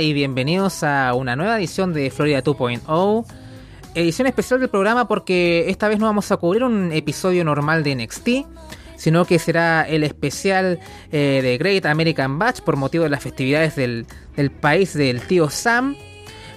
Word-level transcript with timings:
Y 0.00 0.14
bienvenidos 0.14 0.82
a 0.82 1.12
una 1.12 1.36
nueva 1.36 1.58
edición 1.58 1.92
de 1.92 2.10
Florida 2.10 2.42
2.0. 2.42 3.26
Edición 3.94 4.26
especial 4.26 4.58
del 4.58 4.70
programa 4.70 5.06
porque 5.06 5.68
esta 5.68 5.88
vez 5.88 5.98
no 5.98 6.06
vamos 6.06 6.32
a 6.32 6.38
cubrir 6.38 6.64
un 6.64 6.90
episodio 6.90 7.44
normal 7.44 7.82
de 7.82 7.96
NXT, 7.96 8.28
sino 8.96 9.26
que 9.26 9.38
será 9.38 9.82
el 9.82 10.02
especial 10.02 10.78
eh, 11.12 11.40
de 11.42 11.58
Great 11.58 11.84
American 11.84 12.38
Batch 12.38 12.60
por 12.60 12.76
motivo 12.76 13.04
de 13.04 13.10
las 13.10 13.22
festividades 13.22 13.76
del, 13.76 14.06
país 14.60 14.94
del 14.94 15.20
tío 15.20 15.50
Sam. 15.50 15.96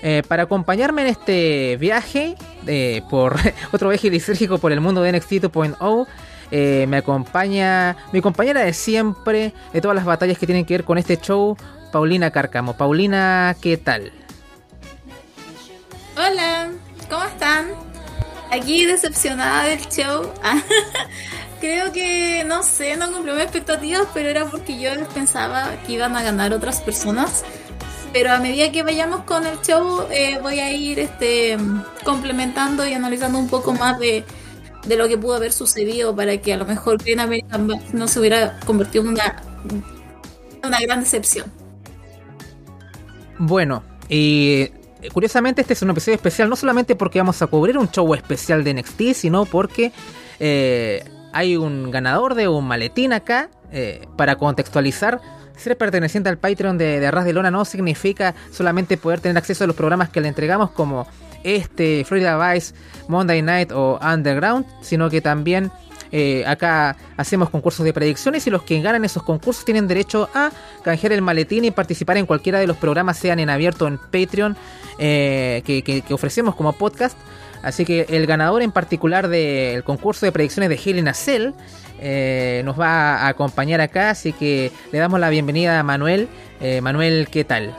Eh, 0.03 0.23
para 0.25 0.43
acompañarme 0.43 1.01
en 1.01 1.07
este 1.09 1.75
viaje, 1.77 2.35
eh, 2.65 3.01
por 3.09 3.35
otro 3.73 3.89
viaje 3.89 4.09
lisérgico 4.09 4.57
por 4.57 4.71
el 4.71 4.79
mundo 4.79 5.01
de 5.01 5.11
NXT 5.11 5.31
2.0, 5.43 6.87
me 6.87 6.97
acompaña 6.97 7.97
mi 8.13 8.21
compañera 8.21 8.61
de 8.61 8.71
siempre, 8.71 9.53
de 9.73 9.81
todas 9.81 9.95
las 9.95 10.05
batallas 10.05 10.37
que 10.37 10.45
tienen 10.45 10.63
que 10.65 10.75
ver 10.75 10.85
con 10.85 10.97
este 10.97 11.17
show, 11.17 11.57
Paulina 11.93 12.31
Carcamo. 12.31 12.75
Paulina, 12.75 13.55
¿qué 13.61 13.77
tal? 13.77 14.11
Hola, 16.17 16.71
¿cómo 17.07 17.23
están? 17.23 17.67
Aquí 18.51 18.83
decepcionada 18.83 19.65
del 19.65 19.79
show. 19.89 20.33
Creo 21.61 21.93
que, 21.93 22.43
no 22.47 22.63
sé, 22.63 22.97
no 22.97 23.11
cumplió 23.11 23.35
mis 23.35 23.43
expectativas, 23.43 24.07
pero 24.11 24.27
era 24.27 24.45
porque 24.45 24.79
yo 24.79 24.89
pensaba 25.13 25.69
que 25.85 25.93
iban 25.93 26.17
a 26.17 26.23
ganar 26.23 26.51
otras 26.51 26.81
personas. 26.81 27.45
Pero 28.11 28.31
a 28.31 28.39
medida 28.39 28.71
que 28.71 28.81
vayamos 28.81 29.23
con 29.25 29.45
el 29.45 29.61
show, 29.61 30.07
eh, 30.09 30.39
voy 30.41 30.59
a 30.61 30.71
ir 30.71 30.97
este, 30.97 31.57
complementando 32.03 32.87
y 32.87 32.95
analizando 32.95 33.37
un 33.37 33.47
poco 33.47 33.71
más 33.73 33.99
de, 33.99 34.25
lo 34.87 35.07
que 35.07 35.19
pudo 35.19 35.35
haber 35.35 35.53
sucedido 35.53 36.15
para 36.15 36.37
que 36.37 36.53
a 36.53 36.57
lo 36.57 36.65
mejor 36.65 36.97
Green 36.97 37.19
American 37.19 37.69
no 37.93 38.07
se 38.07 38.19
hubiera 38.19 38.59
convertido 38.61 39.03
en 39.03 39.09
una 40.63 40.79
gran 40.79 41.01
decepción. 41.01 41.62
Bueno, 43.45 43.83
y 44.07 44.69
curiosamente 45.11 45.59
este 45.59 45.73
es 45.73 45.81
un 45.81 45.89
episodio 45.89 46.15
especial 46.15 46.49
no 46.49 46.55
solamente 46.55 46.95
porque 46.95 47.19
vamos 47.19 47.41
a 47.41 47.47
cubrir 47.47 47.77
un 47.77 47.91
show 47.91 48.13
especial 48.13 48.63
de 48.63 48.73
NXT, 48.73 49.01
sino 49.13 49.43
porque 49.43 49.91
eh, 50.39 51.03
hay 51.33 51.57
un 51.57 51.91
ganador 51.91 52.35
de 52.35 52.47
un 52.47 52.65
maletín 52.65 53.11
acá. 53.11 53.49
Eh, 53.75 54.07
para 54.15 54.37
contextualizar, 54.37 55.19
ser 55.57 55.77
perteneciente 55.77 56.29
al 56.29 56.37
Patreon 56.37 56.77
de, 56.77 57.01
de 57.01 57.07
Arras 57.07 57.25
de 57.25 57.33
Lona 57.33 57.51
no 57.51 57.65
significa 57.65 58.33
solamente 58.51 58.95
poder 58.95 59.19
tener 59.19 59.37
acceso 59.37 59.65
a 59.65 59.67
los 59.67 59.75
programas 59.75 60.07
que 60.07 60.21
le 60.21 60.29
entregamos 60.29 60.69
como 60.71 61.05
este, 61.43 62.05
Florida 62.05 62.37
Vice, 62.53 62.73
Monday 63.09 63.41
Night 63.41 63.71
o 63.73 63.99
Underground, 64.01 64.65
sino 64.81 65.09
que 65.09 65.19
también 65.19 65.69
eh, 66.15 66.43
acá 66.45 66.95
hacemos 67.17 67.49
concursos 67.49 67.83
de 67.83 67.91
predicciones 67.91 68.45
y 68.45 68.51
los 68.51 68.61
que 68.61 68.79
ganan 68.81 69.03
esos 69.03 69.23
concursos 69.23 69.65
tienen 69.65 69.87
derecho 69.87 70.29
a 70.35 70.51
canjear 70.83 71.11
el 71.11 71.23
maletín 71.23 71.65
y 71.65 71.71
participar 71.71 72.17
en 72.17 72.27
cualquiera 72.27 72.59
de 72.59 72.67
los 72.67 72.77
programas, 72.77 73.17
sean 73.17 73.39
en 73.39 73.49
abierto 73.49 73.87
en 73.87 73.97
Patreon, 73.97 74.55
eh, 74.99 75.63
que, 75.65 76.03
ofrecemos 76.13 76.53
como 76.53 76.71
podcast. 76.73 77.17
Así 77.63 77.83
que 77.83 78.05
el 78.09 78.27
ganador 78.27 78.61
en 78.61 78.71
particular 78.71 79.27
del 79.27 79.83
concurso 79.83 80.27
de 80.27 80.31
predicciones 80.31 80.69
de 80.69 80.75
Helena 80.75 81.15
Cell 81.15 81.53
eh, 81.99 82.61
nos 82.63 82.79
va 82.79 83.15
a 83.15 83.27
acompañar 83.29 83.81
acá, 83.81 84.11
así 84.11 84.33
que 84.33 84.71
le 84.91 84.99
damos 84.99 85.19
la 85.19 85.29
bienvenida 85.29 85.79
a 85.79 85.83
Manuel. 85.83 86.27
Manuel, 86.81 87.27
¿qué 87.29 87.43
tal? 87.43 87.75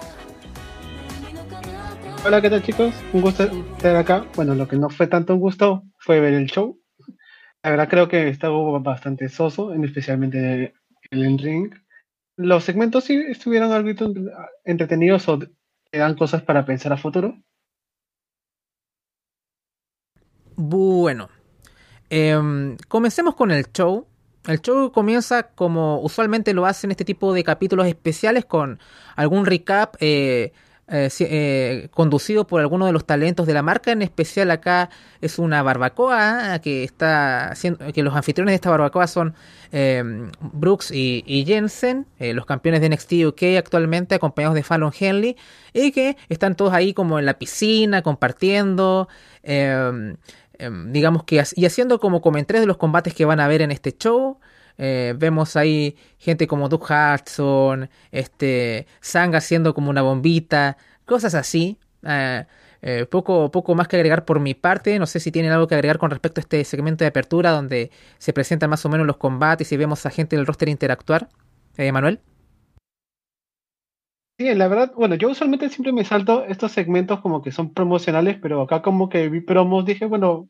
Hola, 2.26 2.42
¿qué 2.42 2.50
tal 2.50 2.62
chicos? 2.62 2.92
Un 3.12 3.22
gusto 3.22 3.44
estar 3.44 3.96
acá. 3.96 4.26
Bueno, 4.34 4.54
lo 4.54 4.66
que 4.66 4.76
no 4.76 4.90
fue 4.90 5.06
tanto 5.06 5.34
un 5.34 5.40
gusto 5.40 5.84
fue 5.98 6.20
ver 6.20 6.34
el 6.34 6.46
show. 6.46 6.83
La 7.64 7.70
verdad 7.70 7.88
creo 7.88 8.08
que 8.08 8.28
estaba 8.28 8.78
bastante 8.78 9.30
soso, 9.30 9.72
especialmente 9.72 10.74
el 11.10 11.38
ring. 11.38 11.74
Los 12.36 12.64
segmentos 12.64 13.04
sí 13.04 13.14
estuvieron 13.14 13.72
algo 13.72 13.88
entretenidos 14.64 15.26
o 15.30 15.38
te 15.38 15.98
dan 15.98 16.14
cosas 16.14 16.42
para 16.42 16.66
pensar 16.66 16.92
a 16.92 16.98
futuro. 16.98 17.42
Bueno, 20.56 21.30
em, 22.10 22.76
comencemos 22.86 23.34
con 23.34 23.50
el 23.50 23.72
show. 23.72 24.06
El 24.46 24.60
show 24.60 24.92
comienza 24.92 25.44
como 25.54 26.02
usualmente 26.02 26.52
lo 26.52 26.66
hacen 26.66 26.90
este 26.90 27.06
tipo 27.06 27.32
de 27.32 27.44
capítulos 27.44 27.86
especiales 27.86 28.44
con 28.44 28.78
algún 29.16 29.46
recap 29.46 29.96
eh, 30.00 30.52
eh, 30.86 31.08
eh, 31.20 31.88
conducido 31.92 32.46
por 32.46 32.60
algunos 32.60 32.86
de 32.86 32.92
los 32.92 33.06
talentos 33.06 33.46
de 33.46 33.54
la 33.54 33.62
marca. 33.62 33.92
En 33.92 34.02
especial 34.02 34.50
acá 34.50 34.90
es 35.22 35.38
una 35.38 35.62
barbacoa 35.62 36.58
que 36.58 36.84
está 36.84 37.48
haciendo, 37.48 37.90
que 37.92 38.02
los 38.02 38.14
anfitriones 38.14 38.52
de 38.52 38.56
esta 38.56 38.70
barbacoa 38.70 39.06
son 39.06 39.34
Brooks 40.40 40.90
y, 40.92 41.44
Jensen, 41.46 42.06
eh, 42.18 42.34
los 42.34 42.44
campeones 42.44 42.82
de 42.82 42.90
NXT 42.90 43.12
UK 43.26 43.42
actualmente, 43.58 44.14
acompañados 44.14 44.54
de 44.54 44.62
Fallon 44.62 44.92
Henley, 44.98 45.36
y 45.72 45.90
que 45.90 46.16
están 46.28 46.54
todos 46.54 46.74
ahí 46.74 46.92
como 46.92 47.18
en 47.18 47.26
la 47.26 47.38
piscina, 47.38 48.02
compartiendo. 48.02 49.08
Em, 49.42 50.16
digamos 50.92 51.24
que 51.24 51.42
y 51.56 51.66
haciendo 51.66 51.98
como 51.98 52.20
comentarios 52.20 52.62
de 52.62 52.66
los 52.66 52.76
combates 52.76 53.14
que 53.14 53.24
van 53.24 53.40
a 53.40 53.48
ver 53.48 53.62
en 53.62 53.70
este 53.70 53.96
show. 53.96 54.38
Eh, 54.78 55.14
vemos 55.16 55.56
ahí 55.56 55.96
gente 56.18 56.46
como 56.46 56.68
Doug 56.68 56.84
Hudson, 56.84 57.88
este, 58.10 58.86
Sang 59.00 59.34
haciendo 59.34 59.74
como 59.74 59.90
una 59.90 60.02
bombita, 60.02 60.76
cosas 61.04 61.34
así. 61.34 61.78
Eh, 62.02 62.44
eh, 62.82 63.06
poco, 63.06 63.50
poco 63.50 63.74
más 63.74 63.88
que 63.88 63.96
agregar 63.96 64.24
por 64.24 64.40
mi 64.40 64.54
parte. 64.54 64.98
No 64.98 65.06
sé 65.06 65.20
si 65.20 65.32
tienen 65.32 65.52
algo 65.52 65.66
que 65.66 65.74
agregar 65.74 65.98
con 65.98 66.10
respecto 66.10 66.40
a 66.40 66.42
este 66.42 66.64
segmento 66.64 67.04
de 67.04 67.08
apertura 67.08 67.50
donde 67.50 67.90
se 68.18 68.32
presentan 68.32 68.70
más 68.70 68.84
o 68.84 68.88
menos 68.88 69.06
los 69.06 69.16
combates 69.16 69.72
y 69.72 69.76
vemos 69.76 70.04
a 70.06 70.10
gente 70.10 70.36
del 70.36 70.46
roster 70.46 70.68
interactuar. 70.68 71.28
Manuel. 71.92 72.20
Sí, 74.38 74.52
la 74.54 74.68
verdad, 74.68 74.92
bueno, 74.96 75.14
yo 75.14 75.30
usualmente 75.30 75.68
siempre 75.68 75.92
me 75.92 76.04
salto 76.04 76.44
estos 76.44 76.72
segmentos 76.72 77.20
como 77.20 77.40
que 77.40 77.52
son 77.52 77.72
promocionales, 77.72 78.36
pero 78.40 78.62
acá 78.62 78.82
como 78.82 79.08
que 79.08 79.28
vi 79.28 79.40
promos, 79.40 79.84
dije, 79.84 80.06
bueno, 80.06 80.48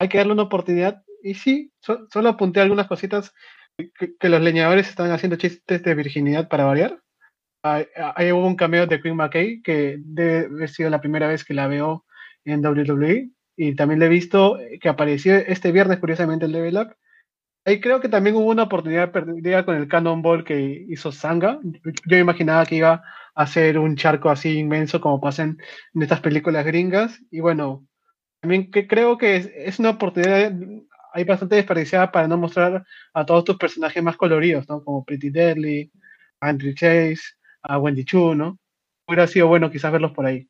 hay 0.00 0.08
que 0.08 0.18
darle 0.18 0.32
una 0.32 0.42
oportunidad 0.42 1.04
y 1.22 1.34
sí, 1.34 1.72
solo 1.80 2.28
apunté 2.28 2.60
algunas 2.60 2.86
cositas 2.86 3.32
que, 3.76 4.28
los 4.28 4.40
leñadores 4.40 4.88
estaban 4.88 5.12
haciendo 5.12 5.36
chistes 5.36 5.82
de 5.82 5.94
virginidad 5.94 6.48
para 6.48 6.64
variar. 6.64 7.00
Ahí, 7.62 8.32
hubo 8.32 8.46
un 8.46 8.56
cameo 8.56 8.86
de 8.86 9.00
Queen 9.00 9.16
McKay, 9.16 9.62
que 9.62 9.96
debe 10.00 10.46
haber 10.46 10.68
sido 10.68 10.90
la 10.90 11.00
primera 11.00 11.28
vez 11.28 11.44
que 11.44 11.54
la 11.54 11.68
veo 11.68 12.04
en 12.44 12.64
WWE. 12.64 13.30
Y 13.56 13.74
también 13.76 14.00
le 14.00 14.06
he 14.06 14.08
visto 14.08 14.58
que 14.80 14.88
apareció 14.88 15.36
este 15.36 15.72
viernes, 15.72 15.98
curiosamente, 15.98 16.46
el 16.46 16.52
Level 16.52 16.78
Up. 16.78 16.96
Ahí 17.64 17.80
creo 17.80 18.00
que 18.00 18.08
también 18.08 18.34
hubo 18.34 18.50
una 18.50 18.64
oportunidad 18.64 19.12
perdida 19.12 19.64
con 19.64 19.76
el 19.76 19.86
Cannonball 19.86 20.44
que 20.44 20.84
hizo 20.88 21.12
Sanga. 21.12 21.60
Yo 22.06 22.16
imaginaba 22.16 22.66
que 22.66 22.76
iba 22.76 23.04
a 23.34 23.46
ser 23.46 23.78
un 23.78 23.94
charco 23.96 24.30
así 24.30 24.58
inmenso 24.58 25.00
como 25.00 25.20
pasan 25.20 25.58
en 25.94 26.02
estas 26.02 26.20
películas 26.20 26.64
gringas. 26.64 27.20
Y 27.30 27.38
bueno, 27.40 27.86
también 28.40 28.72
que 28.72 28.88
creo 28.88 29.16
que 29.16 29.36
es, 29.36 29.78
una 29.78 29.90
oportunidad 29.90 30.52
hay 31.12 31.24
bastante 31.24 31.56
desperdiciada 31.56 32.10
para 32.10 32.26
no 32.26 32.38
mostrar 32.38 32.84
a 33.12 33.26
todos 33.26 33.44
tus 33.44 33.56
personajes 33.56 34.02
más 34.02 34.16
coloridos, 34.16 34.68
¿no? 34.68 34.82
Como 34.82 35.04
Pretty 35.04 35.30
Deadly, 35.30 35.92
Andrew 36.40 36.74
Chase, 36.74 37.20
a 37.62 37.78
Wendy 37.78 38.04
Chu, 38.04 38.34
¿no? 38.34 38.58
Hubiera 39.06 39.26
sido 39.26 39.46
bueno 39.48 39.70
quizás 39.70 39.92
verlos 39.92 40.12
por 40.12 40.26
ahí. 40.26 40.48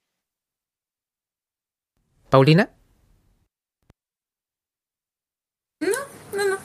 ¿Paulina? 2.31 2.71
No, 5.81 5.89
no, 6.35 6.49
no. 6.49 6.57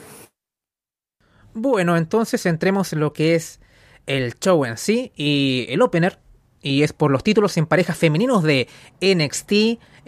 Bueno, 1.52 1.96
entonces 1.96 2.46
entremos 2.46 2.92
en 2.92 3.00
lo 3.00 3.12
que 3.12 3.34
es 3.34 3.60
el 4.06 4.34
show 4.38 4.64
en 4.64 4.78
sí 4.78 5.12
y 5.16 5.66
el 5.68 5.82
opener. 5.82 6.18
Y 6.62 6.82
es 6.82 6.92
por 6.92 7.10
los 7.10 7.22
títulos 7.22 7.56
en 7.56 7.66
parejas 7.66 7.96
femeninos 7.96 8.42
de 8.42 8.68
NXT 9.00 9.52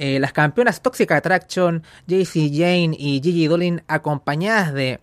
eh, 0.02 0.18
las 0.18 0.32
campeonas 0.32 0.80
Toxic 0.80 1.12
Attraction, 1.12 1.82
JC 2.06 2.50
Jane 2.50 2.96
y 2.98 3.20
Gigi 3.22 3.46
Dolin, 3.48 3.82
acompañadas 3.86 4.72
de 4.72 4.98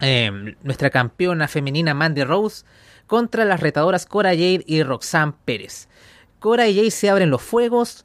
em, 0.00 0.54
nuestra 0.62 0.90
campeona 0.90 1.48
femenina 1.48 1.94
Mandy 1.94 2.22
Rose, 2.22 2.66
contra 3.06 3.46
las 3.46 3.60
retadoras 3.60 4.04
Cora 4.04 4.32
Jade 4.32 4.64
y 4.66 4.82
Roxanne 4.82 5.32
Pérez. 5.46 5.88
Cora 6.40 6.68
y 6.68 6.76
Jade 6.76 6.90
se 6.90 7.08
abren 7.08 7.30
los 7.30 7.40
fuegos. 7.40 8.04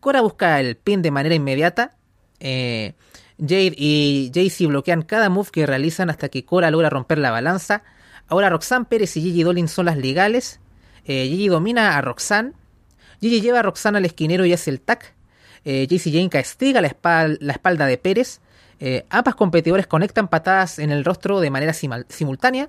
Cora 0.00 0.20
busca 0.20 0.60
el 0.60 0.76
pin 0.76 1.00
de 1.00 1.10
manera 1.10 1.34
inmediata. 1.34 1.96
Eh, 2.40 2.92
Jade 3.40 3.72
y 3.74 4.30
JC 4.34 4.66
bloquean 4.66 5.00
cada 5.00 5.30
move 5.30 5.48
que 5.50 5.64
realizan 5.64 6.10
hasta 6.10 6.28
que 6.28 6.44
Cora 6.44 6.70
logra 6.70 6.90
romper 6.90 7.16
la 7.16 7.30
balanza. 7.30 7.84
Ahora 8.26 8.50
Roxanne 8.50 8.84
Pérez 8.84 9.16
y 9.16 9.22
Gigi 9.22 9.44
Dolin 9.44 9.68
son 9.68 9.86
las 9.86 9.96
legales. 9.96 10.60
Eh, 11.08 11.26
Gigi 11.26 11.48
domina 11.48 11.96
a 11.96 12.02
Roxanne. 12.02 12.52
Gigi 13.20 13.40
lleva 13.40 13.60
a 13.60 13.62
Roxanne 13.62 13.98
al 13.98 14.04
esquinero 14.04 14.44
y 14.44 14.52
hace 14.52 14.70
el 14.70 14.80
tac. 14.80 15.14
Eh, 15.64 15.86
JC 15.88 16.12
Jane 16.12 16.28
castiga 16.28 16.80
la, 16.82 16.88
espalda 16.88 17.86
de 17.86 17.96
Pérez. 17.96 18.40
Eh, 18.78 19.06
ambas 19.08 19.34
competidores 19.34 19.86
conectan 19.86 20.28
patadas 20.28 20.78
en 20.78 20.92
el 20.92 21.04
rostro 21.04 21.40
de 21.40 21.50
manera 21.50 21.72
simultánea. 21.72 22.68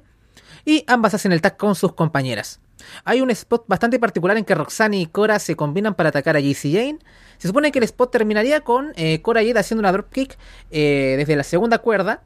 Y 0.66 0.86
ambas 0.88 1.14
hacen 1.14 1.34
el 1.34 1.42
tag 1.42 1.58
con 1.58 1.76
sus 1.76 1.94
compañeras. 1.94 2.62
Hay 3.04 3.20
un 3.20 3.30
spot 3.30 3.66
bastante 3.68 4.00
particular 4.00 4.38
en 4.38 4.46
que 4.46 4.56
Roxanne 4.56 4.98
y 4.98 5.06
Cora 5.06 5.38
se 5.40 5.58
combinan 5.58 5.96
para 5.96 6.10
atacar 6.10 6.38
a 6.38 6.40
JC 6.40 6.72
Jane. 6.72 7.00
Se 7.38 7.50
supone 7.50 7.74
que 7.74 7.80
el 7.80 7.84
spot 7.84 8.10
terminaría 8.10 8.62
con 8.62 8.94
eh, 8.96 9.22
Cora 9.22 9.42
Jade 9.42 9.60
haciendo 9.60 9.82
una 9.82 9.92
dropkick 9.92 10.38
desde 10.70 11.36
la 11.36 11.44
segunda 11.44 11.80
cuerda. 11.80 12.24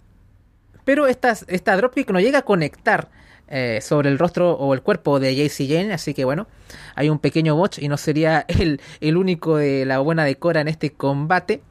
Pero 0.86 1.08
esta, 1.08 1.36
esta 1.48 1.76
dropkick 1.76 2.12
no 2.12 2.20
llega 2.20 2.40
a 2.40 2.42
conectar 2.44 3.10
eh, 3.48 3.80
sobre 3.82 4.10
el 4.10 4.20
rostro 4.20 4.54
o 4.54 4.74
el 4.74 4.82
cuerpo 4.82 5.20
de 5.20 5.36
JC 5.36 5.68
Jane, 5.68 5.94
así 5.94 6.14
que 6.14 6.26
bueno, 6.26 6.48
hay 6.96 7.10
un 7.10 7.20
pequeño 7.20 7.56
botch 7.56 7.80
y 7.80 7.88
no 7.88 7.98
sería 7.98 8.46
el, 8.48 8.82
el 9.02 9.18
único 9.18 9.58
de 9.58 9.86
la 9.86 10.00
buena 10.00 10.26
de 10.26 10.36
Cora 10.36 10.62
en 10.62 10.68
este 10.68 10.94
combate. 10.94 11.62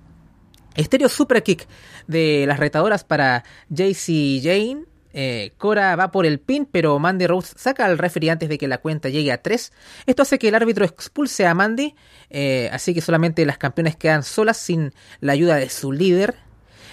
Estéreo 0.74 1.08
Super 1.08 1.42
Kick 1.42 1.66
de 2.06 2.44
las 2.46 2.58
retadoras 2.58 3.04
para 3.04 3.44
JC 3.68 4.40
Jane. 4.42 4.84
Eh, 5.14 5.52
Cora 5.58 5.94
va 5.96 6.10
por 6.10 6.24
el 6.24 6.40
pin, 6.40 6.66
pero 6.70 6.98
Mandy 6.98 7.26
Rose 7.26 7.54
saca 7.56 7.84
al 7.84 7.98
referee 7.98 8.30
antes 8.30 8.48
de 8.48 8.56
que 8.56 8.68
la 8.68 8.78
cuenta 8.78 9.08
llegue 9.10 9.32
a 9.32 9.42
3. 9.42 9.72
Esto 10.06 10.22
hace 10.22 10.38
que 10.38 10.48
el 10.48 10.54
árbitro 10.54 10.84
expulse 10.84 11.46
a 11.46 11.54
Mandy, 11.54 11.94
eh, 12.30 12.70
así 12.72 12.94
que 12.94 13.02
solamente 13.02 13.44
las 13.44 13.58
campeones 13.58 13.96
quedan 13.96 14.22
solas 14.22 14.56
sin 14.56 14.92
la 15.20 15.32
ayuda 15.32 15.56
de 15.56 15.68
su 15.68 15.92
líder. 15.92 16.36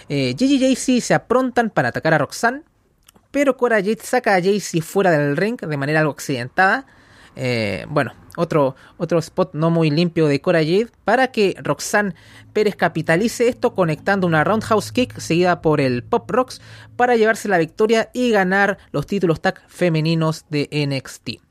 Eh, 0.10 0.36
Gigi 0.38 0.56
y 0.56 0.76
JC 0.76 1.02
se 1.02 1.14
aprontan 1.14 1.70
para 1.70 1.90
atacar 1.90 2.14
a 2.14 2.18
Roxanne, 2.18 2.64
pero 3.32 3.58
Cora 3.58 3.78
Jade 3.78 4.00
saca 4.02 4.36
a 4.36 4.40
JC 4.40 4.82
fuera 4.82 5.12
del 5.12 5.38
ring 5.38 5.60
de 5.60 5.78
manera 5.78 6.00
algo 6.00 6.12
accidentada. 6.12 6.86
Eh, 7.36 7.86
bueno, 7.90 8.14
otro, 8.36 8.76
otro 8.98 9.20
spot 9.20 9.54
no 9.54 9.70
muy 9.70 9.92
limpio 9.92 10.28
de 10.28 10.42
Cora 10.42 10.60
Jade 10.60 10.90
para 11.06 11.32
que 11.32 11.56
Roxanne 11.62 12.16
Pérez 12.54 12.76
capitalice 12.76 13.48
esto 13.48 13.74
conectando 13.74 14.28
una 14.28 14.44
roundhouse 14.44 14.92
kick 14.92 15.20
seguida 15.20 15.62
por 15.62 15.80
el 15.80 16.04
Pop 16.04 16.30
Rocks 16.30 16.62
para 16.96 17.16
llevarse 17.16 17.48
la 17.48 17.58
victoria 17.58 18.10
y 18.14 18.32
ganar 18.32 18.78
los 18.92 19.08
títulos 19.08 19.42
tag 19.42 19.62
femeninos 19.68 20.46
de 20.50 20.70
NXT. 20.72 21.42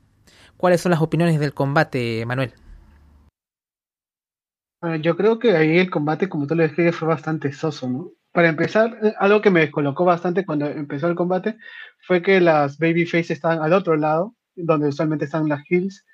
¿Cuáles 0.57 0.81
son 0.81 0.91
las 0.91 1.01
opiniones 1.01 1.39
del 1.39 1.53
combate, 1.53 2.25
Manuel? 2.25 2.53
Bueno, 4.81 4.97
yo 4.97 5.15
creo 5.15 5.39
que 5.39 5.55
ahí 5.55 5.77
el 5.77 5.89
combate, 5.89 6.29
como 6.29 6.47
tú 6.47 6.55
lo 6.55 6.63
describes, 6.63 6.95
fue 6.95 7.07
bastante 7.07 7.51
soso, 7.51 7.89
¿no? 7.89 8.11
Para 8.31 8.49
empezar, 8.49 8.97
eh, 9.01 9.13
algo 9.19 9.41
que 9.41 9.49
me 9.49 9.61
descolocó 9.61 10.05
bastante 10.05 10.45
cuando 10.45 10.67
empezó 10.67 11.07
el 11.07 11.15
combate 11.15 11.57
fue 12.05 12.21
que 12.21 12.39
las 12.39 12.77
babyface 12.77 13.33
estaban 13.33 13.61
al 13.61 13.73
otro 13.73 13.95
lado, 13.95 14.35
donde 14.55 14.89
usualmente 14.89 15.25
están 15.25 15.49
las 15.49 15.63
heels. 15.69 16.05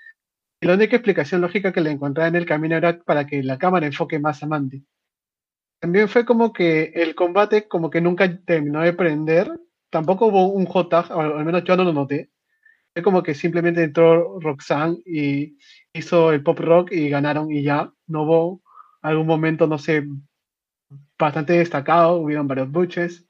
Y 0.62 0.68
la 0.68 0.76
única 0.76 0.96
explicación 0.96 1.42
lógica 1.42 1.74
que 1.74 1.82
le 1.82 1.92
encontraba 1.92 2.28
en 2.28 2.36
el 2.36 2.46
camino 2.46 2.76
era 2.78 3.00
para 3.00 3.26
que 3.28 3.44
la 3.44 3.58
cámara 3.58 3.86
enfoque 3.88 4.20
más 4.20 4.42
a 4.44 4.48
Mandy. 4.48 4.86
También 5.80 6.10
fue 6.10 6.26
como 6.26 6.54
que 6.54 6.94
el 6.96 7.16
combate 7.16 7.68
como 7.68 7.90
que 7.90 8.02
nunca 8.02 8.40
terminó 8.46 8.82
de 8.82 8.94
prender. 8.94 9.52
Tampoco 9.90 10.28
hubo 10.28 10.48
un 10.52 10.66
J, 10.66 11.00
al 11.10 11.46
menos 11.46 11.64
yo 11.64 11.76
no 11.78 11.84
lo 11.84 11.94
noté. 11.94 12.32
Fue 12.94 13.04
como 13.04 13.24
que 13.24 13.36
simplemente 13.36 13.84
entró 13.84 14.40
Roxanne 14.40 14.98
y 15.06 15.58
hizo 15.94 16.32
el 16.32 16.44
pop 16.44 16.60
rock 16.60 16.92
y 16.94 17.10
ganaron 17.10 17.52
y 17.52 17.64
ya. 17.64 17.92
No 18.08 18.24
hubo 18.24 18.62
algún 19.02 19.28
momento, 19.28 19.68
no 19.68 19.78
sé, 19.78 20.06
bastante 21.18 21.54
destacado. 21.54 22.18
Hubieron 22.18 22.48
varios 22.48 22.72
buches. 22.72 23.26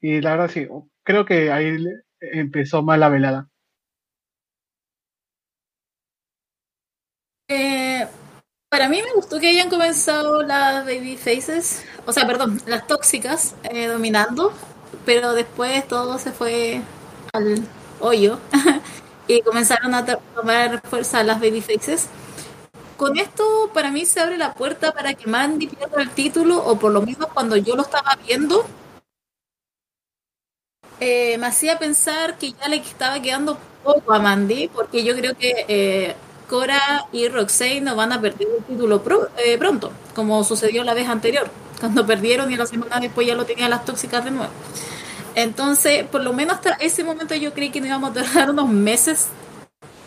Y 0.00 0.20
la 0.20 0.32
verdad 0.32 0.50
sí, 0.50 0.68
creo 1.02 1.24
que 1.24 1.50
ahí 1.50 1.76
empezó 2.20 2.82
mal 2.82 3.00
la 3.00 3.08
velada. 3.08 3.48
Eh, 7.48 8.06
para 8.68 8.88
mí 8.88 9.00
me 9.02 9.12
gustó 9.14 9.38
que 9.38 9.48
hayan 9.48 9.70
comenzado 9.70 10.42
las 10.42 10.84
baby 10.84 11.16
faces, 11.16 11.84
o 12.06 12.12
sea, 12.12 12.26
perdón, 12.26 12.60
las 12.66 12.86
tóxicas 12.86 13.54
eh, 13.62 13.86
dominando, 13.86 14.52
pero 15.04 15.32
después 15.32 15.86
todo 15.86 16.18
se 16.18 16.32
fue 16.32 16.82
al 17.32 17.62
hoyo 18.00 18.40
y 19.28 19.40
comenzaron 19.42 19.94
a 19.94 20.04
tomar 20.04 20.80
fuerza 20.88 21.22
las 21.22 21.40
baby 21.40 21.60
faces. 21.60 22.08
Con 22.96 23.18
esto 23.18 23.70
para 23.74 23.90
mí 23.90 24.06
se 24.06 24.20
abre 24.20 24.38
la 24.38 24.54
puerta 24.54 24.92
para 24.92 25.12
que 25.14 25.26
Mandy 25.26 25.66
pierda 25.66 26.00
el 26.00 26.10
título, 26.10 26.64
o 26.64 26.78
por 26.78 26.92
lo 26.92 27.02
menos 27.02 27.28
cuando 27.32 27.56
yo 27.56 27.76
lo 27.76 27.82
estaba 27.82 28.16
viendo, 28.26 28.66
eh, 30.98 31.36
me 31.36 31.46
hacía 31.46 31.78
pensar 31.78 32.38
que 32.38 32.52
ya 32.52 32.68
le 32.68 32.76
estaba 32.76 33.20
quedando 33.20 33.58
poco 33.84 34.14
a 34.14 34.18
Mandy, 34.18 34.68
porque 34.68 35.04
yo 35.04 35.14
creo 35.14 35.36
que 35.36 35.66
eh, 35.68 36.16
Cora 36.48 37.06
y 37.12 37.28
Roxane 37.28 37.82
no 37.82 37.96
van 37.96 38.12
a 38.12 38.20
perder 38.20 38.48
el 38.58 38.64
título 38.64 39.02
pro, 39.02 39.28
eh, 39.44 39.58
pronto, 39.58 39.92
como 40.14 40.42
sucedió 40.42 40.82
la 40.82 40.94
vez 40.94 41.08
anterior, 41.08 41.50
cuando 41.78 42.06
perdieron 42.06 42.50
y 42.50 42.56
la 42.56 42.66
semana 42.66 42.98
después 42.98 43.26
ya 43.26 43.34
lo 43.34 43.44
tenían 43.44 43.70
las 43.70 43.84
tóxicas 43.84 44.24
de 44.24 44.30
nuevo. 44.30 44.52
Entonces, 45.34 46.06
por 46.06 46.22
lo 46.22 46.32
menos 46.32 46.56
hasta 46.56 46.72
ese 46.80 47.04
momento 47.04 47.34
yo 47.34 47.52
creí 47.52 47.68
que 47.70 47.80
nos 47.80 47.88
íbamos 47.88 48.10
a 48.10 48.14
tardar 48.14 48.50
unos 48.52 48.70
meses 48.70 49.28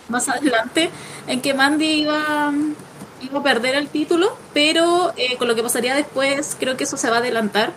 más 0.09 0.29
adelante 0.29 0.89
en 1.27 1.41
que 1.41 1.53
Mandy 1.53 2.01
iba, 2.01 2.51
iba 3.21 3.39
a 3.39 3.43
perder 3.43 3.75
el 3.75 3.87
título, 3.87 4.35
pero 4.53 5.13
eh, 5.17 5.37
con 5.37 5.47
lo 5.47 5.55
que 5.55 5.63
pasaría 5.63 5.95
después 5.95 6.55
creo 6.59 6.77
que 6.77 6.83
eso 6.83 6.97
se 6.97 7.09
va 7.09 7.17
a 7.17 7.19
adelantar. 7.19 7.73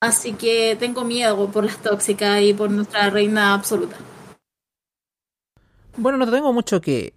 Así 0.00 0.32
que 0.32 0.76
tengo 0.80 1.04
miedo 1.04 1.48
por 1.50 1.64
las 1.64 1.78
tóxicas 1.78 2.42
y 2.42 2.54
por 2.54 2.70
nuestra 2.70 3.08
reina 3.10 3.54
absoluta. 3.54 3.96
Bueno, 5.96 6.18
no 6.18 6.28
tengo 6.30 6.52
mucho 6.52 6.80
que, 6.80 7.12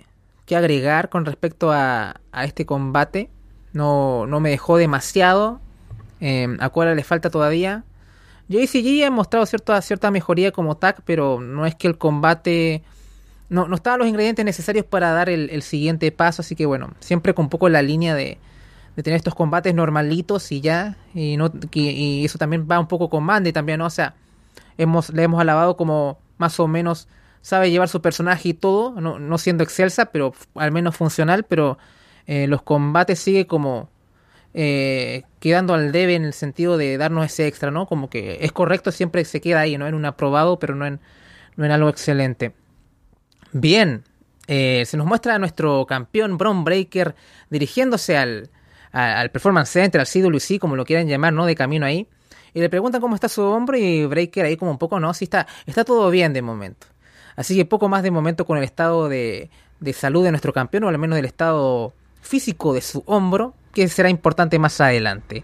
que 0.46 0.56
agregar 0.56 1.10
con 1.10 1.25
respecto 1.25 1.72
a, 1.72 2.22
a 2.31 2.46
este 2.46 2.66
combate. 2.66 3.30
No, 3.74 4.28
no, 4.28 4.40
me 4.40 4.51
dejó 4.51 4.78
demasiado. 4.78 5.60
Eh, 6.22 6.48
a 6.60 6.69
Cora 6.69 6.94
le 6.94 7.04
falta 7.04 7.30
todavía. 7.30 7.84
Yo 8.48 8.60
y 8.60 8.68
CG 8.68 9.10
mostrado 9.12 9.46
cierta, 9.46 9.81
cierta 9.81 10.12
mejoría 10.12 10.51
como 10.51 10.78
tag, 10.78 11.01
pero 11.06 11.42
no 11.42 11.66
es 11.66 11.75
que 11.75 11.88
el 11.88 11.98
combate... 11.98 12.84
No, 13.50 13.68
no 13.68 13.76
estaban 13.76 14.00
los 14.00 14.08
ingredientes 14.08 14.44
necesarios 14.44 14.86
para 14.86 15.12
dar 15.12 15.30
el, 15.30 15.50
el, 15.52 15.62
siguiente 15.62 16.12
paso, 16.12 16.42
así 16.42 16.56
que 16.56 16.66
bueno, 16.66 16.94
siempre 17.00 17.34
con 17.34 17.46
un 17.46 17.50
poco 17.50 17.70
la 17.70 17.82
línea 17.82 18.16
de, 18.16 18.40
de 18.96 19.04
tener 19.04 19.18
estos 19.18 19.36
combates 19.36 19.74
normalitos 19.76 20.52
y 20.52 20.62
ya, 20.62 20.98
y, 21.14 21.38
no, 21.38 21.52
y, 21.72 21.90
y 21.90 22.26
eso 22.26 22.38
también 22.38 22.68
va 22.70 22.80
un 22.80 22.88
poco 22.88 23.10
con 23.10 23.24
Mandy 23.24 23.54
también, 23.54 23.80
¿no? 23.80 23.86
O 23.86 23.92
sea, 23.92 24.16
hemos, 24.78 25.10
le 25.10 25.24
hemos 25.24 25.40
alabado 25.40 25.78
como 25.78 26.18
más 26.38 26.60
o 26.60 26.68
menos 26.68 27.08
sabe 27.42 27.70
llevar 27.70 27.90
su 27.90 28.02
personaje 28.02 28.50
y 28.50 28.54
todo, 28.56 29.00
no, 29.00 29.20
no 29.20 29.38
siendo 29.38 29.64
excelsa, 29.64 30.08
pero 30.08 30.34
al 30.56 30.72
menos 30.72 30.96
funcional, 30.96 31.44
pero 31.44 31.78
eh, 32.26 32.48
los 32.48 32.64
combates 32.64 33.20
sigue 33.20 33.46
como 33.46 33.90
eh, 34.56 35.24
quedando 35.40 35.74
al 35.74 35.92
debe 35.92 36.16
en 36.16 36.25
el 36.25 36.34
sentido 36.34 36.78
de 36.78 36.98
darnos 36.98 37.25
ese 37.25 37.46
extra, 37.46 37.70
¿no? 37.70 37.86
Como 37.86 38.10
que 38.10 38.40
es 38.42 38.52
correcto, 38.52 38.92
siempre 38.92 39.24
se 39.25 39.42
queda 39.42 39.60
ahí, 39.60 39.78
¿no? 39.78 39.86
En 39.86 39.94
un 39.94 40.06
aprobado, 40.06 40.58
pero 40.58 40.74
no 40.74 40.88
en, 40.88 41.00
no 41.56 41.66
en 41.66 41.72
algo 41.72 41.90
excelente. 41.90 42.54
Bien, 43.58 44.04
eh, 44.48 44.84
se 44.86 44.98
nos 44.98 45.08
muestra 45.08 45.34
a 45.34 45.40
nuestro 45.40 45.86
campeón 45.86 46.38
Bron 46.38 46.66
Breaker 46.66 47.16
dirigiéndose 47.50 48.18
al, 48.18 48.50
al 48.92 49.32
Performance 49.32 49.70
Center, 49.70 50.02
al 50.02 50.08
CWC, 50.08 50.60
como 50.60 50.76
lo 50.76 50.84
quieran 50.84 51.08
llamar, 51.08 51.32
¿no? 51.32 51.46
De 51.46 51.56
camino 51.56 51.86
ahí. 51.86 52.06
Y 52.54 52.60
le 52.60 52.70
preguntan 52.70 53.00
cómo 53.00 53.16
está 53.16 53.30
su 53.30 53.42
hombro 53.44 53.78
y 53.78 54.06
Breaker 54.08 54.44
ahí 54.44 54.58
como 54.58 54.72
un 54.72 54.78
poco, 54.78 55.00
no, 55.00 55.14
sí 55.14 55.24
está, 55.24 55.48
está 55.66 55.86
todo 55.86 56.10
bien 56.10 56.34
de 56.34 56.42
momento. 56.42 56.88
Así 57.38 57.56
que 57.56 57.64
poco 57.64 57.88
más 57.88 58.04
de 58.04 58.12
momento 58.12 58.46
con 58.46 58.58
el 58.58 58.66
estado 58.66 59.08
de, 59.08 59.50
de, 59.80 59.94
salud 59.94 60.26
de 60.26 60.32
nuestro 60.32 60.52
campeón, 60.52 60.84
o 60.84 60.90
al 60.90 60.98
menos 60.98 61.16
del 61.16 61.24
estado 61.24 61.94
físico 62.20 62.74
de 62.74 62.82
su 62.82 63.04
hombro, 63.06 63.54
que 63.74 63.88
será 63.88 64.10
importante 64.10 64.60
más 64.60 64.82
adelante. 64.82 65.44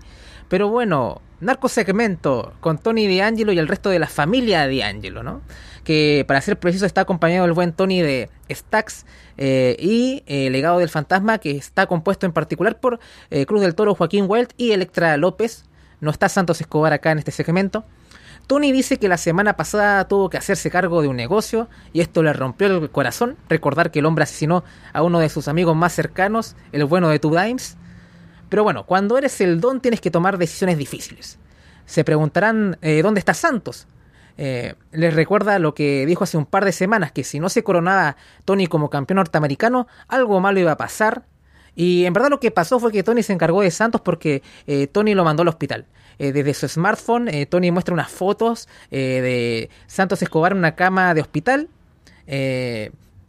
Pero 0.50 0.68
bueno, 0.68 1.22
narco 1.42 1.68
segmento 1.68 2.54
con 2.60 2.78
Tony 2.78 3.18
D'Angelo 3.18 3.52
y 3.52 3.60
el 3.60 3.68
resto 3.68 3.90
de 3.90 4.00
la 4.00 4.08
familia 4.08 4.68
D'Angelo, 4.68 5.24
¿no? 5.24 5.42
Que 5.84 6.24
para 6.28 6.40
ser 6.42 6.60
preciso 6.60 6.86
está 6.86 7.02
acompañado 7.02 7.44
del 7.46 7.54
buen 7.54 7.74
Tony 7.74 8.02
de 8.02 8.30
Stax 8.50 9.06
eh, 9.38 9.76
y 9.80 10.24
eh, 10.28 10.50
Legado 10.52 10.80
del 10.80 10.90
Fantasma, 10.90 11.40
que 11.40 11.52
está 11.52 11.88
compuesto 11.88 12.26
en 12.26 12.32
particular 12.32 12.80
por 12.80 13.00
eh, 13.32 13.46
Cruz 13.46 13.62
del 13.62 13.76
Toro, 13.76 13.96
Joaquín 13.96 14.26
Welt 14.28 14.54
y 14.58 14.72
Electra 14.72 15.18
López. 15.18 15.66
No 16.00 16.12
está 16.12 16.30
Santos 16.30 16.62
Escobar 16.62 16.94
acá 16.94 17.12
en 17.12 17.18
este 17.18 17.32
segmento. 17.32 17.84
Tony 18.48 18.72
dice 18.72 18.98
que 18.98 19.08
la 19.08 19.18
semana 19.18 19.56
pasada 19.56 20.08
tuvo 20.08 20.30
que 20.30 20.38
hacerse 20.38 20.70
cargo 20.70 21.02
de 21.02 21.08
un 21.08 21.16
negocio 21.16 21.70
y 21.94 22.02
esto 22.02 22.22
le 22.22 22.34
rompió 22.34 22.68
el 22.68 22.90
corazón. 22.90 23.38
Recordar 23.50 23.92
que 23.92 24.00
el 24.00 24.06
hombre 24.06 24.24
asesinó 24.24 24.64
a 24.94 25.04
uno 25.04 25.20
de 25.20 25.30
sus 25.30 25.48
amigos 25.48 25.76
más 25.76 25.94
cercanos, 25.94 26.56
el 26.72 26.86
bueno 26.86 27.10
de 27.10 27.20
Two 27.20 27.32
Dimes. 27.32 27.78
Pero 28.52 28.66
bueno, 28.66 28.86
cuando 28.86 29.18
eres 29.18 29.40
el 29.40 29.62
don 29.62 29.80
tienes 29.80 30.02
que 30.02 30.12
tomar 30.12 30.38
decisiones 30.38 30.78
difíciles. 30.78 31.40
Se 31.86 32.04
preguntarán 32.04 32.78
eh, 32.82 33.02
dónde 33.02 33.20
está 33.20 33.34
Santos. 33.34 33.88
Eh, 34.38 34.76
les 34.92 35.14
recuerda 35.14 35.58
lo 35.58 35.74
que 35.74 36.06
dijo 36.06 36.26
hace 36.26 36.36
un 36.36 36.46
par 36.46 36.66
de 36.66 36.74
semanas, 36.74 37.14
que 37.14 37.24
si 37.24 37.40
no 37.40 37.48
se 37.48 37.64
coronaba 37.64 38.18
Tony 38.44 38.68
como 38.68 38.90
campeón 38.90 39.16
norteamericano, 39.16 39.88
algo 40.10 40.42
malo 40.42 40.60
iba 40.60 40.74
a 40.74 40.78
pasar. 40.78 41.24
Y 41.78 42.04
en 42.04 42.12
verdad 42.12 42.30
lo 42.30 42.42
que 42.42 42.52
pasó 42.52 42.78
fue 42.78 42.92
que 42.92 43.04
Tony 43.04 43.24
se 43.24 43.32
encargó 43.32 43.62
de 43.62 43.72
Santos 43.72 44.02
porque 44.02 44.44
eh, 44.68 44.88
Tony 44.88 45.16
lo 45.16 45.24
mandó 45.24 45.44
al 45.44 45.48
hospital. 45.48 45.86
Desde 46.20 46.54
su 46.54 46.68
smartphone, 46.68 47.32
Tony 47.50 47.72
muestra 47.72 47.96
unas 47.96 48.12
fotos 48.12 48.68
de 48.92 49.72
Santos 49.88 50.22
Escobar 50.22 50.52
en 50.52 50.60
una 50.60 50.76
cama 50.76 51.16
de 51.16 51.22
hospital. 51.22 51.68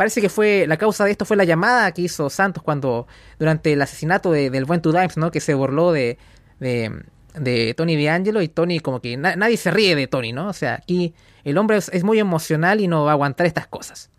Parece 0.02 0.20
que 0.20 0.28
fue 0.28 0.66
la 0.66 0.78
causa 0.78 1.04
de 1.04 1.12
esto 1.12 1.24
fue 1.24 1.36
la 1.36 1.44
llamada 1.44 1.92
que 1.92 2.02
hizo 2.02 2.28
Santos 2.28 2.60
cuando 2.64 3.06
durante 3.38 3.72
el 3.72 3.80
asesinato 3.80 4.32
de, 4.32 4.50
del 4.50 4.64
buen 4.64 4.82
Two 4.82 4.90
Dimes, 4.90 5.16
¿no? 5.16 5.30
Que 5.30 5.38
se 5.38 5.54
burló 5.54 5.92
de, 5.92 6.18
de, 6.58 7.04
de 7.38 7.72
Tony 7.74 8.04
D'Angelo 8.04 8.42
y 8.42 8.48
Tony 8.48 8.80
como 8.80 9.00
que 9.00 9.16
na 9.16 9.36
nadie 9.36 9.56
se 9.56 9.70
ríe 9.70 9.94
de 9.94 10.08
Tony, 10.08 10.32
¿no? 10.32 10.48
O 10.48 10.52
sea, 10.52 10.74
aquí 10.74 11.14
el 11.44 11.56
hombre 11.56 11.76
es, 11.76 11.88
es, 11.90 12.02
muy 12.02 12.18
emocional 12.18 12.80
y 12.80 12.88
no 12.88 13.04
va 13.04 13.10
a 13.10 13.14
aguantar 13.14 13.46
estas 13.46 13.68
cosas. 13.68 14.10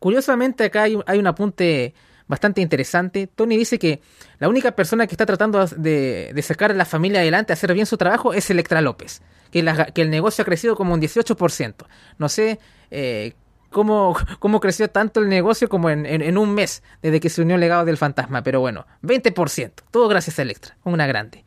Curiosamente 0.00 0.64
acá 0.64 0.82
hay, 0.82 0.98
hay 1.06 1.18
un 1.18 1.26
apunte 1.26 1.94
bastante 2.28 2.60
interesante. 2.60 3.26
Tony 3.26 3.56
dice 3.56 3.78
que 3.78 4.02
la 4.38 4.50
única 4.50 4.72
persona 4.72 5.06
que 5.06 5.14
está 5.14 5.24
tratando 5.24 5.64
de, 5.64 6.30
de 6.34 6.42
sacar 6.42 6.72
a 6.72 6.74
la 6.74 6.84
familia 6.84 7.20
adelante, 7.20 7.54
hacer 7.54 7.72
bien 7.72 7.86
su 7.86 7.96
trabajo, 7.96 8.34
es 8.34 8.50
Electra 8.50 8.82
López. 8.82 9.22
Que, 9.50 9.62
la, 9.62 9.86
que 9.86 10.02
el 10.02 10.10
negocio 10.10 10.42
ha 10.42 10.44
crecido 10.44 10.76
como 10.76 10.92
un 10.92 11.00
18%. 11.00 11.86
No 12.18 12.28
sé 12.28 12.58
eh, 12.90 13.32
cómo, 13.76 14.16
cómo 14.38 14.58
creció 14.58 14.88
tanto 14.88 15.20
el 15.20 15.28
negocio 15.28 15.68
como 15.68 15.90
en, 15.90 16.06
en, 16.06 16.38
un 16.38 16.54
mes 16.54 16.82
desde 17.02 17.20
que 17.20 17.28
se 17.28 17.42
unió 17.42 17.56
el 17.56 17.60
legado 17.60 17.84
del 17.84 17.98
fantasma. 17.98 18.42
Pero 18.42 18.58
bueno, 18.60 18.86
20%. 19.02 19.70
Todo 19.90 20.08
gracias 20.08 20.38
a 20.38 20.42
Electra. 20.42 20.78
Una 20.82 21.06
grande. 21.06 21.44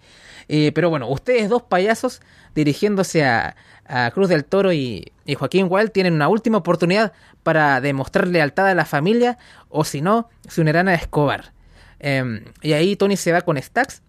Eh, 0.48 0.72
pero 0.76 0.92
bueno, 0.92 1.10
ustedes 1.10 1.50
dos 1.50 1.64
payasos 1.64 2.22
dirigiéndose 2.54 3.26
a, 3.26 3.56
a 3.88 4.12
Cruz 4.12 4.30
del 4.30 4.46
Toro 4.46 4.72
y, 4.72 5.12
y, 5.26 5.34
Joaquín 5.34 5.66
Wild 5.72 5.92
tienen 5.92 6.14
una 6.14 6.28
última 6.28 6.60
oportunidad 6.60 7.14
para 7.42 7.82
demostrar 7.82 8.28
lealtad 8.28 8.68
a 8.68 8.76
la 8.76 8.86
familia 8.86 9.40
o 9.70 9.84
si 9.84 10.02
no, 10.02 10.30
se 10.48 10.62
unirán 10.62 10.88
a 10.88 10.94
Escobar. 10.94 11.52
Em, 11.98 12.46
y 12.62 12.74
ahí 12.74 12.96
Tony 12.96 13.18
se 13.18 13.32
va 13.32 13.42
con 13.42 13.58
Stax. 13.58 14.04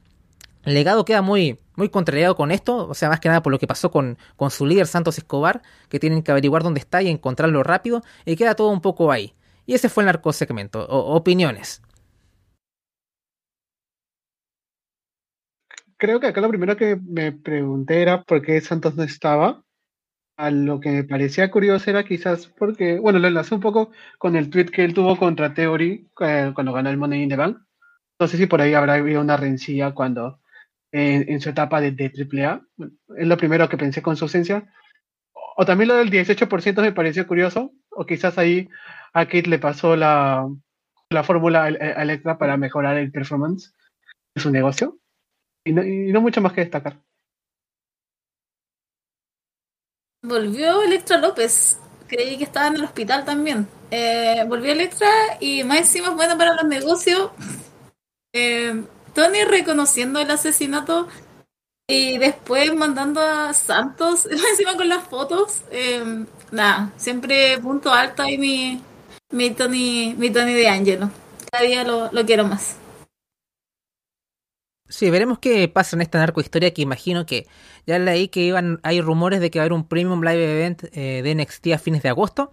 Legado 0.64 1.05
queda 1.05 1.23
muy, 1.23 1.59
muy 1.75 1.88
contrariado 1.88 2.37
con 2.37 2.50
esto, 2.50 2.88
o 2.88 2.95
sea, 2.95 3.09
más 3.09 3.21
que 3.21 3.29
nada 3.29 3.43
por 3.43 3.50
lo 3.50 3.59
que 3.59 3.67
pasó 3.67 3.90
con, 3.90 4.19
con 4.37 4.50
su 4.50 4.67
líder 4.67 4.87
Santos 4.87 5.17
Escobar, 5.17 5.62
que 5.88 5.99
tienen 5.99 6.23
que 6.23 6.31
averiguar 6.31 6.62
dónde 6.62 6.81
está 6.81 7.00
y 7.00 7.09
encontrarlo 7.09 7.62
rápido, 7.62 8.02
y 8.26 8.37
queda 8.37 8.55
todo 8.55 8.69
un 8.69 8.83
poco 8.83 9.11
ahí. 9.11 9.35
Y 9.64 9.75
ese 9.75 9.88
fue 9.88 10.02
el 10.02 10.07
narcosegmento. 10.07 10.85
O, 10.87 11.14
opiniones. 11.14 11.81
Creo 15.97 16.19
que 16.19 16.26
acá 16.26 16.40
lo 16.40 16.49
primero 16.49 16.76
que 16.76 16.97
me 16.97 17.33
pregunté 17.33 18.02
era 18.02 18.23
por 18.23 18.43
qué 18.43 18.61
Santos 18.61 18.97
no 18.97 19.02
estaba. 19.02 19.62
A 20.37 20.50
lo 20.50 20.81
que 20.81 20.90
me 20.90 21.05
parecía 21.05 21.50
curioso 21.50 21.90
era 21.90 22.05
quizás 22.05 22.47
porque, 22.47 22.99
bueno, 22.99 23.19
lo 23.19 23.29
enlacé 23.29 23.55
un 23.55 23.61
poco 23.61 23.93
con 24.19 24.37
el 24.37 24.50
tweet 24.50 24.67
que 24.67 24.85
él 24.85 24.95
tuvo 24.95 25.17
contra 25.19 25.55
Theory 25.55 26.09
eh, 26.21 26.52
cuando 26.55 26.73
ganó 26.73 26.90
el 26.90 26.97
Money 26.97 27.23
in 27.23 27.29
the 27.29 27.37
Bank. 27.37 27.59
No 28.19 28.26
sé 28.26 28.38
si 28.38 28.47
por 28.47 28.61
ahí 28.61 28.75
habrá 28.75 28.95
habido 28.95 29.21
una 29.21 29.37
rencilla 29.37 29.93
cuando 29.93 30.40
en, 30.93 31.41
su 31.41 31.51
etapa 31.51 31.81
de, 31.81 31.93
de, 31.93 32.11
AAA. 32.11 32.63
Es 33.17 33.27
lo 33.27 33.37
primero 33.37 33.69
que 33.69 33.77
pensé 33.77 34.03
con 34.03 34.17
su 34.17 34.25
ausencia. 34.25 34.73
O 35.57 35.65
también 35.65 35.89
lo 35.89 35.97
del 35.97 36.11
18% 36.11 36.81
me 36.81 36.93
pareció 36.93 37.27
curioso. 37.27 37.73
O 37.91 38.07
quizás 38.07 38.39
ahí 38.39 38.69
a 39.13 39.27
Kate 39.27 39.49
le 39.49 39.59
pasó 39.59 39.97
la, 39.97 40.49
la 41.11 41.25
fórmula 41.25 41.65
a 41.65 42.03
Electra 42.03 42.39
para 42.39 42.57
mejorar 42.57 42.97
el 42.97 43.11
performance 43.11 43.75
de 44.35 44.43
su 44.43 44.51
negocio. 44.51 44.99
Y 45.65 45.73
no, 45.73 46.21
mucho 46.21 46.41
más 46.41 46.53
que 46.53 46.63
destacar. 46.63 46.99
Volvió 50.23 50.83
Electra 50.83 51.19
López. 51.19 51.81
Creí 52.07 52.37
que 52.39 52.45
estaba 52.45 52.69
en 52.69 52.77
el 52.77 52.85
hospital 52.85 53.25
también. 53.25 53.67
Eh, 53.91 54.45
volvió 54.47 54.73
Electra 54.73 55.09
y 55.41 55.65
más 55.65 55.79
encima 55.79 56.11
bueno 56.11 56.37
para 56.39 56.55
los 56.55 56.65
negocios. 56.65 57.31
Eh, 58.33 58.85
Tony 59.14 59.45
reconociendo 59.45 60.21
el 60.21 60.31
asesinato 60.31 61.09
y 61.88 62.19
después 62.19 62.75
mandando 62.75 63.21
a 63.21 63.52
Santos 63.52 64.26
encima 64.50 64.76
con 64.76 64.88
las 64.88 65.07
fotos. 65.09 65.62
Eh, 65.71 66.25
nada, 66.50 66.93
siempre 66.97 67.59
punto 67.59 67.93
alto 67.93 68.23
ahí 68.23 68.38
mi, 68.38 68.81
mi 69.31 69.50
Tony, 69.50 70.14
mi 70.17 70.31
Tony 70.31 70.55
de 70.55 70.69
Angelo. 70.69 71.11
Cada 71.50 71.64
día 71.64 71.85
lo, 71.85 72.11
lo 72.12 72.25
quiero 72.25 72.47
más. 72.47 72.76
Sí, 74.88 75.09
veremos 75.09 75.38
qué 75.38 75.69
pasa 75.69 75.95
en 75.95 76.02
esta 76.02 76.19
narco 76.19 76.40
historia 76.40 76.75
que 76.75 76.83
imagino 76.83 77.25
que 77.25 77.47
ya 77.87 77.99
leí 78.00 78.26
que 78.26 78.40
iban, 78.40 78.81
hay 78.83 79.00
rumores 79.00 79.40
de 79.40 79.50
que 79.50 79.61
va 79.61 79.62
a 79.62 79.64
haber 79.64 79.73
un 79.73 79.87
premium 79.87 80.21
live 80.21 80.59
event 80.59 80.85
eh, 80.93 81.23
de 81.23 81.35
NXT 81.35 81.69
a 81.75 81.79
fines 81.79 82.02
de 82.02 82.09
agosto. 82.09 82.52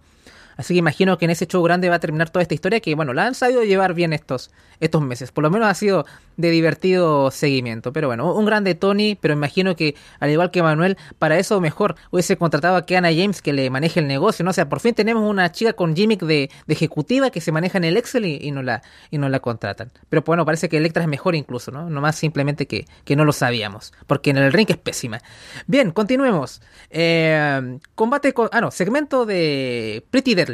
Así 0.58 0.74
que 0.74 0.78
imagino 0.78 1.16
que 1.18 1.24
en 1.24 1.30
ese 1.30 1.46
show 1.46 1.62
grande 1.62 1.88
va 1.88 1.94
a 1.94 2.00
terminar 2.00 2.30
toda 2.30 2.42
esta 2.42 2.52
historia 2.52 2.80
que, 2.80 2.94
bueno, 2.96 3.14
la 3.14 3.26
han 3.26 3.34
sabido 3.36 3.62
llevar 3.62 3.94
bien 3.94 4.12
estos, 4.12 4.50
estos 4.80 5.00
meses. 5.00 5.30
Por 5.30 5.44
lo 5.44 5.50
menos 5.50 5.68
ha 5.68 5.74
sido 5.74 6.04
de 6.36 6.50
divertido 6.50 7.30
seguimiento. 7.30 7.92
Pero 7.92 8.08
bueno, 8.08 8.34
un 8.34 8.44
grande 8.44 8.74
Tony, 8.74 9.16
pero 9.20 9.34
imagino 9.34 9.76
que, 9.76 9.94
al 10.18 10.30
igual 10.30 10.50
que 10.50 10.62
Manuel, 10.62 10.96
para 11.18 11.38
eso 11.38 11.60
mejor 11.60 11.94
hubiese 12.10 12.36
contratado 12.36 12.76
a 12.76 12.86
Keana 12.86 13.10
James 13.10 13.40
que 13.40 13.52
le 13.52 13.70
maneje 13.70 14.00
el 14.00 14.08
negocio, 14.08 14.44
¿no? 14.44 14.50
O 14.50 14.54
sea, 14.54 14.68
por 14.68 14.80
fin 14.80 14.94
tenemos 14.94 15.28
una 15.28 15.52
chica 15.52 15.74
con 15.74 15.94
gimmick 15.94 16.22
de, 16.22 16.50
ejecutiva 16.66 17.30
que 17.30 17.40
se 17.40 17.52
maneja 17.52 17.78
en 17.78 17.84
el 17.84 17.96
Excel 17.96 18.24
y, 18.24 18.50
no 18.50 18.62
la, 18.62 18.82
y 19.12 19.18
no 19.18 19.28
la 19.28 19.38
contratan. 19.38 19.92
Pero 20.08 20.22
bueno, 20.22 20.44
parece 20.44 20.68
que 20.68 20.76
Electra 20.76 21.04
es 21.04 21.08
mejor 21.08 21.36
incluso, 21.36 21.70
¿no? 21.70 21.88
Nomás 21.88 22.16
simplemente 22.16 22.66
que, 22.66 22.86
que 23.04 23.14
no 23.14 23.24
lo 23.24 23.32
sabíamos. 23.32 23.92
Porque 24.06 24.30
en 24.30 24.38
el 24.38 24.52
ring 24.52 24.70
es 24.70 24.76
pésima. 24.76 25.20
Bien, 25.68 25.92
continuemos. 25.92 26.62
Eh, 26.90 27.78
combate 27.94 28.32
con... 28.32 28.48
Ah, 28.52 28.60
no, 28.60 28.70
segmento 28.70 29.24
de 29.24 30.04
Pretty 30.10 30.34
Dead 30.34 30.47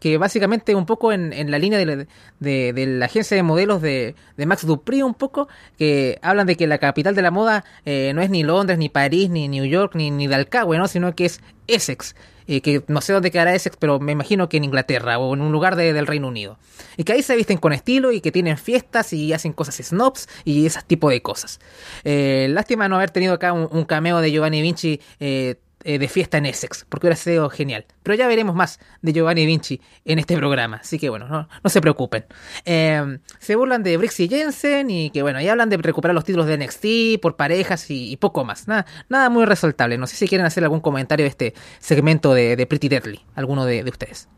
Que 0.00 0.18
básicamente 0.18 0.74
un 0.74 0.84
poco 0.84 1.12
en, 1.12 1.50
la 1.50 1.58
línea 1.58 1.78
de, 1.78 2.06
la 2.40 3.06
agencia 3.06 3.36
de 3.36 3.42
modelos 3.44 3.80
de, 3.80 4.16
Max 4.36 4.66
Dupri, 4.66 5.02
un 5.02 5.14
poco, 5.14 5.48
que 5.78 6.18
hablan 6.22 6.46
de 6.46 6.56
que 6.56 6.66
la 6.66 6.78
capital 6.78 7.14
de 7.14 7.22
la 7.22 7.30
moda 7.30 7.64
eh, 7.84 8.12
no 8.14 8.20
es 8.20 8.28
ni 8.28 8.42
Londres, 8.42 8.78
ni 8.78 8.88
París, 8.88 9.30
ni 9.30 9.46
New 9.48 9.64
York, 9.64 9.94
ni, 9.94 10.10
ni 10.10 10.26
Dalcahue, 10.26 10.76
¿no? 10.76 10.88
Sino 10.88 11.14
que 11.14 11.26
es 11.26 11.40
Essex. 11.68 12.16
Eh, 12.46 12.60
que 12.60 12.82
no 12.88 13.00
sé 13.00 13.12
dónde 13.12 13.30
quedará 13.30 13.54
Essex, 13.54 13.76
pero 13.76 14.00
me 14.00 14.12
imagino 14.12 14.48
que 14.48 14.56
en 14.56 14.64
Inglaterra 14.64 15.18
o 15.18 15.34
en 15.34 15.40
un 15.40 15.52
lugar 15.52 15.76
del 15.76 16.06
Reino 16.06 16.28
Unido. 16.28 16.58
Y 16.96 17.04
que 17.04 17.12
ahí 17.12 17.22
se 17.22 17.36
visten 17.36 17.58
con 17.58 17.72
estilo 17.72 18.12
y 18.12 18.20
que 18.20 18.32
tienen 18.32 18.58
fiestas 18.58 19.12
y 19.12 19.32
hacen 19.32 19.52
cosas 19.52 19.76
snobs 19.76 20.28
y 20.44 20.66
ese 20.66 20.80
tipo 20.82 21.08
de 21.10 21.22
cosas. 21.22 21.60
Eh, 22.04 22.48
lástima 22.50 22.88
no 22.88 22.96
haber 22.96 23.10
tenido 23.10 23.34
acá 23.34 23.52
un, 23.52 23.68
un 23.70 23.84
cameo 23.84 24.20
de 24.20 24.30
Giovanni 24.32 24.60
Vinci 24.60 25.00
eh, 25.20 25.56
eh, 25.84 25.98
de 25.98 26.08
fiesta 26.08 26.38
en 26.38 26.46
Essex, 26.46 26.86
porque 26.88 27.06
hubiera 27.06 27.16
sido 27.16 27.50
genial. 27.50 27.86
Pero 28.02 28.14
ya 28.14 28.28
veremos 28.28 28.54
más 28.54 28.80
de 29.00 29.12
Giovanni 29.12 29.46
Vinci 29.46 29.80
en 30.04 30.18
este 30.18 30.36
programa, 30.36 30.76
así 30.76 30.98
que 30.98 31.10
bueno, 31.10 31.28
no, 31.28 31.48
no 31.62 31.70
se 31.70 31.80
preocupen. 31.80 32.24
Em, 32.64 33.18
se 33.38 33.56
burlan 33.56 33.82
de 33.82 33.96
Brixie 33.96 34.28
Jensen 34.28 34.90
y 34.90 35.10
que 35.10 35.22
bueno, 35.22 35.40
ya 35.40 35.52
hablan 35.52 35.70
de 35.70 35.76
recuperar 35.76 36.14
los 36.14 36.24
títulos 36.24 36.46
de 36.46 36.58
NXT 36.58 37.20
por 37.20 37.36
parejas 37.36 37.86
y, 37.90 38.16
poco 38.16 38.44
más. 38.44 38.68
Nada, 38.68 38.86
nada 39.08 39.30
muy 39.30 39.44
resaltable. 39.44 39.98
No 39.98 40.06
sé 40.06 40.16
si 40.16 40.28
quieren 40.28 40.46
hacer 40.46 40.62
algún 40.64 40.80
comentario 40.80 41.24
de 41.24 41.30
este 41.30 41.54
segmento 41.78 42.34
de, 42.34 42.66
Pretty 42.66 42.88
Deadly, 42.88 43.20
alguno 43.34 43.64
de, 43.64 43.82
ustedes. 43.82 44.28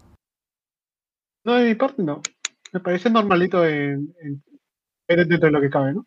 No, 1.44 1.54
de 1.54 1.68
mi 1.68 1.74
parte 1.74 2.02
no. 2.02 2.22
Me 2.72 2.80
parece 2.80 3.10
normalito 3.10 3.66
en, 3.66 4.14
dentro 5.06 5.38
de 5.38 5.50
lo 5.50 5.60
que 5.60 5.70
cabe, 5.70 5.92
¿no? 5.92 6.06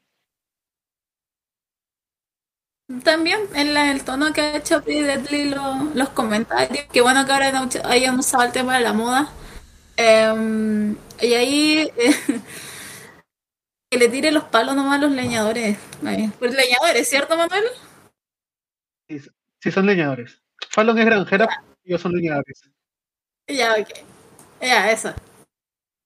También 3.03 3.41
en 3.53 3.75
el 3.75 4.03
tono 4.05 4.31
que 4.31 4.39
ha 4.39 4.57
hecho 4.57 4.81
P. 4.81 5.03
Deadly 5.03 5.53
los 5.93 6.09
comentarios. 6.09 6.85
Que 6.91 7.01
bueno 7.01 7.25
que 7.25 7.33
ahora 7.33 7.67
hayan 7.83 8.19
usado 8.19 8.43
el 8.43 8.53
tema 8.53 8.77
de 8.77 8.83
la 8.83 8.93
moda. 8.93 9.29
Em, 9.97 10.95
y 11.19 11.33
ahí 11.33 11.91
que 13.89 13.97
le 13.97 14.07
tire 14.07 14.31
los 14.31 14.45
palos 14.45 14.75
nomás 14.75 14.99
a 14.99 15.01
los 15.01 15.11
leñadores. 15.11 15.77
Pues 16.39 16.55
leñadores, 16.55 17.09
¿cierto, 17.09 17.35
Manuel? 17.35 17.65
Sí, 19.09 19.71
son 19.71 19.85
leñadores. 19.85 20.41
Fallon 20.69 20.97
es 20.97 21.05
granjera 21.05 21.63
y 21.83 21.89
ellos 21.89 22.01
son 22.01 22.13
leñadores. 22.13 22.69
Ya, 23.47 23.73
ok. 23.73 23.89
Ya, 24.61 24.91
eso. 24.91 25.13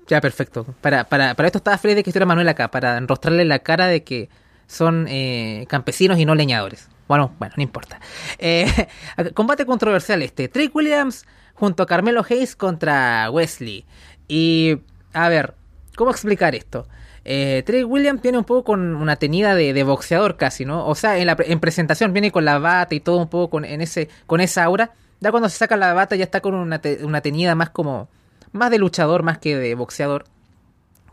Ya, 0.07 0.19
perfecto. 0.19 0.65
Para, 0.81 1.03
para, 1.03 1.35
para 1.35 1.47
esto 1.47 1.59
estaba 1.59 1.77
Freddy 1.77 1.95
de 1.95 2.03
que 2.03 2.09
estuviera 2.09 2.25
Manuel 2.25 2.49
acá, 2.49 2.71
para 2.71 2.97
enrostrarle 2.97 3.45
la 3.45 3.59
cara 3.59 3.87
de 3.87 4.03
que 4.03 4.29
son 4.71 5.05
eh, 5.09 5.65
campesinos 5.67 6.17
y 6.17 6.25
no 6.25 6.33
leñadores. 6.33 6.87
Bueno, 7.07 7.35
bueno, 7.39 7.53
no 7.57 7.63
importa. 7.63 7.99
Eh, 8.39 8.87
combate 9.33 9.65
controversial 9.65 10.21
este. 10.21 10.47
Trick 10.47 10.73
Williams 10.73 11.25
junto 11.55 11.83
a 11.83 11.85
Carmelo 11.85 12.25
Hayes 12.27 12.55
contra 12.55 13.29
Wesley. 13.29 13.85
Y, 14.29 14.77
a 15.11 15.27
ver, 15.27 15.55
¿cómo 15.97 16.11
explicar 16.11 16.55
esto? 16.55 16.87
Eh, 17.25 17.63
Williams 17.85 18.21
viene 18.21 18.37
un 18.37 18.45
poco 18.45 18.63
con 18.63 18.95
una 18.95 19.17
tenida 19.17 19.55
de, 19.55 19.83
boxeador 19.83 20.37
casi, 20.37 20.63
¿no? 20.63 20.87
O 20.87 20.95
sea, 20.95 21.17
en, 21.17 21.27
la, 21.27 21.35
en 21.37 21.59
presentación 21.59 22.13
viene 22.13 22.31
con 22.31 22.45
la 22.45 22.57
bata 22.57 22.95
y 22.95 23.01
todo 23.01 23.17
un 23.17 23.27
poco 23.27 23.49
con, 23.49 23.65
en 23.65 23.81
ese, 23.81 24.07
con 24.25 24.39
esa 24.39 24.63
aura. 24.63 24.93
Ya 25.19 25.31
cuando 25.31 25.49
se 25.49 25.57
saca 25.57 25.75
la 25.75 25.93
bata 25.93 26.15
ya 26.15 26.23
está 26.23 26.39
con 26.39 26.55
una, 26.55 26.81
una 27.03 27.21
tenida 27.21 27.55
más 27.55 27.69
como... 27.69 28.07
Más 28.53 28.69
de 28.69 28.79
luchador 28.79 29.23
más 29.23 29.37
que 29.37 29.55
de 29.55 29.75
boxeador 29.75 30.25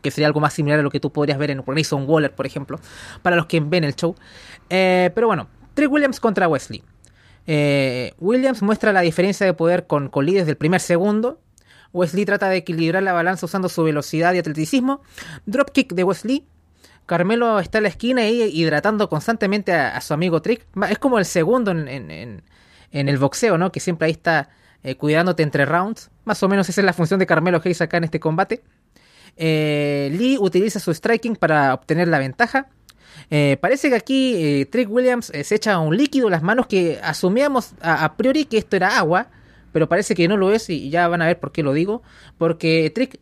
que 0.01 0.11
sería 0.11 0.27
algo 0.27 0.39
más 0.39 0.53
similar 0.53 0.79
a 0.79 0.83
lo 0.83 0.89
que 0.89 0.99
tú 0.99 1.11
podrías 1.11 1.37
ver 1.37 1.51
en 1.51 1.63
Grayson 1.65 2.05
Waller, 2.07 2.33
por 2.33 2.45
ejemplo, 2.45 2.79
para 3.21 3.35
los 3.35 3.45
que 3.45 3.59
ven 3.59 3.83
el 3.83 3.95
show. 3.95 4.15
Eh, 4.69 5.11
pero 5.13 5.27
bueno, 5.27 5.47
Trick 5.73 5.91
Williams 5.91 6.19
contra 6.19 6.47
Wesley. 6.47 6.83
Eh, 7.47 8.13
Williams 8.19 8.61
muestra 8.61 8.93
la 8.93 9.01
diferencia 9.01 9.45
de 9.45 9.53
poder 9.53 9.87
con, 9.87 10.09
con 10.09 10.25
desde 10.25 10.51
el 10.51 10.57
primer 10.57 10.81
segundo. 10.81 11.39
Wesley 11.93 12.25
trata 12.25 12.49
de 12.49 12.57
equilibrar 12.57 13.01
la 13.01 13.13
balanza 13.13 13.45
usando 13.45 13.69
su 13.69 13.83
velocidad 13.83 14.33
y 14.33 14.37
atleticismo. 14.37 15.01
Dropkick 15.45 15.93
de 15.93 16.03
Wesley. 16.03 16.45
Carmelo 17.05 17.59
está 17.59 17.79
en 17.79 17.83
la 17.85 17.89
esquina 17.89 18.27
y 18.27 18.43
hidratando 18.43 19.09
constantemente 19.09 19.73
a, 19.73 19.99
su 19.99 20.13
amigo 20.13 20.43
Trick. 20.43 20.67
Es 20.89 20.99
como 20.99 21.17
el 21.17 21.25
segundo 21.25 21.71
en, 21.71 22.43
el 22.91 23.17
boxeo, 23.17 23.57
¿no? 23.57 23.71
Que 23.71 23.79
siempre 23.79 24.05
ahí 24.05 24.11
está 24.11 24.49
eh, 24.83 24.93
cuidándote 24.93 25.41
entre 25.41 25.65
rounds. 25.65 26.11
Más 26.25 26.43
o 26.43 26.47
menos 26.47 26.69
esa 26.69 26.81
es 26.81 26.85
la 26.85 26.93
función 26.93 27.19
de 27.19 27.25
Carmelo 27.25 27.59
Hayes 27.63 27.81
acá 27.81 27.97
en 27.97 28.03
este 28.03 28.19
combate. 28.19 28.61
Eh, 29.41 30.09
Lee 30.11 30.37
utiliza 30.37 30.81
su 30.81 30.93
striking 30.93 31.37
para 31.37 31.73
obtener 31.73 32.09
la 32.09 32.19
ventaja. 32.19 32.67
Eh, 33.31 33.57
parece 33.61 33.89
que 33.89 33.95
aquí 33.95 34.33
eh, 34.35 34.65
Trick 34.65 34.89
Williams 34.91 35.31
se 35.43 35.55
echa 35.55 35.79
un 35.79 35.95
líquido 35.95 36.27
en 36.27 36.31
las 36.31 36.43
manos 36.43 36.67
que 36.67 36.99
asumíamos 37.01 37.71
a, 37.81 38.17
priori 38.17 38.45
que 38.45 38.57
esto 38.57 38.75
era 38.75 38.97
agua, 38.97 39.27
pero 39.71 39.87
parece 39.87 40.13
que 40.13 40.27
no 40.27 40.35
lo 40.35 40.51
es 40.51 40.69
y 40.69 40.89
ya 40.89 41.07
van 41.07 41.21
a 41.21 41.27
ver 41.27 41.39
por 41.39 41.53
qué 41.53 41.63
lo 41.63 41.71
digo. 41.71 42.03
Porque 42.37 42.91
Trick 42.93 43.19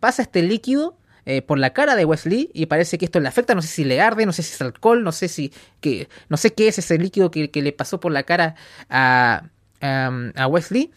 pasa 0.00 0.22
este 0.22 0.42
líquido 0.42 0.98
por 1.46 1.58
la 1.58 1.72
cara 1.72 1.96
de 1.96 2.04
Wesley 2.04 2.50
y 2.52 2.66
parece 2.66 2.98
que 2.98 3.06
esto 3.06 3.20
le 3.20 3.28
afecta. 3.28 3.54
No 3.54 3.62
sé 3.62 3.68
si 3.68 3.84
le 3.84 4.02
arde, 4.02 4.26
no 4.26 4.32
sé 4.34 4.42
si 4.42 4.52
es 4.52 4.60
alcohol, 4.60 5.02
no 5.02 5.12
sé 5.12 5.28
si 5.28 5.50
que, 5.80 6.08
no 6.28 6.36
sé 6.36 6.52
qué 6.52 6.68
es 6.68 6.78
ese 6.78 6.98
líquido 6.98 7.30
que, 7.30 7.50
le 7.54 7.72
pasó 7.72 8.00
por 8.00 8.12
la 8.12 8.24
cara 8.24 8.54
a, 8.90 9.44
a 9.80 10.46
Wesley. 10.46 10.92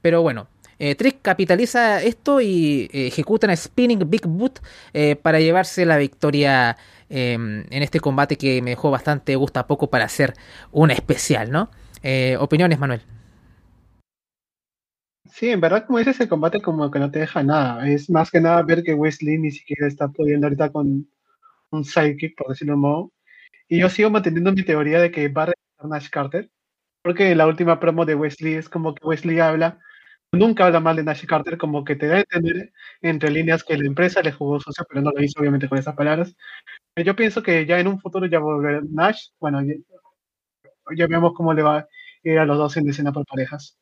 Pero 0.00 0.22
bueno, 0.22 0.48
Eh, 0.78 0.94
Trick 0.94 1.22
capitaliza 1.22 2.02
esto 2.02 2.40
y 2.40 2.88
eh, 2.92 3.08
ejecuta 3.08 3.48
un 3.48 3.56
Spinning 3.56 4.08
Big 4.08 4.26
Boot 4.26 4.60
eh, 4.92 5.16
para 5.16 5.40
llevarse 5.40 5.84
la 5.84 5.96
victoria 5.98 6.76
em, 7.08 7.64
en 7.70 7.82
este 7.82 7.98
combate 8.00 8.36
que 8.36 8.62
me 8.62 8.70
dejó 8.70 8.90
bastante 8.90 9.34
gusto 9.34 9.58
a 9.58 9.66
poco 9.66 9.90
para 9.90 10.04
hacer 10.04 10.34
un 10.70 10.90
especial, 10.90 11.50
¿no? 11.50 11.70
opiniones, 12.38 12.78
Manuel. 12.78 13.02
Sí, 15.32 15.50
en 15.50 15.60
verdad, 15.60 15.84
como 15.84 15.98
dices, 15.98 16.20
el 16.20 16.28
combate 16.28 16.60
como 16.60 16.90
que 16.92 17.00
no 17.00 17.10
te 17.10 17.18
deja 17.18 17.42
nada. 17.42 17.88
Es 17.88 18.08
más 18.08 18.30
que 18.30 18.40
nada 18.40 18.62
ver 18.62 18.84
que 18.84 18.94
Wesley 18.94 19.36
ni 19.36 19.50
siquiera 19.50 19.88
está 19.88 20.08
pudiendo 20.08 20.46
ahorita 20.46 20.70
con 20.70 21.08
un 21.70 21.84
sidekick, 21.84 22.36
por 22.36 22.48
decirlo 22.48 22.74
de 22.74 22.78
modo. 22.78 23.12
Y 23.68 23.80
yo 23.80 23.90
sigo 23.90 24.10
manteniendo 24.10 24.52
mi 24.52 24.62
teoría 24.62 25.00
de 25.00 25.10
que 25.10 25.28
va 25.28 25.42
a 25.42 25.46
regresar 25.46 25.88
Nash 25.90 26.08
Carter. 26.08 26.50
Porque 27.02 27.34
la 27.34 27.46
última 27.48 27.80
promo 27.80 28.06
de 28.06 28.14
Wesley 28.14 28.54
es 28.54 28.68
como 28.68 28.94
que 28.94 29.04
Wesley 29.04 29.40
habla 29.40 29.80
nunca 30.32 30.66
habla 30.66 30.80
mal 30.80 30.96
de 30.96 31.04
Nash 31.04 31.24
Carter, 31.26 31.58
como 31.58 31.84
que 31.84 31.96
te 31.96 32.06
da 32.06 32.16
a 32.16 32.20
entender 32.20 32.72
entre 33.02 33.30
líneas 33.30 33.64
que 33.64 33.76
la 33.76 33.86
empresa 33.86 34.22
le 34.22 34.32
jugó 34.32 34.60
socio, 34.60 34.84
pero 34.88 35.02
no 35.02 35.10
lo 35.12 35.22
hizo 35.22 35.40
obviamente 35.40 35.68
con 35.68 35.78
esas 35.78 35.94
palabras. 35.96 36.34
Yo 36.96 37.16
pienso 37.16 37.42
que 37.42 37.66
ya 37.66 37.78
en 37.80 37.88
un 37.88 38.00
futuro 38.00 38.26
ya 38.26 38.38
volverá 38.40 38.80
Nash, 38.90 39.28
bueno, 39.40 39.62
ya, 39.62 39.74
ya 40.96 41.06
vemos 41.06 41.32
cómo 41.34 41.54
le 41.54 41.62
va 41.62 41.78
a 41.78 41.88
ir 42.22 42.38
a 42.38 42.44
los 42.46 42.58
dos 42.58 42.76
en 42.76 42.88
escena 42.88 43.12
por 43.12 43.26
parejas. 43.26 43.76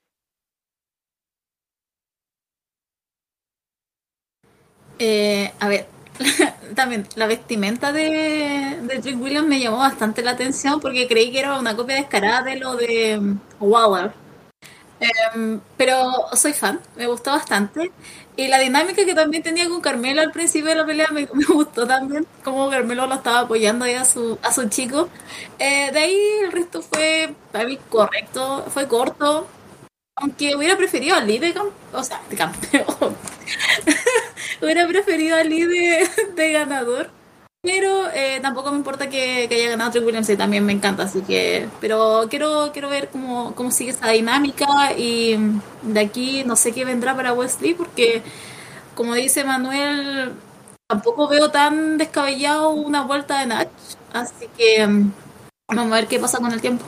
Eh, 4.99 5.53
a 5.61 5.69
ver, 5.69 5.87
también 6.75 7.07
la 7.17 7.27
vestimenta 7.27 7.93
de, 7.93 8.79
de 8.83 8.99
Trick 9.01 9.21
Williams 9.21 9.49
me 9.49 9.61
llamó 9.61 9.79
bastante 9.79 10.23
la 10.23 10.33
atención 10.33 10.81
porque 10.81 11.07
creí 11.07 11.31
que 11.33 11.41
era 11.41 11.59
una 11.59 11.77
copia 11.77 11.97
descarada 11.97 12.43
de 12.43 12.57
lo 12.57 12.77
de 12.77 13.21
Waller. 13.61 14.26
Em, 15.01 15.61
pero 15.77 16.11
soy 16.35 16.53
fan, 16.53 16.81
me 16.97 17.07
gustó 17.07 17.31
bastante. 17.33 17.93
Y 18.37 18.49
la 18.49 18.59
dinámica 18.59 19.05
que 19.05 19.15
también 19.15 19.43
tenía 19.43 19.69
con 19.69 19.81
Carmelo 19.81 20.21
al 20.21 20.33
principio 20.33 20.71
de 20.71 20.77
la 20.77 20.87
pelea 20.87 21.09
me, 21.13 21.25
gustó 21.49 21.87
también, 21.87 22.27
como 22.45 22.71
Carmelo 22.71 23.07
lo 23.07 23.15
estaba 23.15 23.41
apoyando 23.41 23.85
ahí 23.85 23.95
a 23.95 24.05
su, 24.05 24.39
a 24.43 24.53
su 24.53 24.69
chico. 24.69 25.09
Eh, 25.59 25.91
de 25.93 25.99
ahí 25.99 26.21
el 26.45 26.53
resto 26.53 26.83
fue 26.83 27.35
para 27.53 27.67
mí 27.67 27.79
correcto, 27.89 28.65
fue 28.71 28.87
corto, 28.89 29.47
aunque 30.17 30.57
hubiera 30.57 30.77
preferido 30.77 31.17
al 31.17 31.27
Lee 31.27 31.39
de, 31.39 31.55
o 31.93 32.03
sea, 32.03 32.21
de 32.29 32.37
campeón. 32.37 33.17
hubiera 34.63 34.87
preferido 34.87 35.37
al 35.37 35.49
Lee 35.49 35.65
de, 36.35 36.53
ganador. 36.53 37.11
Pero 37.67 38.09
eh, 38.15 38.39
tampoco 38.41 38.71
me 38.71 38.77
importa 38.77 39.11
que, 39.11 39.49
haya 39.51 39.71
ganado 39.71 39.91
Trick 39.91 40.07
Williams, 40.07 40.31
y 40.31 40.37
también 40.37 40.65
me 40.65 40.73
encanta, 40.73 41.03
así 41.03 41.21
que... 41.23 41.69
Pero 41.81 42.27
quiero, 42.31 42.71
quiero 42.73 42.89
ver 42.89 43.09
cómo, 43.09 43.57
cómo 43.57 43.73
sigue 43.73 43.91
esa 43.91 44.09
dinámica 44.11 44.93
y 44.97 45.37
de 45.83 46.01
aquí 46.01 46.45
no 46.45 46.55
sé 46.55 46.71
qué 46.71 46.85
vendrá 46.85 47.17
para 47.17 47.33
Wesley, 47.33 47.75
porque 47.75 48.23
como 48.95 49.15
dice 49.15 49.43
Manuel, 49.43 50.33
tampoco 50.87 51.27
veo 51.27 51.51
tan 51.51 51.99
descabellado 51.99 52.71
una 52.71 53.03
vuelta 53.03 53.41
de 53.41 53.47
Natch, 53.47 53.69
así 54.13 54.47
que 54.57 54.87
vamos 55.69 55.93
a 55.93 55.97
ver 55.97 56.07
qué 56.07 56.21
pasa 56.21 56.39
con 56.39 56.53
el 56.53 56.61
tiempo. 56.61 56.85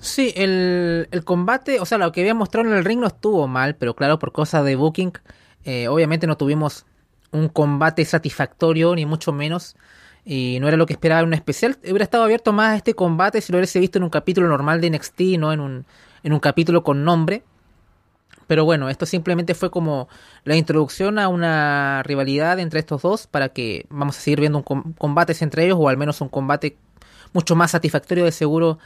Sí, 0.00 0.32
el, 0.36 1.06
el, 1.10 1.22
combate, 1.22 1.80
o 1.80 1.84
sea, 1.84 1.98
lo 1.98 2.10
que 2.12 2.22
había 2.22 2.34
mostrado 2.34 2.66
en 2.66 2.74
el 2.74 2.84
ring 2.84 2.98
no 2.98 3.08
estuvo 3.08 3.46
mal, 3.46 3.76
pero 3.76 3.94
claro, 3.94 4.18
por 4.18 4.32
cosas 4.32 4.64
de 4.64 4.74
booking, 4.74 5.12
eh, 5.64 5.88
obviamente 5.88 6.26
no 6.26 6.38
tuvimos 6.38 6.86
un 7.32 7.48
combate 7.48 8.04
satisfactorio, 8.04 8.94
ni 8.94 9.06
mucho 9.06 9.32
menos, 9.32 9.76
y 10.24 10.58
no 10.60 10.68
era 10.68 10.76
lo 10.76 10.86
que 10.86 10.92
esperaba 10.92 11.20
en 11.20 11.28
un 11.28 11.34
especial. 11.34 11.76
Hubiera 11.82 12.04
estado 12.04 12.24
abierto 12.24 12.52
más 12.52 12.70
a 12.70 12.76
este 12.76 12.94
combate 12.94 13.40
si 13.40 13.52
lo 13.52 13.58
hubiese 13.58 13.80
visto 13.80 13.98
en 13.98 14.04
un 14.04 14.10
capítulo 14.10 14.48
normal 14.48 14.80
de 14.80 14.90
NXT, 14.90 15.20
no 15.38 15.52
en 15.52 15.60
un, 15.60 15.86
en 16.22 16.32
un 16.32 16.40
capítulo 16.40 16.84
con 16.84 17.04
nombre. 17.04 17.42
Pero 18.46 18.64
bueno, 18.64 18.90
esto 18.90 19.06
simplemente 19.06 19.54
fue 19.54 19.70
como 19.70 20.08
la 20.44 20.56
introducción 20.56 21.18
a 21.18 21.28
una 21.28 22.02
rivalidad 22.02 22.58
entre 22.58 22.80
estos 22.80 23.02
dos 23.02 23.26
para 23.26 23.48
que 23.48 23.86
vamos 23.88 24.18
a 24.18 24.20
seguir 24.20 24.40
viendo 24.40 24.58
un 24.58 24.92
combates 24.92 25.42
entre 25.42 25.64
ellos 25.64 25.78
o 25.80 25.88
al 25.88 25.96
menos 25.96 26.20
un 26.20 26.28
combate 26.28 26.76
mucho 27.32 27.56
más 27.56 27.70
satisfactorio 27.70 28.24
de 28.24 28.32
seguro 28.32 28.78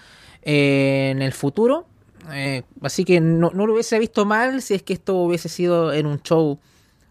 en 0.42 1.20
el 1.20 1.32
futuro. 1.32 1.86
Eh, 2.32 2.62
así 2.82 3.04
que 3.04 3.20
no, 3.20 3.50
lo 3.50 3.72
hubiese 3.72 3.98
visto 3.98 4.24
mal 4.24 4.62
si 4.62 4.74
es 4.74 4.82
que 4.82 4.92
esto 4.92 5.16
hubiese 5.16 5.48
sido 5.48 5.92
en 5.92 6.06
un 6.06 6.22
show 6.22 6.58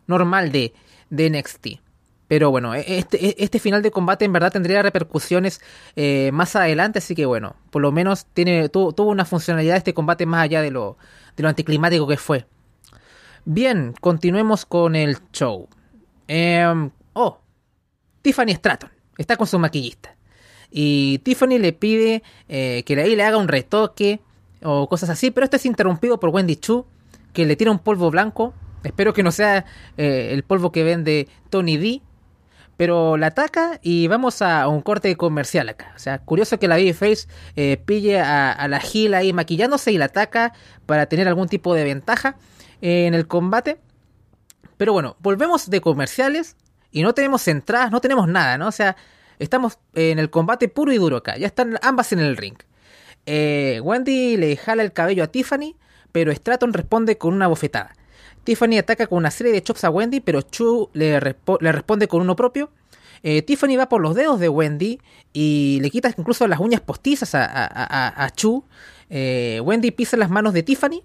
normal 0.08 0.52
de, 0.52 0.74
de 1.10 1.30
NXT. 1.30 1.68
Pero 2.28 2.50
bueno, 2.50 2.74
e, 2.74 2.98
este, 2.98 3.24
e, 3.24 3.36
este, 3.38 3.60
final 3.60 3.82
de 3.82 3.92
combate 3.92 4.26
en 4.26 4.34
verdad 4.34 4.52
tendría 4.52 4.82
repercusiones 4.82 5.62
eh, 5.96 6.32
más 6.34 6.56
adelante, 6.56 7.00
así 7.00 7.14
que 7.14 7.26
bueno, 7.26 7.56
por 7.70 7.82
lo 7.82 7.92
menos 7.92 8.26
tiene, 8.34 8.70
tuvo, 8.70 9.04
una 9.04 9.26
funcionalidad 9.26 9.78
este 9.78 9.94
combate 9.94 10.26
más 10.26 10.44
allá 10.44 10.62
de 10.62 10.72
lo, 10.72 10.98
de 11.36 11.44
lo 11.44 11.50
anticlimático 11.50 12.08
que 12.08 12.18
fue. 12.18 12.48
Bien, 13.46 13.94
continuemos 14.02 14.66
con 14.66 14.96
el 14.96 15.18
show. 15.32 15.70
Em, 16.28 16.90
oh, 17.14 17.40
Tiffany 18.24 18.56
Stratton 18.56 18.90
está 19.18 19.38
con 19.38 19.46
su 19.46 19.60
maquillista. 19.60 20.16
Y 20.72 21.20
Tiffany 21.20 21.60
le 21.60 21.74
pide 21.74 22.24
eh, 22.50 22.84
que 22.86 23.00
ahí 23.00 23.16
le 23.16 23.24
haga 23.24 23.38
un 23.38 23.48
retoque 23.48 24.20
o 24.64 24.90
cosas 24.90 25.12
así, 25.12 25.30
pero 25.30 25.44
esto 25.44 25.58
es 25.58 25.66
interrumpido 25.66 26.20
por 26.20 26.32
Wendy 26.32 26.56
Chu, 26.56 26.86
que 27.34 27.46
le 27.46 27.56
tira 27.56 27.70
un 27.70 27.80
polvo 27.80 28.10
blanco. 28.10 28.54
Espero 28.86 29.14
que 29.14 29.24
no 29.24 29.32
sea 29.32 29.66
eh, 29.98 30.30
el 30.32 30.44
polvo 30.44 30.72
que 30.72 30.84
vende 30.84 31.28
Tony 31.50 31.78
D. 31.78 32.02
Pero 32.78 33.16
la 33.16 33.28
ataca 33.28 33.80
y 33.82 34.08
vamos 34.08 34.42
a 34.42 34.68
un 34.68 34.82
corte 34.82 35.16
comercial 35.16 35.70
acá. 35.70 35.94
O 35.96 36.00
sea, 36.00 36.20
curioso 36.20 36.60
que 36.60 36.68
la 36.68 36.76
Babyface 36.76 37.28
eh, 37.56 37.78
pille 37.78 38.20
a, 38.20 38.68
la 38.68 38.80
Gila 38.82 39.20
ahí 39.20 39.32
maquillándose 39.32 39.94
y 39.94 39.98
la 39.98 40.06
ataca 40.06 40.52
para 40.86 41.06
tener 41.06 41.30
algún 41.30 41.48
tipo 41.48 41.74
de 41.74 41.86
ventaja 41.86 42.36
en 42.82 43.14
el 43.14 43.28
combate. 43.28 43.78
Pero 44.76 44.92
bueno, 44.92 45.16
volvemos 45.20 45.70
de 45.70 45.80
comerciales 45.80 46.58
y 46.92 47.02
no 47.02 47.14
tenemos 47.14 47.48
entradas, 47.48 47.92
no 47.92 48.02
tenemos 48.02 48.28
nada, 48.28 48.58
¿no? 48.58 48.68
O 48.68 48.74
sea, 48.74 48.98
Estamos 49.40 49.80
en 49.94 50.20
el 50.20 50.30
combate 50.30 50.70
puro 50.70 50.94
y 50.94 50.98
duro 50.98 51.18
acá. 51.18 51.38
Ya 51.38 51.48
están 51.48 51.78
ambas 51.82 52.12
en 52.14 52.20
el 52.20 52.38
ring. 52.38 52.58
Eh, 53.26 53.80
Wendy 53.84 54.38
le 54.38 54.56
jala 54.56 54.84
el 54.84 54.94
cabello 54.94 55.24
a 55.24 55.28
Tiffany, 55.28 55.76
pero 56.12 56.32
Stratton 56.32 56.74
responde 56.74 57.18
con 57.18 57.34
una 57.34 57.48
bofetada. 57.48 57.94
Tiffany 58.46 58.78
ataca 58.78 59.08
con 59.08 59.18
una 59.18 59.32
serie 59.32 59.52
de 59.52 59.62
chops 59.62 59.84
a 59.84 59.90
Wendy, 59.90 60.22
pero 60.22 60.42
Chu 60.42 60.90
le, 60.94 61.20
responde 61.20 62.08
con 62.08 62.22
uno 62.22 62.36
propio. 62.38 62.70
Eh, 63.24 63.42
Tiffany 63.42 63.76
va 63.76 63.90
por 63.90 64.02
los 64.02 64.16
dedos 64.16 64.40
de 64.40 64.48
Wendy 64.48 65.00
y 65.34 65.80
le 65.82 65.90
quita 65.90 66.14
incluso 66.16 66.48
las 66.48 66.60
uñas 66.60 66.80
postizas 66.80 67.32
a, 67.34 68.32
Chu. 68.36 68.64
Eh, 69.10 69.60
Wendy 69.64 69.92
pisa 69.92 70.16
las 70.16 70.30
manos 70.30 70.54
de 70.54 70.64
Tiffany, 70.64 71.04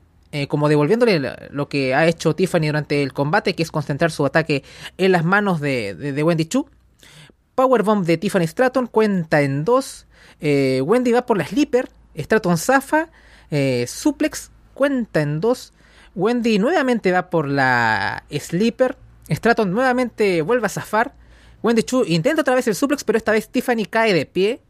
como 0.49 0.69
devolviéndole 0.69 1.21
lo 1.51 1.69
que 1.69 1.95
ha 1.95 2.07
hecho 2.07 2.37
Tiffany 2.37 2.67
durante 2.67 3.03
el 3.03 3.13
combate, 3.13 3.55
que 3.55 3.65
es 3.65 3.73
concentrar 3.73 4.13
su 4.13 4.25
ataque 4.25 4.63
en 4.99 5.11
las 5.11 5.25
manos 5.25 5.61
de, 5.61 6.23
Wendy 6.23 6.45
Chu. 6.45 6.69
Powerbomb 7.55 8.07
de 8.07 8.17
Tiffany 8.17 8.47
Stratton 8.47 8.87
cuenta 8.87 9.43
en 9.43 9.65
dos. 9.65 10.07
Eh, 10.41 10.81
Wendy 10.83 11.13
va 11.13 11.27
por 11.27 11.37
la 11.37 11.47
Sleeper. 11.47 11.91
Stratton 12.17 12.57
zafa. 12.57 13.11
Eh, 13.51 13.85
suplex 13.87 14.51
cuenta 14.75 15.21
en 15.21 15.41
dos. 15.41 15.73
Wendy 16.15 16.59
nuevamente 16.59 17.13
va 17.13 17.31
por 17.31 17.49
la 17.49 18.25
Sleeper. 18.31 18.97
Stratton 19.31 19.71
nuevamente 19.73 20.43
vuelve 20.43 20.67
a 20.67 20.71
zafar. 20.71 21.15
Wendy 21.63 21.83
Chu 21.83 22.05
intenta 22.07 22.43
otra 22.43 22.55
vez 22.55 22.67
el 22.69 22.75
suplex, 22.75 23.05
pero 23.05 23.19
esta 23.19 23.33
vez 23.33 23.49
Tiffany 23.49 23.87
cae 23.89 24.13
de 24.13 24.27
pie. 24.27 24.61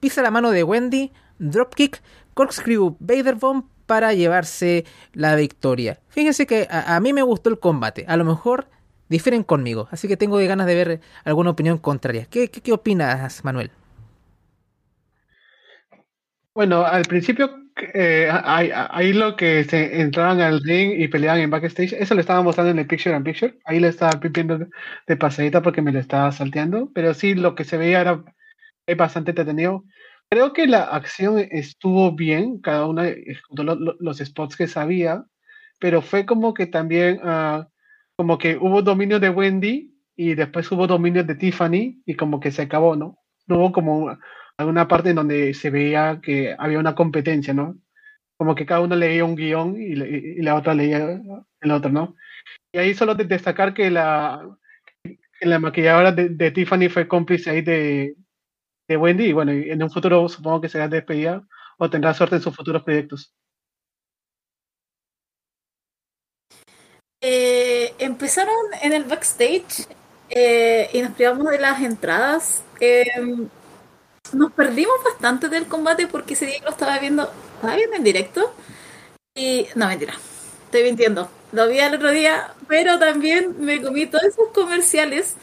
Pisa 0.00 0.22
la 0.22 0.30
mano 0.30 0.50
de 0.50 0.62
Wendy. 0.62 1.12
Dropkick. 1.38 2.00
Corkscrew 2.34 2.96
Vader 2.98 3.36
Bomb 3.36 3.64
para 3.86 4.12
llevarse 4.12 4.84
la 5.12 5.36
victoria. 5.36 6.00
Fíjense 6.08 6.46
que 6.46 6.66
a, 6.70 6.98
mí 7.00 7.12
me 7.12 7.22
gustó 7.22 7.50
el 7.50 7.58
combate. 7.58 8.04
A 8.08 8.16
lo 8.16 8.24
mejor 8.24 8.66
difieren 9.08 9.44
conmigo, 9.44 9.88
así 9.90 10.08
que 10.08 10.16
tengo 10.16 10.36
ganas 10.38 10.66
de 10.66 10.74
ver 10.74 11.00
alguna 11.24 11.50
opinión 11.50 11.78
contraria. 11.78 12.26
¿Qué, 12.26 12.50
qué, 12.50 12.72
opinas, 12.72 13.44
Manuel? 13.44 13.70
Bueno, 16.54 16.84
al 16.84 17.04
principio 17.04 17.63
eh, 17.76 18.28
ahí, 18.30 19.12
lo 19.12 19.36
que 19.36 19.64
se 19.64 20.00
entraban 20.00 20.40
al 20.40 20.62
ring 20.62 20.92
y 21.00 21.08
peleaban 21.08 21.40
en 21.40 21.50
backstage, 21.50 21.92
eso 21.92 22.14
lo 22.14 22.20
estaba 22.20 22.42
mostrando 22.42 22.70
en 22.70 22.78
el 22.78 22.86
Picture 22.86 23.14
and 23.14 23.24
Picture. 23.24 23.58
Ahí 23.64 23.80
lo 23.80 23.88
estaba 23.88 24.20
pipiendo 24.20 24.58
de 25.06 25.16
pasadita 25.16 25.62
porque 25.62 25.82
me 25.82 25.92
lo 25.92 25.98
estaba 25.98 26.30
salteando. 26.32 26.90
Pero 26.94 27.14
sí, 27.14 27.34
lo 27.34 27.54
que 27.54 27.64
se 27.64 27.76
veía 27.76 28.00
era 28.00 28.24
bastante 28.96 29.32
entretenido. 29.32 29.84
Creo 30.30 30.52
que 30.52 30.66
la 30.66 30.84
acción 30.84 31.38
estuvo 31.50 32.12
bien, 32.12 32.60
cada 32.60 32.86
una 32.86 33.08
ejecutó 33.08 33.62
los, 33.62 34.18
spots 34.18 34.56
que 34.56 34.66
sabía, 34.66 35.24
pero 35.78 36.02
fue 36.02 36.26
como 36.26 36.54
que 36.54 36.66
también 36.66 37.20
uh, 37.24 37.64
como 38.16 38.38
que 38.38 38.56
hubo 38.56 38.82
dominio 38.82 39.20
de 39.20 39.30
Wendy 39.30 39.94
y 40.16 40.34
después 40.34 40.70
hubo 40.72 40.86
dominio 40.86 41.24
de 41.24 41.34
Tiffany 41.34 42.02
y 42.06 42.14
como 42.14 42.40
que 42.40 42.50
se 42.50 42.62
acabó, 42.62 42.96
¿no? 42.96 43.18
No 43.46 43.58
hubo 43.58 43.72
como 43.72 44.18
alguna 44.58 44.88
parte 44.88 45.10
en 45.10 45.16
donde 45.16 45.54
se 45.54 45.70
veía 45.70 46.20
que 46.22 46.54
había 46.58 46.78
una 46.78 46.94
competencia, 46.94 47.54
¿no? 47.54 47.76
Como 48.36 48.54
que 48.54 48.66
cada 48.66 48.80
uno 48.80 48.96
leía 48.96 49.24
un 49.24 49.36
guion 49.36 49.76
y, 49.80 49.94
la 50.42 50.54
otra 50.56 50.74
leía 50.74 51.20
el 51.60 51.70
otro, 51.70 51.90
¿no? 51.90 52.16
Y 52.72 52.78
ahí 52.78 52.94
solo 52.94 53.14
de 53.14 53.24
destacar 53.24 53.74
que 53.74 53.90
la, 53.90 54.56
la 55.40 55.58
maquilladora 55.58 56.12
de, 56.12 56.50
Tiffany 56.50 56.88
fue 56.88 57.08
cómplice 57.08 57.50
ahí 57.50 57.62
de, 57.62 58.16
de 58.88 58.96
Wendy 58.96 59.26
y 59.26 59.32
bueno, 59.32 59.52
en 59.52 59.82
un 59.82 59.90
futuro 59.90 60.28
supongo 60.28 60.60
que 60.60 60.68
será 60.68 60.88
despedida 60.88 61.42
o 61.78 61.90
tendrá 61.90 62.14
suerte 62.14 62.36
en 62.36 62.42
sus 62.42 62.54
futuros 62.54 62.82
proyectos. 62.82 63.34
Eh, 67.20 67.94
empezaron 67.98 68.54
en 68.82 68.92
el 68.92 69.04
backstage 69.04 69.86
eh, 70.28 70.90
y 70.92 71.00
nos 71.00 71.12
privamos 71.12 71.50
de 71.50 71.58
las 71.58 71.80
entradas. 71.80 72.62
Eh, 72.80 73.06
nos 74.32 74.52
perdimos 74.52 74.94
bastante 75.04 75.48
del 75.48 75.66
combate 75.66 76.06
porque 76.06 76.34
ese 76.34 76.46
día 76.46 76.60
lo 76.64 76.70
estaba 76.70 76.98
viendo, 76.98 77.30
estaba 77.56 77.76
viendo 77.76 77.96
en 77.96 78.04
directo. 78.04 78.54
Y 79.34 79.66
no, 79.74 79.86
mentira, 79.86 80.14
estoy 80.66 80.84
mintiendo. 80.84 81.28
Lo 81.52 81.68
vi 81.68 81.78
el 81.78 81.94
otro 81.94 82.10
día, 82.10 82.54
pero 82.68 82.98
también 82.98 83.54
me 83.58 83.80
comí 83.82 84.06
todos 84.06 84.24
esos 84.24 84.48
comerciales. 84.48 85.34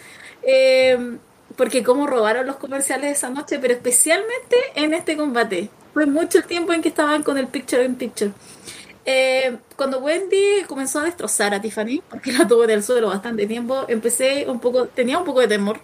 Eh, 0.43 1.17
porque 1.55 1.83
cómo 1.83 2.07
robaron 2.07 2.47
los 2.47 2.55
comerciales 2.55 3.17
esa 3.17 3.29
noche, 3.29 3.59
pero 3.59 3.73
especialmente 3.73 4.55
en 4.75 4.93
este 4.93 5.17
combate. 5.17 5.69
Fue 5.93 6.05
mucho 6.05 6.37
el 6.37 6.45
tiempo 6.45 6.73
en 6.73 6.81
que 6.81 6.89
estaban 6.89 7.23
con 7.23 7.37
el 7.37 7.47
picture 7.47 7.83
in 7.83 7.95
picture. 7.95 8.31
Eh, 9.05 9.57
cuando 9.75 9.99
Wendy 9.99 10.63
comenzó 10.67 10.99
a 10.99 11.03
destrozar 11.03 11.53
a 11.53 11.61
Tiffany, 11.61 12.01
porque 12.09 12.31
la 12.31 12.47
tuvo 12.47 12.63
en 12.63 12.71
el 12.71 12.83
suelo 12.83 13.07
bastante 13.07 13.47
tiempo, 13.47 13.85
empecé 13.87 14.45
un 14.47 14.59
poco, 14.59 14.87
tenía 14.87 15.17
un 15.17 15.25
poco 15.25 15.41
de 15.41 15.47
temor, 15.47 15.81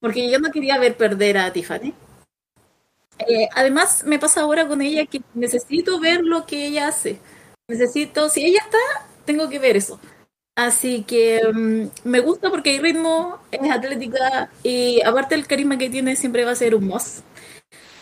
porque 0.00 0.30
yo 0.30 0.38
no 0.38 0.50
quería 0.50 0.78
ver 0.78 0.96
perder 0.96 1.38
a 1.38 1.52
Tiffany. 1.52 1.92
Eh, 3.28 3.48
además, 3.54 4.04
me 4.04 4.18
pasa 4.18 4.42
ahora 4.42 4.66
con 4.66 4.80
ella 4.80 5.06
que 5.06 5.22
necesito 5.34 6.00
ver 6.00 6.22
lo 6.22 6.46
que 6.46 6.66
ella 6.66 6.88
hace. 6.88 7.18
Necesito, 7.68 8.28
si 8.28 8.44
ella 8.44 8.60
está, 8.64 8.78
tengo 9.24 9.48
que 9.48 9.58
ver 9.58 9.76
eso. 9.76 10.00
Así 10.56 11.04
que 11.04 11.40
um, 11.48 11.90
me 12.04 12.20
gusta 12.20 12.50
porque 12.50 12.70
hay 12.70 12.80
ritmo, 12.80 13.38
es 13.50 13.70
atlética 13.70 14.50
y 14.62 15.00
aparte 15.02 15.34
el 15.34 15.46
carisma 15.46 15.78
que 15.78 15.88
tiene 15.88 16.16
siempre 16.16 16.44
va 16.44 16.50
a 16.52 16.56
ser 16.56 16.74
un 16.74 16.86
must. 16.86 17.20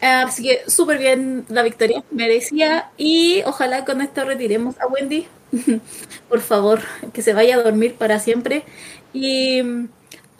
Así 0.00 0.44
que 0.44 0.70
súper 0.70 0.98
bien 0.98 1.44
la 1.48 1.62
victoria, 1.62 2.04
merecía 2.10 2.90
y 2.96 3.42
ojalá 3.44 3.84
con 3.84 4.00
esto 4.00 4.24
retiremos 4.24 4.78
a 4.80 4.86
Wendy. 4.86 5.26
Por 6.28 6.40
favor, 6.40 6.80
que 7.12 7.22
se 7.22 7.32
vaya 7.32 7.56
a 7.56 7.62
dormir 7.62 7.94
para 7.94 8.18
siempre. 8.18 8.64
Y 9.12 9.62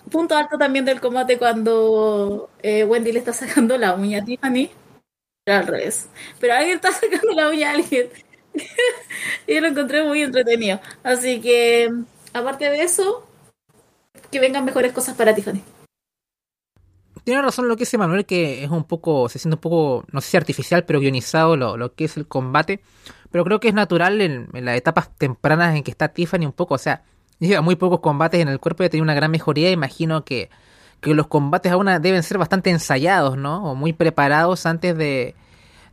punto 0.09 0.37
alto 0.37 0.59
también 0.59 0.85
del 0.85 1.01
combate 1.01 1.39
cuando 1.39 2.51
eh, 2.63 2.85
Wendy 2.85 3.13
le 3.13 3.19
está 3.19 3.33
sacando 3.33 3.77
la 3.79 3.95
uña 3.95 4.19
a 4.19 4.25
Tiffany. 4.25 4.71
Pero 5.45 5.59
al 5.59 5.67
revés. 5.67 6.09
Pero 6.41 6.55
alguien 6.55 6.77
está 6.77 6.93
sacando 6.93 7.33
la 7.35 7.49
uña 7.49 7.71
a 7.71 7.75
alguien. 7.75 8.09
y 9.47 9.61
lo 9.61 9.69
encontré 9.69 10.05
muy 10.05 10.23
entretenido. 10.23 10.81
Así 11.03 11.41
que, 11.41 11.91
aparte 12.33 12.71
de 12.71 12.83
eso, 12.83 13.27
que 14.31 14.41
vengan 14.41 14.65
mejores 14.65 14.93
cosas 14.93 15.17
para 15.17 15.35
Tiffany. 15.35 15.63
Tiene 17.25 17.43
razón 17.43 17.69
lo 17.69 17.77
que 17.77 17.83
dice 17.83 17.99
Manuel, 17.99 18.25
que 18.25 18.65
es 18.65 18.71
un 18.71 18.85
poco, 18.85 19.29
se 19.29 19.39
siente 19.39 19.57
un 19.57 19.61
poco, 19.61 20.05
no 20.13 20.21
sé 20.21 20.31
si 20.31 20.37
artificial, 20.39 20.85
pero 20.85 21.01
guionizado 21.01 21.57
lo, 21.57 21.77
lo 21.77 21.95
que 21.95 22.05
es 22.05 22.17
el 22.17 22.27
combate. 22.27 22.81
Pero 23.31 23.45
creo 23.45 23.61
que 23.61 23.69
es 23.69 23.75
natural 23.75 24.21
en, 24.23 24.49
en, 24.55 24.65
las 24.65 24.77
etapas 24.77 25.15
tempranas 25.17 25.77
en 25.77 25.83
que 25.83 25.91
está 25.91 26.09
Tiffany 26.09 26.47
un 26.47 26.53
poco. 26.53 26.75
O 26.75 26.79
sea, 26.79 27.03
lleva 27.47 27.61
muy 27.61 27.77
pocos 27.77 28.01
combates 28.01 28.41
en 28.41 28.49
el 28.49 28.61
cuerpo 28.61 28.85
y 28.85 28.89
tiene 28.89 29.03
una 29.03 29.15
gran 29.15 29.31
mejoría. 29.31 29.71
Imagino 29.71 30.25
que, 30.25 30.51
que 31.01 31.15
los 31.15 31.27
combates 31.27 31.73
aún 31.73 31.87
deben 32.01 32.23
ser 32.23 32.39
bastante 32.39 32.71
ensayados, 32.71 33.37
¿no? 33.37 33.71
O 33.71 33.75
muy 33.75 33.93
preparados 33.93 34.67
antes 34.67 34.97
de, 34.97 35.35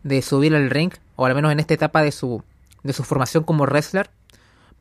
de 0.03 0.21
subir 0.21 0.55
al 0.55 0.69
ring. 0.69 0.91
O 1.15 1.25
al 1.25 1.36
menos 1.36 1.51
en 1.51 1.60
esta 1.60 1.73
etapa 1.73 2.01
de 2.01 2.12
su, 2.12 2.43
de 2.84 2.93
su 2.93 3.03
formación 3.03 3.43
como 3.43 3.65
wrestler. 3.65 4.10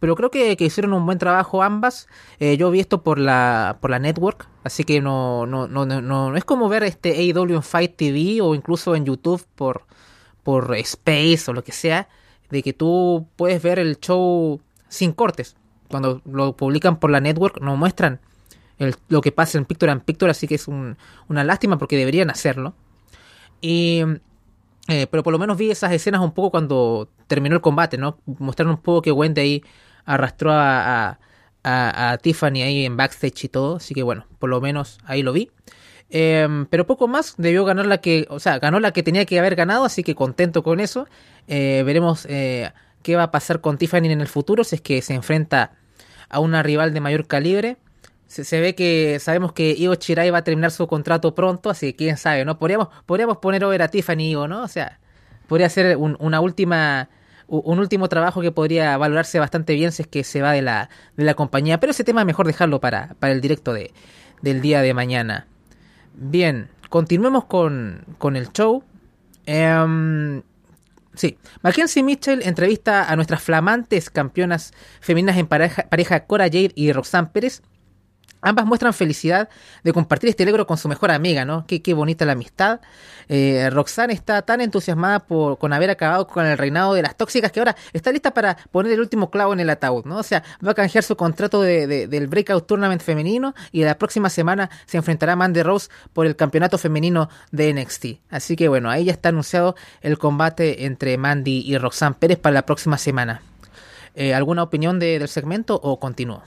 Pero 0.01 0.17
creo 0.17 0.31
que, 0.31 0.57
que 0.57 0.65
hicieron 0.65 0.93
un 0.93 1.07
buen 1.07 1.19
trabajo 1.19 1.63
ambas. 1.63 2.09
Eh, 2.39 2.57
yo 2.57 2.71
vi 2.71 2.81
esto 2.81 3.03
por 3.03 3.19
la, 3.19 3.79
por 3.81 3.91
la 3.91 3.99
network, 3.99 4.47
así 4.63 4.85
que 4.85 5.01
no, 5.01 5.47
no, 5.47 5.67
no, 5.67 5.87
no, 5.87 6.03
no 6.03 6.37
es 6.37 6.45
como 6.45 6.69
ver 6.69 6.83
este 6.83 7.13
AEW 7.13 7.55
en 7.55 7.63
Fight 7.63 7.97
TV 7.97 8.43
o 8.43 8.55
incluso 8.55 8.95
en 8.97 9.07
YouTube 9.07 9.47
por, 9.55 9.85
por 10.43 10.77
Space 10.77 11.45
o 11.49 11.55
lo 11.55 11.65
que 11.65 11.73
sea, 11.73 12.09
de 12.51 12.63
que 12.63 12.73
tú 12.73 13.27
puedes 13.37 13.63
ver 13.63 13.79
el 13.79 13.99
show 13.99 14.61
sin 14.89 15.13
cortes. 15.13 15.57
Cuando 15.89 16.23
lo 16.25 16.57
publican 16.57 16.99
por 16.99 17.11
la 17.11 17.21
network 17.21 17.61
no 17.61 17.77
muestran 17.77 18.21
lo 19.09 19.21
que 19.21 19.33
pasa 19.33 19.59
en 19.59 19.65
Picture 19.65 19.93
and 19.93 20.03
Picture, 20.03 20.31
así 20.31 20.49
que 20.49 20.57
es 20.57 20.67
un, 20.67 20.97
una 21.29 21.45
lástima 21.45 21.79
porque 21.79 21.97
deberían 21.97 22.31
hacerlo. 22.31 22.75
Y 23.61 24.03
eh, 24.89 25.07
pero 25.11 25.23
por 25.23 25.33
lo 25.33 25.39
menos 25.39 25.57
vi 25.57 25.71
esas 25.71 25.93
escenas 25.93 26.21
un 26.21 26.33
poco 26.33 26.51
cuando 26.51 27.09
terminó 27.27 27.55
el 27.55 27.63
combate, 27.63 27.97
¿no? 27.97 28.19
Mostraron 28.27 28.75
un 28.75 28.83
poco 28.83 29.03
que 29.03 29.13
Wendy 29.13 29.41
ahí 29.41 29.65
arrastró 30.05 30.53
a, 30.53 31.19
a, 31.63 32.19
Tiffany 32.19 32.63
ahí 32.63 32.85
en 32.85 32.97
backstage 32.97 33.45
y 33.45 33.49
todo. 33.49 33.77
Así 33.77 33.95
que 33.95 34.03
bueno, 34.03 34.27
por 34.39 34.51
lo 34.51 34.61
menos 34.61 34.99
ahí 35.05 35.23
lo 35.23 35.33
vi. 35.33 35.51
Eh, 36.11 36.67
pero 36.71 36.87
poco 36.87 37.09
más, 37.09 37.35
debió 37.39 37.65
ganar 37.65 37.87
la 37.87 37.99
que, 37.99 38.27
o 38.31 38.39
sea, 38.39 38.59
ganó 38.59 38.79
la 38.79 38.93
que 38.93 39.03
tenía 39.03 39.25
que 39.25 39.39
haber 39.39 39.57
ganado, 39.57 39.85
así 39.85 40.03
que 40.03 40.15
contento 40.15 40.63
con 40.63 40.81
eso. 40.81 41.09
Eh, 41.49 41.83
veremos 41.85 42.27
eh, 42.29 42.73
qué 43.05 43.15
va 43.15 43.25
a 43.25 43.31
pasar 43.31 43.61
con 43.61 43.79
Tiffany 43.79 44.07
en 44.07 44.21
el 44.21 44.27
futuro, 44.27 44.65
si 44.65 44.77
es 44.77 44.81
que 44.81 45.01
se 45.03 45.15
enfrenta 45.15 45.73
a 46.29 46.41
una 46.41 46.65
rival 46.65 46.93
de 46.93 47.01
mayor 47.01 47.29
calibre. 47.29 47.77
Se, 48.27 48.61
ve 48.61 48.75
que 48.75 49.21
sabemos 49.21 49.53
que 49.53 49.77
Io 49.79 49.95
Chirai 49.95 50.31
va 50.31 50.39
a 50.39 50.45
terminar 50.45 50.73
su 50.73 50.89
contrato 50.89 51.37
pronto, 51.37 51.71
así 51.71 51.93
que 51.93 51.97
quién 51.97 52.17
sabe, 52.17 52.45
¿no? 52.45 52.59
Podríamos, 52.59 52.89
podríamos 53.07 53.37
poner 53.37 53.63
over 53.63 53.83
a 53.83 53.89
Tiffany 53.89 54.31
Io, 54.31 54.49
¿no? 54.49 54.65
O 54.65 54.69
sea, 54.69 54.99
podría 55.47 55.69
ser 55.69 55.97
un, 55.97 56.17
una 56.19 56.41
última 56.41 57.09
un 57.47 57.79
último 57.79 58.09
trabajo 58.09 58.41
que 58.41 58.51
podría 58.51 58.97
valorarse 58.97 59.39
bastante 59.39 59.75
bien 59.75 59.93
si 59.93 60.03
es 60.03 60.09
que 60.09 60.25
se 60.25 60.41
va 60.41 60.53
de 60.53 60.63
la, 60.63 60.89
de 61.17 61.25
la 61.25 61.35
compañía. 61.35 61.79
Pero 61.79 61.91
ese 61.91 62.03
tema 62.03 62.23
es 62.23 62.27
mejor 62.27 62.47
dejarlo 62.47 62.81
para, 62.81 63.15
para 63.21 63.35
el 63.35 63.43
directo 63.43 63.75
de, 63.75 63.93
del 64.41 64.63
día 64.63 64.81
de 64.81 64.95
mañana. 64.95 65.47
Bien, 66.15 66.71
continuemos 66.89 67.45
con, 67.45 68.05
con 68.19 68.37
el 68.37 68.51
show. 68.53 68.83
Um, 69.47 70.43
sí, 71.15 71.39
Mackenzie 71.63 72.03
Mitchell 72.03 72.43
entrevista 72.43 73.05
a 73.11 73.17
nuestras 73.17 73.43
flamantes 73.43 74.11
campeonas 74.11 74.73
femeninas 75.01 75.37
en 75.37 75.47
pareja, 75.47 75.89
pareja 75.89 76.27
Cora 76.27 76.47
Jade 76.47 76.73
y 76.75 76.93
Roxanne 76.93 77.31
Pérez. 77.33 77.63
Ambas 78.45 78.67
muestran 78.67 78.93
felicidad 78.93 79.49
de 79.83 79.93
compartir 79.95 80.29
este 80.29 80.45
logro 80.45 80.67
con 80.67 80.77
su 80.77 80.87
mejor 80.87 81.11
amiga, 81.11 81.47
¿no? 81.47 81.67
Qué, 81.67 81.81
qué 81.81 81.95
bonita 81.95 82.27
la 82.27 82.33
amistad. 82.33 82.81
Eh, 83.29 83.71
Roxanne 83.71 84.13
está 84.13 84.43
tan 84.43 84.61
entusiasmada 84.61 85.21
por, 85.21 85.57
con 85.57 85.73
haber 85.73 85.89
acabado 85.89 86.27
con 86.27 86.45
el 86.45 86.59
reinado 86.59 86.93
de 86.93 87.01
las 87.01 87.17
tóxicas 87.17 87.51
que 87.51 87.61
ahora 87.61 87.75
está 87.95 88.13
lista 88.13 88.35
para 88.35 88.59
poner 88.71 88.93
el 88.93 89.01
último 89.01 89.31
clavo 89.31 89.55
en 89.55 89.61
el 89.61 89.71
ataúd, 89.71 90.05
¿no? 90.05 90.19
O 90.19 90.23
sea, 90.23 90.43
va 90.65 90.73
a 90.73 90.75
canjear 90.75 91.03
su 91.03 91.17
contrato 91.17 91.63
de, 91.63 91.87
de, 91.87 92.07
del 92.07 92.27
Breakout 92.27 92.67
Tournament 92.67 93.01
femenino 93.01 93.55
y 93.73 93.83
la 93.83 93.97
próxima 93.97 94.29
semana 94.29 94.69
se 94.85 94.99
enfrentará 94.99 95.33
a 95.33 95.37
Mandy 95.37 95.63
Rose 95.63 95.89
por 96.13 96.27
el 96.27 96.37
campeonato 96.37 96.77
femenino 96.77 97.31
de 97.51 97.73
NXT. 97.73 98.07
Así 98.31 98.57
que 98.57 98.69
bueno, 98.69 98.91
ahí 98.91 99.05
ya 99.05 99.13
está 99.13 99.31
anunciado 99.31 99.75
el 100.03 100.19
combate 100.19 100.85
entre 100.85 101.17
Mandy 101.17 101.63
y 101.65 101.79
Roxanne 101.79 102.17
Pérez 102.19 102.39
para 102.39 102.53
la 102.53 102.67
próxima 102.67 102.99
semana. 102.99 103.41
Eh, 104.15 104.35
¿Alguna 104.35 104.63
opinión 104.63 104.99
de, 104.99 105.19
del 105.19 105.29
segmento 105.29 105.81
o 105.83 105.99
continúo? 105.99 106.43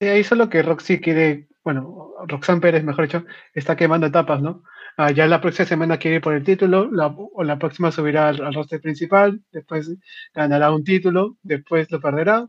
Ahí 0.00 0.24
solo 0.24 0.48
que 0.48 0.62
Roxy 0.62 1.00
quiere, 1.00 1.48
bueno, 1.64 2.12
Roxanne 2.26 2.60
Pérez, 2.60 2.84
mejor 2.84 3.06
dicho, 3.06 3.24
está 3.54 3.76
quemando 3.76 4.06
etapas, 4.06 4.40
¿no? 4.40 4.62
Ah, 4.96 5.10
ya 5.12 5.26
la 5.26 5.40
próxima 5.40 5.66
semana 5.66 5.98
quiere 5.98 6.16
ir 6.16 6.22
por 6.22 6.34
el 6.34 6.44
título, 6.44 6.90
o 7.34 7.44
la 7.44 7.58
próxima 7.58 7.92
subirá 7.92 8.28
al, 8.28 8.44
al, 8.44 8.54
roster 8.54 8.80
principal, 8.80 9.40
después 9.52 9.96
ganará 10.34 10.72
un 10.72 10.84
título, 10.84 11.36
después 11.42 11.90
lo 11.90 12.00
perderá, 12.00 12.48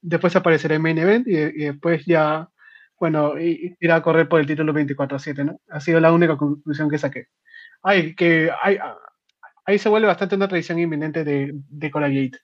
después 0.00 0.36
aparecerá 0.36 0.74
en 0.76 0.82
main 0.82 0.98
event 0.98 1.26
y, 1.28 1.36
y 1.36 1.64
después 1.66 2.04
ya, 2.06 2.48
bueno, 2.98 3.34
irá 3.38 3.96
a 3.96 4.02
correr 4.02 4.28
por 4.28 4.40
el 4.40 4.46
título 4.46 4.72
24-7, 4.72 5.44
¿no? 5.44 5.60
Ha 5.68 5.80
sido 5.80 6.00
la 6.00 6.12
única 6.12 6.36
conclusión 6.36 6.88
que 6.90 6.98
saqué. 6.98 7.28
Ay, 7.82 8.14
que 8.14 8.50
hay, 8.62 8.78
ahí 9.64 9.78
se 9.78 9.88
vuelve 9.88 10.08
bastante 10.08 10.36
una 10.36 10.48
tradición 10.48 10.78
inminente 10.78 11.24
de, 11.24 11.52
de 11.54 11.90
Cora 11.90 12.08
Gate 12.08 12.38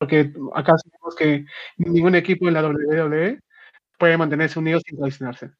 porque 0.00 0.32
acá 0.54 0.72
sabemos 0.78 1.14
que 1.14 1.44
ningún 1.76 2.14
equipo 2.14 2.48
en 2.48 2.54
la 2.54 2.66
WWE 2.66 3.38
puede 3.98 4.16
mantenerse 4.16 4.58
unido 4.58 4.80
sin 4.80 4.98
traicionarse. 4.98 5.50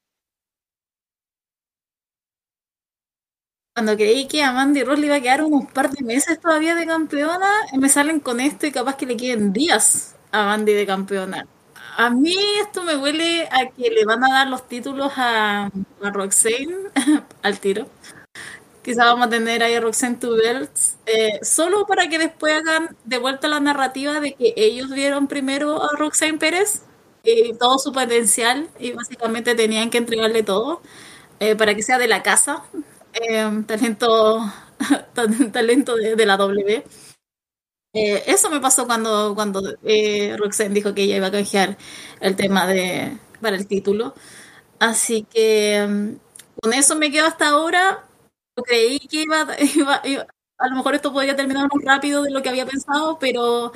Cuando 3.75 3.95
creí 3.95 4.27
que 4.27 4.41
a 4.43 4.51
Mandy 4.51 4.83
Rose 4.83 4.99
le 4.99 5.07
iba 5.07 5.15
a 5.17 5.21
quedar 5.21 5.43
unos 5.43 5.71
par 5.71 5.91
de 5.91 6.03
meses 6.03 6.39
todavía 6.39 6.73
de 6.73 6.87
campeona, 6.87 7.47
me 7.77 7.87
salen 7.87 8.19
con 8.19 8.39
esto 8.39 8.65
y 8.65 8.71
capaz 8.71 8.97
que 8.97 9.05
le 9.05 9.15
queden 9.15 9.53
días 9.53 10.15
a 10.31 10.43
Mandy 10.45 10.73
de 10.73 10.87
campeona. 10.87 11.47
A 11.97 12.09
mí 12.09 12.35
esto 12.59 12.83
me 12.83 12.97
huele 12.97 13.47
a 13.47 13.69
que 13.69 13.91
le 13.91 14.05
van 14.05 14.23
a 14.23 14.33
dar 14.33 14.47
los 14.47 14.67
títulos 14.67 15.11
a, 15.17 15.65
a 15.65 16.09
Roxanne 16.11 16.89
al 17.43 17.59
tiro. 17.59 17.87
Quizá 18.83 19.05
vamos 19.05 19.27
a 19.27 19.29
tener 19.29 19.61
ahí 19.61 19.75
a 19.75 19.79
Roxanne 19.81 20.15
Two 20.15 20.35
Belts, 20.37 20.97
eh, 21.05 21.39
solo 21.43 21.85
para 21.85 22.09
que 22.09 22.17
después 22.17 22.55
hagan 22.55 22.97
de 23.03 23.19
vuelta 23.19 23.47
la 23.47 23.59
narrativa 23.59 24.19
de 24.19 24.33
que 24.33 24.53
ellos 24.55 24.89
vieron 24.89 25.27
primero 25.27 25.83
a 25.83 25.95
Roxanne 25.97 26.39
Pérez 26.39 26.81
y 27.23 27.53
todo 27.53 27.77
su 27.77 27.91
potencial 27.91 28.69
y 28.79 28.93
básicamente 28.93 29.53
tenían 29.53 29.91
que 29.91 29.99
entregarle 29.99 30.41
todo 30.41 30.81
eh, 31.39 31.55
para 31.55 31.75
que 31.75 31.83
sea 31.83 31.99
de 31.99 32.07
la 32.07 32.23
casa, 32.23 32.63
eh, 33.13 33.63
talento, 33.67 34.51
talento 35.53 35.95
de, 35.95 36.25
la 36.25 36.37
W. 36.37 36.83
eso 37.93 38.49
me 38.49 38.59
pasó 38.59 38.87
cuando, 38.87 39.35
cuando 39.35 39.61
Roxanne 40.37 40.73
dijo 40.73 40.95
que 40.95 41.03
ella 41.03 41.17
iba 41.17 41.27
a 41.27 41.31
canjear 41.31 41.77
el 42.19 42.35
tema 42.35 42.65
de, 42.65 43.15
para 43.41 43.57
el 43.57 43.67
título. 43.67 44.15
Así 44.79 45.23
que 45.31 46.15
con 46.59 46.73
eso 46.73 46.95
me 46.95 47.11
quedo 47.11 47.27
hasta 47.27 47.49
ahora 47.49 48.07
creí 48.63 48.99
que 48.99 49.23
iba, 49.23 49.47
iba, 49.75 50.01
iba, 50.05 50.27
a 50.57 50.67
lo 50.69 50.75
mejor 50.75 50.95
esto 50.95 51.11
podría 51.13 51.35
terminar 51.35 51.67
más 51.73 51.83
rápido 51.85 52.23
de 52.23 52.31
lo 52.31 52.41
que 52.41 52.49
había 52.49 52.65
pensado, 52.65 53.17
pero 53.19 53.71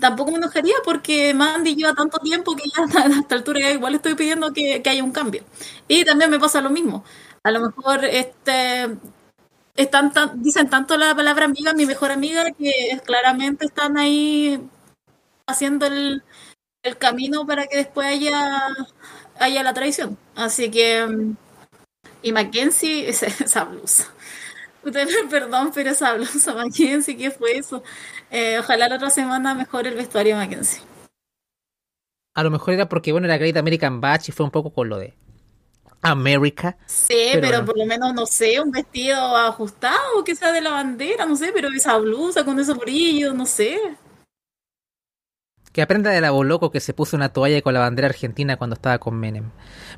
tampoco 0.00 0.32
me 0.32 0.38
enojaría 0.38 0.74
porque 0.84 1.34
Mandy 1.34 1.76
lleva 1.76 1.94
tanto 1.94 2.18
tiempo 2.20 2.56
que 2.56 2.64
ya 2.68 2.84
a 3.04 3.08
esta 3.20 3.34
altura 3.36 3.60
ya 3.60 3.70
igual 3.72 3.94
estoy 3.94 4.14
pidiendo 4.14 4.52
que, 4.52 4.82
que 4.82 4.90
haya 4.90 5.04
un 5.04 5.12
cambio. 5.12 5.44
Y 5.88 6.04
también 6.04 6.30
me 6.30 6.40
pasa 6.40 6.60
lo 6.60 6.70
mismo. 6.70 7.04
A 7.44 7.50
lo 7.50 7.60
mejor 7.60 8.04
este 8.04 8.88
están 9.76 10.12
dicen 10.36 10.68
tanto 10.70 10.96
la 10.96 11.14
palabra 11.14 11.44
amiga, 11.46 11.72
mi 11.74 11.86
mejor 11.86 12.10
amiga, 12.10 12.50
que 12.52 13.00
claramente 13.06 13.66
están 13.66 13.96
ahí 13.98 14.60
haciendo 15.46 15.86
el, 15.86 16.22
el 16.82 16.98
camino 16.98 17.46
para 17.46 17.66
que 17.66 17.78
después 17.78 18.06
haya, 18.08 18.68
haya 19.40 19.62
la 19.62 19.74
traición. 19.74 20.18
Así 20.36 20.70
que, 20.70 21.06
y 22.22 22.32
Mackenzie, 22.32 23.08
esa 23.10 23.64
blusa. 23.64 24.12
perdón, 25.30 25.70
pero 25.74 25.90
esa 25.90 26.14
blusa, 26.14 26.54
Mackenzie, 26.56 27.16
¿qué 27.16 27.30
fue 27.30 27.58
eso? 27.58 27.82
Eh, 28.30 28.58
ojalá 28.58 28.88
la 28.88 28.96
otra 28.96 29.10
semana 29.10 29.54
mejore 29.54 29.90
el 29.90 29.96
vestuario 29.96 30.36
de 30.36 30.42
Mackenzie. 30.42 30.82
A 32.34 32.42
lo 32.42 32.50
mejor 32.50 32.74
era 32.74 32.88
porque, 32.88 33.12
bueno, 33.12 33.26
era 33.26 33.36
Great 33.36 33.56
American 33.56 34.00
Batch 34.00 34.28
y 34.28 34.32
fue 34.32 34.44
un 34.44 34.52
poco 34.52 34.72
con 34.72 34.88
lo 34.88 34.98
de 34.98 35.14
América. 36.02 36.76
Sí, 36.86 37.30
pero, 37.32 37.64
por 37.64 37.76
lo 37.76 37.84
menos, 37.84 38.14
no 38.14 38.26
sé, 38.26 38.60
un 38.60 38.70
vestido 38.70 39.18
ajustado 39.36 40.22
que 40.24 40.36
sea 40.36 40.52
de 40.52 40.60
la 40.60 40.70
bandera, 40.70 41.26
no 41.26 41.34
sé, 41.34 41.50
pero 41.52 41.68
esa 41.68 41.98
blusa 41.98 42.44
con 42.44 42.60
esos 42.60 42.78
brillos, 42.78 43.34
no 43.34 43.44
sé. 43.44 43.78
Que 45.72 45.82
aprenda 45.82 46.10
del 46.10 46.24
loco 46.46 46.70
que 46.70 46.80
se 46.80 46.94
puso 46.94 47.16
una 47.16 47.32
toalla 47.32 47.60
con 47.62 47.74
la 47.74 47.80
bandera 47.80 48.08
argentina 48.08 48.56
cuando 48.56 48.74
estaba 48.74 48.98
con 48.98 49.18
Menem. 49.18 49.50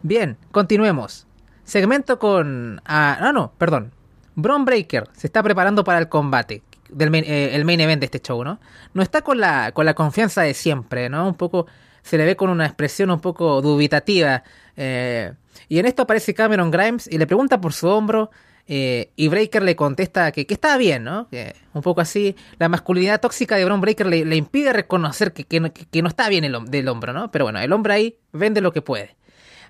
Bien, 0.02 0.38
continuemos. 0.50 1.26
Segmento 1.64 2.18
con... 2.18 2.80
Ah, 2.84 3.18
no, 3.20 3.32
no, 3.32 3.52
perdón. 3.58 3.92
Bron 4.34 4.64
Breaker 4.64 5.08
se 5.12 5.26
está 5.26 5.42
preparando 5.42 5.84
para 5.84 5.98
el 5.98 6.08
combate. 6.08 6.62
Del 6.88 7.10
main, 7.10 7.24
eh, 7.26 7.54
el 7.54 7.64
main 7.64 7.80
event 7.80 8.00
de 8.00 8.06
este 8.06 8.20
show, 8.20 8.42
¿no? 8.42 8.60
No 8.94 9.02
está 9.02 9.22
con 9.22 9.38
la, 9.38 9.72
con 9.72 9.86
la 9.86 9.94
confianza 9.94 10.42
de 10.42 10.54
siempre, 10.54 11.08
¿no? 11.08 11.28
Un 11.28 11.34
poco... 11.34 11.66
Se 12.02 12.16
le 12.16 12.24
ve 12.24 12.34
con 12.34 12.48
una 12.48 12.64
expresión 12.64 13.10
un 13.10 13.20
poco 13.20 13.60
dubitativa. 13.60 14.42
Eh, 14.74 15.32
y 15.68 15.78
en 15.78 15.86
esto 15.86 16.02
aparece 16.02 16.32
Cameron 16.32 16.70
Grimes 16.70 17.06
y 17.12 17.18
le 17.18 17.26
pregunta 17.26 17.60
por 17.60 17.74
su 17.74 17.88
hombro. 17.88 18.30
Eh, 18.72 19.10
y 19.16 19.26
Breaker 19.26 19.64
le 19.64 19.74
contesta 19.74 20.30
que, 20.30 20.46
que 20.46 20.54
está 20.54 20.76
bien, 20.76 21.02
¿no? 21.02 21.28
Que 21.28 21.56
un 21.72 21.82
poco 21.82 22.00
así. 22.00 22.36
La 22.58 22.68
masculinidad 22.68 23.20
tóxica 23.20 23.56
de 23.56 23.64
Bron 23.64 23.80
Breaker 23.80 24.06
le, 24.06 24.36
impide 24.36 24.72
reconocer 24.72 25.32
que, 25.32 25.44
que, 25.44 25.58
no, 26.02 26.08
está 26.08 26.28
bien 26.28 26.44
el, 26.44 26.64
del 26.66 26.88
hombro, 26.88 27.12
¿no? 27.12 27.32
Pero 27.32 27.46
bueno, 27.46 27.58
el 27.58 27.72
hombre 27.72 27.94
ahí 27.94 28.16
vende 28.32 28.60
lo 28.60 28.72
que 28.72 28.80
puede. 28.80 29.16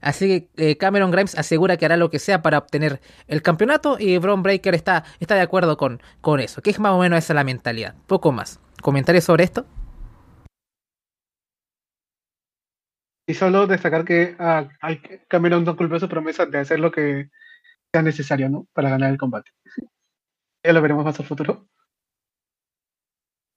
Así 0.01 0.27
que 0.57 0.71
eh, 0.71 0.77
Cameron 0.77 1.11
Grimes 1.11 1.37
asegura 1.37 1.77
que 1.77 1.85
hará 1.85 1.97
lo 1.97 2.11
que 2.11 2.19
sea 2.19 2.43
para 2.43 2.59
obtener 2.59 3.01
el 3.27 3.43
campeonato 3.43 3.97
y 3.99 4.19
Bron 4.19 4.43
Breaker 4.43 4.75
está, 4.75 5.05
está 5.21 5.35
de 5.35 5.43
acuerdo 5.43 5.77
con, 5.77 6.03
con 6.21 6.41
eso. 6.41 6.63
Que 6.63 6.71
es 6.71 6.79
más 6.79 6.93
o 6.93 6.99
menos 6.99 7.19
esa 7.19 7.35
la 7.35 7.45
mentalidad. 7.45 7.95
Poco 8.07 8.33
más. 8.33 8.61
¿Comentarios 8.81 9.25
sobre 9.25 9.45
esto? 9.45 9.67
Y 13.27 13.35
solo 13.35 13.67
destacar 13.67 14.05
que 14.05 14.35
ah, 14.39 14.69
Cameron 15.29 15.65
no 15.65 15.77
cumplió 15.77 16.01
su 16.01 16.09
promesa 16.09 16.47
de 16.47 16.59
hacer 16.59 16.81
lo 16.81 16.91
que 16.91 17.31
sea 17.93 18.03
necesario, 18.03 18.49
¿no? 18.49 18.67
Para 18.73 18.91
ganar 18.91 19.11
el 19.11 19.19
combate. 19.19 19.53
ya 20.65 20.73
lo 20.73 20.83
veremos 20.83 21.05
más 21.05 21.21
al 21.21 21.27
futuro. 21.27 21.69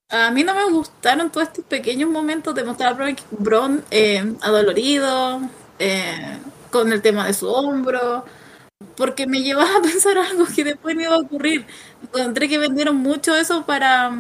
A 0.10 0.30
mí 0.30 0.44
no 0.44 0.54
me 0.54 0.70
gustaron 0.72 1.32
todos 1.32 1.48
estos 1.48 1.66
pequeños 1.66 2.08
momentos 2.08 2.54
de 2.54 2.64
mostrar 2.64 2.94
a 2.94 3.16
Bron 3.32 3.84
eh, 3.90 4.36
adolorido, 4.42 5.42
eh, 5.80 6.38
con 6.72 6.92
el 6.92 7.02
tema 7.02 7.26
de 7.26 7.34
su 7.34 7.50
hombro, 7.50 8.26
porque 8.96 9.28
me 9.28 9.42
llevaba 9.42 9.76
a 9.78 9.82
pensar 9.82 10.18
algo 10.18 10.46
que 10.54 10.64
después 10.64 10.96
me 10.96 11.04
iba 11.04 11.16
a 11.16 11.20
ocurrir. 11.20 11.66
Encontré 12.04 12.50
que 12.50 12.58
vendieron 12.58 12.98
mucho 12.98 13.36
eso 13.36 13.66
para 13.66 14.12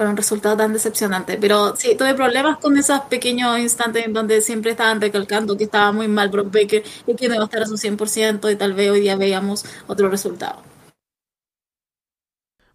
para 0.00 0.08
un 0.08 0.16
resultado 0.16 0.56
tan 0.56 0.72
decepcionante. 0.72 1.36
Pero 1.38 1.76
sí, 1.76 1.94
tuve 1.94 2.14
problemas 2.14 2.56
con 2.56 2.78
esos 2.78 3.00
pequeños 3.02 3.58
instantes 3.58 4.06
en 4.06 4.14
donde 4.14 4.40
siempre 4.40 4.70
estaban 4.70 4.98
recalcando 4.98 5.58
que 5.58 5.64
estaba 5.64 5.92
muy 5.92 6.08
mal 6.08 6.30
Brock 6.30 6.50
Baker 6.50 6.82
y 7.06 7.14
que 7.14 7.28
no 7.28 7.34
iba 7.34 7.44
a 7.44 7.46
estar 7.46 7.62
a 7.62 7.66
su 7.66 7.76
100% 7.76 8.50
y 8.50 8.56
tal 8.56 8.72
vez 8.72 8.90
hoy 8.90 9.00
día 9.00 9.16
veamos 9.16 9.62
otro 9.86 10.08
resultado. 10.08 10.62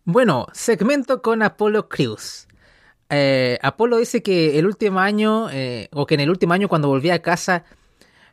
Bueno, 0.04 0.46
segmento 0.54 1.24
con 1.24 1.42
Apolo 1.42 1.90
Cruz. 1.90 2.48
Eh, 3.10 3.60
Apolo 3.62 3.98
dice 3.98 4.24
que 4.24 4.58
el 4.58 4.66
último 4.66 5.00
año, 5.00 5.50
eh, 5.52 5.90
o 5.92 6.06
que 6.06 6.16
en 6.16 6.22
el 6.22 6.30
último 6.30 6.54
año 6.54 6.68
cuando 6.68 6.88
volvía 6.88 7.16
a 7.16 7.20
casa, 7.20 7.64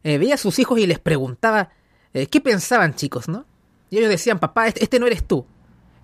eh, 0.02 0.18
veía 0.18 0.34
a 0.34 0.38
sus 0.38 0.58
hijos 0.58 0.78
y 0.78 0.86
les 0.86 0.98
preguntaba 0.98 1.70
qué 2.12 2.40
pensaban 2.42 2.94
chicos, 2.94 3.26
¿no? 3.26 3.46
Y 3.88 3.96
ellos 3.96 4.10
decían, 4.10 4.38
papá, 4.38 4.66
este, 4.68 4.84
este 4.84 4.98
no 4.98 5.06
eres 5.06 5.24
tú. 5.26 5.46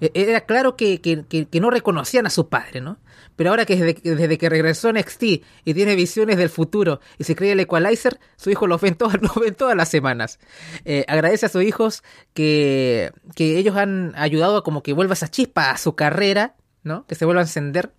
E-, 0.00 0.12
era 0.14 0.42
claro 0.42 0.76
que, 0.76 1.00
que, 1.00 1.60
no 1.60 1.70
reconocían 1.70 2.26
a 2.26 2.30
su 2.30 2.48
padre, 2.48 2.80
¿no? 2.80 2.98
Pero 3.36 3.50
ahora 3.50 3.64
que 3.64 3.76
desde, 3.76 4.38
que 4.38 4.48
regresó 4.48 4.92
NXT 4.92 5.22
y 5.64 5.74
tiene 5.74 5.94
visiones 5.94 6.36
del 6.38 6.48
futuro 6.48 7.00
y 7.18 7.24
se 7.24 7.36
cree 7.36 7.52
el 7.52 7.60
Equalizer, 7.60 8.18
su 8.36 8.50
hijo 8.50 8.66
lo 8.66 8.78
ven 8.78 8.94
todas, 9.56 9.76
las 9.76 9.88
semanas. 9.88 10.38
Eh, 10.84 11.04
agradece 11.06 11.46
a 11.46 11.48
sus 11.48 11.62
hijos 11.62 12.02
que, 12.34 13.12
que 13.36 13.58
ellos 13.58 13.76
han 13.76 14.12
ayudado 14.16 14.58
a 14.58 14.64
como 14.64 14.82
que 14.82 14.92
vuelva 14.92 15.14
esa 15.14 15.28
chispa 15.28 15.70
a 15.70 15.78
su 15.78 15.94
carrera, 15.94 16.56
¿no? 16.82 17.06
Que 17.06 17.14
se 17.14 17.24
vuelva 17.24 17.42
a 17.42 17.44
encender. 17.44 17.92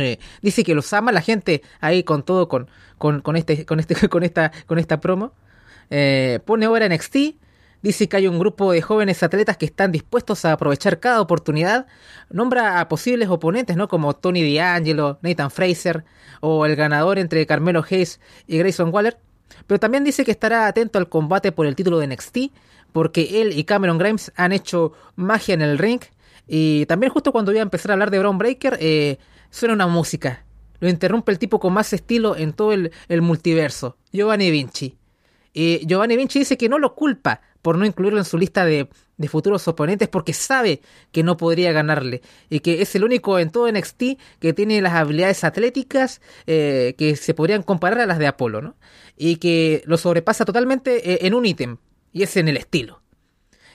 Eh, 0.00 0.18
dice 0.42 0.64
que 0.64 0.74
los 0.74 0.92
ama 0.92 1.12
la 1.12 1.20
gente 1.20 1.62
ahí 1.80 2.02
con 2.02 2.22
todo, 2.22 2.48
con, 2.48 2.68
con, 2.98 3.36
este, 3.36 3.66
este, 3.68 4.08
con 4.08 4.22
esta, 4.22 4.52
con 4.66 4.78
esta 4.78 5.00
promo. 5.00 5.32
Eh, 5.90 6.40
pone 6.44 6.66
ahora 6.66 6.88
NXT 6.88 7.16
Dice 7.82 8.08
que 8.08 8.18
hay 8.18 8.26
un 8.26 8.38
grupo 8.38 8.72
de 8.72 8.82
jóvenes 8.82 9.22
atletas 9.22 9.56
que 9.56 9.64
están 9.64 9.90
dispuestos 9.90 10.44
a 10.44 10.52
aprovechar 10.52 11.00
cada 11.00 11.20
oportunidad. 11.20 11.86
Nombra 12.28 12.78
a 12.78 12.88
posibles 12.88 13.30
oponentes, 13.30 13.74
¿no? 13.76 13.88
Como 13.88 14.14
Tony 14.14 14.54
D'Angelo, 14.54 15.18
Nathan 15.22 15.50
Fraser 15.50 16.04
o 16.40 16.66
el 16.66 16.76
ganador 16.76 17.18
entre 17.18 17.46
Carmelo 17.46 17.82
Hayes 17.88 18.20
y 18.46 18.58
Grayson 18.58 18.92
Waller. 18.92 19.18
Pero 19.66 19.80
también 19.80 20.04
dice 20.04 20.24
que 20.24 20.30
estará 20.30 20.66
atento 20.66 20.98
al 20.98 21.08
combate 21.08 21.52
por 21.52 21.64
el 21.66 21.74
título 21.74 21.98
de 21.98 22.06
NXT, 22.08 22.38
porque 22.92 23.40
él 23.40 23.58
y 23.58 23.64
Cameron 23.64 23.96
Grimes 23.96 24.30
han 24.36 24.52
hecho 24.52 24.92
magia 25.16 25.54
en 25.54 25.62
el 25.62 25.78
ring. 25.78 26.00
Y 26.46 26.84
también 26.84 27.10
justo 27.10 27.32
cuando 27.32 27.50
voy 27.50 27.60
a 27.60 27.62
empezar 27.62 27.92
a 27.92 27.94
hablar 27.94 28.10
de 28.10 28.18
Brown 28.18 28.36
Breaker, 28.36 28.76
eh, 28.78 29.18
suena 29.50 29.74
una 29.74 29.86
música. 29.86 30.44
Lo 30.80 30.88
interrumpe 30.88 31.32
el 31.32 31.38
tipo 31.38 31.60
con 31.60 31.72
más 31.72 31.92
estilo 31.92 32.36
en 32.36 32.52
todo 32.52 32.72
el, 32.72 33.22
multiverso, 33.22 33.96
Giovanni 34.12 34.50
Vinci. 34.50 34.96
Y 35.52 35.86
Giovanni 35.86 36.16
Vinci 36.16 36.38
dice 36.38 36.56
que 36.56 36.68
no 36.68 36.78
lo 36.78 36.94
culpa 36.94 37.42
por 37.60 37.76
no 37.76 37.84
incluirlo 37.84 38.18
en 38.18 38.24
su 38.24 38.38
lista 38.38 38.64
de, 38.64 38.88
futuros 39.28 39.68
oponentes 39.68 40.08
porque 40.08 40.32
sabe 40.32 40.80
que 41.12 41.22
no 41.22 41.36
podría 41.36 41.72
ganarle 41.72 42.22
y 42.48 42.60
que 42.60 42.80
es 42.80 42.94
el 42.94 43.04
único 43.04 43.38
en 43.38 43.50
todo 43.50 43.70
NXT 43.70 44.02
que 44.38 44.54
tiene 44.54 44.80
las 44.80 44.94
habilidades 44.94 45.44
atléticas 45.44 46.22
eh, 46.46 46.94
que 46.96 47.16
se 47.16 47.34
podrían 47.34 47.62
comparar 47.62 48.00
a 48.00 48.06
las 48.06 48.18
de 48.18 48.26
Apolo, 48.26 48.62
¿no? 48.62 48.76
Y 49.18 49.36
que 49.36 49.82
lo 49.84 49.98
sobrepasa 49.98 50.46
totalmente 50.46 51.12
eh, 51.12 51.26
en 51.26 51.34
un 51.34 51.44
ítem 51.44 51.76
y 52.14 52.22
es 52.22 52.34
en 52.38 52.48
el 52.48 52.56
estilo. 52.56 53.02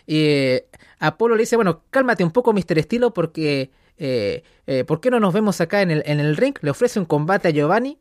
Y 0.07 0.61
Apolo 0.99 1.35
le 1.35 1.41
dice, 1.41 1.55
bueno, 1.55 1.83
cálmate 1.91 2.23
un 2.23 2.31
poco, 2.31 2.53
Mr. 2.53 2.79
Estilo, 2.79 3.13
porque 3.13 3.69
¿por 3.97 5.01
qué 5.01 5.10
no 5.10 5.19
nos 5.19 5.34
vemos 5.34 5.62
acá 5.62 5.81
en 5.81 5.91
el, 5.91 6.03
en 6.05 6.19
el 6.19 6.38
ring? 6.38 6.55
Le 6.62 6.71
ofrece 6.71 6.99
un 6.99 7.05
combate 7.05 7.47
a 7.47 7.51
Giovanni 7.51 7.99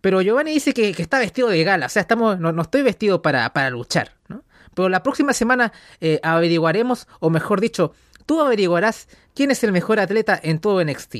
pero 0.00 0.20
Giovanni 0.22 0.52
dice 0.52 0.72
que, 0.72 0.90
está 0.90 1.18
vestido 1.18 1.48
de 1.48 1.64
gala, 1.64 1.86
o 1.86 1.88
sea, 1.88 2.02
estamos, 2.02 2.38
no, 2.38 2.52
no 2.52 2.62
estoy 2.62 2.82
vestido 2.82 3.22
para, 3.22 3.52
para 3.52 3.70
luchar, 3.70 4.14
¿no? 4.28 4.44
Pero 4.74 4.88
la 4.88 5.02
próxima 5.02 5.32
semana 5.32 5.72
eh, 6.00 6.20
averiguaremos, 6.22 7.08
o 7.20 7.30
mejor 7.30 7.60
dicho, 7.60 7.92
tú 8.26 8.40
averiguarás 8.40 9.08
quién 9.34 9.50
es 9.50 9.64
el 9.64 9.72
mejor 9.72 9.98
atleta 9.98 10.38
en 10.40 10.60
todo 10.60 10.84
NXT. 10.84 11.16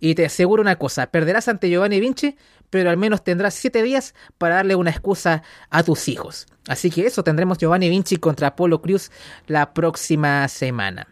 Y 0.00 0.14
te 0.16 0.26
aseguro 0.26 0.60
una 0.60 0.76
cosa, 0.76 1.06
perderás 1.06 1.46
ante 1.46 1.70
Giovanni 1.70 2.00
Vinci, 2.00 2.36
pero 2.70 2.90
al 2.90 2.96
menos 2.96 3.22
tendrás 3.22 3.54
7 3.54 3.82
días 3.82 4.14
para 4.38 4.56
darle 4.56 4.74
una 4.74 4.90
excusa 4.90 5.44
a 5.70 5.84
tus 5.84 6.08
hijos. 6.08 6.46
Así 6.66 6.90
que 6.90 7.06
eso, 7.06 7.22
tendremos 7.22 7.58
Giovanni 7.58 7.88
Vinci 7.88 8.16
contra 8.16 8.48
Apolo 8.48 8.82
Cruz 8.82 9.12
la 9.46 9.72
próxima 9.72 10.48
semana. 10.48 11.06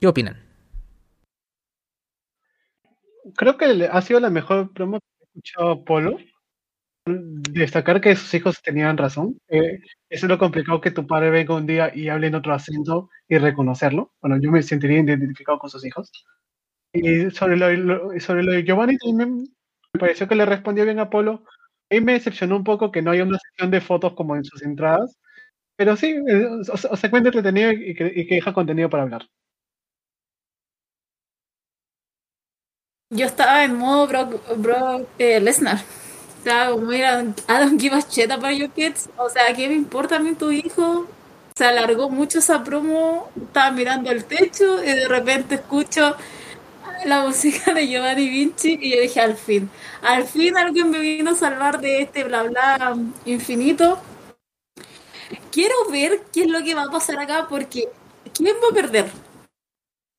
¿Qué 0.00 0.06
opinan? 0.06 0.51
Creo 3.36 3.56
que 3.56 3.88
ha 3.90 4.02
sido 4.02 4.20
la 4.20 4.30
mejor 4.30 4.72
promo 4.72 4.98
que 5.00 5.06
he 5.20 5.24
escuchado 5.24 5.70
Apolo 5.72 6.18
destacar 7.04 8.00
que 8.00 8.14
sus 8.16 8.32
hijos 8.34 8.62
tenían 8.62 8.96
razón. 8.96 9.38
Eh, 9.48 9.80
eso 10.08 10.26
es 10.26 10.30
lo 10.30 10.38
complicado 10.38 10.80
que 10.80 10.90
tu 10.90 11.06
padre 11.06 11.30
venga 11.30 11.54
un 11.54 11.66
día 11.66 11.90
y 11.94 12.08
hable 12.08 12.28
en 12.28 12.34
otro 12.34 12.54
acento 12.54 13.10
y 13.28 13.38
reconocerlo. 13.38 14.12
Bueno, 14.20 14.38
yo 14.40 14.50
me 14.50 14.62
sentiría 14.62 15.00
identificado 15.00 15.58
con 15.58 15.70
sus 15.70 15.84
hijos. 15.84 16.10
Y 16.92 17.30
sobre 17.30 17.56
lo, 17.56 18.20
sobre 18.20 18.42
lo 18.44 18.52
de 18.52 18.64
Giovanni, 18.64 18.96
me, 19.14 19.26
me 19.26 19.46
pareció 19.98 20.28
que 20.28 20.34
le 20.34 20.46
respondió 20.46 20.84
bien 20.84 21.00
a 21.00 21.10
Polo. 21.10 21.44
A 21.90 21.94
mí 21.94 22.00
me 22.00 22.12
decepcionó 22.14 22.56
un 22.56 22.64
poco 22.64 22.92
que 22.92 23.02
no 23.02 23.10
haya 23.10 23.24
una 23.24 23.38
sección 23.38 23.70
de 23.70 23.80
fotos 23.80 24.14
como 24.14 24.36
en 24.36 24.44
sus 24.44 24.62
entradas. 24.62 25.18
Pero 25.76 25.96
sí, 25.96 26.16
eh, 26.28 26.46
o, 26.72 26.96
se 26.96 27.10
cuenta 27.10 27.30
entretenido 27.30 27.72
y 27.72 27.94
que, 27.94 28.12
y 28.14 28.26
que 28.26 28.36
deja 28.36 28.52
contenido 28.54 28.90
para 28.90 29.04
hablar. 29.04 29.28
Yo 33.12 33.26
estaba 33.26 33.62
en 33.62 33.76
modo 33.76 34.06
Brock, 34.06 34.56
Brock 34.56 35.06
eh, 35.18 35.38
Lesnar. 35.38 35.82
Claro, 36.42 36.76
como 36.76 36.92
era 36.92 37.20
I 37.20 37.34
don't 37.46 37.78
give 37.78 37.94
a 37.94 38.00
shit 38.00 38.72
kids. 38.74 39.10
O 39.18 39.28
sea, 39.28 39.54
¿qué 39.54 39.68
me 39.68 39.74
importa 39.74 40.16
a 40.16 40.18
mí 40.18 40.34
tu 40.34 40.50
hijo? 40.50 41.06
Se 41.54 41.66
alargó 41.66 42.08
mucho 42.08 42.38
esa 42.38 42.64
promo, 42.64 43.30
estaba 43.36 43.70
mirando 43.70 44.10
el 44.10 44.24
techo 44.24 44.82
y 44.82 44.86
de 44.86 45.08
repente 45.08 45.56
escucho 45.56 46.16
la 47.04 47.20
música 47.20 47.74
de 47.74 47.86
Giovanni 47.86 48.30
Vinci 48.30 48.78
y 48.80 48.94
yo 48.94 49.02
dije, 49.02 49.20
al 49.20 49.36
fin, 49.36 49.68
al 50.00 50.24
fin 50.24 50.56
alguien 50.56 50.90
me 50.90 50.98
vino 50.98 51.32
a 51.32 51.34
salvar 51.34 51.82
de 51.82 52.00
este 52.00 52.24
bla 52.24 52.44
bla 52.44 52.96
infinito. 53.26 53.98
Quiero 55.50 55.74
ver 55.90 56.22
qué 56.32 56.44
es 56.44 56.48
lo 56.48 56.64
que 56.64 56.74
va 56.74 56.84
a 56.84 56.90
pasar 56.90 57.18
acá 57.18 57.46
porque 57.46 57.90
¿quién 58.32 58.56
va 58.56 58.68
a 58.70 58.74
perder? 58.74 59.10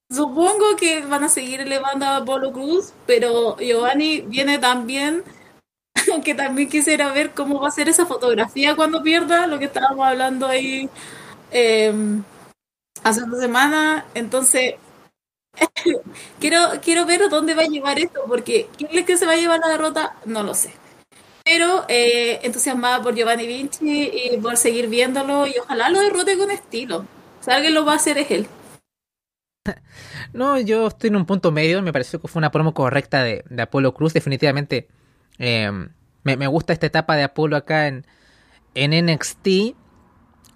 Supongo 0.10 0.76
que 0.78 1.02
van 1.06 1.24
a 1.24 1.30
seguir 1.30 1.62
elevando 1.62 2.06
a 2.06 2.18
Apolo 2.18 2.52
Cruz, 2.52 2.94
pero 3.08 3.58
Giovanni 3.58 4.22
viene 4.22 4.60
también, 4.60 5.24
que 6.24 6.36
también 6.36 6.70
quisiera 6.70 7.12
ver 7.12 7.32
cómo 7.32 7.60
va 7.60 7.70
a 7.70 7.72
ser 7.72 7.90
esa 7.90 8.06
fotografía 8.06 8.76
cuando 8.76 9.02
pierda, 9.02 9.48
lo 9.48 9.60
que 9.60 9.66
estábamos 9.66 10.06
hablando 10.06 10.48
ahí 10.48 10.90
eh, 11.52 11.94
hace 13.04 13.24
una 13.24 13.40
semana. 13.40 14.06
Entonces, 14.14 14.76
quiero, 16.40 16.60
quiero 16.82 17.06
ver 17.06 17.30
dónde 17.30 17.56
va 17.56 17.64
a 17.64 17.68
llevar 17.68 18.00
esto, 18.00 18.22
porque 18.28 18.68
quién 18.78 18.90
es 18.98 19.06
que 19.06 19.18
se 19.18 19.26
va 19.26 19.34
a 19.34 19.38
llevar 19.38 19.60
la 19.60 19.70
derrota, 19.70 20.16
no 20.26 20.44
lo 20.44 20.54
sé. 20.54 20.74
Pero 21.44 21.86
eh, 21.90 22.40
entusiasmada 22.44 23.02
por 23.02 23.16
Giovanni 23.16 23.46
Vinci 23.48 24.12
y 24.14 24.38
por 24.38 24.56
seguir 24.58 24.88
viéndolo 24.88 25.46
y 25.46 25.58
ojalá 25.60 25.90
lo 25.90 26.00
derrote 26.00 26.38
con 26.38 26.52
estilo. 26.52 27.06
O 27.42 27.44
sea, 27.44 27.56
alguien 27.58 27.74
lo 27.74 27.86
va 27.86 27.94
a 27.94 27.96
hacer 27.98 28.18
es 28.18 28.32
él. 28.32 28.48
No, 30.34 30.60
yo 30.60 30.88
estoy 30.88 31.10
en 31.10 31.16
un 31.16 31.26
punto 31.26 31.52
medio. 31.52 31.82
Me 31.82 31.94
pareció 31.94 32.22
que 32.22 32.28
fue 32.28 32.40
una 32.40 32.52
promo 32.52 32.74
correcta 32.74 33.24
de, 33.24 33.44
Apolo 33.62 33.94
Cruz. 33.94 34.14
Definitivamente 34.14 34.88
eh, 35.40 35.72
me, 36.24 36.48
gusta 36.48 36.74
esta 36.74 36.88
etapa 36.88 37.16
de 37.16 37.24
Apolo 37.24 37.56
acá 37.56 37.88
en, 37.88 38.06
NXT. 38.76 39.48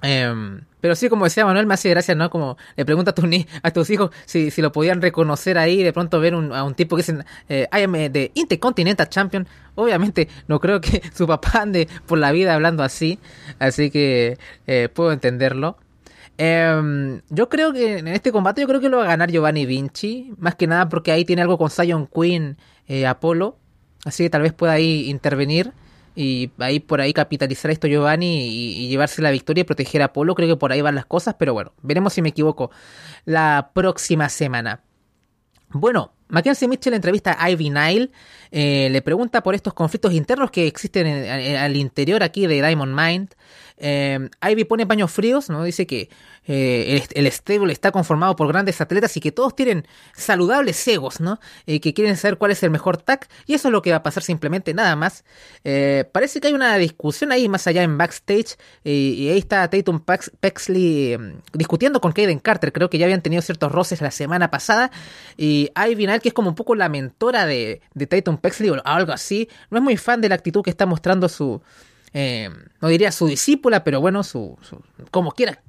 Eh, 0.04 0.62
pero 0.80 0.96
sí, 0.96 1.10
como 1.10 1.26
decía 1.26 1.46
Manuel, 1.46 1.65
me 1.65 1.74
hace 1.74 1.89
gracia, 1.89 2.15
¿no? 2.15 2.30
Como 2.30 2.58
le 2.76 2.86
pregunta 2.86 3.12
a, 3.12 3.15
tu, 3.15 3.28
a 3.63 3.72
tus 3.72 3.89
hijos 3.89 4.12
si, 4.26 4.52
lo 4.62 4.72
podían 4.72 5.02
reconocer 5.02 5.58
ahí, 5.58 5.82
de 5.82 5.91
pronto 5.91 6.20
ver 6.20 6.36
un, 6.36 6.54
a 6.54 6.63
un 6.63 6.76
tipo 6.76 6.96
que 6.96 7.02
dice, 7.02 7.26
eh, 7.50 8.10
the 8.12 8.32
Intercontinental 8.36 9.10
Champion. 9.10 9.48
Obviamente, 9.76 10.30
no 10.48 10.60
creo 10.60 10.80
que 10.80 11.02
su 11.15 11.28
papá 11.28 11.62
ande 11.62 11.88
por 12.06 12.20
la 12.20 12.32
vida 12.32 12.54
hablando 12.54 12.84
así, 12.84 13.20
así 13.60 13.89
que 13.89 14.38
eh, 14.67 14.89
puedo 14.93 15.12
entenderlo. 15.12 15.78
Eh, 16.38 17.21
yo 17.30 17.50
creo 17.50 17.73
que 17.73 17.97
en 17.97 18.08
este 18.10 18.32
combate 18.32 18.62
yo 18.62 18.67
creo 18.67 18.80
que 18.80 18.89
lo 18.89 18.97
va 18.97 19.04
a 19.04 19.08
ganar 19.08 19.32
Giovanni 19.32 19.65
Vinci, 19.65 20.34
más 20.38 20.56
que 20.56 20.67
nada 20.67 20.88
porque 20.89 21.12
ahí 21.12 21.26
tiene 21.26 21.41
algo 21.41 21.58
con 21.58 21.69
Zion 21.69 22.08
Queen, 22.08 22.58
eh, 22.88 23.08
Apolo, 23.08 23.58
así 24.06 24.23
que 24.23 24.30
tal 24.30 24.43
vez 24.43 24.54
pueda 24.54 24.73
ahí 24.73 25.10
intervenir 25.10 25.73
y 26.15 26.52
ahí 26.58 26.80
por 26.80 27.00
ahí 27.00 27.13
capitalizar 27.13 27.69
esto 27.69 27.88
Giovanni 27.88 28.47
y, 28.47 28.88
llevarse 28.88 29.21
la 29.21 29.30
victoria 29.30 29.62
y 29.62 29.65
proteger 29.65 30.02
a 30.02 30.13
Polo. 30.13 30.34
Creo 30.34 30.50
que 30.50 30.56
por 30.56 30.71
ahí 30.71 30.82
van 30.82 30.95
las 30.95 31.06
cosas, 31.06 31.36
pero 31.38 31.54
bueno, 31.54 31.73
veremos 31.84 32.13
si 32.13 32.23
me 32.23 32.30
equivoco 32.30 32.71
la 33.26 33.69
próxima 33.73 34.28
semana. 34.28 34.82
Bueno, 35.69 36.13
Mackenzie 36.30 36.67
Mitchell 36.67 36.93
entrevista 36.93 37.36
a 37.38 37.52
Ivy 37.52 37.69
Nile, 37.69 38.10
eh, 38.52 38.89
le 38.89 39.02
pregunta 39.04 39.43
por 39.43 39.54
estos 39.54 39.73
conflictos 39.73 40.13
internos 40.13 40.50
que 40.50 40.65
existen 40.65 41.06
en, 41.06 41.23
en, 41.23 41.56
al 41.56 41.76
interior 41.76 42.23
aquí 42.23 42.47
de 42.47 42.65
Diamond 42.65 43.00
Mind. 43.00 43.36
Eh, 43.78 44.30
Ivy 44.42 44.66
pone 44.66 44.86
paños 44.86 45.12
fríos, 45.12 45.50
¿no? 45.50 45.63
Dice 45.63 45.86
que 45.86 46.10
eh, 46.50 47.06
el, 47.13 47.28
stable 47.28 47.74
está 47.74 47.92
conformado 47.92 48.38
por 48.38 48.48
grandes 48.48 48.80
atletas 48.80 49.18
y 49.18 49.20
que 49.20 49.34
todos 49.34 49.54
tienen 49.54 49.86
saludables 50.16 50.88
egos, 50.88 51.20
¿no? 51.20 51.40
Eh, 51.66 51.82
que 51.82 51.94
quieren 51.94 52.16
saber 52.16 52.38
cuál 52.38 52.52
es 52.52 52.63
el 52.63 52.70
mejor 52.70 52.96
tag 52.98 53.28
y 53.46 53.54
eso 53.54 53.68
es 53.68 53.72
lo 53.74 53.82
que 53.82 53.92
va 53.92 53.98
a 53.98 54.04
pasar 54.04 54.24
simplemente, 54.24 54.74
nada 54.74 54.96
más. 54.96 55.26
Eh, 55.66 56.06
parece 56.12 56.40
que 56.40 56.48
hay 56.48 56.54
una 56.54 56.78
discusión 56.78 57.34
ahí 57.34 57.50
más 57.50 57.68
allá 57.68 57.84
en 57.84 57.98
backstage 57.98 58.56
y 58.84 59.28
ahí 59.30 59.38
está 59.38 59.70
Tatum 59.70 60.00
Pexley 60.40 61.13
em, 61.13 61.42
discutiendo 61.54 62.00
con 62.00 62.13
Kaden 62.13 62.40
Carter, 62.40 62.72
creo 62.72 62.90
que 62.90 62.98
ya 62.98 63.06
habían 63.06 63.22
tenido 63.22 63.42
ciertos 63.42 63.72
roces 63.72 64.02
la 64.02 64.12
semana 64.12 64.50
pasada 64.50 64.90
y 65.36 65.70
Ivy 65.76 66.08
Nile, 66.08 66.20
que 66.22 66.30
es 66.30 66.34
como 66.34 66.50
un 66.50 66.56
poco 66.56 66.76
la 66.76 66.88
mentora 66.88 67.46
de, 67.46 67.82
de 67.94 68.08
Pexley 68.08 68.70
o 68.70 68.82
algo 68.86 69.12
así, 69.12 69.50
no 69.70 69.80
es 69.80 69.84
muy 69.84 69.98
fan 69.98 70.22
de 70.22 70.30
la 70.30 70.36
actitud 70.36 70.63
que 70.63 70.70
está 70.70 70.86
mostrando 70.86 71.28
su... 71.28 71.62
Eh, 72.19 72.49
no 72.82 72.88
diría 72.88 73.12
su 73.12 73.27
discípula, 73.27 73.84
pero 73.84 74.01
bueno, 74.01 74.23
su, 74.23 74.58
como 75.12 75.34
quiera 75.34 75.62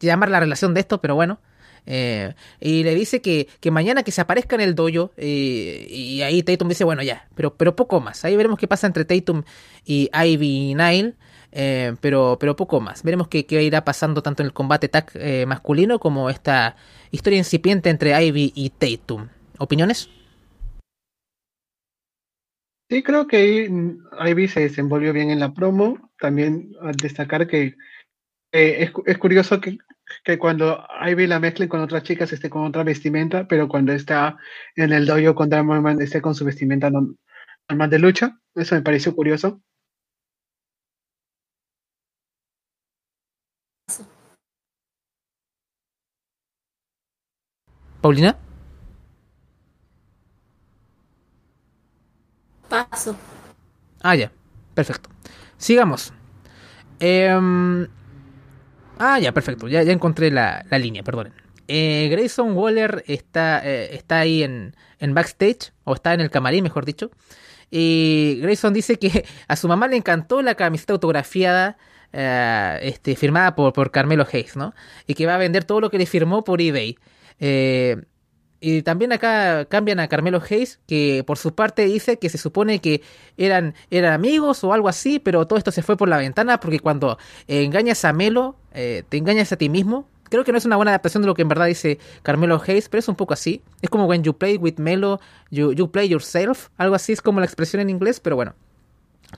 llamar 0.00 0.30
la 0.30 0.40
relación 0.40 0.74
de 0.74 0.80
esto, 0.80 1.00
pero 1.00 1.14
bueno. 1.14 1.38
Eh, 1.86 2.34
y 2.60 2.82
le 2.82 2.92
dice 2.96 3.22
que, 3.22 3.46
que, 3.60 3.70
mañana 3.70 4.02
que 4.02 4.10
se 4.10 4.20
aparezca 4.20 4.56
en 4.56 4.62
el 4.62 4.74
dojo. 4.74 5.12
Eh, 5.16 5.86
y 5.88 6.22
ahí 6.22 6.42
Tatum 6.42 6.68
dice, 6.68 6.82
bueno, 6.82 7.04
ya, 7.04 7.28
pero, 7.36 7.54
pero 7.54 7.76
poco 7.76 8.00
más. 8.00 8.24
Ahí 8.24 8.36
veremos 8.36 8.58
qué 8.58 8.66
pasa 8.66 8.88
entre 8.88 9.04
Tatum 9.04 9.44
y 9.86 10.10
Ivy 10.12 10.74
Nile. 10.74 11.14
Eh, 11.52 11.94
pero, 12.00 12.36
pero 12.40 12.56
poco 12.56 12.80
más. 12.80 13.04
Veremos 13.04 13.28
qué, 13.28 13.46
qué, 13.46 13.62
irá 13.62 13.84
pasando 13.84 14.24
tanto 14.24 14.42
en 14.42 14.46
el 14.46 14.52
combate 14.52 14.90
masculino 15.46 16.00
como 16.00 16.30
esta 16.30 16.74
historia 17.12 17.38
incipiente 17.38 17.90
entre 17.90 18.20
Ivy 18.26 18.52
y 18.56 18.70
Tatum. 18.70 19.28
¿Opiniones? 19.58 20.10
Sí, 22.90 23.02
creo 23.02 23.26
que 23.26 23.70
Ivy 24.26 24.48
se 24.48 24.60
desenvolvió 24.60 25.12
bien 25.12 25.30
en 25.30 25.40
la 25.40 25.52
promo. 25.52 26.10
También 26.18 26.72
al 26.80 26.96
destacar 26.96 27.46
que 27.46 27.76
es, 28.52 28.92
es, 29.06 29.18
curioso 29.18 29.60
que, 29.60 29.78
que, 30.24 30.38
cuando 30.38 30.86
Ivy 31.06 31.26
la 31.26 31.40
mezclen 31.40 31.68
con 31.68 31.80
otras 31.80 32.02
chicas 32.04 32.32
esté 32.32 32.50
con 32.50 32.64
otra 32.64 32.84
vestimenta, 32.84 33.46
pero 33.48 33.68
cuando 33.68 33.92
está 33.92 34.38
en 34.76 34.92
el 34.92 35.06
dojo 35.06 35.34
con 35.34 35.50
Diamond 35.50 36.00
esté 36.02 36.22
con 36.22 36.34
su 36.34 36.44
vestimenta 36.44 36.90
normal 36.90 37.90
de 37.90 37.98
lucha. 37.98 38.38
Eso 38.54 38.74
me 38.74 38.82
pareció 38.82 39.14
curioso. 39.14 39.62
Paulina. 48.00 48.47
Paso. 52.68 53.16
Ah, 54.02 54.14
ya. 54.14 54.30
Perfecto. 54.74 55.10
Sigamos. 55.56 56.12
Eh, 57.00 57.86
ah, 58.98 59.18
ya, 59.18 59.32
perfecto. 59.32 59.68
Ya, 59.68 59.82
ya 59.82 59.92
encontré 59.92 60.30
la, 60.30 60.64
la 60.70 60.78
línea, 60.78 61.02
perdonen. 61.02 61.32
Eh, 61.66 62.08
Grayson 62.10 62.56
Waller 62.56 63.04
está, 63.06 63.60
eh, 63.64 63.94
está 63.94 64.20
ahí 64.20 64.42
en, 64.42 64.74
en 65.00 65.14
backstage, 65.14 65.72
o 65.84 65.94
está 65.94 66.14
en 66.14 66.20
el 66.20 66.30
camarín, 66.30 66.64
mejor 66.64 66.84
dicho. 66.84 67.10
Y 67.70 68.38
Grayson 68.40 68.72
dice 68.72 68.98
que 68.98 69.26
a 69.48 69.56
su 69.56 69.68
mamá 69.68 69.88
le 69.88 69.96
encantó 69.96 70.40
la 70.40 70.54
camiseta 70.54 70.94
autografiada 70.94 71.76
uh, 72.14 72.78
este, 72.80 73.16
firmada 73.16 73.54
por, 73.54 73.72
por 73.74 73.90
Carmelo 73.90 74.26
Hayes, 74.32 74.56
¿no? 74.56 74.74
Y 75.06 75.14
que 75.14 75.26
va 75.26 75.34
a 75.34 75.38
vender 75.38 75.64
todo 75.64 75.80
lo 75.80 75.90
que 75.90 75.98
le 75.98 76.06
firmó 76.06 76.44
por 76.44 76.62
eBay. 76.62 76.96
Y 78.60 78.82
también 78.82 79.12
acá 79.12 79.66
cambian 79.66 80.00
a 80.00 80.08
Carmelo 80.08 80.42
Hayes, 80.48 80.80
que 80.86 81.22
por 81.24 81.38
su 81.38 81.54
parte 81.54 81.84
dice 81.84 82.18
que 82.18 82.28
se 82.28 82.38
supone 82.38 82.80
que 82.80 83.02
eran, 83.36 83.74
eran 83.90 84.12
amigos 84.12 84.64
o 84.64 84.72
algo 84.72 84.88
así, 84.88 85.20
pero 85.20 85.46
todo 85.46 85.58
esto 85.58 85.70
se 85.70 85.82
fue 85.82 85.96
por 85.96 86.08
la 86.08 86.18
ventana 86.18 86.58
porque 86.58 86.80
cuando 86.80 87.18
engañas 87.46 88.04
a 88.04 88.12
Melo, 88.12 88.56
eh, 88.72 89.04
te 89.08 89.16
engañas 89.16 89.52
a 89.52 89.56
ti 89.56 89.68
mismo. 89.68 90.08
Creo 90.28 90.44
que 90.44 90.52
no 90.52 90.58
es 90.58 90.64
una 90.64 90.76
buena 90.76 90.90
adaptación 90.90 91.22
de 91.22 91.28
lo 91.28 91.34
que 91.34 91.42
en 91.42 91.48
verdad 91.48 91.66
dice 91.66 91.98
Carmelo 92.22 92.60
Hayes, 92.66 92.88
pero 92.88 92.98
es 92.98 93.08
un 93.08 93.14
poco 93.14 93.32
así. 93.32 93.62
Es 93.80 93.90
como 93.90 94.06
when 94.06 94.24
you 94.24 94.36
play 94.36 94.56
with 94.56 94.74
Melo, 94.76 95.20
you, 95.50 95.72
you 95.72 95.90
play 95.90 96.08
yourself. 96.08 96.68
Algo 96.76 96.96
así 96.96 97.12
es 97.12 97.22
como 97.22 97.40
la 97.40 97.46
expresión 97.46 97.80
en 97.80 97.90
inglés, 97.90 98.20
pero 98.20 98.36
bueno. 98.36 98.54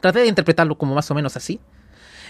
Traté 0.00 0.20
de 0.20 0.28
interpretarlo 0.28 0.78
como 0.78 0.94
más 0.94 1.10
o 1.10 1.14
menos 1.14 1.36
así. 1.36 1.60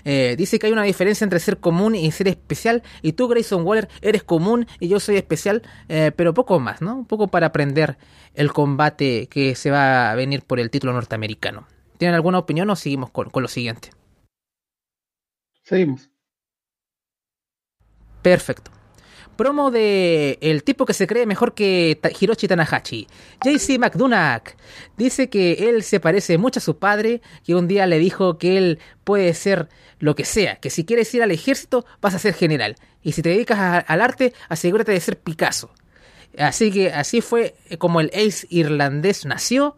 Eh, 0.05 0.35
dice 0.37 0.59
que 0.59 0.67
hay 0.67 0.73
una 0.73 0.83
diferencia 0.83 1.25
entre 1.25 1.41
ser 1.41 1.59
común 1.59 1.95
y 1.95 2.11
ser 2.11 2.29
especial. 2.29 2.83
Y 3.03 3.13
tú, 3.13 3.29
Grayson 3.29 3.65
Waller, 3.65 3.89
eres 4.03 4.23
común 4.23 4.67
y 4.79 4.89
yo 4.89 5.01
soy 5.01 5.17
especial, 5.17 5.63
eh, 5.89 6.13
pero 6.15 6.35
poco 6.35 6.59
más, 6.61 6.81
¿no? 6.81 6.97
Un 6.97 7.07
poco 7.07 7.29
para 7.29 7.49
aprender 7.49 7.97
el 8.35 8.53
combate 8.53 9.27
que 9.29 9.55
se 9.55 9.71
va 9.71 10.11
a 10.11 10.15
venir 10.15 10.43
por 10.43 10.61
el 10.61 10.71
título 10.71 10.93
norteamericano. 10.93 11.67
¿Tienen 11.99 12.15
alguna 12.15 12.39
opinión 12.39 12.71
o 12.71 12.77
seguimos 12.77 13.11
con, 13.11 13.31
con 13.31 13.43
lo 13.43 13.49
siguiente? 13.49 13.91
Seguimos. 15.63 16.11
Perfecto 18.23 18.80
promo 19.37 19.71
de 19.71 20.39
el 20.41 20.63
tipo 20.65 20.85
que 20.87 20.95
se 20.95 21.07
cree 21.07 21.27
mejor 21.27 21.55
que 21.55 21.99
Hiroshi 22.21 22.49
Tanahashi. 22.49 23.07
JC 23.45 23.79
McDonough 23.79 24.55
dice 24.97 25.29
que 25.31 25.71
él 25.71 25.83
se 25.83 26.01
parece 26.01 26.39
mucho 26.39 26.61
a 26.61 26.63
su 26.63 26.79
padre, 26.79 27.23
que 27.45 27.55
un 27.55 27.69
día 27.69 27.87
le 27.87 27.99
dijo 27.99 28.39
que 28.39 28.59
él 28.59 28.79
puede 29.05 29.33
ser 29.35 29.69
lo 29.99 30.15
que 30.15 30.25
sea, 30.25 30.57
que 30.57 30.71
si 30.71 30.85
quieres 30.85 31.13
ir 31.15 31.23
al 31.23 31.31
ejército 31.31 31.85
vas 32.01 32.15
a 32.15 32.19
ser 32.19 32.35
general, 32.35 32.77
y 33.03 33.13
si 33.13 33.23
te 33.23 33.31
dedicas 33.31 33.85
al 33.87 34.01
arte 34.01 34.33
asegúrate 34.49 34.93
de 34.93 35.01
ser 35.01 35.19
Picasso. 35.19 35.71
Así 36.39 36.71
que 36.71 36.93
así 36.93 37.21
fue 37.21 37.55
como 37.79 38.01
el 38.01 38.11
ace 38.15 38.47
irlandés 38.51 39.25
nació. 39.27 39.77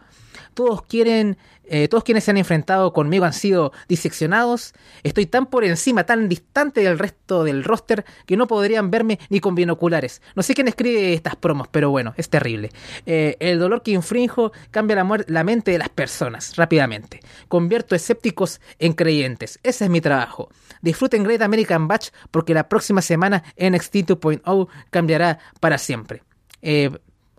Todos 0.55 0.83
quieren 0.83 1.39
eh, 1.73 1.89
todos 1.89 2.05
quienes 2.05 2.25
se 2.25 2.31
han 2.31 2.37
enfrentado 2.37 2.93
conmigo 2.93 3.25
han 3.25 3.33
sido 3.33 3.73
diseccionados. 3.89 4.75
Estoy 5.05 5.25
tan 5.25 5.47
por 5.47 5.65
encima, 5.65 6.05
tan 6.05 6.29
distante 6.29 6.83
del 6.83 6.99
resto 6.99 7.45
del 7.45 7.65
roster 7.65 8.05
que 8.27 8.37
no 8.37 8.47
podrían 8.47 8.91
verme 8.91 9.19
ni 9.31 9.41
con 9.41 9.55
binoculares. 9.55 10.21
No 10.37 10.43
sé 10.43 10.53
quién 10.53 10.69
escribe 10.69 11.15
estas 11.15 11.35
promos, 11.35 11.69
pero 11.69 11.89
bueno, 11.89 12.13
es 12.19 12.29
terrible. 12.29 12.71
Eh, 13.07 13.39
el 13.41 13.59
dolor 13.59 13.83
que 13.83 13.93
infrinjo 13.93 14.53
cambia 14.71 15.03
la, 15.27 15.45
mente 15.45 15.71
de 15.71 15.79
las 15.79 15.89
personas 15.89 16.57
rápidamente. 16.57 17.21
Convierto 17.49 17.95
escépticos 17.95 18.61
en 18.79 18.93
creyentes. 18.93 19.59
Ese 19.63 19.85
es 19.85 19.91
mi 19.91 20.03
trabajo. 20.03 20.51
Disfruten 20.83 21.25
Great 21.25 21.41
American 21.41 21.89
Batch 21.89 22.11
porque 22.31 22.53
la 22.53 22.69
próxima 22.69 23.01
semana 23.01 23.45
NXT 23.57 23.95
2.0 23.95 24.69
cambiará 24.91 25.39
para 25.59 25.79
siempre. 25.79 26.23
Eh, 26.61 26.91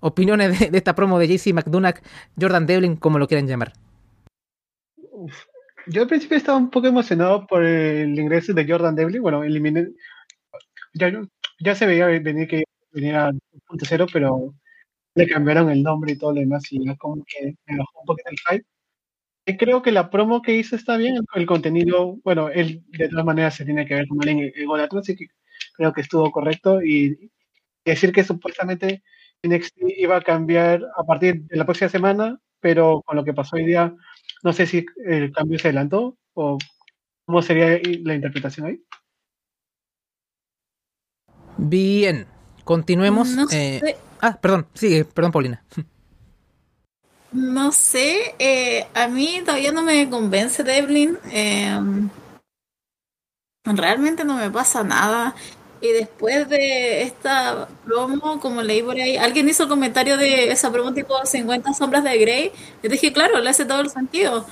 Opiniones 0.06 0.60
de, 0.60 0.78
esta 0.78 0.96
promo 0.96 1.18
de 1.18 1.30
JC 1.30 1.54
McDonagh, 1.54 2.02
Jordan 2.38 2.66
Devlin, 2.66 2.98
como 2.98 3.20
lo 3.20 3.28
quieran 3.28 3.48
llamar. 3.48 3.72
Yo 5.88 6.02
al 6.04 6.08
principio 6.08 6.38
estaba 6.38 6.58
un 6.58 6.70
poco 6.70 6.88
emocionado 6.88 7.46
por 7.48 7.64
el 7.64 8.18
ingreso 8.18 8.54
de 8.54 8.66
Jordan 8.68 8.96
Devlin. 8.96 9.22
Bueno, 9.22 9.44
eliminé. 9.44 9.88
Ya, 10.94 11.12
ya 11.60 11.76
se 11.76 11.86
veía 11.86 12.08
venir 12.08 12.48
que 12.48 12.64
venía 12.92 13.30
2.0, 13.30 14.08
pero 14.14 14.54
le 15.16 15.28
cambiaron 15.28 15.70
el 15.70 15.84
nombre 15.84 16.14
y 16.14 16.18
todo 16.18 16.34
lo 16.34 16.40
demás 16.40 16.72
y 16.72 16.86
ya 16.86 16.96
como 16.98 17.24
que 17.26 17.56
me 17.66 17.78
bajó 17.78 18.00
un 18.00 18.06
poquito 18.06 18.30
el 18.30 18.38
hype. 18.58 18.66
Y 19.46 19.58
creo 19.58 19.82
que 19.82 19.92
la 19.92 20.10
promo 20.10 20.42
que 20.42 20.56
hizo 20.56 20.76
está 20.76 20.98
bien, 20.98 21.18
el, 21.36 21.46
contenido, 21.46 22.18
bueno, 22.24 22.50
él 22.50 22.84
de 22.88 23.10
todas 23.10 23.26
maneras 23.26 23.56
se 23.56 23.66
tiene 23.66 23.86
que 23.86 23.96
ver 23.96 24.08
con 24.08 24.26
el 24.28 24.82
atrás, 24.82 25.02
así 25.02 25.16
que 25.18 25.28
creo 25.76 25.92
que 25.94 26.02
estuvo 26.02 26.32
correcto 26.32 26.82
y 26.82 27.30
decir 27.84 28.14
que 28.14 28.24
supuestamente 28.24 29.04
NXT 29.44 29.78
iba 29.98 30.18
a 30.18 30.22
cambiar 30.22 30.82
a 30.96 31.04
partir 31.04 31.44
de 31.44 31.58
la 31.58 31.66
próxima 31.66 31.90
semana, 31.90 32.40
pero 32.62 33.02
con 33.06 33.18
lo 33.18 33.26
que 33.26 33.34
pasó 33.34 33.58
hoy 33.58 33.66
día, 33.66 33.94
no 34.44 34.54
sé 34.54 34.68
si 34.68 34.86
el 35.06 35.32
cambio 35.32 35.58
se 35.58 35.70
adelantó 35.70 36.18
o 36.34 36.58
cómo 37.26 37.42
sería 37.42 37.80
la 38.04 38.16
interpretación 38.16 38.68
ahí. 38.68 38.84
Bien, 41.58 42.28
continuemos. 42.64 43.30
Eh, 43.52 43.82
ah, 44.22 44.38
perdón, 44.40 44.68
sigue, 44.74 45.06
perdón, 45.06 45.32
Paulina. 45.32 45.64
No 47.32 47.72
sé, 47.72 48.36
eh, 48.38 48.86
a 48.94 49.08
mí 49.08 49.42
todavía 49.44 49.72
no 49.72 49.82
me 49.82 50.10
convence 50.10 50.64
Devlin. 50.64 51.18
Em, 51.32 52.10
realmente 53.64 54.24
no 54.24 54.36
me 54.36 54.52
pasa 54.52 54.84
nada. 54.84 55.34
Y 55.84 55.92
después 55.92 56.48
de 56.48 57.02
esta 57.02 57.68
promo, 57.84 58.40
como 58.40 58.62
leí 58.62 58.82
por 58.82 58.96
ahí, 58.96 59.18
alguien 59.18 59.50
hizo 59.50 59.64
el 59.64 59.70
comentario 59.70 60.16
de 60.16 60.50
esa 60.50 60.72
promo 60.72 60.94
tipo 60.94 61.14
50 61.26 61.74
sombras 61.74 62.06
de 62.06 62.18
Grey. 62.18 62.54
Yo 62.82 62.90
dije, 62.90 63.12
claro, 63.12 63.42
le 63.42 63.50
hace 63.50 63.66
todo 63.66 63.82
el 63.82 63.90
sentido 63.90 64.46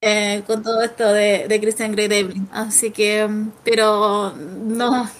eh, 0.00 0.44
con 0.46 0.62
todo 0.62 0.80
esto 0.82 1.12
de, 1.12 1.48
de 1.48 1.60
Christian 1.60 1.90
Grey 1.90 2.06
Devlin. 2.06 2.48
Así 2.52 2.92
que, 2.92 3.22
em, 3.22 3.50
pero 3.64 4.32
no, 4.36 5.10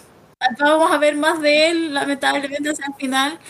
vamos 0.60 0.92
a 0.92 0.98
ver 0.98 1.16
más 1.16 1.40
de 1.40 1.70
él, 1.70 1.92
lamentablemente, 1.92 2.70
hacia 2.70 2.86
el 2.86 2.94
final. 2.94 3.40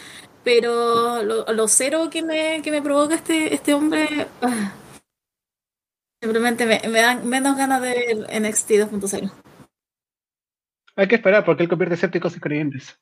Pero 0.44 1.22
lo, 1.22 1.68
cero 1.68 2.08
que 2.10 2.22
me, 2.22 2.62
que 2.62 2.70
me 2.70 2.80
provoca 2.80 3.16
este, 3.16 3.54
este 3.54 3.74
hombre, 3.74 4.28
ah, 4.40 4.72
simplemente 6.22 6.64
me, 6.64 6.80
me, 6.88 7.00
dan 7.02 7.28
menos 7.28 7.58
ganas 7.58 7.82
de 7.82 7.90
ver 7.90 8.42
NXT 8.42 8.70
2.0. 8.70 9.47
Hay 10.98 11.06
que 11.06 11.14
esperar 11.14 11.44
porque 11.44 11.62
él 11.62 11.68
convierte 11.68 11.94
escépticos 11.94 12.34
en 12.34 12.40
creyentes. 12.40 12.98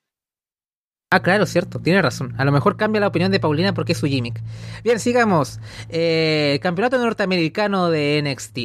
Ah, 1.10 1.22
claro, 1.22 1.46
cierto, 1.46 1.80
tiene 1.80 2.02
razón. 2.02 2.34
A 2.36 2.44
lo 2.44 2.52
mejor 2.52 2.76
cambia 2.76 3.00
la 3.00 3.06
opinión 3.06 3.32
de 3.32 3.40
Paulina 3.40 3.72
porque 3.72 3.92
es 3.92 3.98
su 3.98 4.06
gimmick. 4.06 4.38
Bien, 4.84 5.00
sigamos. 5.00 5.60
Eh, 5.88 6.58
campeonato 6.62 6.98
norteamericano 6.98 7.88
de 7.88 8.20
NXT. 8.22 8.58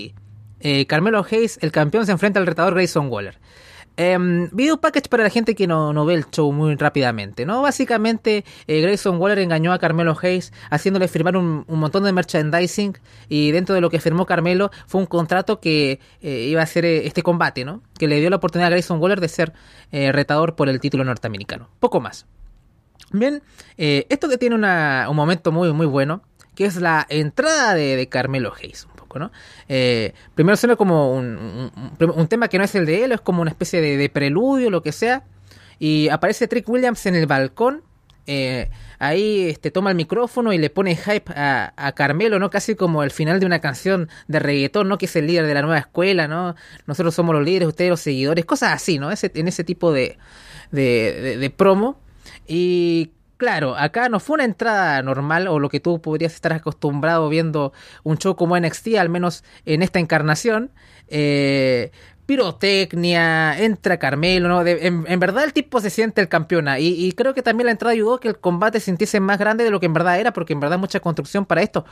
Eh, 0.60 0.86
Carmelo 0.86 1.26
Hayes, 1.30 1.60
el 1.62 1.72
campeón, 1.72 2.06
se 2.06 2.12
enfrenta 2.12 2.42
al 2.42 2.46
retador 2.46 2.74
Grayson 2.74 3.08
Waller. 3.08 3.38
Eh, 3.98 4.18
video 4.52 4.80
package 4.80 5.10
para 5.10 5.24
la 5.24 5.30
gente 5.30 5.54
que 5.54 5.68
no, 5.68 5.94
no, 5.94 6.06
ve 6.06 6.16
el 6.16 6.26
show 6.30 6.52
muy 6.52 6.76
rápidamente, 6.76 7.46
¿no? 7.46 7.62
Básicamente, 7.62 8.46
eh, 8.68 8.82
Grayson 8.82 9.18
Waller 9.20 9.40
engañó 9.40 9.74
a 9.74 9.80
Carmelo 9.80 10.18
Hayes 10.22 10.54
haciéndole 10.70 11.08
firmar 11.08 11.36
un, 11.36 11.66
montón 11.68 12.04
de 12.04 12.14
merchandising 12.14 12.98
y 13.28 13.52
dentro 13.52 13.76
de 13.76 13.82
lo 13.82 13.90
que 13.90 14.00
firmó 14.00 14.26
Carmelo 14.26 14.72
fue 14.88 15.02
un 15.02 15.08
contrato 15.08 15.60
que 15.60 16.00
eh, 16.22 16.48
iba 16.50 16.62
a 16.62 16.66
ser 16.66 16.86
eh, 16.86 17.06
este 17.06 17.22
combate, 17.22 17.66
¿no? 17.66 17.84
Que 18.00 18.08
le 18.08 18.20
dio 18.20 18.30
la 18.30 18.38
oportunidad 18.38 18.68
a 18.68 18.72
Grayson 18.72 19.00
Waller 19.00 19.20
de 19.20 19.28
ser 19.28 19.54
retador 19.92 20.56
por 20.56 20.70
el 20.70 20.80
título 20.80 21.04
norteamericano. 21.04 21.70
Poco 21.80 22.00
más. 22.00 22.26
Bien, 23.12 23.44
esto 23.78 24.30
tiene 24.38 24.56
un 24.56 25.16
momento 25.16 25.52
muy, 25.52 25.74
muy 25.74 25.86
bueno, 25.86 26.24
que 26.56 26.66
es 26.66 26.78
la 26.78 27.06
entrada 27.10 27.74
de 27.74 28.08
Carmelo 28.08 28.54
Hayes. 28.58 28.88
Eh, 29.68 30.14
primero 30.36 30.56
suena 30.58 30.76
como 30.76 31.14
un, 31.14 31.72
tema 32.30 32.48
que 32.48 32.58
no 32.58 32.64
es 32.64 32.76
el 32.76 32.86
de 32.86 33.04
él, 33.04 33.12
es 33.12 33.22
como 33.22 33.42
una 33.42 33.52
especie 33.52 33.82
de, 33.82 34.10
preludio, 34.10 34.70
lo 34.70 34.82
que 34.82 34.92
sea. 34.92 35.24
Y 35.80 36.10
aparece 36.10 36.48
Trick 36.48 36.68
Williams 36.70 37.06
en 37.06 37.16
el 37.16 37.26
balcón. 37.26 37.84
Eh, 38.28 38.70
ahí 39.00 39.50
este, 39.50 39.72
toma 39.72 39.90
el 39.90 39.96
micrófono 39.96 40.54
y 40.54 40.60
le 40.60 40.70
pone 40.70 40.96
hype 40.96 41.34
a, 41.36 41.92
Carmelo, 41.96 42.38
¿no? 42.38 42.50
Casi 42.50 42.76
como 42.76 43.04
el 43.04 43.12
final 43.12 43.40
de 43.40 43.46
una 43.48 43.60
canción 43.60 44.10
de 44.28 44.40
reggaetón, 44.40 44.88
¿no? 44.88 44.98
Que 44.98 45.06
es 45.06 45.16
el 45.16 45.28
líder 45.28 45.48
de 45.48 45.54
la 45.56 45.62
nueva 45.64 45.80
escuela, 45.80 46.28
¿no? 46.28 46.56
Nosotros 46.86 47.16
somos 47.16 47.34
los 47.36 47.44
líderes, 47.44 47.68
ustedes 47.68 47.90
los 47.90 48.02
seguidores, 48.02 48.46
cosas 48.46 48.74
así, 48.74 49.00
¿no? 49.00 49.10
en 49.12 49.48
ese 49.48 49.64
tipo 49.64 49.92
de, 49.92 50.18
de, 50.72 51.38
de 51.40 51.50
promo. 51.50 52.00
Y 52.48 53.12
Claro, 53.42 53.76
acá 53.76 54.08
no 54.08 54.20
fue 54.20 54.36
una 54.36 54.44
entrada 54.44 55.02
normal 55.02 55.48
o 55.48 55.58
lo 55.58 55.68
que 55.68 55.80
tú 55.80 56.00
podrías 56.00 56.36
estar 56.36 56.54
acostumbrado 56.54 57.28
viendo 57.28 57.74
un 58.04 58.20
show 58.20 58.36
como 58.36 58.56
NXT, 58.56 58.98
al 59.00 59.10
menos 59.10 59.44
en 59.66 59.82
esta 59.82 59.98
encarnación. 59.98 60.70
Eh, 61.08 61.90
pirotecnia, 62.28 63.60
entra 63.60 63.98
Carmelo, 63.98 64.48
¿no? 64.48 64.64
en, 64.64 65.20
verdad 65.20 65.44
el 65.44 65.54
tipo 65.54 65.82
se 65.82 65.90
siente 65.90 66.22
el 66.22 66.30
campeón 66.30 66.68
y, 66.78 66.90
y, 67.08 67.12
creo 67.14 67.34
que 67.34 67.42
también 67.42 67.66
la 67.66 67.72
entrada 67.72 67.94
ayudó 67.94 68.14
a 68.14 68.20
que 68.20 68.28
el 68.28 68.38
combate 68.38 68.80
se 68.80 68.86
sintiese 68.86 69.20
más 69.20 69.40
grande 69.40 69.64
de 69.64 69.72
lo 69.72 69.80
que 69.80 69.88
en 69.88 69.94
verdad 69.94 70.20
era, 70.20 70.34
porque 70.34 70.54
en 70.54 70.60
verdad 70.60 70.78
mucha 70.78 71.00
construcción 71.00 71.48
para 71.48 71.64
esto 71.64 71.84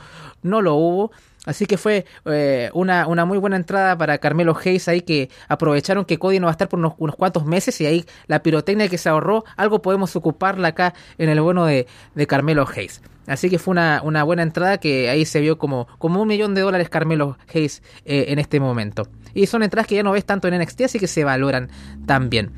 no 0.42 0.62
lo 0.62 0.76
hubo. 0.76 1.10
Así 1.46 1.64
que 1.64 1.78
fue 1.78 2.04
eh, 2.26 2.70
una, 2.74 3.06
una, 3.06 3.24
muy 3.24 3.38
buena 3.38 3.56
entrada 3.56 3.96
para 3.96 4.18
Carmelo 4.18 4.54
Hayes 4.62 4.88
ahí 4.88 5.00
que 5.00 5.30
aprovecharon 5.48 6.04
que 6.04 6.18
Cody 6.18 6.38
no 6.38 6.46
va 6.46 6.50
a 6.50 6.52
estar 6.52 6.68
por 6.68 6.78
unos, 6.78 6.92
unos 6.98 7.16
cuantos 7.16 7.46
meses 7.46 7.80
y 7.80 7.86
ahí 7.86 8.04
la 8.26 8.42
pirotecnia 8.42 8.88
que 8.88 8.98
se 8.98 9.08
ahorró, 9.08 9.44
algo 9.56 9.80
podemos 9.80 10.14
ocuparla 10.16 10.68
acá 10.68 10.92
en 11.16 11.30
el 11.30 11.40
bueno 11.40 11.64
de, 11.64 11.86
de 12.14 12.26
Carmelo 12.26 12.68
Hayes. 12.68 13.00
Así 13.26 13.48
que 13.48 13.58
fue 13.58 13.72
una, 13.72 14.02
una, 14.04 14.22
buena 14.22 14.42
entrada 14.42 14.78
que 14.78 15.08
ahí 15.08 15.24
se 15.24 15.40
vio 15.40 15.56
como, 15.56 15.86
como 15.98 16.20
un 16.20 16.28
millón 16.28 16.54
de 16.54 16.60
dólares 16.62 16.88
Carmelo 16.88 17.38
Hayes 17.54 17.82
eh, 18.04 18.26
en 18.28 18.38
este 18.38 18.60
momento. 18.60 19.08
Y 19.32 19.46
son 19.46 19.62
entradas 19.62 19.86
que 19.86 19.94
ya 19.94 20.02
no 20.02 20.12
ves 20.12 20.24
tanto 20.24 20.48
en 20.48 20.60
NXT, 20.60 20.82
así 20.82 20.98
que 20.98 21.06
se 21.06 21.24
valoran 21.24 21.70
también. 22.06 22.50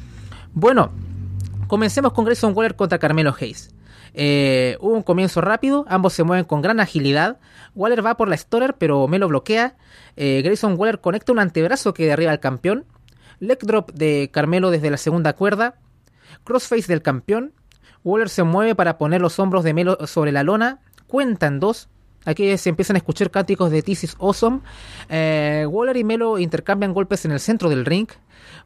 Bueno, 0.54 0.90
comencemos 1.68 2.12
con 2.12 2.24
Grayson 2.24 2.52
Waller 2.56 2.74
contra 2.74 2.98
Carmelo 2.98 3.34
Hayes. 3.38 3.70
Eh, 4.14 4.76
hubo 4.80 4.92
un 4.92 5.02
comienzo 5.02 5.40
rápido, 5.40 5.84
ambos 5.88 6.12
se 6.12 6.22
mueven 6.22 6.44
con 6.44 6.62
gran 6.62 6.80
agilidad. 6.80 7.38
Waller 7.74 8.04
va 8.04 8.16
por 8.16 8.28
la 8.28 8.36
Stoner, 8.36 8.74
pero 8.74 9.08
me 9.08 9.18
lo 9.18 9.28
bloquea. 9.28 9.76
Eh, 10.16 10.42
Grayson 10.44 10.74
Waller 10.78 11.00
conecta 11.00 11.32
un 11.32 11.38
antebrazo 11.38 11.94
que 11.94 12.06
derriba 12.06 12.32
al 12.32 12.40
campeón. 12.40 12.84
Leg 13.40 13.58
drop 13.60 13.92
de 13.92 14.30
Carmelo 14.32 14.70
desde 14.70 14.90
la 14.90 14.96
segunda 14.96 15.32
cuerda. 15.32 15.76
Crossface 16.44 16.86
del 16.86 17.02
campeón. 17.02 17.52
Waller 18.04 18.28
se 18.28 18.42
mueve 18.42 18.74
para 18.74 18.98
poner 18.98 19.20
los 19.20 19.38
hombros 19.38 19.64
de 19.64 19.74
Melo 19.74 20.06
sobre 20.06 20.32
la 20.32 20.42
lona. 20.42 20.80
Cuentan 21.06 21.60
dos. 21.60 21.88
Aquí 22.24 22.56
se 22.56 22.68
empiezan 22.68 22.96
a 22.96 22.98
escuchar 22.98 23.30
cánticos 23.30 23.70
de 23.70 23.82
This 23.82 24.16
Awesome. 24.20 24.60
Eh, 25.08 25.66
Waller 25.68 25.96
y 25.96 26.04
Melo 26.04 26.38
intercambian 26.38 26.92
golpes 26.92 27.24
en 27.24 27.32
el 27.32 27.40
centro 27.40 27.68
del 27.68 27.84
ring. 27.84 28.08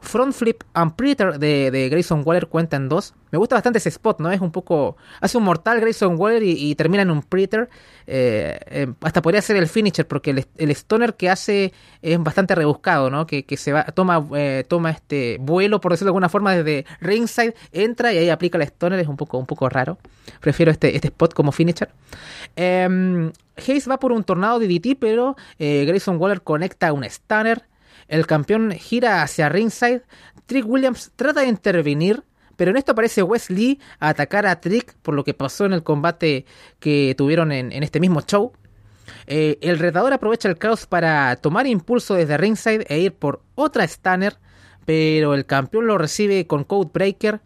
Front 0.01 0.35
Flip 0.35 0.63
and 0.75 0.95
Preater 0.95 1.39
de, 1.39 1.89
Grayson 1.91 2.23
Waller 2.25 2.47
cuentan 2.47 2.89
dos. 2.89 3.15
Me 3.31 3.39
gusta 3.39 3.57
bastante 3.57 3.79
ese 3.79 3.89
spot, 3.89 4.21
¿no? 4.21 4.31
Es 4.31 4.41
un 4.41 4.53
poco. 4.53 4.97
Hace 5.21 5.39
un 5.39 5.45
mortal 5.45 5.81
Grayson 5.81 6.17
Waller 6.19 6.43
y, 6.43 6.75
termina 6.75 7.03
en 7.03 7.11
un 7.11 7.23
Preater. 7.23 7.69
Eh, 8.07 8.59
eh, 8.67 8.87
hasta 9.01 9.21
podría 9.23 9.43
ser 9.43 9.57
el 9.57 9.69
finisher, 9.69 10.07
porque 10.07 10.31
el, 10.31 10.71
stoner 10.71 11.15
que 11.15 11.29
hace 11.29 11.73
es 12.03 12.23
bastante 12.23 12.55
rebuscado, 12.55 13.11
¿no? 13.11 13.27
Que, 13.27 13.45
se 13.57 13.73
va, 13.73 13.85
toma, 13.87 14.27
eh, 14.37 14.65
toma 14.69 14.91
este 14.91 15.39
vuelo, 15.41 15.81
por 15.81 15.93
decirlo 15.93 16.07
de 16.07 16.11
alguna 16.11 16.29
forma, 16.29 16.55
desde 16.55 16.87
ringside, 17.01 17.55
entra 17.73 18.13
y 18.13 18.19
ahí 18.19 18.31
aplica 18.31 18.59
el 18.59 18.65
stoner. 18.65 19.01
Es 19.01 19.09
un 19.09 19.17
poco, 19.17 19.39
un 19.39 19.47
poco 19.47 19.69
raro. 19.69 19.99
Prefiero 20.41 20.71
este, 20.71 20.95
este 20.95 21.09
spot 21.09 21.35
como 21.35 21.53
finisher. 21.53 21.91
Em, 22.55 23.33
Hayes 23.57 23.89
va 23.89 23.99
por 23.99 24.13
un 24.13 24.23
tornado 24.23 24.59
de 24.59 24.69
DT, 24.69 24.97
pero 25.01 25.37
Grayson 25.59 26.17
Waller 26.19 26.43
conecta 26.43 26.93
un 26.93 27.05
stunner. 27.05 27.65
El 28.09 28.27
campeón 28.27 28.73
gira 28.73 29.23
hacia 29.23 29.49
ringside. 29.49 30.03
Trick 30.47 30.67
Williams 30.67 31.13
trata 31.17 31.41
de 31.41 31.49
intervenir, 31.49 32.23
pero 32.57 32.71
en 32.71 32.77
esto 32.77 32.93
aparece 32.93 33.23
Wesley 33.23 33.81
a 33.99 34.11
atacar 34.11 34.47
a 34.47 34.61
Trick 34.61 34.95
por 35.03 35.15
lo 35.15 35.25
que 35.25 35.35
pasó 35.35 35.67
en 35.67 35.73
el 35.73 35.83
combate 35.83 36.47
que 36.79 37.15
tuvieron 37.17 37.53
en, 37.53 37.73
este 37.83 38.01
mismo 38.01 38.23
show. 38.23 38.53
Eh, 39.27 39.59
el 39.61 39.79
retador 39.79 40.13
aprovecha 40.13 40.49
el 40.49 40.59
caos 40.59 40.87
para 40.87 41.37
tomar 41.37 41.67
impulso 41.67 42.15
desde 42.15 42.37
ringside 42.37 42.87
e 42.89 42.99
ir 43.01 43.13
por 43.13 43.43
otra 43.55 43.87
Stunner, 43.87 44.37
pero 44.85 45.35
el 45.35 45.47
campeón 45.47 45.87
lo 45.87 45.99
recibe 45.99 46.47
con 46.47 46.65
Code 46.65 46.91
Breaker 46.93 47.41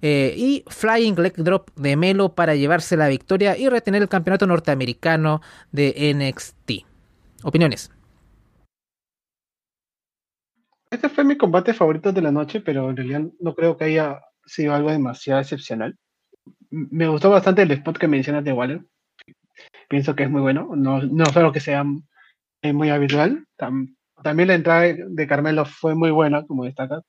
eh, 0.00 0.34
y 0.36 0.64
Flying 0.68 1.16
Leg 1.16 1.34
Drop 1.36 1.70
de 1.76 1.96
Melo 1.96 2.34
para 2.34 2.54
llevarse 2.54 2.96
la 2.96 3.08
victoria 3.08 3.56
y 3.56 3.68
retener 3.68 4.02
el 4.02 4.08
campeonato 4.08 4.46
norteamericano 4.46 5.40
de 5.72 6.14
NXT. 6.14 6.84
Opiniones. 7.42 7.90
Este 10.94 11.08
fue 11.08 11.24
mi 11.24 11.36
combate 11.36 11.74
favorito 11.74 12.12
de 12.12 12.22
la 12.22 12.30
noche, 12.30 12.60
pero 12.60 12.88
en 12.88 12.96
realidad 12.96 13.22
no 13.40 13.54
creo 13.56 13.76
que 13.76 13.86
haya 13.86 14.20
sido 14.46 14.74
algo 14.74 14.92
demasiado 14.92 15.40
excepcional. 15.40 15.98
Me 16.70 17.08
gustó 17.08 17.30
bastante 17.30 17.62
el 17.62 17.72
spot 17.72 17.98
que 17.98 18.06
mencionas 18.06 18.44
de 18.44 18.52
Waller. 18.52 18.80
Pienso 19.88 20.14
que 20.14 20.22
es 20.22 20.30
muy 20.30 20.40
bueno. 20.40 20.70
No, 20.76 21.02
no 21.02 21.26
solo 21.26 21.50
que 21.50 21.58
sea 21.58 21.84
eh, 22.62 22.72
muy 22.72 22.90
habitual. 22.90 23.44
también 24.22 24.48
la 24.48 24.54
entrada 24.54 24.82
de 24.82 25.26
Carmelo 25.26 25.64
fue 25.64 25.96
muy 25.96 26.12
buena, 26.12 26.46
como 26.46 26.64
destacas. 26.64 27.02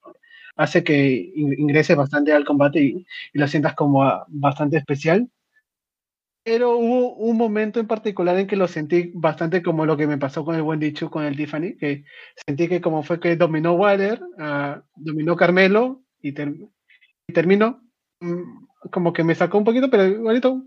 Hace 0.55 0.83
que 0.83 1.31
ingrese 1.35 1.93
bastante 1.93 2.33
al 2.33 2.43
combate 2.43 2.81
y, 2.81 3.05
lo 3.33 3.47
sientas 3.47 3.75
como 3.75 4.25
bastante 4.29 4.77
especial. 4.77 5.29
Pero 6.45 6.77
hubo 6.77 7.15
un 7.15 7.37
momento 7.37 7.79
en 7.79 7.87
particular 7.87 8.37
en 8.37 8.45
que 8.45 8.55
lo 8.55 8.67
sentí 8.67 9.11
bastante 9.15 9.63
como 9.63 9.83
lo 9.87 9.97
que 9.97 10.05
me 10.05 10.19
pasó 10.19 10.45
con 10.45 10.53
el 10.53 10.61
buen 10.61 10.79
dicho 10.79 11.09
con 11.09 11.23
el 11.23 11.35
Tiffany, 11.35 11.75
que 11.75 12.03
sentí 12.45 12.67
que 12.67 12.81
como 12.81 13.01
fue 13.01 13.19
que 13.19 13.35
dominó 13.35 13.73
Water, 13.73 14.21
uh, 14.37 14.79
dominó 14.95 15.35
Carmelo 15.35 16.03
y, 16.21 16.33
ter 16.33 16.53
y 17.27 17.33
terminó, 17.33 17.81
mmm, 18.19 18.67
como 18.91 19.11
que 19.11 19.23
me 19.23 19.33
sacó 19.33 19.57
un 19.57 19.63
poquito, 19.63 19.89
pero 19.89 20.05
igualito, 20.05 20.63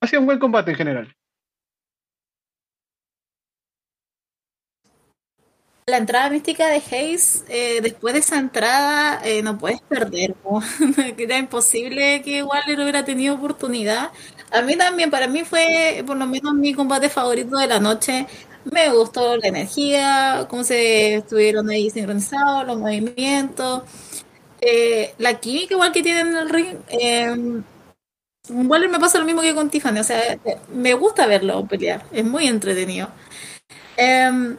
ha 0.00 0.06
sido 0.06 0.20
un 0.20 0.26
buen 0.26 0.38
combate 0.38 0.70
en 0.70 0.76
general. 0.78 1.14
La 5.86 5.98
entrada 5.98 6.30
mística 6.30 6.66
de 6.68 6.76
Hayes, 6.90 7.44
eh, 7.46 7.80
después 7.82 8.14
de 8.14 8.20
esa 8.20 8.38
entrada, 8.38 9.20
eh, 9.22 9.42
no 9.42 9.58
puedes 9.58 9.82
perder. 9.82 10.34
Era 11.18 11.36
imposible 11.36 12.22
que 12.22 12.42
Waller 12.42 12.80
hubiera 12.80 13.04
tenido 13.04 13.34
oportunidad. 13.34 14.10
A 14.50 14.62
mí 14.62 14.76
también, 14.76 15.10
para 15.10 15.28
mí 15.28 15.44
fue 15.44 16.02
por 16.06 16.16
lo 16.16 16.26
menos 16.26 16.54
mi 16.54 16.72
combate 16.72 17.10
favorito 17.10 17.58
de 17.58 17.66
la 17.66 17.80
noche. 17.80 18.26
Me 18.64 18.88
gustó 18.94 19.36
la 19.36 19.46
energía, 19.48 20.46
cómo 20.48 20.64
se 20.64 21.16
estuvieron 21.16 21.68
ahí 21.68 21.90
sincronizados, 21.90 22.66
los 22.66 22.78
movimientos, 22.78 23.82
eh, 24.62 25.14
la 25.18 25.34
química 25.38 25.74
igual 25.74 25.92
que 25.92 26.02
tienen 26.02 26.28
en 26.28 26.36
el 26.36 26.48
ring. 26.48 27.64
Waller 28.48 28.88
me 28.88 29.00
pasa 29.00 29.18
lo 29.18 29.26
mismo 29.26 29.42
que 29.42 29.54
con 29.54 29.68
Tiffany, 29.68 29.98
o 29.98 30.04
sea, 30.04 30.38
me 30.72 30.94
gusta 30.94 31.26
verlo 31.26 31.66
pelear, 31.66 32.06
es 32.10 32.24
muy 32.24 32.46
entretenido. 32.46 33.10
Eh, 33.98 34.56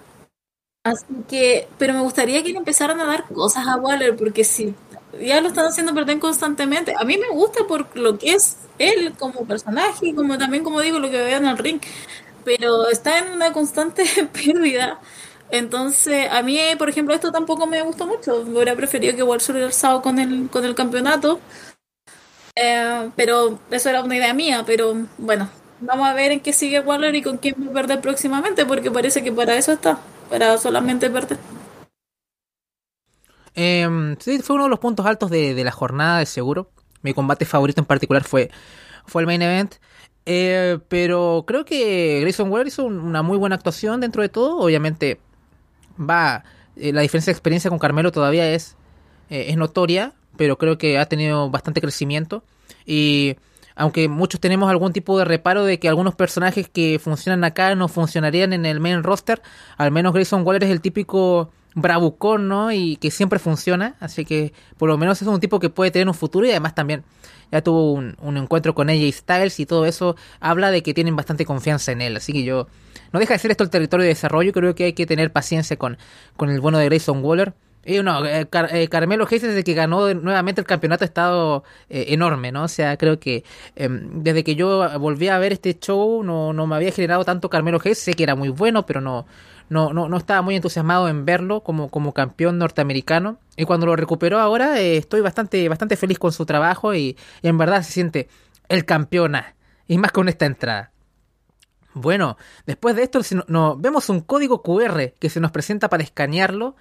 Así 0.85 1.03
que, 1.27 1.67
pero 1.79 1.93
me 1.95 2.01
gustaría 2.01 2.43
que 2.43 2.49
le 2.51 2.59
empezaran 2.59 3.01
a 3.01 3.05
dar 3.05 3.23
cosas 3.25 3.65
a 3.67 3.75
Waller, 3.77 4.15
porque 4.15 4.43
si 4.43 4.75
ya 5.19 5.41
lo 5.41 5.47
están 5.47 5.65
haciendo 5.65 5.95
perder 5.95 6.19
constantemente, 6.19 6.93
a 6.95 7.03
mí 7.03 7.17
me 7.17 7.29
gusta 7.29 7.65
por 7.67 7.97
lo 7.97 8.19
que 8.19 8.33
es 8.33 8.57
él 8.77 9.13
como 9.17 9.47
personaje 9.47 10.09
y 10.09 10.13
como 10.13 10.37
también, 10.37 10.63
como 10.63 10.81
digo, 10.81 10.99
lo 10.99 11.09
que 11.09 11.17
veo 11.17 11.37
en 11.37 11.47
el 11.47 11.57
ring, 11.57 11.81
pero 12.43 12.87
está 12.87 13.17
en 13.17 13.31
una 13.33 13.51
constante 13.51 14.05
pérdida. 14.33 14.99
Entonces, 15.49 16.27
a 16.31 16.43
mí, 16.43 16.59
por 16.77 16.89
ejemplo, 16.89 17.15
esto 17.15 17.31
tampoco 17.31 17.65
me 17.65 17.81
gustó 17.81 18.05
mucho. 18.05 18.43
Me 18.45 18.55
hubiera 18.57 18.75
preferido 18.75 19.15
que 19.15 19.23
Waller 19.23 19.41
se 19.41 19.51
hubiera 19.53 19.67
alzado 19.67 20.03
con 20.03 20.19
el, 20.19 20.49
con 20.51 20.65
el 20.65 20.75
campeonato. 20.75 21.39
Eh, 22.55 23.09
pero 23.15 23.59
eso 23.71 23.89
era 23.89 24.03
una 24.03 24.15
idea 24.15 24.33
mía, 24.33 24.63
pero 24.65 24.95
bueno, 25.17 25.49
vamos 25.81 26.07
a 26.07 26.13
ver 26.13 26.31
en 26.31 26.39
qué 26.39 26.53
sigue 26.53 26.79
Waller 26.79 27.15
y 27.15 27.21
con 27.21 27.37
quién 27.37 27.55
va 27.59 27.71
a 27.71 27.73
perder 27.73 28.01
próximamente, 28.01 28.65
porque 28.65 28.91
parece 28.91 29.23
que 29.23 29.31
para 29.31 29.55
eso 29.57 29.73
está 29.73 29.99
para 30.29 30.57
solamente 30.57 31.09
verte. 31.09 31.37
Eh, 33.55 34.15
sí, 34.19 34.39
fue 34.39 34.55
uno 34.55 34.65
de 34.65 34.69
los 34.69 34.79
puntos 34.79 35.05
altos 35.05 35.29
de, 35.29 35.53
de, 35.53 35.63
la 35.63 35.71
jornada, 35.71 36.19
de 36.19 36.25
seguro. 36.25 36.69
Mi 37.01 37.13
combate 37.13 37.45
favorito 37.45 37.79
en 37.81 37.85
particular 37.85 38.23
fue, 38.23 38.51
fue 39.05 39.21
el 39.21 39.27
main 39.27 39.41
event. 39.41 39.75
Eh, 40.25 40.79
pero 40.87 41.43
creo 41.47 41.65
que 41.65 42.19
Grayson 42.21 42.51
Waller 42.51 42.67
hizo 42.67 42.85
una 42.85 43.21
muy 43.21 43.37
buena 43.37 43.55
actuación 43.55 44.01
dentro 44.01 44.21
de 44.21 44.29
todo. 44.29 44.57
Obviamente, 44.57 45.19
va. 45.97 46.43
Eh, 46.75 46.91
la 46.91 47.01
diferencia 47.01 47.31
de 47.31 47.35
experiencia 47.35 47.69
con 47.69 47.79
Carmelo 47.79 48.11
todavía 48.11 48.51
es, 48.51 48.75
eh, 49.29 49.45
es 49.49 49.57
notoria, 49.57 50.13
pero 50.37 50.57
creo 50.57 50.77
que 50.77 50.97
ha 50.97 51.05
tenido 51.05 51.49
bastante 51.49 51.81
crecimiento. 51.81 52.43
Y 52.85 53.37
aunque 53.75 54.07
muchos 54.07 54.39
tenemos 54.39 54.69
algún 54.69 54.93
tipo 54.93 55.17
de 55.17 55.25
reparo 55.25 55.65
de 55.65 55.79
que 55.79 55.89
algunos 55.89 56.15
personajes 56.15 56.69
que 56.69 56.99
funcionan 56.99 57.43
acá 57.43 57.75
no 57.75 57.87
funcionarían 57.87 58.53
en 58.53 58.65
el 58.65 58.79
main 58.79 59.03
roster, 59.03 59.41
al 59.77 59.91
menos 59.91 60.13
Grayson 60.13 60.45
Waller 60.45 60.63
es 60.63 60.71
el 60.71 60.81
típico 60.81 61.51
bravucón, 61.75 62.47
¿no? 62.47 62.71
Y 62.71 62.95
que 62.95 63.11
siempre 63.11 63.37
funciona, 63.37 63.95
así 63.99 64.23
que 64.25 64.53
por 64.77 64.89
lo 64.89 64.97
menos 64.97 65.21
es 65.21 65.27
un 65.27 65.41
tipo 65.41 65.59
que 65.59 65.69
puede 65.69 65.91
tener 65.91 66.07
un 66.07 66.13
futuro 66.13 66.47
y 66.47 66.51
además 66.51 66.73
también 66.73 67.03
ya 67.51 67.61
tuvo 67.61 67.91
un, 67.91 68.37
encuentro 68.37 68.73
con 68.73 68.89
AJ 68.89 69.11
Styles 69.11 69.59
y 69.59 69.65
todo 69.65 69.85
eso 69.85 70.15
habla 70.39 70.71
de 70.71 70.81
que 70.81 70.93
tienen 70.93 71.15
bastante 71.15 71.45
confianza 71.45 71.91
en 71.91 72.01
él, 72.01 72.15
así 72.15 72.33
que 72.33 72.43
yo 72.43 72.67
no 73.11 73.19
deja 73.19 73.33
de 73.33 73.39
ser 73.39 73.51
esto 73.51 73.63
el 73.63 73.69
territorio 73.69 74.03
de 74.03 74.09
desarrollo, 74.09 74.53
creo 74.53 74.73
que 74.73 74.85
hay 74.85 74.93
que 74.93 75.05
tener 75.05 75.31
paciencia 75.31 75.77
con, 75.77 75.97
con 76.37 76.49
el 76.49 76.59
bueno 76.61 76.77
de 76.77 76.85
Grayson 76.85 77.23
Waller. 77.23 77.53
Y 77.85 78.01
no, 78.01 78.25
eh, 78.25 78.47
Car 78.49 78.75
eh, 78.75 78.87
Carmelo 78.87 79.27
Hayes 79.29 79.43
desde 79.43 79.63
que 79.63 79.73
ganó 79.73 80.13
nuevamente 80.13 80.59
el 80.59 80.67
campeonato 80.67 81.03
ha 81.03 81.07
estado 81.07 81.63
eh, 81.89 82.05
enorme, 82.09 82.51
¿no? 82.51 82.63
O 82.63 82.67
sea, 82.67 82.97
creo 82.97 83.19
que 83.19 83.43
eh, 83.75 83.87
desde 83.89 84.43
que 84.43 84.55
yo 84.55 84.99
volví 84.99 85.27
a 85.27 85.37
ver 85.37 85.53
este 85.53 85.77
show 85.77 86.23
no, 86.23 86.51
no 86.51 86.65
me 86.67 86.75
había 86.75 86.91
generado 86.91 87.23
tanto 87.23 87.49
Carmelo 87.49 87.79
Hayes. 87.83 87.99
Sé 87.99 88.13
que 88.13 88.23
era 88.23 88.35
muy 88.35 88.49
bueno, 88.49 88.85
pero 88.85 89.01
no, 89.01 89.25
no, 89.69 89.93
no, 89.93 90.09
no 90.09 90.17
estaba 90.17 90.41
muy 90.41 90.55
entusiasmado 90.55 91.07
en 91.09 91.25
verlo 91.25 91.61
como, 91.61 91.89
como 91.89 92.13
campeón 92.13 92.57
norteamericano. 92.57 93.39
Y 93.57 93.65
cuando 93.65 93.85
lo 93.85 93.95
recuperó 93.95 94.39
ahora 94.39 94.79
eh, 94.79 94.97
estoy 94.97 95.21
bastante, 95.21 95.67
bastante 95.69 95.95
feliz 95.95 96.19
con 96.19 96.31
su 96.31 96.45
trabajo 96.45 96.93
y, 96.93 97.17
en 97.41 97.57
verdad 97.57 97.83
se 97.83 97.91
siente 97.91 98.29
el 98.69 98.85
campeona. 98.85 99.55
Y 99.87 99.97
más 99.97 100.11
con 100.11 100.29
esta 100.29 100.45
entrada. 100.45 100.91
Bueno, 101.93 102.37
después 102.65 102.95
de 102.95 103.03
esto 103.03 103.21
no, 103.47 103.77
vemos 103.77 104.09
un 104.09 104.21
código 104.21 104.61
QR 104.61 105.13
que 105.19 105.29
se 105.29 105.39
nos 105.39 105.51
presenta 105.51 105.89
para 105.89 106.03
escanearlo 106.03 106.75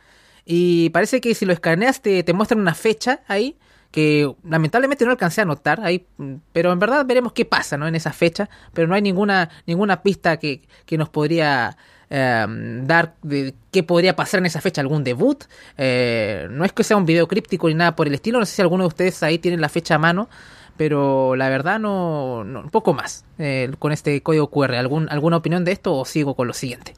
y 0.44 0.90
parece 0.90 1.20
que 1.20 1.34
si 1.34 1.46
lo 1.46 1.52
escaneas 1.52 2.00
te, 2.00 2.22
te 2.22 2.32
muestran 2.32 2.60
una 2.60 2.74
fecha 2.74 3.20
ahí 3.28 3.56
que 3.94 4.34
lamentablemente 4.42 5.04
no 5.04 5.12
alcancé 5.12 5.42
a 5.42 5.44
notar 5.44 5.80
ahí, 5.80 6.04
pero 6.52 6.72
en 6.72 6.80
verdad 6.80 7.06
veremos 7.06 7.32
qué 7.32 7.44
pasa 7.44 7.76
¿no? 7.76 7.86
en 7.86 7.94
esa 7.94 8.12
fecha, 8.12 8.50
pero 8.72 8.88
no 8.88 8.96
hay 8.96 9.02
ninguna, 9.02 9.50
ninguna 9.66 10.02
pista 10.02 10.36
que, 10.36 10.62
que 10.84 10.98
nos 10.98 11.10
podría 11.10 11.76
eh, 12.10 12.44
dar 12.82 13.14
de 13.22 13.54
qué 13.70 13.84
podría 13.84 14.16
pasar 14.16 14.38
en 14.38 14.46
esa 14.46 14.60
fecha, 14.60 14.80
algún 14.80 15.04
debut, 15.04 15.44
eh, 15.78 16.48
no 16.50 16.64
es 16.64 16.72
que 16.72 16.82
sea 16.82 16.96
un 16.96 17.06
video 17.06 17.28
críptico 17.28 17.68
ni 17.68 17.74
nada 17.74 17.94
por 17.94 18.08
el 18.08 18.14
estilo, 18.14 18.40
no 18.40 18.46
sé 18.46 18.56
si 18.56 18.62
alguno 18.62 18.82
de 18.82 18.88
ustedes 18.88 19.22
ahí 19.22 19.38
tienen 19.38 19.60
la 19.60 19.68
fecha 19.68 19.94
a 19.94 19.98
mano, 19.98 20.28
pero 20.76 21.36
la 21.36 21.48
verdad 21.48 21.78
no, 21.78 22.42
no 22.42 22.62
un 22.62 22.70
poco 22.70 22.94
más 22.94 23.24
eh, 23.38 23.70
con 23.78 23.92
este 23.92 24.20
código 24.22 24.50
QR, 24.50 24.74
¿Algún, 24.74 25.08
¿alguna 25.08 25.36
opinión 25.36 25.64
de 25.64 25.70
esto 25.70 25.94
o 25.94 26.04
sigo 26.04 26.34
con 26.34 26.48
lo 26.48 26.52
siguiente? 26.52 26.94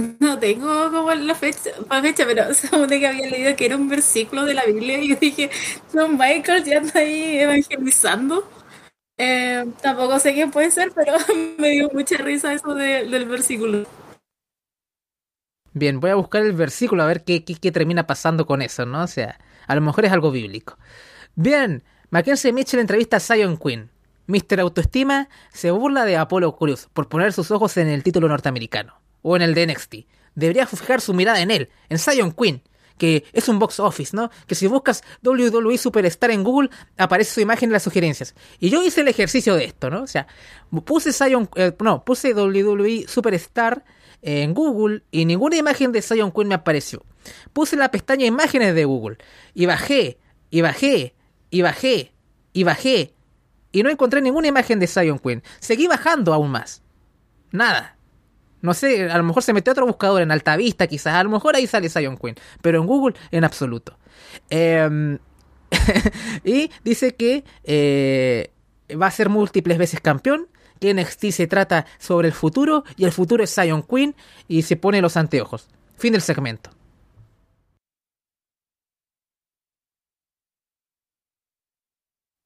No 0.20 0.38
tengo 0.38 0.90
como 0.90 1.12
la 1.14 1.34
fecha, 1.34 1.70
la 1.88 2.02
fecha 2.02 2.24
pero 2.26 2.54
supone 2.54 3.00
que 3.00 3.06
había 3.06 3.28
leído 3.28 3.56
que 3.56 3.66
era 3.66 3.76
un 3.76 3.88
versículo 3.88 4.44
de 4.44 4.54
la 4.54 4.64
Biblia 4.64 4.98
y 4.98 5.08
yo 5.08 5.16
dije, 5.16 5.50
John 5.92 6.16
Michael 6.18 6.64
ya 6.64 6.78
está 6.78 7.00
ahí 7.00 7.38
evangelizando. 7.38 8.48
Eh, 9.18 9.66
tampoco 9.82 10.18
sé 10.18 10.32
quién 10.32 10.50
puede 10.50 10.70
ser, 10.70 10.92
pero 10.94 11.12
me 11.58 11.70
dio 11.70 11.90
mucha 11.92 12.16
risa 12.16 12.52
eso 12.52 12.74
de, 12.74 13.06
del 13.06 13.26
versículo. 13.26 13.86
Bien, 15.72 16.00
voy 16.00 16.10
a 16.10 16.16
buscar 16.16 16.42
el 16.42 16.52
versículo 16.52 17.02
a 17.02 17.06
ver 17.06 17.22
qué, 17.22 17.44
qué, 17.44 17.54
qué, 17.54 17.70
termina 17.70 18.06
pasando 18.06 18.44
con 18.46 18.60
eso, 18.60 18.86
¿no? 18.86 19.04
O 19.04 19.06
sea, 19.06 19.38
a 19.66 19.74
lo 19.74 19.80
mejor 19.80 20.04
es 20.04 20.12
algo 20.12 20.32
bíblico. 20.32 20.78
Bien, 21.36 21.84
Mackenzie 22.10 22.52
Mitchell 22.52 22.80
entrevista 22.80 23.18
a 23.18 23.20
Zion 23.20 23.56
Quinn. 23.56 23.90
Mr. 24.26 24.60
Autoestima 24.60 25.28
se 25.52 25.70
burla 25.70 26.04
de 26.04 26.16
Apollo 26.16 26.56
Cruz 26.56 26.88
por 26.92 27.08
poner 27.08 27.32
sus 27.32 27.50
ojos 27.50 27.76
en 27.76 27.88
el 27.88 28.02
título 28.02 28.28
norteamericano 28.28 28.99
o 29.22 29.36
en 29.36 29.42
el 29.42 29.54
de 29.54 29.66
NXT. 29.66 29.94
Debería 30.34 30.66
fijar 30.66 31.00
su 31.00 31.14
mirada 31.14 31.40
en 31.40 31.50
él, 31.50 31.70
en 31.88 31.98
Zion 31.98 32.32
Quinn, 32.32 32.62
que 32.98 33.24
es 33.32 33.48
un 33.48 33.58
box 33.58 33.80
office, 33.80 34.14
¿no? 34.14 34.30
Que 34.46 34.54
si 34.54 34.66
buscas 34.66 35.02
WWE 35.22 35.78
Superstar 35.78 36.30
en 36.30 36.44
Google, 36.44 36.70
aparece 36.98 37.32
su 37.34 37.40
imagen 37.40 37.70
en 37.70 37.72
las 37.72 37.82
sugerencias. 37.82 38.34
Y 38.58 38.70
yo 38.70 38.82
hice 38.84 39.00
el 39.00 39.08
ejercicio 39.08 39.54
de 39.54 39.64
esto, 39.64 39.90
¿no? 39.90 40.02
O 40.02 40.06
sea, 40.06 40.26
puse 40.84 41.12
Zion, 41.12 41.48
eh, 41.56 41.72
no, 41.80 42.04
puse 42.04 42.34
WWE 42.34 43.06
Superstar 43.08 43.84
en 44.22 44.52
Google 44.52 45.02
y 45.10 45.24
ninguna 45.24 45.56
imagen 45.56 45.92
de 45.92 46.02
Zion 46.02 46.30
Quinn 46.30 46.48
me 46.48 46.54
apareció. 46.54 47.04
Puse 47.52 47.76
la 47.76 47.90
pestaña 47.90 48.26
imágenes 48.26 48.74
de 48.74 48.84
Google 48.84 49.18
y 49.54 49.66
bajé, 49.66 50.18
y 50.50 50.60
bajé, 50.60 51.14
y 51.50 51.62
bajé, 51.62 52.12
y 52.52 52.64
bajé, 52.64 53.14
y 53.72 53.82
no 53.82 53.90
encontré 53.90 54.20
ninguna 54.20 54.48
imagen 54.48 54.78
de 54.78 54.86
Zion 54.86 55.18
Quinn. 55.18 55.42
Seguí 55.58 55.86
bajando 55.86 56.34
aún 56.34 56.50
más. 56.50 56.82
Nada. 57.50 57.96
No 58.62 58.74
sé, 58.74 59.10
a 59.10 59.16
lo 59.16 59.24
mejor 59.24 59.42
se 59.42 59.52
metió 59.52 59.72
otro 59.72 59.86
buscador 59.86 60.22
en 60.22 60.30
Altavista, 60.30 60.86
quizás. 60.86 61.14
A 61.14 61.24
lo 61.24 61.30
mejor 61.30 61.56
ahí 61.56 61.66
sale 61.66 61.88
Zion 61.88 62.16
Quinn. 62.16 62.34
Pero 62.60 62.80
en 62.80 62.86
Google, 62.86 63.16
en 63.30 63.44
absoluto. 63.44 63.98
Eh, 64.50 65.18
y 66.44 66.70
dice 66.84 67.14
que 67.14 67.44
eh, 67.64 68.50
va 69.00 69.06
a 69.06 69.10
ser 69.10 69.28
múltiples 69.28 69.78
veces 69.78 70.00
campeón. 70.00 70.48
Que 70.78 70.94
NXT 70.94 71.26
se 71.30 71.46
trata 71.46 71.86
sobre 71.98 72.28
el 72.28 72.34
futuro. 72.34 72.84
Y 72.96 73.04
el 73.04 73.12
futuro 73.12 73.44
es 73.44 73.54
Zion 73.54 73.82
Quinn. 73.82 74.14
Y 74.48 74.62
se 74.62 74.76
pone 74.76 75.00
los 75.00 75.16
anteojos. 75.16 75.68
Fin 75.96 76.12
del 76.12 76.22
segmento. 76.22 76.70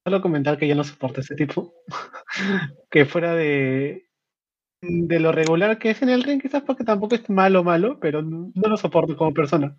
Solo 0.05 0.21
comentar 0.21 0.59
que 0.59 0.69
yo 0.69 0.75
no 0.75 0.85
soporto 0.85 1.21
ese 1.23 1.35
tipo. 1.35 1.75
que 2.91 3.07
fuera 3.07 3.35
de, 3.35 4.07
de 4.89 5.21
lo 5.21 5.33
regular 5.33 5.79
que 5.79 5.91
es 5.91 6.03
en 6.03 6.09
el 6.11 6.23
ring, 6.23 6.41
quizás 6.41 6.63
porque 6.63 6.85
tampoco 6.85 7.15
es 7.15 7.29
malo 7.31 7.65
malo, 7.65 7.99
pero 8.01 8.23
no, 8.23 8.53
lo 8.55 8.77
soporto 8.77 9.17
como 9.17 9.33
persona. 9.35 9.77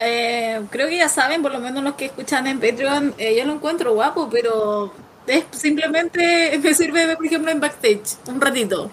Eh, 0.00 0.60
creo 0.70 0.88
que 0.88 0.96
ya 0.98 1.08
saben, 1.08 1.42
por 1.42 1.52
lo 1.52 1.58
menos 1.58 1.82
los 1.82 1.94
que 1.94 2.06
escuchan 2.06 2.46
en 2.46 2.60
Patreon, 2.60 3.14
eh, 3.18 3.36
yo 3.36 3.44
lo 3.44 3.54
encuentro 3.54 3.94
guapo, 3.94 4.28
pero 4.30 4.92
es 5.26 5.44
simplemente 5.52 6.58
me 6.62 6.74
sirve, 6.74 7.16
por 7.16 7.26
ejemplo, 7.26 7.50
en 7.50 7.60
backstage, 7.60 8.16
un 8.28 8.40
ratito, 8.40 8.90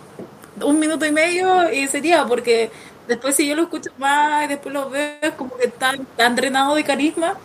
un 0.63 0.79
minuto 0.79 1.05
y 1.05 1.11
medio 1.11 1.71
y 1.71 1.87
sería, 1.87 2.25
porque 2.25 2.71
después 3.07 3.35
si 3.35 3.47
yo 3.47 3.55
lo 3.55 3.63
escucho 3.63 3.91
más 3.99 4.45
y 4.45 4.47
después 4.47 4.73
lo 4.73 4.89
veo, 4.89 5.17
es 5.21 5.31
como 5.33 5.55
que 5.57 5.67
está 5.67 5.93
tan 6.17 6.35
drenado 6.35 6.75
de 6.75 6.83
carisma 6.83 7.37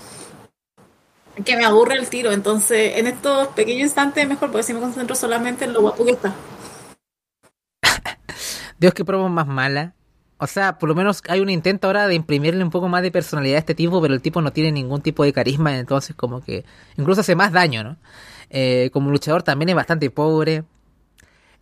que 1.44 1.56
me 1.56 1.64
aburre 1.64 1.96
el 1.96 2.08
tiro. 2.08 2.32
Entonces, 2.32 2.98
en 2.98 3.06
estos 3.06 3.48
pequeños 3.48 3.82
instantes, 3.82 4.28
mejor 4.28 4.50
porque 4.50 4.64
si 4.64 4.74
me 4.74 4.80
concentro 4.80 5.16
solamente 5.16 5.64
en 5.64 5.72
lo 5.72 5.82
guapo 5.82 6.04
que 6.04 6.12
está. 6.12 6.34
Dios, 8.78 8.94
qué 8.94 9.04
promo 9.04 9.28
más 9.28 9.46
mala. 9.46 9.94
O 10.38 10.46
sea, 10.46 10.78
por 10.78 10.88
lo 10.88 10.94
menos 10.94 11.22
hay 11.28 11.40
un 11.40 11.50
intento 11.50 11.86
ahora 11.86 12.06
de 12.06 12.14
imprimirle 12.14 12.64
un 12.64 12.70
poco 12.70 12.88
más 12.88 13.02
de 13.02 13.10
personalidad 13.10 13.56
a 13.56 13.58
este 13.58 13.74
tipo, 13.74 14.00
pero 14.00 14.14
el 14.14 14.22
tipo 14.22 14.40
no 14.40 14.52
tiene 14.52 14.72
ningún 14.72 15.02
tipo 15.02 15.22
de 15.22 15.34
carisma, 15.34 15.76
entonces 15.78 16.16
como 16.16 16.40
que 16.40 16.64
incluso 16.96 17.20
hace 17.20 17.36
más 17.36 17.52
daño, 17.52 17.84
¿no? 17.84 17.98
Eh, 18.48 18.88
como 18.92 19.10
luchador 19.10 19.42
también 19.42 19.68
es 19.68 19.74
bastante 19.74 20.08
pobre. 20.10 20.64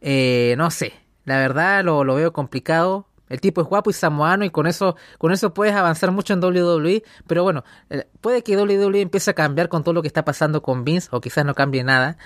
Eh, 0.00 0.54
no 0.58 0.70
sé, 0.70 0.92
la 1.24 1.38
verdad 1.38 1.82
lo 1.82 2.14
veo 2.14 2.32
complicado. 2.32 3.07
El 3.28 3.40
tipo 3.40 3.60
es 3.60 3.66
guapo 3.66 3.90
y 3.90 3.92
samoano 3.92 4.44
y 4.44 4.50
con 4.50 4.66
eso, 4.66 4.96
con 5.18 5.32
eso 5.32 5.52
puedes 5.54 5.74
avanzar 5.74 6.10
mucho 6.10 6.32
en 6.32 6.42
WWE. 6.42 7.02
Pero 7.26 7.42
bueno, 7.42 7.64
eh, 7.90 8.06
puede 8.20 8.42
que 8.42 8.56
WWE 8.56 9.00
empiece 9.00 9.30
a 9.30 9.34
cambiar 9.34 9.68
con 9.68 9.84
todo 9.84 9.94
lo 9.94 10.02
que 10.02 10.08
está 10.08 10.24
pasando 10.24 10.62
con 10.62 10.84
Vince, 10.84 11.08
o 11.12 11.20
quizás 11.20 11.44
no 11.44 11.54
cambie 11.54 11.84
nada. 11.84 12.16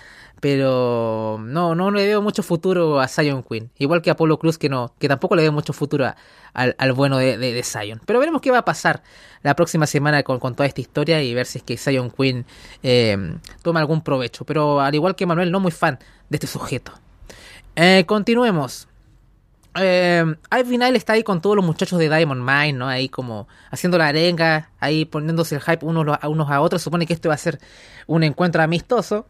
Pero 0.41 1.39
no, 1.41 1.77
no 1.77 1.91
le 1.93 2.05
veo 2.05 2.21
mucho 2.21 2.43
futuro 2.43 3.01
a 3.01 3.07
Zion 3.07 3.45
Queen. 3.45 3.71
Igual 3.79 4.03
que 4.03 4.11
a 4.11 4.15
Apollo 4.15 4.39
Cruz, 4.39 4.59
que 4.59 4.69
no, 4.69 4.93
que 4.99 5.09
tampoco 5.09 5.37
le 5.37 5.43
veo 5.43 5.53
mucho 5.53 5.73
futuro 5.73 6.13
al, 6.53 6.75
al, 6.79 6.93
bueno 6.93 7.19
de, 7.19 7.39
de, 7.39 7.63
Zion. 7.63 8.01
Pero 8.05 8.19
veremos 8.19 8.41
qué 8.41 8.51
va 8.51 8.59
a 8.59 8.65
pasar 8.65 9.05
la 9.43 9.55
próxima 9.55 9.87
semana 9.87 10.25
con, 10.25 10.41
con 10.41 10.57
toda 10.57 10.67
esta 10.67 10.81
historia 10.81 11.23
y 11.23 11.33
ver 11.33 11.47
si 11.47 11.59
es 11.59 11.65
que 11.65 11.77
Zion 11.77 12.11
Queen 12.11 12.45
eh, 12.83 13.39
toma 13.63 13.79
algún 13.79 14.03
provecho. 14.03 14.45
Pero 14.45 14.81
al 14.81 14.95
igual 14.95 15.15
que 15.15 15.27
Manuel, 15.27 15.53
no 15.53 15.61
muy 15.61 15.71
fan 15.71 16.01
de 16.29 16.37
este 16.37 16.49
sujeto. 16.49 16.93
Eh, 17.77 18.05
continuemos. 18.07 18.89
Eh, 19.75 20.25
al 20.51 20.67
final 20.67 20.97
está 20.97 21.15
ahí 21.15 21.23
con 21.23 21.41
todos 21.41 21.57
los 21.57 21.65
muchachos 21.65 21.99
de 21.99 22.09
Diamond 22.09 22.43
Mine, 22.43 22.75
¿no? 22.75 22.89
Ahí 22.89 23.09
como 23.09 23.49
haciendo 23.71 23.99
la 23.99 24.09
arenga, 24.09 24.71
ahí 24.79 25.05
poniéndose 25.05 25.55
el 25.55 25.63
hype 25.63 25.85
unos 25.85 26.19
a, 26.21 26.29
unos 26.29 26.51
a 26.51 26.61
otros. 26.61 26.83
Supone 26.83 27.07
que 27.07 27.15
esto 27.15 27.29
va 27.29 27.35
a 27.35 27.39
ser 27.39 27.59
un 28.07 28.23
encuentro 28.23 28.63
amistoso. 28.63 29.27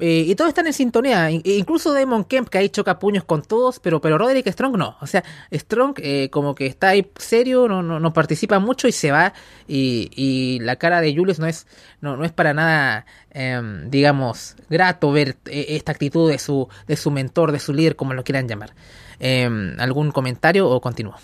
Eh, 0.00 0.24
y 0.28 0.34
todos 0.36 0.50
están 0.50 0.68
en 0.68 0.72
sintonía, 0.72 1.28
incluso 1.28 1.92
Damon 1.92 2.22
Kemp 2.22 2.48
que 2.48 2.58
ahí 2.58 2.68
choca 2.68 3.00
puños 3.00 3.24
con 3.24 3.42
todos, 3.42 3.80
pero, 3.80 4.00
pero 4.00 4.16
Roderick 4.16 4.46
Strong 4.48 4.76
no. 4.76 4.96
O 5.00 5.08
sea, 5.08 5.24
Strong 5.52 5.94
eh, 5.98 6.30
como 6.30 6.54
que 6.54 6.66
está 6.66 6.90
ahí 6.90 7.10
serio, 7.18 7.66
no, 7.66 7.82
no, 7.82 7.98
no, 7.98 8.12
participa 8.12 8.60
mucho 8.60 8.86
y 8.86 8.92
se 8.92 9.10
va. 9.10 9.32
Y, 9.66 10.08
y 10.14 10.60
la 10.60 10.76
cara 10.76 11.00
de 11.00 11.12
Julius 11.16 11.40
no 11.40 11.46
es, 11.48 11.66
no, 12.00 12.16
no 12.16 12.24
es 12.24 12.30
para 12.30 12.54
nada, 12.54 13.06
eh, 13.32 13.60
digamos, 13.86 14.54
grato 14.70 15.10
ver 15.10 15.36
eh, 15.46 15.66
esta 15.70 15.90
actitud 15.90 16.30
de 16.30 16.38
su, 16.38 16.68
de 16.86 16.96
su 16.96 17.10
mentor, 17.10 17.50
de 17.50 17.58
su 17.58 17.72
líder, 17.74 17.96
como 17.96 18.14
lo 18.14 18.22
quieran 18.22 18.46
llamar. 18.46 18.74
Em, 19.20 19.78
¿Algún 19.78 20.10
comentario 20.12 20.68
o 20.68 20.80
continúo? 20.80 21.14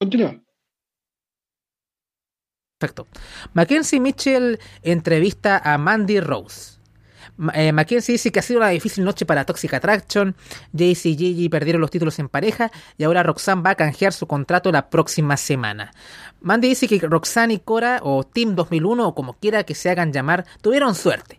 Continúa. 0.00 0.40
Perfecto. 2.78 3.06
Mackenzie 3.52 4.00
Mitchell 4.00 4.58
entrevista 4.82 5.58
a 5.58 5.76
Mandy 5.76 6.20
Rose. 6.20 6.80
Eh, 7.54 7.72
Mackenzie 7.72 8.12
dice 8.12 8.30
que 8.32 8.38
ha 8.38 8.42
sido 8.42 8.60
una 8.60 8.68
difícil 8.68 9.04
noche 9.04 9.26
para 9.26 9.44
Toxic 9.44 9.74
Attraction. 9.74 10.36
Jayce 10.76 11.10
y 11.10 11.16
Gigi 11.16 11.48
perdieron 11.48 11.80
los 11.80 11.90
títulos 11.90 12.18
en 12.18 12.28
pareja 12.28 12.70
y 12.98 13.04
ahora 13.04 13.22
Roxanne 13.22 13.62
va 13.62 13.70
a 13.70 13.74
canjear 13.74 14.12
su 14.12 14.26
contrato 14.26 14.70
la 14.72 14.90
próxima 14.90 15.36
semana. 15.36 15.92
Mandy 16.40 16.68
dice 16.68 16.88
que 16.88 16.98
Roxanne 17.00 17.54
y 17.54 17.58
Cora, 17.58 18.00
o 18.02 18.24
Team 18.24 18.54
2001, 18.54 19.08
o 19.08 19.14
como 19.14 19.34
quiera 19.34 19.64
que 19.64 19.74
se 19.74 19.90
hagan 19.90 20.12
llamar, 20.12 20.46
tuvieron 20.60 20.94
suerte. 20.94 21.38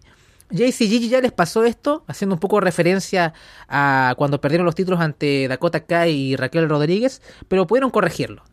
Y 0.52 0.72
Gigi 0.72 1.10
ya 1.10 1.22
les 1.22 1.32
pasó 1.32 1.64
esto, 1.64 2.04
haciendo 2.08 2.36
un 2.36 2.40
poco 2.40 2.60
referencia 2.60 3.34
a 3.68 4.14
cuando 4.18 4.42
perdieron 4.42 4.66
los 4.66 4.76
títulos 4.76 5.00
ante 5.00 5.48
Dakota 5.48 5.86
Kai 5.86 6.12
y 6.12 6.36
Raquel 6.36 6.68
Rodríguez, 6.68 7.22
pero 7.48 7.66
pudieron 7.68 7.90
corregirlo. 7.90 8.44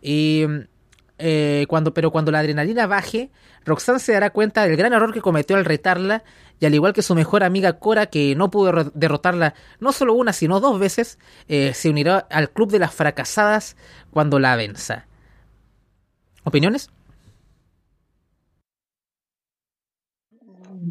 Y 0.00 0.44
eh, 1.18 1.66
cuando, 1.68 1.94
pero 1.94 2.10
cuando 2.10 2.32
la 2.32 2.40
adrenalina 2.40 2.86
baje, 2.86 3.30
Roxanne 3.64 4.00
se 4.00 4.12
dará 4.12 4.30
cuenta 4.30 4.64
del 4.66 4.76
gran 4.76 4.92
error 4.92 5.12
que 5.12 5.20
cometió 5.20 5.56
al 5.56 5.64
retarla, 5.64 6.24
y 6.58 6.66
al 6.66 6.74
igual 6.74 6.92
que 6.92 7.02
su 7.02 7.14
mejor 7.14 7.44
amiga 7.44 7.78
Cora, 7.78 8.06
que 8.06 8.34
no 8.34 8.50
pudo 8.50 8.90
derrotarla 8.94 9.54
no 9.78 9.92
solo 9.92 10.14
una, 10.14 10.32
sino 10.32 10.60
dos 10.60 10.78
veces, 10.78 11.18
eh, 11.48 11.74
se 11.74 11.90
unirá 11.90 12.18
al 12.30 12.50
club 12.50 12.70
de 12.70 12.78
las 12.78 12.94
fracasadas 12.94 13.76
cuando 14.10 14.38
la 14.38 14.56
venza. 14.56 15.06
¿Opiniones? 16.44 16.90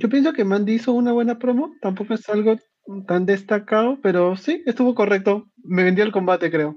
Yo 0.01 0.09
pienso 0.09 0.33
que 0.33 0.43
Mandy 0.43 0.73
hizo 0.73 0.93
una 0.93 1.11
buena 1.11 1.37
promo, 1.37 1.75
tampoco 1.79 2.15
es 2.15 2.27
algo 2.27 2.55
tan 3.05 3.27
destacado, 3.27 3.99
pero 4.01 4.35
sí, 4.35 4.63
estuvo 4.65 4.95
correcto. 4.95 5.45
Me 5.63 5.83
vendió 5.83 6.03
el 6.03 6.11
combate, 6.11 6.49
creo. 6.49 6.75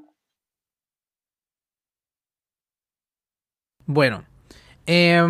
Bueno, 3.86 4.26
eh, 4.86 5.22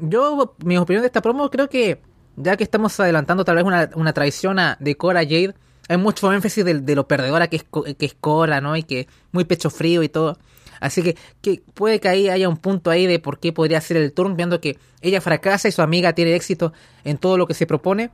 yo, 0.00 0.56
mi 0.62 0.76
opinión 0.76 1.00
de 1.00 1.06
esta 1.06 1.22
promo, 1.22 1.48
creo 1.48 1.70
que 1.70 2.02
ya 2.36 2.58
que 2.58 2.64
estamos 2.64 3.00
adelantando 3.00 3.46
tal 3.46 3.56
vez 3.56 3.64
una, 3.64 3.88
una 3.94 4.12
traición 4.12 4.58
a, 4.58 4.76
de 4.78 4.98
Cora 4.98 5.22
Jade, 5.22 5.54
hay 5.88 5.96
mucho 5.96 6.30
énfasis 6.30 6.66
de, 6.66 6.80
de, 6.80 6.94
lo 6.94 7.08
perdedora 7.08 7.48
que 7.48 7.56
es, 7.56 7.64
que 7.96 8.04
es 8.04 8.12
Cora, 8.12 8.60
¿no? 8.60 8.76
Y 8.76 8.82
que 8.82 9.08
muy 9.32 9.44
pecho 9.44 9.70
frío 9.70 10.02
y 10.02 10.10
todo. 10.10 10.36
Así 10.80 11.02
que, 11.02 11.16
que, 11.40 11.62
puede 11.74 12.00
que 12.00 12.08
ahí 12.08 12.28
haya 12.28 12.48
un 12.48 12.56
punto 12.56 12.90
ahí 12.90 13.06
de 13.06 13.18
por 13.18 13.38
qué 13.38 13.52
podría 13.52 13.80
ser 13.80 13.96
el 13.96 14.12
turn, 14.12 14.36
viendo 14.36 14.60
que 14.60 14.78
ella 15.00 15.20
fracasa 15.20 15.68
y 15.68 15.72
su 15.72 15.82
amiga 15.82 16.12
tiene 16.12 16.34
éxito 16.34 16.72
en 17.04 17.18
todo 17.18 17.36
lo 17.36 17.46
que 17.46 17.54
se 17.54 17.66
propone. 17.66 18.10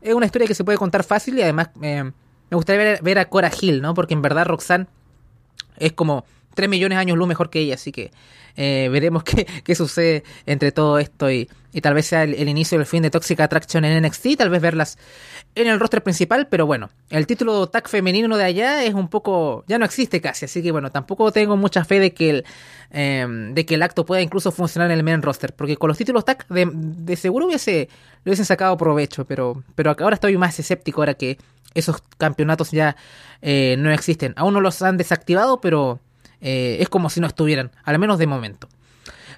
Es 0.00 0.14
una 0.14 0.26
historia 0.26 0.46
que 0.46 0.54
se 0.54 0.64
puede 0.64 0.78
contar 0.78 1.04
fácil 1.04 1.38
y 1.38 1.42
además 1.42 1.70
eh, 1.82 2.04
me 2.50 2.56
gustaría 2.56 2.82
ver, 2.82 3.02
ver, 3.02 3.18
a 3.18 3.28
Cora 3.28 3.50
Hill, 3.58 3.80
¿no? 3.80 3.94
Porque 3.94 4.14
en 4.14 4.22
verdad 4.22 4.46
Roxanne 4.46 4.86
es 5.78 5.92
como 5.92 6.24
3 6.54 6.68
millones 6.68 6.96
de 6.96 7.00
años 7.00 7.18
luz 7.18 7.28
mejor 7.28 7.50
que 7.50 7.60
ella, 7.60 7.74
así 7.74 7.92
que 7.92 8.10
eh, 8.56 8.88
veremos 8.90 9.24
qué, 9.24 9.46
qué, 9.64 9.74
sucede 9.74 10.24
entre 10.46 10.72
todo 10.72 10.98
esto 10.98 11.30
y, 11.30 11.48
y 11.72 11.80
tal 11.80 11.94
vez 11.94 12.06
sea 12.06 12.22
el, 12.22 12.34
el, 12.34 12.48
inicio 12.48 12.78
del 12.78 12.86
fin 12.86 13.02
de 13.02 13.10
Toxic 13.10 13.40
Attraction 13.40 13.84
en 13.84 14.04
NXT, 14.04 14.36
tal 14.38 14.50
vez 14.50 14.62
verlas 14.62 14.98
en 15.54 15.66
el 15.66 15.78
roster 15.78 16.02
principal, 16.02 16.48
pero 16.48 16.66
bueno, 16.66 16.90
el 17.10 17.26
título 17.26 17.68
tag 17.68 17.88
femenino 17.88 18.36
de 18.36 18.44
allá 18.44 18.84
es 18.84 18.94
un 18.94 19.08
poco, 19.08 19.64
ya 19.66 19.78
no 19.78 19.84
existe 19.84 20.20
casi, 20.20 20.44
así 20.44 20.62
que 20.62 20.72
bueno, 20.72 20.90
tampoco 20.90 21.30
tengo 21.32 21.56
mucha 21.56 21.84
fe 21.84 22.00
de 22.00 22.12
que 22.12 22.30
el, 22.30 22.44
eh, 22.90 23.26
de 23.52 23.66
que 23.66 23.74
el 23.74 23.82
acto 23.82 24.04
pueda 24.04 24.22
incluso 24.22 24.52
funcionar 24.52 24.90
en 24.90 24.98
el 24.98 25.04
main 25.04 25.22
roster, 25.22 25.52
porque 25.54 25.76
con 25.76 25.88
los 25.88 25.98
títulos 25.98 26.24
tag 26.24 26.46
de, 26.48 26.70
de 26.72 27.16
seguro 27.16 27.46
hubiese, 27.46 27.88
le 28.24 28.30
hubiesen 28.30 28.44
sacado 28.46 28.76
provecho, 28.76 29.24
pero, 29.24 29.62
pero 29.74 29.94
ahora 29.98 30.14
estoy 30.14 30.36
más 30.36 30.58
escéptico 30.58 31.00
ahora 31.00 31.14
que 31.14 31.38
esos 31.74 32.02
campeonatos 32.18 32.70
ya 32.70 32.96
eh, 33.42 33.76
no 33.78 33.90
existen. 33.92 34.32
Aún 34.36 34.54
no 34.54 34.60
los 34.60 34.80
han 34.82 34.96
desactivado, 34.96 35.60
pero 35.60 36.00
eh, 36.44 36.76
es 36.78 36.90
como 36.90 37.08
si 37.08 37.20
no 37.20 37.26
estuvieran, 37.26 37.72
al 37.84 37.98
menos 37.98 38.18
de 38.18 38.26
momento. 38.26 38.68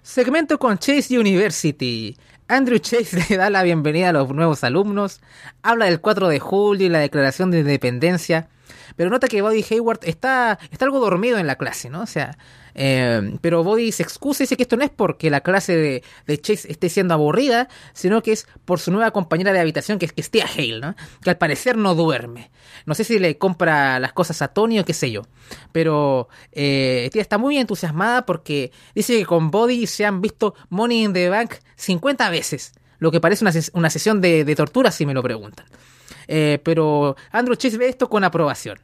Segmento 0.02 0.58
con 0.58 0.76
Chase 0.76 1.18
University. 1.18 2.16
Andrew 2.48 2.80
Chase 2.80 3.24
le 3.30 3.36
da 3.36 3.48
la 3.48 3.62
bienvenida 3.62 4.08
a 4.08 4.12
los 4.12 4.28
nuevos 4.30 4.64
alumnos, 4.64 5.20
habla 5.62 5.84
del 5.86 6.00
4 6.00 6.28
de 6.28 6.40
julio 6.40 6.86
y 6.86 6.90
la 6.90 6.98
declaración 6.98 7.52
de 7.52 7.60
independencia, 7.60 8.48
pero 8.94 9.10
nota 9.10 9.28
que 9.28 9.42
Bobby 9.42 9.64
Hayward 9.68 10.00
está, 10.02 10.58
está 10.70 10.84
algo 10.84 11.00
dormido 11.00 11.38
en 11.38 11.46
la 11.46 11.56
clase, 11.56 11.90
¿no? 11.90 12.02
O 12.02 12.06
sea, 12.06 12.38
eh, 12.78 13.38
pero 13.40 13.64
Bobby 13.64 13.90
se 13.90 14.02
excusa 14.02 14.42
y 14.42 14.44
dice 14.44 14.56
que 14.56 14.64
esto 14.64 14.76
no 14.76 14.84
es 14.84 14.90
porque 14.90 15.30
la 15.30 15.40
clase 15.40 16.02
de, 16.26 16.38
Chase 16.38 16.70
esté 16.70 16.90
siendo 16.90 17.14
aburrida, 17.14 17.68
sino 17.94 18.22
que 18.22 18.32
es 18.32 18.46
por 18.66 18.78
su 18.78 18.92
nueva 18.92 19.12
compañera 19.12 19.52
de 19.52 19.60
habitación, 19.60 19.98
que 19.98 20.04
es 20.04 20.12
que 20.12 20.42
Hale, 20.42 20.80
¿no? 20.80 20.94
Que 21.22 21.30
al 21.30 21.38
parecer 21.38 21.78
no 21.78 21.94
duerme. 21.94 22.50
No 22.84 22.94
sé 22.94 23.04
si 23.04 23.18
le 23.18 23.38
compra 23.38 23.98
las 23.98 24.12
cosas 24.12 24.42
a 24.42 24.48
Tony 24.48 24.78
o 24.78 24.84
qué 24.84 24.92
sé 24.92 25.10
yo. 25.10 25.22
Pero 25.72 26.28
eh, 26.52 27.08
está 27.14 27.38
muy 27.38 27.56
entusiasmada 27.56 28.26
porque 28.26 28.72
dice 28.94 29.18
que 29.18 29.24
con 29.24 29.50
Bobby 29.50 29.86
se 29.86 30.04
han 30.04 30.20
visto 30.20 30.54
Money 30.68 31.04
in 31.04 31.12
the 31.14 31.30
Bank 31.30 31.54
50 31.76 32.28
veces. 32.28 32.72
Lo 32.98 33.10
que 33.10 33.20
parece 33.20 33.44
una, 33.44 33.52
una 33.72 33.90
sesión 33.90 34.20
de, 34.20 34.44
de, 34.44 34.54
tortura, 34.54 34.90
si 34.90 35.06
me 35.06 35.14
lo 35.14 35.22
preguntan. 35.22 35.66
Eh, 36.28 36.58
pero 36.62 37.16
Andrew 37.30 37.56
Chase 37.56 37.78
ve 37.78 37.88
esto 37.88 38.08
con 38.08 38.24
aprobación. 38.24 38.78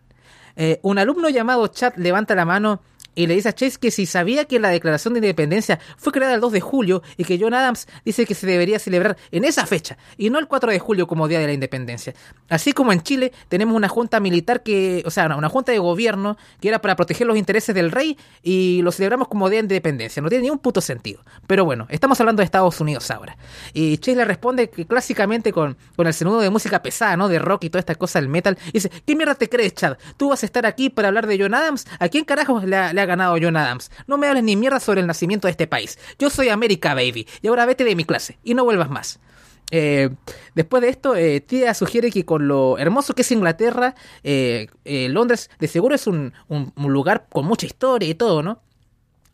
Eh, 0.57 0.81
un 0.83 0.99
alumno 0.99 1.29
llamado 1.31 1.67
Chad 1.69 1.95
levanta 1.97 2.35
la 2.35 2.45
mano 2.45 2.83
y 3.15 3.27
le 3.27 3.35
dice 3.35 3.49
a 3.49 3.53
Chase 3.53 3.79
que 3.79 3.91
si 3.91 4.07
sabía 4.07 4.45
que 4.47 4.59
la 4.59 4.71
declaración 4.71 5.15
de 5.15 5.19
independencia 5.21 5.79
fue 5.97 6.13
creada 6.13 6.35
el 6.35 6.41
2 6.41 6.53
de 6.53 6.61
julio 6.61 7.03
y 7.17 7.25
que 7.25 7.39
John 7.41 7.55
Adams 7.55 7.87
dice 8.05 8.27
que 8.27 8.35
se 8.35 8.47
debería 8.47 8.79
celebrar 8.79 9.17
en 9.31 9.45
esa 9.45 9.67
fecha 9.67 9.99
y 10.17 10.31
no 10.31 10.39
el 10.39 10.47
4 10.47 10.71
de 10.71 10.79
julio 10.79 11.07
como 11.07 11.29
Día 11.29 11.39
de 11.39 11.47
la 11.47 11.53
Independencia. 11.53 12.15
Así 12.49 12.73
como 12.73 12.93
en 12.93 13.03
Chile 13.03 13.33
tenemos 13.49 13.77
una 13.77 13.89
junta 13.89 14.21
militar 14.21 14.63
que, 14.63 15.03
o 15.07 15.11
sea, 15.11 15.35
una 15.37 15.49
junta 15.49 15.73
de 15.73 15.79
gobierno 15.79 16.37
que 16.61 16.69
era 16.69 16.81
para 16.81 16.97
proteger 16.97 17.27
los 17.27 17.37
intereses 17.37 17.75
del 17.75 17.91
rey 17.91 18.17
y 18.43 18.81
lo 18.83 18.93
celebramos 18.93 19.29
como 19.29 19.49
Día 19.49 19.59
de 19.59 19.65
Independencia. 19.65 20.23
No 20.23 20.29
tiene 20.29 20.45
ni 20.45 20.51
un 20.51 20.59
puto 20.59 20.81
sentido. 20.81 21.23
Pero 21.47 21.65
bueno, 21.65 21.87
estamos 21.91 22.19
hablando 22.21 22.41
de 22.41 22.45
Estados 22.45 22.81
Unidos 22.81 23.11
ahora. 23.11 23.37
Y 23.73 23.99
Chase 23.99 24.17
le 24.17 24.25
responde 24.25 24.71
que 24.71 24.87
clásicamente 24.87 25.53
con, 25.53 25.77
con 25.97 26.07
el 26.07 26.15
sonido 26.15 26.41
de 26.41 26.51
música 26.51 26.83
pesada, 26.83 27.17
¿no? 27.17 27.29
De 27.29 27.39
rock 27.39 27.65
y 27.65 27.71
toda 27.71 27.81
esta 27.81 27.95
cosa 27.95 28.21
del 28.21 28.29
metal. 28.29 28.59
Y 28.69 28.73
dice, 28.73 28.91
¿qué 29.07 29.17
mierda 29.17 29.35
te 29.35 29.49
crees, 29.49 29.75
Chad? 29.75 29.97
¿Tú 30.17 30.31
vas 30.31 30.43
a 30.43 30.47
estar 30.47 30.67
aquí 30.67 30.91
para 30.91 31.09
hablar 31.09 31.27
de 31.27 31.39
John 31.39 31.55
Adams? 31.55 31.87
¿A 31.99 32.09
quién 32.09 32.25
carajos 32.25 32.65
le, 32.65 33.02
ha 33.03 33.07
ganado 33.07 33.37
John 33.41 33.57
Adams. 33.57 33.91
No 34.07 34.19
me 34.19 34.27
hables 34.27 34.45
ni 34.45 34.57
mierda 34.57 34.81
sobre 34.81 35.01
el 35.01 35.07
nacimiento 35.07 35.47
de 35.47 35.53
este 35.53 35.67
país. 35.67 35.99
Yo 36.19 36.31
soy 36.31 36.49
América, 36.49 36.95
baby. 36.95 37.27
Y 37.43 37.49
ahora 37.49 37.67
vete 37.67 37.85
de 37.85 37.97
mi 37.97 38.05
clase 38.05 38.39
y 38.43 38.55
no 38.55 38.65
vuelvas 38.65 38.91
más. 38.91 39.21
Eh, 39.75 40.11
después 40.55 40.83
de 40.83 40.91
esto, 40.91 41.17
eh, 41.17 41.41
Tia 41.41 41.73
sugiere 41.73 42.11
que 42.11 42.27
con 42.27 42.47
lo 42.47 42.77
hermoso 42.77 43.15
que 43.15 43.23
es 43.23 43.33
Inglaterra, 43.33 43.95
eh, 44.23 44.69
Londres 44.85 45.51
de 45.59 45.67
seguro 45.67 45.95
es 45.95 46.07
un, 46.07 46.35
lugar 46.77 47.27
con 47.31 47.47
mucha 47.47 47.67
historia 47.67 48.09
y 48.09 48.15
todo, 48.15 48.43
¿no? 48.43 48.61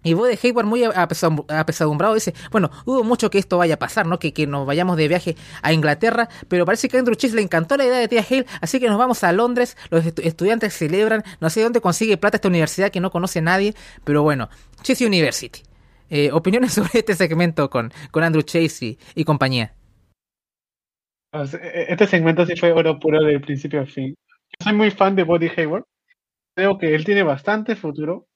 Y 0.05 0.15
de 0.15 0.39
Hayward 0.41 0.67
muy 0.67 0.85
apesadumbrado 0.85 2.15
dice, 2.15 2.33
bueno, 2.53 2.71
dudo 2.87 3.03
mucho 3.03 3.31
que 3.31 3.39
esto 3.39 3.59
vaya 3.59 3.75
a 3.75 3.79
pasar, 3.79 4.07
¿no? 4.07 4.19
Que, 4.19 4.33
que 4.33 4.47
nos 4.47 4.65
vayamos 4.65 4.97
de 4.97 5.09
viaje 5.09 5.37
a 5.61 5.73
Inglaterra, 5.73 6.29
pero 6.47 6.65
parece 6.65 6.89
que 6.89 6.97
a 6.97 7.01
Andrew 7.01 7.17
Chase 7.17 7.35
le 7.35 7.43
encantó 7.43 7.77
la 7.77 7.85
idea 7.85 7.99
de 7.99 8.07
Tia 8.07 8.25
Hale, 8.29 8.47
así 8.61 8.79
que 8.79 8.89
nos 8.89 8.97
vamos 8.97 9.25
a 9.25 9.33
Londres, 9.33 9.77
los 9.91 10.07
estudiantes 10.07 10.73
celebran, 10.75 11.25
no 11.41 11.51
sé 11.51 11.63
dónde 11.63 11.81
consigue 11.81 12.17
plata 12.17 12.37
esta 12.37 12.49
universidad 12.49 12.91
que 12.91 13.01
no 13.01 13.11
conoce 13.11 13.43
nadie, 13.43 13.75
pero 14.05 14.23
bueno, 14.23 14.49
Chase 14.83 15.05
University. 15.05 15.63
Eh, 16.11 16.31
opiniones 16.33 16.73
sobre 16.75 16.91
este 16.95 17.15
segmento 17.15 17.69
con, 17.69 17.93
con 18.11 18.23
Andrew 18.23 18.43
Chase 18.43 18.99
y, 19.15 19.25
compañía. 19.25 19.75
E-, 21.33 21.87
este 21.89 22.07
segmento 22.07 22.47
sí 22.47 22.57
fue 22.57 22.73
oro 22.73 22.99
puro 22.99 23.21
del 23.23 23.41
principio 23.41 23.81
al 23.81 23.89
fin. 23.89 24.15
Yo 24.59 24.65
soy 24.65 24.75
muy 24.75 24.91
fan 24.91 25.17
de 25.17 25.25
Buddy 25.25 25.51
Hayward. 25.57 25.85
Creo 26.55 26.79
que 26.79 26.95
él 26.95 27.05
tiene 27.05 27.23
bastante 27.23 27.77
futuro 27.77 28.27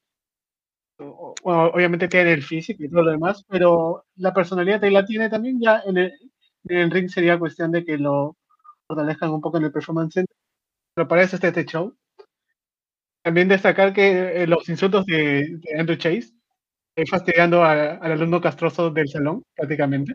obviamente 1.45 2.09
tiene 2.09 2.33
el 2.33 2.43
físico 2.43 2.85
y 2.85 2.89
todo 2.89 3.03
lo 3.03 3.11
demás, 3.13 3.45
pero 3.49 4.05
la 4.17 4.33
personalidad 4.35 4.81
que 4.81 4.91
la 4.91 5.05
tiene 5.05 5.29
también 5.29 5.61
ya 5.61 5.83
en 5.87 5.99
el, 5.99 6.91
ring 6.91 7.09
sería 7.09 7.39
cuestión 7.39 7.73
de 7.73 7.85
que 7.85 7.99
lo 7.99 8.37
fortalezcan 8.87 9.31
un 9.31 9.41
poco 9.41 9.59
en 9.59 9.65
el 9.65 9.73
performance 9.73 10.15
center. 10.15 10.37
Pero 10.95 11.09
para 11.09 11.23
este 11.23 11.65
show. 11.67 11.97
También 13.23 13.49
destacar 13.49 13.93
que 13.93 14.43
eh, 14.43 14.47
los 14.47 14.69
insultos 14.69 15.07
de, 15.07 15.61
Andrew 15.79 15.97
Chase, 15.97 16.33
eh, 16.97 17.07
fastidiando 17.07 17.65
al 17.65 18.03
alumno 18.03 18.41
castroso 18.41 18.91
del 18.91 19.09
salón, 19.09 19.45
prácticamente. 19.55 20.15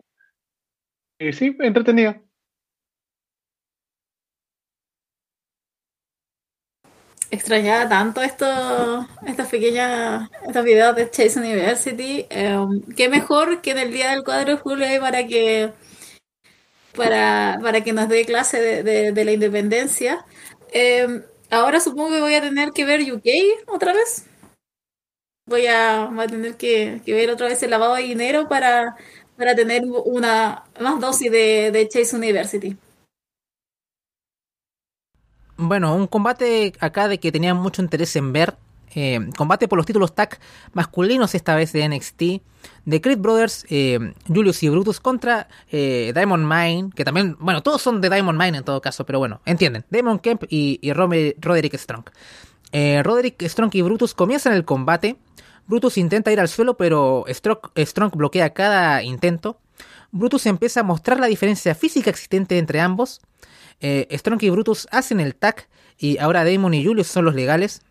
y 1.18 1.32
sí, 1.32 1.56
entretenido. 1.60 2.27
Extrañaba 7.30 7.88
tanto 7.88 8.22
esto, 8.22 8.46
estas 9.26 9.48
pequeñas, 9.48 10.28
estos 10.46 10.64
videos 10.64 10.96
de 10.96 11.10
Chase 11.10 11.38
University. 11.38 12.26
Em, 12.30 12.82
qué 12.96 13.08
mejor 13.08 13.60
que 13.60 13.72
en 13.72 13.78
el 13.78 13.92
día 13.92 14.10
del 14.10 14.24
cuadro 14.24 14.56
de 14.56 14.58
julio 14.58 14.86
para 15.00 15.26
que 15.26 15.72
para, 16.94 17.58
para 17.62 17.82
que 17.82 17.92
nos 17.92 18.08
dé 18.08 18.24
clase 18.24 18.82
de, 18.82 19.24
la 19.24 19.32
independencia. 19.32 20.24
Em, 20.72 21.22
ahora 21.50 21.80
supongo 21.80 22.10
que 22.12 22.20
voy 22.20 22.34
a 22.34 22.42
tener 22.42 22.70
que 22.72 22.84
ver 22.84 23.12
UK 23.12 23.26
otra 23.66 23.92
vez. 23.92 24.26
Voy 25.46 25.66
a, 25.66 26.10
tener 26.28 26.56
que, 26.56 27.00
ver 27.06 27.30
otra 27.30 27.48
vez 27.48 27.62
el 27.62 27.70
lavado 27.70 27.94
de 27.94 28.02
dinero 28.02 28.48
para, 28.48 28.96
para 29.36 29.54
tener 29.54 29.82
una 30.04 30.64
más 30.80 31.00
dosis 31.00 31.30
de, 31.30 31.70
de 31.70 31.88
Chase 31.88 32.16
University. 32.16 32.76
Bueno, 35.60 35.96
un 35.96 36.06
combate 36.06 36.72
acá 36.78 37.08
de 37.08 37.18
que 37.18 37.32
tenía 37.32 37.52
mucho 37.52 37.82
interés 37.82 38.14
en 38.14 38.32
ver. 38.32 38.56
Eh, 38.94 39.18
combate 39.36 39.68
por 39.68 39.76
los 39.76 39.84
títulos 39.84 40.14
tag 40.14 40.38
masculinos 40.72 41.34
esta 41.34 41.56
vez 41.56 41.72
de 41.72 41.86
NXT. 41.88 42.22
De 42.84 43.00
Creed 43.00 43.18
Brothers, 43.18 43.66
eh, 43.68 44.14
Julius 44.28 44.62
y 44.62 44.68
Brutus 44.68 45.00
contra 45.00 45.48
eh, 45.72 46.12
Diamond 46.14 46.44
Mine. 46.46 46.90
Que 46.94 47.04
también, 47.04 47.36
bueno, 47.40 47.60
todos 47.64 47.82
son 47.82 48.00
de 48.00 48.08
Diamond 48.08 48.40
Mine 48.40 48.58
en 48.58 48.64
todo 48.64 48.80
caso, 48.80 49.04
pero 49.04 49.18
bueno, 49.18 49.40
entienden. 49.46 49.84
Diamond 49.90 50.20
Kemp 50.20 50.44
y, 50.48 50.78
y 50.80 50.92
Roderick 50.92 51.76
Strong. 51.76 52.04
Roderick 53.02 53.42
Strong 53.42 53.70
y 53.74 53.82
Brutus 53.82 54.14
comienzan 54.14 54.52
el 54.52 54.64
combate. 54.64 55.16
Brutus 55.66 55.98
intenta 55.98 56.30
ir 56.30 56.38
al 56.38 56.48
suelo, 56.48 56.76
pero 56.76 57.24
Strong 57.28 58.12
bloquea 58.14 58.54
cada 58.54 59.02
intento. 59.02 59.58
Brutus 60.12 60.46
empieza 60.46 60.80
a 60.80 60.84
mostrar 60.84 61.18
la 61.18 61.26
diferencia 61.26 61.74
física 61.74 62.10
existente 62.10 62.58
entre 62.58 62.80
ambos. 62.80 63.20
Eh, 63.80 64.08
Strong 64.10 64.42
y 64.42 64.50
Brutus 64.50 64.88
hacen 64.90 65.20
el 65.20 65.34
tag 65.34 65.68
y 65.98 66.18
ahora 66.18 66.44
Damon 66.44 66.74
y 66.74 66.84
Julius 66.84 67.06
son 67.06 67.24
los 67.24 67.34
legales. 67.34 67.82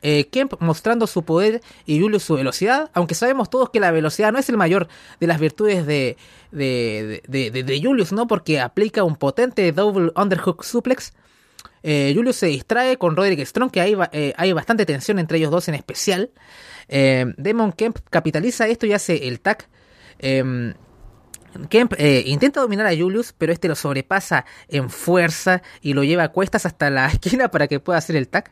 Eh, 0.00 0.28
Kemp 0.28 0.54
mostrando 0.60 1.08
su 1.08 1.24
poder 1.24 1.60
y 1.84 2.00
Julius 2.00 2.22
su 2.22 2.34
velocidad, 2.34 2.88
aunque 2.94 3.16
sabemos 3.16 3.50
todos 3.50 3.70
que 3.70 3.80
la 3.80 3.90
velocidad 3.90 4.30
no 4.30 4.38
es 4.38 4.48
el 4.48 4.56
mayor 4.56 4.86
de 5.18 5.26
las 5.26 5.40
virtudes 5.40 5.86
de, 5.86 6.16
de, 6.52 7.80
Julius, 7.82 8.12
¿no? 8.12 8.28
Porque 8.28 8.60
aplica 8.60 9.02
un 9.02 9.16
potente 9.16 9.72
double 9.72 10.12
underhook 10.14 10.64
suplex. 10.64 11.14
Eh, 11.82 12.12
Julius 12.14 12.36
se 12.36 12.46
distrae 12.46 12.96
con 12.96 13.16
Roderick 13.16 13.44
Strong, 13.44 13.72
que 13.72 13.80
hay, 13.80 13.96
hay 14.36 14.52
bastante 14.52 14.86
tensión 14.86 15.18
entre 15.18 15.38
ellos 15.38 15.50
dos 15.50 15.68
en 15.68 15.74
especial. 15.74 16.30
Damon 16.88 17.72
Kemp 17.72 17.98
capitaliza 18.08 18.68
esto 18.68 18.86
y 18.86 18.92
hace 18.92 19.26
el 19.26 19.40
tag. 19.40 19.68
Kemp 21.68 21.94
eh, 21.98 22.22
intenta 22.26 22.60
dominar 22.60 22.86
a 22.86 22.96
Julius, 22.96 23.34
pero 23.36 23.52
este 23.52 23.68
lo 23.68 23.74
sobrepasa 23.74 24.44
en 24.68 24.90
fuerza 24.90 25.62
y 25.80 25.94
lo 25.94 26.04
lleva 26.04 26.24
a 26.24 26.28
cuestas 26.28 26.66
hasta 26.66 26.90
la 26.90 27.06
esquina 27.12 27.50
para 27.50 27.68
que 27.68 27.80
pueda 27.80 27.98
hacer 27.98 28.16
el 28.16 28.28
tag. 28.28 28.50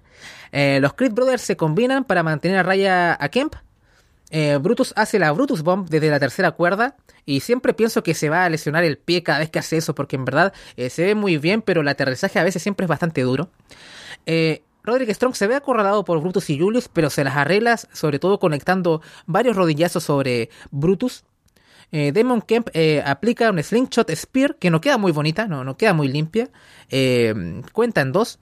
Eh, 0.53 0.79
los 0.81 0.95
Creed 0.95 1.13
Brothers 1.13 1.43
se 1.43 1.57
combinan 1.57 2.05
para 2.05 2.23
mantener 2.23 2.59
a 2.59 2.63
raya 2.63 3.17
a 3.21 3.29
Kemp. 3.29 3.55
Eh, 4.31 4.59
Brutus 4.61 4.93
hace 4.97 5.21
la 5.21 5.31
Brutus 5.31 5.63
Bomb 5.63 5.89
desde 5.89 6.11
la 6.11 6.19
tercera 6.19 6.51
cuerda 6.51 6.97
y 7.25 7.41
siempre 7.41 7.75
pienso 7.75 8.03
que 8.03 8.13
se 8.13 8.29
va 8.29 8.45
a 8.45 8.51
lesionar 8.51 8.83
el 8.83 8.99
pie 8.99 9.23
cada 9.23 9.39
vez 9.39 9.51
que 9.51 9.61
hace 9.61 9.77
eso 9.77 9.95
porque 9.95 10.17
en 10.17 10.25
verdad 10.25 10.53
se 10.77 11.05
ve 11.05 11.15
muy 11.15 11.39
bien 11.39 11.63
pero 11.63 11.83
el 11.83 11.89
aterrizaje 11.89 12.41
a 12.41 12.43
veces 12.43 12.61
siempre 12.61 12.87
es 12.87 12.89
bastante 12.89 13.21
duro. 13.23 13.51
Roderick 14.83 15.15
Strong 15.15 15.37
se 15.37 15.47
ve 15.47 15.55
acorralado 15.55 16.05
por 16.05 16.21
Brutus 16.21 16.51
y 16.51 16.59
Julius 16.59 16.89
pero 16.93 17.09
se 17.09 17.23
las 17.23 17.37
arregla 17.37 17.77
sobre 17.77 18.19
todo 18.19 18.41
conectando 18.41 19.01
varios 19.27 19.55
rodillazos 19.55 20.03
sobre 20.03 20.51
Brutus 20.73 21.23
eh, 21.93 22.13
Damon 22.13 22.43
Kemp 22.43 22.69
eh, 22.75 23.03
aplica 23.05 23.51
un 23.51 23.63
Slingshot 23.63 24.11
Spear 24.15 24.57
que 24.57 24.71
no 24.71 24.81
queda 24.81 24.99
muy 24.99 25.13
bonita, 25.13 25.47
no, 25.47 25.65
no 25.65 25.77
queda 25.77 25.95
muy 25.95 26.09
limpia. 26.09 26.51
Eh, 26.91 27.63
cuenta 27.73 28.01
en 28.01 28.13
dos. 28.13 28.39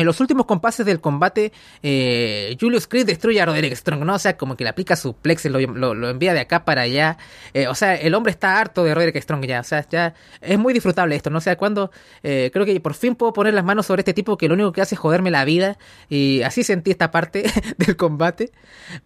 En 0.00 0.06
los 0.06 0.18
últimos 0.18 0.46
compases 0.46 0.86
del 0.86 0.98
combate, 0.98 1.52
eh, 1.82 2.56
Julius 2.58 2.86
Creed 2.86 3.04
destruye 3.04 3.38
a 3.38 3.44
Roderick 3.44 3.74
Strong, 3.74 4.02
¿no? 4.02 4.14
O 4.14 4.18
sea, 4.18 4.34
como 4.38 4.56
que 4.56 4.64
le 4.64 4.70
aplica 4.70 4.96
su 4.96 5.12
plex, 5.12 5.44
lo, 5.44 5.60
lo, 5.60 6.08
envía 6.08 6.32
de 6.32 6.40
acá 6.40 6.64
para 6.64 6.80
allá. 6.80 7.18
Eh, 7.52 7.68
o 7.68 7.74
sea, 7.74 7.96
el 7.96 8.14
hombre 8.14 8.30
está 8.30 8.58
harto 8.58 8.82
de 8.82 8.94
Roderick 8.94 9.20
Strong 9.20 9.44
ya. 9.44 9.60
O 9.60 9.62
sea, 9.62 9.86
ya 9.90 10.14
es 10.40 10.58
muy 10.58 10.72
disfrutable 10.72 11.16
esto, 11.16 11.28
¿no? 11.28 11.36
O 11.36 11.42
sea, 11.42 11.58
cuando 11.58 11.90
eh, 12.22 12.48
creo 12.50 12.64
que 12.64 12.80
por 12.80 12.94
fin 12.94 13.14
puedo 13.14 13.34
poner 13.34 13.52
las 13.52 13.62
manos 13.62 13.84
sobre 13.84 14.00
este 14.00 14.14
tipo 14.14 14.38
que 14.38 14.48
lo 14.48 14.54
único 14.54 14.72
que 14.72 14.80
hace 14.80 14.94
es 14.94 14.98
joderme 14.98 15.30
la 15.30 15.44
vida. 15.44 15.76
Y 16.08 16.40
así 16.44 16.64
sentí 16.64 16.90
esta 16.90 17.10
parte 17.10 17.44
del 17.76 17.94
combate. 17.96 18.52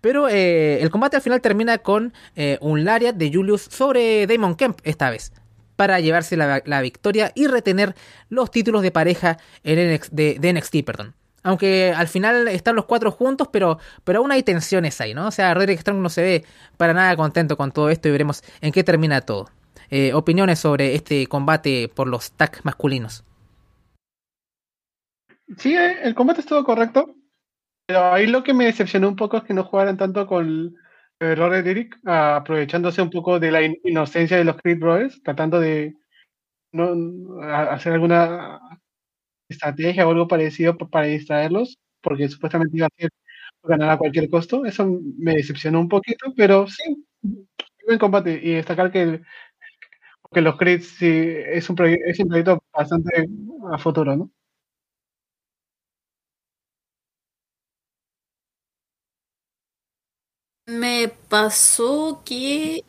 Pero 0.01 0.29
el 0.29 0.89
combate 0.91 1.17
al 1.17 1.23
final 1.23 1.41
termina 1.41 1.79
con 1.79 2.13
un 2.61 2.85
Lariat 2.85 3.17
de 3.17 3.33
Julius 3.33 3.63
sobre 3.63 4.29
Damon 4.29 4.55
Kemp 4.55 4.79
esta 4.85 5.11
vez 5.11 5.33
para 5.77 6.01
llevarse 6.01 6.37
la, 6.37 6.81
victoria 6.83 7.33
y 7.35 7.47
retener 7.47 7.95
los 8.29 8.51
títulos 8.51 8.83
de 8.83 8.91
pareja 8.91 9.39
en 9.63 10.01
de, 10.11 10.53
NXT. 10.53 10.85
Perdón. 10.85 11.15
Aunque 11.43 11.93
al 11.95 12.09
final 12.09 12.49
están 12.49 12.75
los 12.75 12.87
cuatro 12.87 13.11
juntos, 13.11 13.49
pero, 13.53 13.79
pero 14.03 14.21
aún 14.21 14.33
hay 14.33 14.43
tensiones 14.43 15.01
ahí, 15.01 15.13
¿no? 15.13 15.27
O 15.27 15.31
sea, 15.31 15.53
Roderick 15.53 15.81
Strong 15.81 15.99
no 15.99 16.09
se 16.09 16.23
ve 16.23 16.45
para 16.79 16.95
nada 16.95 17.17
contento 17.17 17.57
con 17.57 17.71
todo 17.71 17.91
esto 17.91 18.09
y 18.09 18.13
veremos 18.13 18.43
en 18.63 18.73
qué 18.73 18.83
termina 18.83 19.21
todo. 19.21 19.51
Eh, 19.91 20.15
opiniones 20.15 20.59
sobre 20.59 20.95
este 20.95 21.27
combate 21.27 21.91
por 21.95 22.09
los 22.09 22.33
tag 22.33 22.61
masculinos. 22.63 23.25
Sí, 25.59 25.77
eh, 25.77 25.99
el 26.03 26.15
combate 26.15 26.41
estuvo 26.41 26.65
correcto, 26.65 27.15
pero 27.87 28.13
ahí 28.13 28.27
lo 28.27 28.43
que 28.43 28.55
me 28.55 28.65
decepcionó 28.65 29.09
un 29.09 29.17
poco 29.17 29.37
es 29.37 29.45
que 29.45 29.53
no 29.53 29.65
jugaran 29.65 29.99
tanto 29.99 30.27
con 30.27 30.75
error 31.33 31.63
de 31.63 31.71
Eric, 31.71 31.99
aprovechándose 32.05 33.03
un 33.03 33.11
poco 33.11 33.41
de 33.41 33.51
la 33.51 33.63
inocencia 33.63 34.37
de 34.37 34.45
los 34.45 34.57
Creed 34.57 34.79
Brothers, 34.79 35.23
tratando 35.23 35.61
de 35.61 35.95
no 36.73 37.41
hacer 37.43 37.95
alguna 37.95 38.61
estrategia 39.49 40.07
o 40.07 40.11
algo 40.11 40.29
parecido 40.29 40.77
para 40.79 41.07
distraerlos, 41.07 41.79
porque 42.03 42.29
supuestamente 42.29 42.77
iba 42.77 42.87
a 42.87 42.91
ser 42.99 43.11
ganar 43.63 43.91
a 43.91 43.99
cualquier 43.99 44.31
costo. 44.31 44.65
Eso 44.67 44.87
me 45.19 45.35
decepcionó 45.37 45.81
un 45.81 45.89
poquito, 45.89 46.33
pero 46.37 46.67
sí, 46.69 47.07
buen 47.87 47.99
combate. 47.99 48.41
Y 48.43 48.55
destacar 48.55 48.93
que, 48.93 49.23
que 50.33 50.41
los 50.41 50.57
Creed 50.57 50.81
sí 50.83 51.07
es 51.09 51.69
un, 51.71 51.77
es 52.07 52.19
un 52.21 52.29
proyecto 52.29 52.63
bastante 52.73 53.29
a 53.73 53.79
futuro, 53.79 54.17
¿no? 54.17 54.31
Me 60.67 61.09
pasó 61.29 62.23
que 62.25 62.85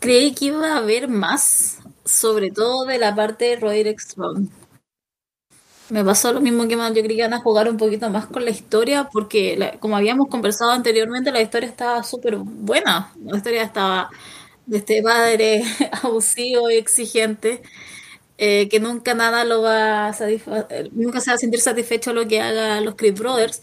creí 0.00 0.34
que 0.34 0.46
iba 0.46 0.74
a 0.74 0.78
haber 0.78 1.08
más, 1.08 1.78
sobre 2.04 2.50
todo 2.50 2.84
de 2.86 2.98
la 2.98 3.14
parte 3.14 3.44
de 3.44 3.56
Roderick 3.56 4.00
Strong. 4.00 4.48
Me 5.90 6.04
pasó 6.04 6.32
lo 6.32 6.40
mismo 6.40 6.66
que 6.66 6.76
más, 6.76 6.92
yo 6.92 7.02
creí 7.02 7.16
que 7.16 7.22
a 7.22 7.38
jugar 7.38 7.68
un 7.70 7.76
poquito 7.76 8.10
más 8.10 8.26
con 8.26 8.44
la 8.44 8.50
historia, 8.50 9.08
porque 9.12 9.76
como 9.78 9.96
habíamos 9.96 10.28
conversado 10.28 10.72
anteriormente, 10.72 11.30
la 11.30 11.40
historia 11.40 11.68
estaba 11.68 12.02
súper 12.02 12.36
buena. 12.36 13.12
La 13.24 13.36
historia 13.36 13.62
estaba 13.62 14.10
de 14.66 14.78
este 14.78 15.02
padre 15.02 15.62
abusivo 16.02 16.68
y 16.70 16.76
exigente, 16.76 17.62
eh, 18.38 18.68
que 18.68 18.80
nunca 18.80 19.14
nada 19.14 19.44
lo 19.44 19.62
va 19.62 20.08
a 20.08 20.14
nunca 20.92 21.20
se 21.20 21.30
va 21.30 21.36
a 21.36 21.38
sentir 21.38 21.60
satisfecho 21.60 22.12
lo 22.12 22.26
que 22.26 22.40
haga 22.40 22.80
los 22.80 22.96
Creed 22.96 23.18
Brothers. 23.18 23.60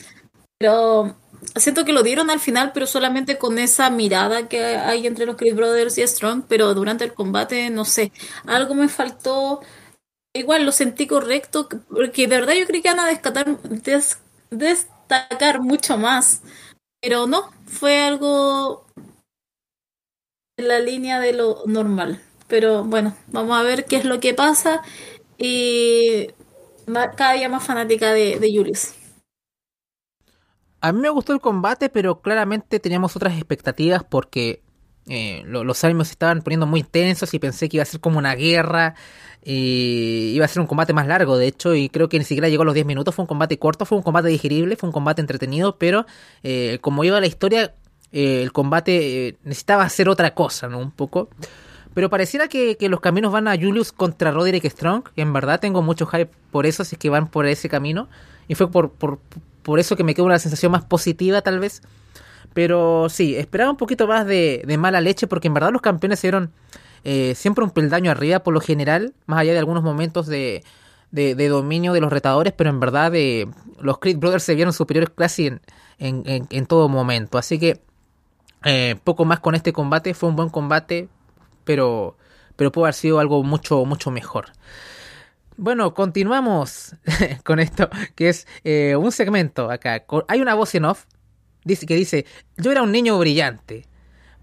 Pero 0.58 1.16
siento 1.56 1.86
que 1.86 1.94
lo 1.94 2.04
dieron 2.04 2.30
al 2.30 2.40
final, 2.40 2.72
pero 2.74 2.88
solamente 2.88 3.38
con 3.38 3.60
esa 3.60 3.90
mirada 3.90 4.48
que 4.48 4.64
hay 4.64 5.08
entre 5.08 5.26
los 5.26 5.36
Creed 5.36 5.56
Brothers 5.56 5.98
y 5.98 6.08
Strong, 6.08 6.44
pero 6.48 6.74
durante 6.74 7.04
el 7.04 7.14
combate, 7.14 7.70
no 7.70 7.86
sé, 7.86 8.12
algo 8.46 8.76
me 8.76 8.90
faltó. 8.90 9.62
Igual 10.34 10.66
lo 10.66 10.72
sentí 10.72 11.08
correcto, 11.08 11.68
porque 11.90 12.28
de 12.28 12.40
verdad 12.40 12.54
yo 12.54 12.68
creí 12.68 12.82
que 12.82 12.90
van 12.90 13.00
a 13.00 13.08
destacar, 13.08 13.48
mucho 15.62 15.98
más. 15.98 16.42
Pero 17.02 17.28
no, 17.28 17.50
fue 17.66 18.00
algo 18.02 18.86
en 20.58 20.68
la 20.68 20.80
línea 20.80 21.20
de 21.20 21.34
lo 21.34 21.64
normal. 21.66 22.22
Pero 22.48 22.84
bueno, 22.84 23.16
vamos 23.28 23.58
a 23.58 23.64
ver 23.64 23.86
qué 23.86 23.96
es 23.98 24.06
lo 24.06 24.20
que 24.20 24.34
pasa. 24.34 24.82
Y 25.38 26.28
cada 27.16 27.34
día 27.34 27.50
más 27.50 27.66
fanática 27.66 28.14
de, 28.14 28.40
de 28.40 28.52
Julius. 28.54 28.99
A 30.82 30.92
mí 30.92 31.00
me 31.00 31.10
gustó 31.10 31.34
el 31.34 31.42
combate, 31.42 31.90
pero 31.90 32.22
claramente 32.22 32.80
teníamos 32.80 33.16
otras 33.16 33.34
expectativas 33.34 34.04
porque 34.04 34.62
eh, 35.08 35.44
los 35.46 35.84
ánimos 35.84 36.12
estaban 36.12 36.42
poniendo 36.42 36.68
muy 36.68 36.84
tensos 36.84 37.34
y 37.34 37.40
pensé 37.40 37.68
que 37.68 37.78
iba 37.78 37.84
a 37.84 37.86
ser 37.86 38.00
como 38.00 38.20
una 38.20 38.36
guerra. 38.36 38.96
Y 39.44 40.34
iba 40.36 40.46
a 40.46 40.48
ser 40.48 40.60
un 40.62 40.68
combate 40.68 40.94
más 40.94 41.08
largo, 41.08 41.38
de 41.38 41.48
hecho, 41.48 41.74
y 41.74 41.88
creo 41.90 42.10
que 42.10 42.20
ni 42.20 42.26
siquiera 42.26 42.50
llegó 42.50 42.64
a 42.64 42.66
los 42.66 42.74
10 42.74 42.86
minutos. 42.86 43.16
Fue 43.16 43.24
un 43.24 43.28
combate 43.28 43.58
corto, 43.58 43.86
fue 43.86 43.98
un 43.98 44.04
combate 44.04 44.28
digerible, 44.28 44.76
fue 44.76 44.88
un 44.88 44.94
combate 44.94 45.22
entretenido, 45.22 45.78
pero 45.78 46.06
eh, 46.44 46.78
como 46.82 47.04
iba 47.04 47.20
la 47.20 47.28
historia, 47.28 47.74
eh, 48.12 48.42
el 48.44 48.52
combate 48.52 49.38
necesitaba 49.44 49.84
hacer 49.84 50.10
otra 50.10 50.34
cosa, 50.36 50.68
¿no? 50.68 50.80
Un 50.80 50.92
poco. 50.92 51.30
Pero 51.94 52.10
pareciera 52.10 52.48
que, 52.48 52.78
los 52.82 53.00
caminos 53.00 53.32
van 53.32 53.48
a 53.48 53.56
Julius 53.58 53.92
contra 53.92 54.32
Roderick 54.32 54.66
Strong. 54.70 55.10
en 55.16 55.34
verdad 55.34 55.60
tengo 55.60 55.82
mucho 55.82 56.06
hype 56.06 56.32
por 56.52 56.66
eso, 56.66 56.84
si 56.84 56.96
es 56.96 57.00
que 57.00 57.10
van 57.10 57.30
por 57.30 57.46
ese 57.46 57.70
camino. 57.70 58.10
Y 58.48 58.56
fue 58.56 58.70
por, 58.70 58.92
por, 58.92 59.20
por 59.70 59.80
eso 59.80 59.96
que 59.96 60.04
me 60.04 60.16
quedó 60.16 60.26
una 60.26 60.40
sensación 60.40 60.72
más 60.72 60.84
positiva, 60.84 61.44
tal 61.44 61.60
vez. 61.60 61.84
Pero 62.56 63.08
sí, 63.08 63.36
esperaba 63.36 63.70
un 63.70 63.78
poquito 63.78 64.08
más 64.08 64.26
de, 64.26 64.66
mala 64.80 65.00
leche, 65.00 65.28
porque 65.28 65.48
en 65.48 65.54
verdad 65.54 65.72
los 65.72 65.84
campeones 65.84 66.20
se 66.20 66.26
dieron 66.26 66.52
eh, 67.04 67.36
siempre 67.36 67.64
un 67.64 67.70
peldaño 67.70 68.10
arriba 68.10 68.40
por 68.40 68.56
lo 68.56 68.62
general, 68.62 69.14
más 69.28 69.42
allá 69.42 69.54
de 69.54 69.60
algunos 69.60 69.84
momentos 69.84 70.26
de, 70.26 70.64
de, 71.12 71.48
dominio 71.48 71.94
de 71.94 72.02
los 72.02 72.12
retadores, 72.12 72.52
pero 72.52 72.72
en 72.72 72.80
verdad 72.80 73.12
de, 73.12 73.48
los 73.80 74.00
Creed 74.00 74.18
Brothers 74.18 74.42
se 74.42 74.56
vieron 74.56 74.74
superiores 74.74 75.12
casi 75.16 75.46
en, 75.46 75.62
en, 76.00 76.48
en, 76.50 76.66
todo 76.66 76.90
momento. 76.90 77.38
Así 77.38 77.60
que 77.60 77.80
eh, 78.66 78.96
poco 79.04 79.24
más 79.24 79.40
con 79.40 79.54
este 79.54 79.72
combate, 79.72 80.16
fue 80.16 80.30
un 80.30 80.36
buen 80.36 80.50
combate, 80.50 81.10
pero, 81.64 82.18
pero 82.56 82.72
pudo 82.72 82.86
haber 82.86 82.96
sido 82.96 83.20
algo 83.20 83.44
mucho, 83.44 83.86
mucho 83.86 84.10
mejor. 84.10 84.48
Bueno, 85.62 85.94
continuamos 85.94 86.96
con 87.44 87.60
esto, 87.60 87.90
que 88.16 88.30
es 88.30 88.48
eh, 88.64 88.96
un 88.96 89.12
segmento 89.12 89.70
acá. 89.70 90.06
Hay 90.30 90.40
una 90.40 90.56
voz 90.56 90.74
en 90.74 90.86
off 90.86 91.04
que 91.86 91.96
dice, 91.96 92.26
yo 92.56 92.72
era 92.72 92.82
un 92.82 92.94
niño 92.94 93.20
brillante, 93.20 93.86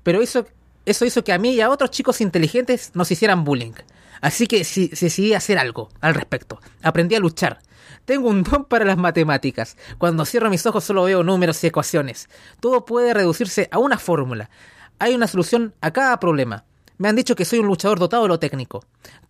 pero 0.03 0.21
eso, 0.21 0.47
eso 0.85 1.07
hizo 1.07 1.25
que 1.25 1.33
a 1.33 1.39
mí 1.39 1.55
y 1.55 1.63
a 1.63 1.71
otros 1.71 1.91
chicos 1.91 2.21
inteligentes 2.21 2.91
nos 2.93 3.11
hicieran 3.11 3.45
bullying. 3.45 3.73
Así 4.21 4.47
que 4.47 4.63
si, 4.65 4.89
decidí 4.89 5.33
hacer 5.33 5.57
algo 5.57 5.89
al 6.03 6.15
respecto. 6.15 6.61
Aprendí 6.83 7.15
a 7.15 7.21
luchar. 7.21 7.61
Tengo 8.05 8.29
un 8.29 8.43
don 8.43 8.67
para 8.67 8.85
las 8.85 8.99
matemáticas. 8.99 9.79
Cuando 9.97 10.27
cierro 10.27 10.51
mis 10.51 10.67
ojos 10.67 10.85
solo 10.85 11.05
veo 11.05 11.23
números 11.23 11.65
y 11.65 11.69
ecuaciones. 11.69 12.29
Todo 12.61 12.85
puede 12.85 13.15
reducirse 13.15 13.71
a 13.73 13.79
una 13.79 13.97
fórmula. 13.97 14.51
Hay 14.99 15.15
una 15.15 15.29
solución 15.29 15.75
a 15.81 15.93
cada 15.93 16.21
problema. 16.21 16.67
Me 16.99 17.09
han 17.09 17.17
dicho 17.17 17.37
que 17.37 17.47
soy 17.47 17.61
un 17.61 17.69
luchador 17.69 17.99
dotado 17.99 18.25
de 18.25 18.29
lo 18.29 18.39
técnico. 18.39 18.85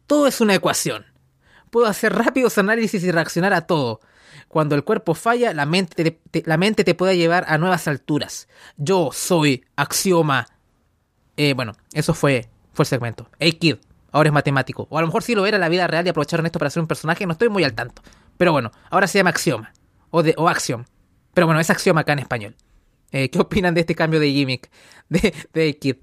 Todo 0.09 0.27
es 0.27 0.41
una 0.41 0.57
ecuación. 0.57 1.16
Puedo 1.71 1.87
hacer 1.87 2.13
rápidos 2.15 2.59
análisis 2.59 3.03
y 3.05 3.11
reaccionar 3.11 3.53
a 3.53 3.63
todo. 3.63 4.01
Cuando 4.49 4.75
el 4.75 4.85
cuerpo 4.85 5.15
falla, 5.15 5.53
la 5.53 5.67
mente 5.67 6.21
te, 6.31 6.43
la 6.47 6.57
mente 6.57 6.85
te 6.85 6.95
puede 6.95 7.17
llevar 7.17 7.45
a 7.49 7.59
nuevas 7.59 7.89
alturas. 7.89 8.49
Yo 8.77 9.11
soy 9.13 9.65
axioma. 9.77 10.47
Eh, 11.37 11.55
bueno, 11.55 11.73
eso 11.93 12.15
fue, 12.15 12.49
fue 12.73 12.85
el 12.85 12.87
segmento. 12.87 13.29
Hey 13.39 13.53
Kid, 13.53 13.77
ahora 14.13 14.29
es 14.29 14.33
matemático. 14.33 14.87
O 14.91 14.99
a 14.99 15.01
lo 15.01 15.09
mejor 15.09 15.23
sí 15.23 15.35
lo 15.35 15.47
era 15.47 15.57
en 15.57 15.61
la 15.61 15.69
vida 15.69 15.87
real 15.87 16.07
y 16.07 16.11
aprovecharon 16.11 16.47
esto 16.47 16.59
para 16.59 16.69
hacer 16.69 16.81
un 16.81 16.87
personaje, 16.87 17.27
no 17.27 17.33
estoy 17.33 17.49
muy 17.49 17.65
al 17.65 17.75
tanto. 17.75 18.03
Pero 18.37 18.53
bueno, 18.53 18.71
ahora 18.91 19.07
se 19.07 19.19
llama 19.19 19.31
axioma. 19.31 19.73
O, 20.11 20.23
de, 20.23 20.35
o 20.37 20.49
axiom. 20.49 20.85
Pero 21.35 21.47
bueno, 21.47 21.61
es 21.61 21.69
axioma 21.69 22.03
acá 22.03 22.13
en 22.13 22.21
español. 22.21 22.57
Eh, 23.13 23.31
¿Qué 23.31 23.39
opinan 23.39 23.75
de 23.75 23.81
este 23.81 23.95
cambio 23.95 24.21
de 24.21 24.31
gimmick 24.31 24.71
de, 25.09 25.35
de 25.53 25.79
Kid? 25.79 25.97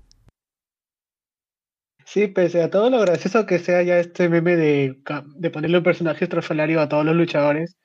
Sí, 2.06 2.28
pese 2.28 2.62
a 2.62 2.70
todo 2.70 2.90
lo 2.90 3.00
gracioso 3.00 3.46
que 3.46 3.60
sea 3.60 3.82
ya 3.84 4.00
este 4.00 4.30
meme 4.30 4.56
de, 4.56 5.02
de 5.36 5.50
ponerle 5.50 5.78
un 5.78 5.84
personaje 5.84 6.26
estrafalario 6.26 6.82
a 6.82 6.90
todos 6.90 7.06
los 7.06 7.16
luchadores, 7.16 7.78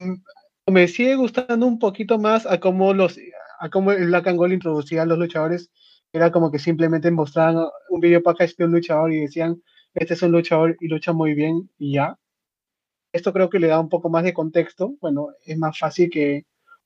mm, 0.00 0.14
me 0.72 0.88
sigue 0.88 1.16
gustando 1.16 1.66
un 1.66 1.78
poquito 1.78 2.18
más 2.18 2.46
a 2.46 2.60
cómo 2.60 2.94
los 2.94 3.18
a 3.60 3.70
cómo 3.70 3.92
el 3.92 4.06
Black 4.08 4.28
and 4.28 4.38
Gold 4.38 4.54
introducía 4.54 5.02
a 5.02 5.06
los 5.06 5.18
luchadores. 5.18 5.70
Era 6.12 6.30
como 6.32 6.50
que 6.50 6.58
simplemente 6.58 7.10
mostraban 7.10 7.66
un 7.90 8.00
video 8.00 8.22
para 8.22 8.46
que 8.46 8.64
un 8.64 8.72
luchador 8.72 9.12
y 9.12 9.20
decían, 9.22 9.62
este 9.94 10.14
es 10.14 10.22
un 10.22 10.32
luchador 10.32 10.76
y 10.80 10.88
lucha 10.88 11.12
muy 11.12 11.34
bien 11.34 11.70
y 11.78 11.94
ya. 11.94 12.18
Esto 13.12 13.32
creo 13.32 13.50
que 13.50 13.60
le 13.60 13.68
da 13.68 13.80
un 13.80 13.88
poco 13.88 14.10
más 14.10 14.24
de 14.24 14.34
contexto. 14.34 14.94
Bueno, 15.00 15.28
es 15.44 15.58
más 15.58 15.78
fácil 15.78 16.10
que 16.10 16.44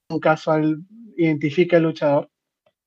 un 0.08 0.20
casual 0.20 0.78
identifique 1.16 1.76
al 1.76 1.84
luchador. 1.84 2.30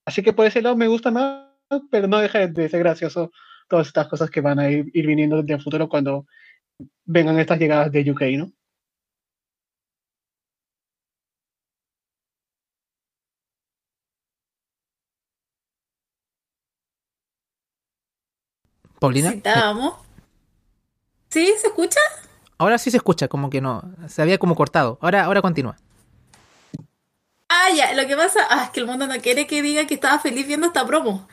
Así 0.06 0.24
que 0.24 0.34
por 0.34 0.46
ese 0.46 0.62
lado 0.62 0.76
me 0.78 0.88
gusta 0.88 1.12
más, 1.12 1.48
pero 1.92 2.08
no 2.08 2.20
deja 2.20 2.48
de 2.48 2.70
ser 2.70 2.80
gracioso 2.80 3.32
todas 3.72 3.88
estas 3.88 4.10
cosas 4.10 4.30
que 4.30 4.42
van 4.42 4.60
a 4.60 4.70
ir, 4.70 4.92
viniendo 4.94 5.38
desde 5.38 5.54
el 5.54 5.62
futuro 5.62 5.88
cuando 5.88 6.28
vengan 7.06 7.40
estas 7.40 7.58
llegadas 7.58 7.90
de 7.90 8.12
UK, 8.12 8.22
¿no? 8.38 8.52
Paulina. 19.00 19.32
¿Sí? 21.30 21.54
¿Se 21.58 21.68
escucha? 21.68 22.00
Ahora 22.58 22.78
sí 22.78 22.92
se 22.92 22.98
escucha, 22.98 23.30
como 23.30 23.50
que 23.50 23.62
no. 23.62 23.82
Se 24.10 24.22
había 24.22 24.38
como 24.38 24.54
cortado. 24.54 25.00
Ahora, 25.02 25.24
ahora 25.24 25.42
continúa. 25.42 25.78
Ah, 27.48 27.70
ya. 27.74 27.94
Lo 27.94 28.06
que 28.06 28.18
pasa 28.18 28.42
ah, 28.50 28.66
es 28.66 28.70
que 28.72 28.82
el 28.82 28.86
mundo 28.86 29.08
no 29.08 29.16
quiere 29.22 29.48
que 29.48 29.62
diga 29.62 29.88
que 29.88 29.94
estaba 29.94 30.20
feliz 30.20 30.46
viendo 30.46 30.68
esta 30.68 30.86
promo. 30.86 31.26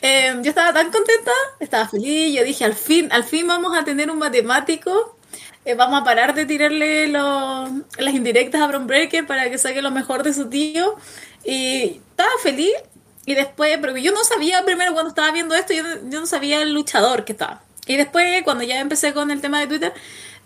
Em, 0.00 0.42
yo 0.42 0.50
estaba 0.50 0.72
tan 0.72 0.90
contenta, 0.90 1.32
estaba 1.60 1.88
feliz, 1.88 2.36
yo 2.36 2.44
dije, 2.44 2.64
al 2.64 2.74
fin, 2.74 3.08
al 3.10 3.24
fin 3.24 3.46
vamos 3.46 3.76
a 3.76 3.84
tener 3.84 4.10
un 4.10 4.18
matemático, 4.18 5.16
eh, 5.64 5.74
vamos 5.74 6.00
a 6.00 6.04
parar 6.04 6.34
de 6.34 6.44
tirarle 6.46 7.08
las 7.08 8.14
indirectas 8.14 8.60
a 8.60 8.66
Bron 8.66 8.86
Breaker 8.86 9.26
para 9.26 9.48
que 9.50 9.58
saque 9.58 9.82
lo 9.82 9.90
mejor 9.90 10.22
de 10.22 10.34
su 10.34 10.48
tío. 10.48 10.96
Y 11.44 12.00
estaba 12.10 12.30
feliz, 12.42 12.72
y 13.26 13.34
después, 13.34 13.78
pero 13.80 13.96
yo 13.96 14.12
no 14.12 14.22
sabía 14.24 14.64
primero 14.64 14.92
cuando 14.92 15.08
estaba 15.08 15.30
viendo 15.32 15.54
esto, 15.54 15.72
yo, 15.72 15.82
no 16.20 16.26
sabía 16.26 16.62
el 16.62 16.72
luchador 16.72 17.24
que 17.24 17.32
estaba. 17.32 17.62
Y 17.86 17.96
después, 17.96 18.42
cuando 18.44 18.64
ya 18.64 18.80
empecé 18.80 19.12
con 19.14 19.30
el 19.30 19.40
tema 19.40 19.60
de 19.60 19.66
Twitter, 19.66 19.92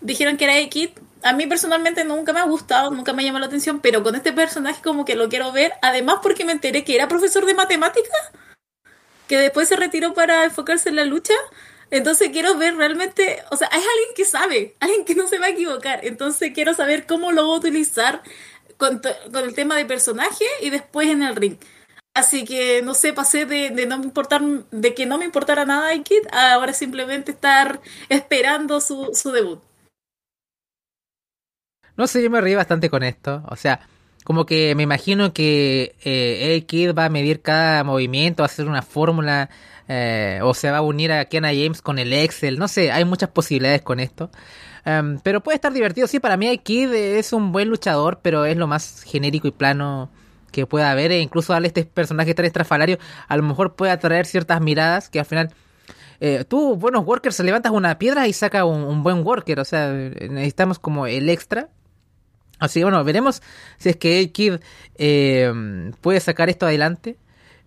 dijeron 0.01 0.37
que 0.37 0.45
era 0.45 0.57
X. 0.59 0.89
A 1.23 1.33
mí 1.33 1.47
personalmente 1.47 2.05
nunca 2.05 2.31
me 2.31 2.39
ha 2.39 2.45
gustado, 2.45 2.91
nunca 2.91 3.11
me 3.11 3.23
llamó 3.23 3.39
la 3.39 3.47
atención, 3.47 3.81
pero 3.81 4.03
con 4.03 4.15
este 4.15 4.31
personaje 4.31 4.81
como 4.81 5.03
que 5.03 5.15
lo 5.15 5.27
quiero 5.27 5.51
ver. 5.51 5.73
Además 5.81 6.19
porque 6.23 6.45
me 6.45 6.53
enteré 6.53 6.85
que 6.85 6.95
era 6.95 7.09
profesor 7.09 7.45
de 7.45 7.53
matemáticas 7.53 8.31
que 9.29 9.37
después 9.37 9.69
se 9.69 9.75
retiró 9.75 10.15
para 10.15 10.43
enfocarse 10.43 10.89
en 10.89 10.95
la 10.95 11.05
lucha. 11.05 11.35
Entonces 11.91 12.29
quiero 12.31 12.57
ver 12.57 12.75
realmente, 12.75 13.43
o 13.51 13.57
sea, 13.57 13.67
es 13.67 13.75
alguien 13.75 14.09
que 14.15 14.25
sabe, 14.25 14.75
alguien 14.79 15.05
que 15.05 15.13
no 15.15 15.27
se 15.27 15.37
va 15.37 15.45
a 15.45 15.49
equivocar. 15.49 16.03
Entonces 16.03 16.51
quiero 16.53 16.73
saber 16.73 17.05
cómo 17.05 17.31
lo 17.31 17.47
va 17.47 17.53
a 17.53 17.57
utilizar 17.59 18.23
con, 18.77 19.01
el 19.35 19.53
tema 19.53 19.77
de 19.77 19.85
personaje 19.85 20.45
y 20.61 20.71
después 20.71 21.07
en 21.09 21.21
el 21.21 21.35
ring. 21.35 21.57
Así 22.15 22.43
que 22.43 22.81
no 22.81 22.95
sé, 22.95 23.13
pasé 23.13 23.45
de, 23.45 23.69
no 23.85 23.99
me 23.99 24.05
importar, 24.05 24.41
de 24.41 24.95
que 24.95 25.05
no 25.05 25.19
me 25.19 25.25
importara 25.25 25.63
nada 25.63 25.95
Kid 26.03 26.25
a 26.31 26.53
ahora 26.53 26.73
simplemente 26.73 27.31
estar 27.31 27.81
esperando 28.09 28.81
su, 28.81 29.11
su 29.13 29.31
debut. 29.31 29.61
No 31.95 32.07
sé, 32.07 32.23
yo 32.23 32.31
me 32.31 32.41
reí 32.41 32.55
bastante 32.55 32.89
con 32.89 33.03
esto. 33.03 33.43
O 33.47 33.55
sea, 33.55 33.87
como 34.23 34.45
que 34.45 34.75
me 34.75 34.83
imagino 34.83 35.33
que 35.33 35.95
eh, 36.03 36.63
Kid 36.67 36.93
va 36.93 37.05
a 37.05 37.09
medir 37.09 37.41
cada 37.41 37.83
movimiento, 37.83 38.43
va 38.43 38.45
a 38.45 38.51
hacer 38.51 38.67
una 38.67 38.81
fórmula, 38.81 39.49
eh, 39.87 40.39
o 40.43 40.53
se 40.53 40.69
va 40.69 40.77
a 40.77 40.81
unir 40.81 41.11
a 41.11 41.25
Kenna 41.25 41.49
James 41.49 41.81
con 41.81 41.97
el 41.97 42.13
Excel, 42.13 42.59
no 42.59 42.67
sé, 42.67 42.91
hay 42.91 43.05
muchas 43.05 43.29
posibilidades 43.29 43.81
con 43.81 43.99
esto. 43.99 44.29
Em, 44.85 45.19
pero 45.23 45.41
puede 45.41 45.55
estar 45.55 45.73
divertido, 45.73 46.07
sí, 46.07 46.19
para 46.19 46.37
mí 46.37 46.47
el 46.47 46.61
Kid 46.61 46.93
es 46.93 47.33
un 47.33 47.51
buen 47.51 47.69
luchador, 47.69 48.19
pero 48.21 48.45
es 48.45 48.55
lo 48.55 48.67
más 48.67 49.03
genérico 49.03 49.47
y 49.47 49.51
plano 49.51 50.09
que 50.51 50.65
pueda 50.65 50.91
haber, 50.91 51.11
e 51.11 51.19
incluso 51.19 51.53
darle 51.53 51.67
este 51.67 51.85
personaje 51.85 52.33
tan 52.33 52.45
estrafalario, 52.45 52.97
a 53.27 53.37
lo 53.37 53.43
mejor 53.43 53.75
puede 53.75 53.91
atraer 53.91 54.25
ciertas 54.25 54.61
miradas 54.61 55.09
que 55.09 55.19
al 55.19 55.25
final... 55.25 55.53
Eh, 56.21 56.43
tú, 56.45 56.75
buenos 56.75 57.05
workers, 57.05 57.39
levantas 57.39 57.71
una 57.71 57.97
piedra 57.97 58.27
y 58.27 58.33
saca 58.33 58.65
un 58.65 59.03
buen 59.03 59.25
worker, 59.25 59.61
o 59.61 59.63
sea, 59.63 59.89
necesitamos 59.89 60.77
como 60.77 61.07
el 61.07 61.29
extra 61.29 61.69
Así 62.59 62.79
que 62.79 62.83
bueno, 62.83 63.03
veremos 63.03 63.41
si 63.77 63.89
es 63.89 63.95
que 63.95 64.31
Kid 64.31 64.55
eh, 64.97 65.91
puede 66.01 66.19
sacar 66.19 66.49
esto 66.49 66.65
adelante. 66.65 67.17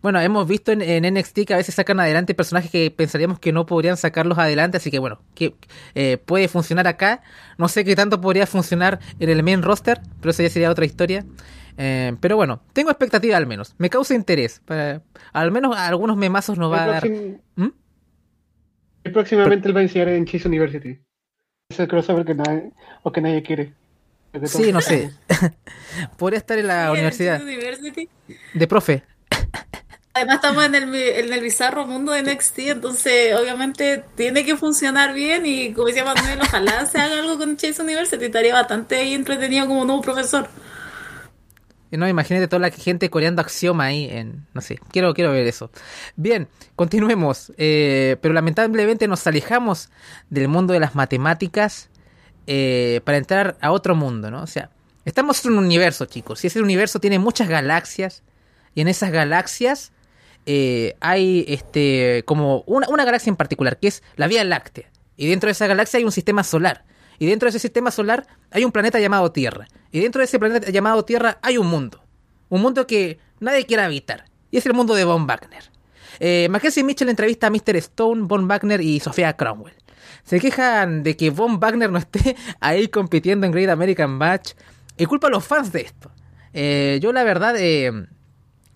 Bueno, 0.02 0.20
hemos 0.20 0.48
visto 0.48 0.72
en, 0.72 1.14
NXT 1.14 1.44
que 1.46 1.54
a 1.54 1.58
veces 1.58 1.76
sacan 1.76 2.00
adelante 2.00 2.34
personajes 2.34 2.70
que 2.70 2.90
pensaríamos 2.90 3.38
que 3.38 3.52
no 3.52 3.66
podrían 3.66 3.96
sacarlos 3.96 4.36
adelante, 4.36 4.78
así 4.78 4.90
que 4.90 4.98
bueno, 4.98 5.20
que 5.34 5.54
eh, 5.94 6.18
puede 6.18 6.48
funcionar 6.48 6.88
acá. 6.88 7.22
No 7.56 7.68
sé 7.68 7.84
qué 7.84 7.94
tanto 7.94 8.20
podría 8.20 8.46
funcionar 8.46 8.98
en 9.20 9.30
el 9.30 9.44
main 9.44 9.62
roster, 9.62 10.00
pero 10.20 10.30
eso 10.30 10.42
ya 10.42 10.50
sería 10.50 10.70
otra 10.70 10.84
historia. 10.84 11.24
Eh, 11.78 12.16
pero 12.20 12.36
bueno, 12.36 12.62
tengo 12.72 12.90
expectativa 12.90 13.36
al 13.36 13.46
menos. 13.46 13.74
Me 13.78 13.90
causa 13.90 14.14
interés. 14.14 14.60
al 15.32 15.52
menos 15.52 15.76
algunos 15.76 16.16
memazos 16.16 16.58
nos 16.58 16.72
va 16.72 16.82
a 16.82 16.86
dar. 16.86 17.08
¿Mm? 17.54 17.68
Y 19.04 19.10
próximamente 19.10 19.68
él 19.68 19.76
va 19.76 19.80
a 19.80 19.82
enseñar 19.84 20.08
en 20.08 20.26
Chase 20.26 20.48
University. 20.48 20.98
Es 21.70 21.80
el 21.80 21.88
crossover 21.88 22.24
que 22.24 22.34
nadie, 22.34 22.72
o 23.02 23.12
que 23.12 23.20
nadie 23.20 23.42
quiere. 23.42 23.72
Sí, 24.46 24.72
no 24.72 24.80
sé. 24.80 25.12
Podría 26.16 26.38
estar 26.38 26.58
en 26.58 26.66
la 26.66 26.90
universidad. 26.90 27.40
De 28.54 28.66
profe. 28.66 29.02
Además 30.14 30.36
estamos 30.36 30.64
en 30.64 30.74
el, 30.74 30.94
en 30.94 31.32
el 31.32 31.40
bizarro 31.40 31.86
mundo 31.86 32.12
de 32.12 32.22
NXT, 32.22 32.58
entonces 32.58 33.34
obviamente 33.34 34.04
tiene 34.14 34.44
que 34.44 34.56
funcionar 34.58 35.14
bien 35.14 35.46
y 35.46 35.72
como 35.72 35.86
decía 35.86 36.04
Manuel, 36.04 36.38
ojalá 36.42 36.84
se 36.84 36.98
haga 36.98 37.20
algo 37.20 37.38
con 37.38 37.56
Chase 37.56 37.80
University, 37.80 38.26
estaría 38.26 38.52
bastante 38.52 39.14
entretenido 39.14 39.66
como 39.66 39.86
nuevo 39.86 40.02
profesor. 40.02 40.48
No, 41.90 42.08
imagínate 42.08 42.48
toda 42.48 42.60
la 42.60 42.70
gente 42.70 43.10
coreando 43.10 43.42
axioma 43.42 43.84
ahí 43.84 44.08
en... 44.10 44.46
No 44.54 44.62
sé, 44.62 44.78
quiero, 44.90 45.12
quiero 45.12 45.30
ver 45.30 45.46
eso. 45.46 45.70
Bien, 46.16 46.48
continuemos. 46.74 47.52
Eh, 47.58 48.16
pero 48.22 48.32
lamentablemente 48.32 49.06
nos 49.08 49.26
alejamos 49.26 49.90
del 50.30 50.48
mundo 50.48 50.72
de 50.72 50.80
las 50.80 50.94
matemáticas 50.94 51.90
eh, 52.46 53.00
para 53.04 53.18
entrar 53.18 53.56
a 53.60 53.72
otro 53.72 53.94
mundo, 53.94 54.30
¿no? 54.30 54.42
O 54.42 54.46
sea, 54.46 54.70
estamos 55.04 55.44
en 55.44 55.52
un 55.52 55.64
universo, 55.64 56.06
chicos. 56.06 56.42
Y 56.44 56.48
ese 56.48 56.60
universo 56.60 56.98
tiene 57.00 57.18
muchas 57.18 57.48
galaxias. 57.48 58.22
Y 58.74 58.80
en 58.80 58.88
esas 58.88 59.10
galaxias 59.10 59.92
eh, 60.46 60.96
hay 61.00 61.44
este 61.46 62.24
como 62.26 62.64
una, 62.66 62.88
una 62.88 63.04
galaxia 63.04 63.30
en 63.30 63.36
particular, 63.36 63.78
que 63.78 63.88
es 63.88 64.02
la 64.16 64.26
Vía 64.26 64.44
Láctea. 64.44 64.90
Y 65.16 65.28
dentro 65.28 65.48
de 65.48 65.52
esa 65.52 65.66
galaxia 65.66 65.98
hay 65.98 66.04
un 66.04 66.12
sistema 66.12 66.42
solar. 66.42 66.84
Y 67.18 67.26
dentro 67.26 67.46
de 67.46 67.50
ese 67.50 67.60
sistema 67.60 67.90
solar 67.90 68.26
hay 68.50 68.64
un 68.64 68.72
planeta 68.72 68.98
llamado 68.98 69.30
Tierra. 69.30 69.68
Y 69.92 70.00
dentro 70.00 70.20
de 70.20 70.24
ese 70.24 70.38
planeta 70.38 70.70
llamado 70.70 71.04
Tierra 71.04 71.38
hay 71.42 71.58
un 71.58 71.68
mundo. 71.68 72.02
Un 72.48 72.62
mundo 72.62 72.86
que 72.86 73.18
nadie 73.38 73.66
quiere 73.66 73.82
habitar. 73.82 74.24
Y 74.50 74.58
es 74.58 74.66
el 74.66 74.74
mundo 74.74 74.94
de 74.94 75.04
Von 75.04 75.26
Wagner. 75.26 75.70
Eh, 76.18 76.48
Mackenzie 76.50 76.84
Mitchell 76.84 77.08
entrevista 77.08 77.46
a 77.46 77.50
Mr. 77.50 77.76
Stone, 77.76 78.22
Von 78.24 78.48
Wagner 78.48 78.80
y 78.80 79.00
Sofía 79.00 79.36
Cromwell. 79.36 79.74
Se 80.24 80.40
quejan 80.40 81.02
de 81.02 81.16
que 81.16 81.30
Von 81.30 81.58
Wagner 81.60 81.90
no 81.90 81.98
esté 81.98 82.36
ahí 82.60 82.88
compitiendo 82.88 83.46
en 83.46 83.52
Great 83.52 83.70
American 83.70 84.10
Match. 84.10 84.52
Y 84.96 85.06
culpa 85.06 85.28
a 85.28 85.30
los 85.30 85.44
fans 85.44 85.72
de 85.72 85.82
esto. 85.82 86.10
Eh, 86.52 86.98
yo 87.02 87.12
la 87.12 87.24
verdad 87.24 87.54
eh, 87.58 87.90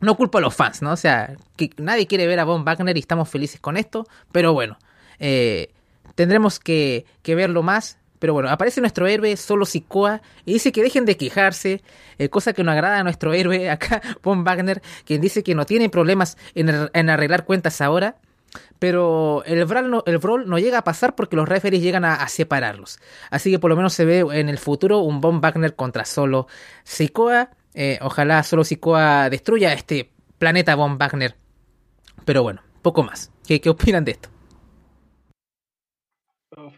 no 0.01 0.17
culpo 0.17 0.39
a 0.39 0.41
los 0.41 0.55
fans, 0.55 0.83
¿no? 0.83 0.93
O 0.93 0.97
sea, 0.97 1.37
que 1.57 1.71
nadie 1.77 2.07
quiere 2.07 2.27
ver 2.27 2.41
a 2.41 2.45
Von 2.45 2.65
Wagner 2.65 2.97
y 2.97 3.01
estamos 3.01 3.29
felices 3.29 3.61
con 3.61 3.77
esto. 3.77 4.07
Pero 4.33 4.53
bueno, 4.53 4.79
eh, 5.19 5.73
tendremos 6.15 6.59
que, 6.59 7.05
que 7.23 7.35
verlo 7.35 7.63
más. 7.63 7.99
Pero 8.19 8.33
bueno, 8.33 8.49
aparece 8.49 8.81
nuestro 8.81 9.07
héroe, 9.07 9.37
solo 9.37 9.67
Sikoa, 9.67 10.23
y 10.45 10.55
dice 10.55 10.73
que 10.73 10.83
dejen 10.83 11.05
de 11.05 11.17
quejarse, 11.17 11.83
eh, 12.19 12.29
cosa 12.29 12.53
que 12.53 12.65
no 12.65 12.71
agrada 12.73 12.99
a 12.99 13.03
nuestro 13.05 13.35
héroe 13.35 13.71
acá, 13.71 14.01
Von 14.23 14.45
Wagner, 14.45 14.83
quien 15.05 15.21
dice 15.21 15.43
que 15.43 15.55
no 15.55 15.67
tiene 15.67 15.89
problemas 15.89 16.37
en, 16.55 17.11
arreglar 17.11 17.45
cuentas 17.45 17.81
ahora, 17.81 18.17
pero 18.79 19.43
el 19.45 19.65
brawl, 19.65 19.91
no, 19.91 20.03
el 20.07 20.19
brawl 20.19 20.49
no 20.49 20.59
llega 20.59 20.79
a 20.79 20.85
pasar 20.85 21.15
porque 21.15 21.37
los 21.37 21.49
referees 21.49 21.83
llegan 21.83 22.05
a, 22.05 22.27
separarlos. 22.29 22.99
Así 23.31 23.51
que 23.51 23.59
por 23.59 23.71
lo 23.71 23.77
menos 23.77 23.95
se 23.95 24.05
ve 24.05 24.25
en 24.33 24.49
el 24.49 24.59
futuro 24.59 25.01
un 25.01 25.21
Von 25.21 25.41
Wagner 25.41 25.75
contra 25.75 26.05
solo 26.05 26.47
Sikoa. 26.85 27.51
Eh, 27.75 27.99
ojalá 28.01 28.43
solo 28.43 28.65
Sikoa 28.65 29.31
destruya 29.31 29.73
este 29.73 30.11
planeta 30.39 30.75
Von 30.75 30.99
Wagner. 30.99 31.37
Pero 32.25 32.43
bueno, 32.43 32.63
poco 32.83 33.03
más. 33.03 33.33
¿Qué, 33.47 33.61
opinan 33.69 34.05
de 34.05 34.13
esto? 34.13 34.31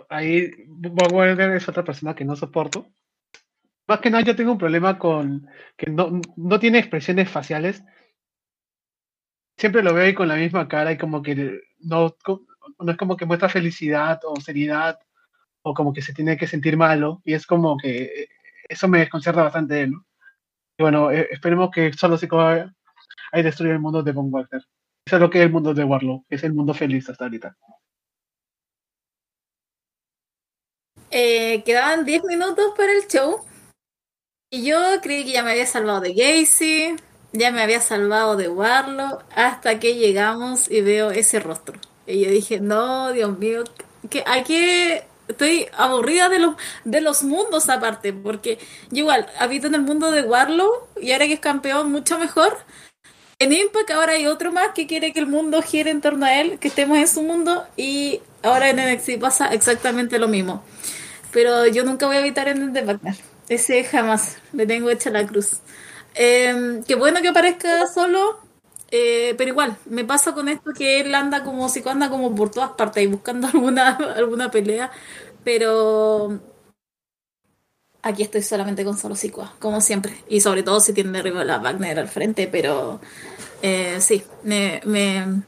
ahí 0.09 0.51
Bob 0.67 1.23
es 1.41 1.69
otra 1.69 1.85
persona 1.85 2.15
que 2.15 2.25
no 2.25 2.35
soporto. 2.35 2.89
Más 3.87 4.01
que 4.01 4.11
nada 4.11 4.25
yo 4.25 4.37
tengo 4.37 4.53
un 4.53 4.59
problema 4.59 4.99
con 4.99 5.49
que 5.77 5.91
no, 5.91 6.21
no 6.37 6.59
tiene 6.59 6.79
expresiones 6.79 7.31
faciales. 7.31 7.83
Siempre 9.59 9.83
lo 9.83 9.93
veo 9.93 10.05
ahí 10.05 10.15
con 10.15 10.29
la 10.29 10.37
misma 10.37 10.69
cara 10.69 10.93
y 10.93 10.99
como 10.99 11.21
que 11.21 11.61
no, 11.81 12.15
no 12.79 12.91
es 12.93 12.97
como 12.97 13.17
que 13.17 13.27
muestra 13.27 13.49
felicidad 13.49 14.21
o 14.25 14.41
seriedad 14.41 14.99
o 15.63 15.75
como 15.75 15.93
que 15.93 16.03
se 16.03 16.15
tiene 16.15 16.37
que 16.37 16.47
sentir 16.47 16.77
malo 16.77 17.21
y 17.25 17.35
es 17.35 17.47
como 17.47 17.77
que 17.77 18.29
eso 18.69 18.87
me 18.87 19.01
desconcierta 19.01 19.43
bastante 19.43 19.75
de 19.75 19.83
él. 19.83 19.93
Y 20.79 20.83
bueno, 20.83 21.11
eh, 21.11 21.29
esperemos 21.31 21.71
que 21.73 21.93
solo 21.93 22.17
se 22.17 22.29
ahí 23.33 23.43
destruya 23.43 23.73
el 23.73 23.81
mundo 23.81 24.03
de 24.03 24.13
Von 24.13 24.33
Walter. 24.33 24.63
Eso 25.05 25.17
es 25.17 25.21
lo 25.21 25.31
que 25.31 25.39
es 25.39 25.47
el 25.47 25.53
mundo 25.53 25.75
de 25.75 25.85
Warlow, 25.85 26.25
es 26.29 26.45
el 26.45 26.53
mundo 26.53 26.75
feliz 26.75 27.09
hasta 27.09 27.25
ahorita. 27.25 27.57
Eh, 31.11 31.63
quedaban 31.65 32.05
10 32.05 32.25
minutos 32.25 32.75
para 32.77 32.93
el 32.93 33.07
show. 33.09 33.41
Y 34.51 34.65
yo 34.65 34.79
creí 35.03 35.25
que 35.25 35.33
ya 35.33 35.43
me 35.43 35.53
había 35.53 35.67
salvado 35.67 36.01
de 36.01 36.15
Gacy, 36.15 36.97
ya 37.33 37.51
me 37.51 37.63
había 37.63 37.81
salvado 37.81 38.37
de 38.37 38.49
Warlock, 38.49 39.25
hasta 39.35 39.79
que 39.79 39.97
llegamos 39.97 40.71
y 40.71 40.81
veo 40.81 41.11
ese 41.11 41.41
rostro. 41.41 41.79
Y 42.07 42.25
yo 42.25 42.31
dije, 42.31 42.61
no, 42.61 43.13
Dios 43.13 43.39
mío, 43.39 43.65
que 44.09 44.25
aquí 44.27 44.57
estoy 45.29 45.69
aburrida 45.77 46.29
de 46.29 46.39
los, 46.39 46.55
de 46.85 47.01
los 47.01 47.23
mundos 47.23 47.69
aparte, 47.69 48.13
porque 48.13 48.59
yo 48.91 49.01
igual 49.01 49.27
habito 49.39 49.67
en 49.67 49.75
el 49.75 49.83
mundo 49.83 50.11
de 50.11 50.23
Warlock 50.23 50.89
y 51.01 51.13
ahora 51.13 51.27
que 51.27 51.35
es 51.35 51.41
campeón, 51.41 51.93
mucho 51.93 52.19
mejor. 52.19 52.57
En 53.41 53.53
Impact 53.53 53.91
ahora 53.93 54.15
hay 54.15 54.27
otro 54.27 54.51
más 54.51 54.71
que 54.75 54.89
quiere 54.89 55.13
que 55.13 55.21
el 55.21 55.27
mundo 55.27 55.63
gire 55.63 55.91
en 55.93 56.01
torno 56.01 56.27
a 56.27 56.41
él, 56.41 56.59
que 56.59 56.69
estemos 56.69 56.99
en 56.99 57.07
su 57.07 57.23
mundo, 57.23 57.65
y 57.77 58.21
ahora 58.43 58.69
en 58.71 58.77
NXT 58.79 59.21
pasa 59.21 59.53
exactamente 59.55 60.19
lo 60.19 60.27
mismo. 60.27 60.65
Pero 61.31 61.67
yo 61.67 61.85
nunca 61.85 62.07
voy 62.07 62.17
a 62.17 62.21
evitar 62.21 62.49
en 62.49 62.63
el 62.63 62.73
de 62.73 62.83
Wagner. 62.83 63.15
Ese 63.49 63.85
jamás. 63.85 64.39
Le 64.53 64.67
tengo 64.67 64.91
hecha 64.91 65.11
la 65.11 65.25
cruz. 65.27 65.61
Eh, 66.19 66.83
qué 66.87 66.97
bueno 66.97 67.23
que 67.23 67.29
aparezca 67.29 67.87
solo. 67.87 68.41
Eh, 68.91 69.35
pero 69.37 69.51
igual, 69.51 69.77
me 69.87 70.05
pasa 70.05 70.33
con 70.35 70.49
esto 70.49 70.73
que 70.73 71.01
él 71.01 71.15
anda 71.15 71.45
como 71.45 71.69
si 71.69 71.83
anda 71.87 72.09
como 72.09 72.35
por 72.35 72.51
todas 72.51 72.71
partes 72.71 73.05
y 73.05 73.07
buscando 73.07 73.47
alguna, 73.53 73.91
alguna 73.91 74.51
pelea. 74.51 74.91
Pero 75.45 76.41
aquí 78.03 78.23
estoy 78.23 78.43
solamente 78.43 78.85
con 78.85 78.99
solo 78.99 79.15
Sikoa, 79.15 79.55
como 79.61 79.81
siempre. 79.81 80.13
Y 80.29 80.41
sobre 80.41 80.63
todo 80.63 80.81
si 80.81 80.93
tiene 80.93 81.19
arriba 81.19 81.45
la 81.45 81.59
Wagner 81.59 81.99
al 81.99 82.09
frente, 82.09 82.49
pero 82.49 83.01
eh, 83.63 83.99
sí, 84.01 84.25
me, 84.43 84.81
me, 84.85 85.43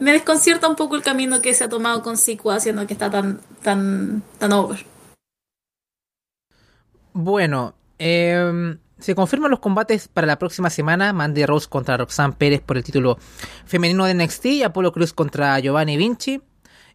me 0.00 0.12
desconcierta 0.12 0.68
un 0.68 0.76
poco 0.76 0.96
el 0.96 1.02
camino 1.02 1.40
que 1.40 1.54
se 1.54 1.64
ha 1.64 1.68
tomado 1.68 2.02
con 2.02 2.16
Siku 2.16 2.50
haciendo 2.50 2.86
que 2.86 2.92
está 2.92 3.10
tan, 3.10 3.40
tan, 3.62 4.22
tan 4.38 4.52
over. 4.52 4.84
Bueno, 7.12 7.74
eh, 7.98 8.76
se 8.98 9.14
confirman 9.14 9.50
los 9.50 9.60
combates 9.60 10.08
para 10.08 10.26
la 10.26 10.38
próxima 10.38 10.70
semana. 10.70 11.12
Mandy 11.12 11.46
Rose 11.46 11.68
contra 11.68 11.96
Roxanne 11.96 12.34
Pérez 12.34 12.60
por 12.60 12.76
el 12.76 12.84
título 12.84 13.18
femenino 13.64 14.04
de 14.04 14.14
NXT 14.14 14.46
y 14.46 14.62
Apolo 14.62 14.92
Cruz 14.92 15.12
contra 15.12 15.58
Giovanni 15.60 15.96
Vinci. 15.96 16.40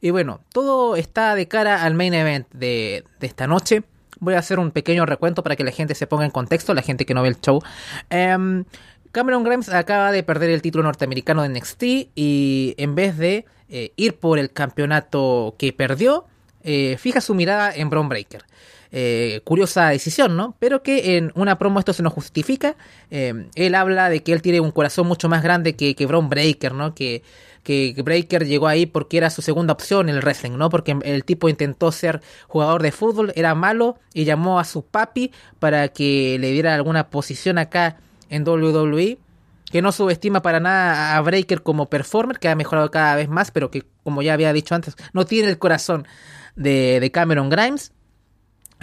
Y 0.02 0.10
bueno, 0.10 0.42
todo 0.52 0.96
está 0.96 1.34
de 1.36 1.48
cara 1.48 1.84
al 1.84 1.94
main 1.94 2.14
event 2.14 2.48
de, 2.52 3.06
esta 3.22 3.48
noche. 3.48 3.84
Voy 4.20 4.34
a 4.34 4.40
hacer 4.40 4.60
un 4.60 4.72
pequeño 4.72 5.06
recuento 5.06 5.44
para 5.44 5.56
que 5.56 5.64
la 5.64 5.72
gente 5.72 5.96
se 5.96 6.08
ponga 6.08 6.26
en 6.26 6.32
contexto, 6.32 6.74
la 6.74 6.82
gente 6.82 7.06
que 7.06 7.14
no 7.14 7.22
ve 7.22 7.30
el 7.30 7.40
show. 7.40 7.62
Eh, 8.10 8.64
Cameron 9.14 9.44
Grimes 9.44 9.70
acaba 9.70 10.12
de 10.12 10.24
perder 10.24 10.50
el 10.50 10.64
título 10.64 10.84
norteamericano 10.84 11.44
de 11.44 11.50
NXT 11.50 11.84
y 12.16 12.74
en 12.78 12.96
vez 12.96 13.16
de 13.16 13.46
eh, 13.70 13.94
ir 13.96 14.18
por 14.18 14.40
el 14.40 14.52
campeonato 14.52 15.54
que 15.60 15.72
perdió, 15.72 16.26
eh, 16.64 16.98
fija 16.98 17.22
su 17.22 17.36
mirada 17.36 17.72
en 17.76 17.92
Braun 17.92 18.10
Breaker. 18.10 18.44
Eh, 18.96 19.42
curiosa 19.44 19.90
decisión, 19.90 20.38
¿no? 20.38 20.56
Pero 20.60 20.84
que 20.84 21.18
en 21.18 21.32
una 21.34 21.58
promo 21.58 21.80
esto 21.80 21.94
se 21.94 22.04
nos 22.04 22.14
justifica. 22.14 22.76
él 23.10 23.76
habla 23.76 24.10
de 24.10 24.22
que 24.22 24.34
él 24.34 24.44
tiene 24.44 24.60
un 24.60 24.72
corazón 24.72 25.08
mucho 25.08 25.28
más 25.30 25.42
grande 25.42 25.76
que, 25.76 25.96
que 25.96 26.06
Breaker, 26.06 26.74
¿no? 26.76 26.94
Que, 26.94 27.24
que 27.64 27.96
Breaker 28.04 28.46
llegó 28.46 28.68
ahí 28.68 28.86
porque 28.86 29.18
era 29.18 29.30
su 29.30 29.42
segunda 29.42 29.74
opción 29.74 30.10
en 30.10 30.16
el 30.16 30.22
wrestling, 30.22 30.58
¿no? 30.58 30.70
Porque 30.70 30.98
el 31.04 31.24
tipo 31.24 31.50
intentó 31.50 31.92
ser 31.92 32.22
jugador 32.48 32.84
de 32.84 32.92
fútbol, 32.92 33.34
era 33.36 33.56
malo 33.56 33.98
y 34.14 34.26
llamó 34.26 34.60
a 34.60 34.64
su 34.64 34.86
papi 34.86 35.32
para 35.60 35.88
que 35.88 36.38
le 36.40 36.52
diera 36.52 36.76
alguna 36.76 37.10
posición 37.10 37.58
acá 37.58 37.98
en 38.30 38.48
WWE, 38.48 39.18
que 39.72 39.82
no 39.82 39.92
subestima 39.92 40.42
para 40.42 40.60
nada 40.60 41.16
a 41.16 41.22
Breaker 41.22 41.64
como 41.64 41.90
performer, 41.90 42.40
que 42.40 42.50
ha 42.50 42.56
mejorado 42.56 42.92
cada 42.92 43.16
vez 43.16 43.30
más, 43.30 43.52
pero 43.52 43.72
que, 43.72 43.84
como 44.04 44.22
ya 44.22 44.34
había 44.34 44.54
dicho 44.54 44.76
antes, 44.76 44.96
no 45.14 45.26
tiene 45.26 45.50
el 45.50 45.58
corazón 45.58 46.06
de, 46.56 47.10
Cameron 47.14 47.50
Grimes. 47.50 47.92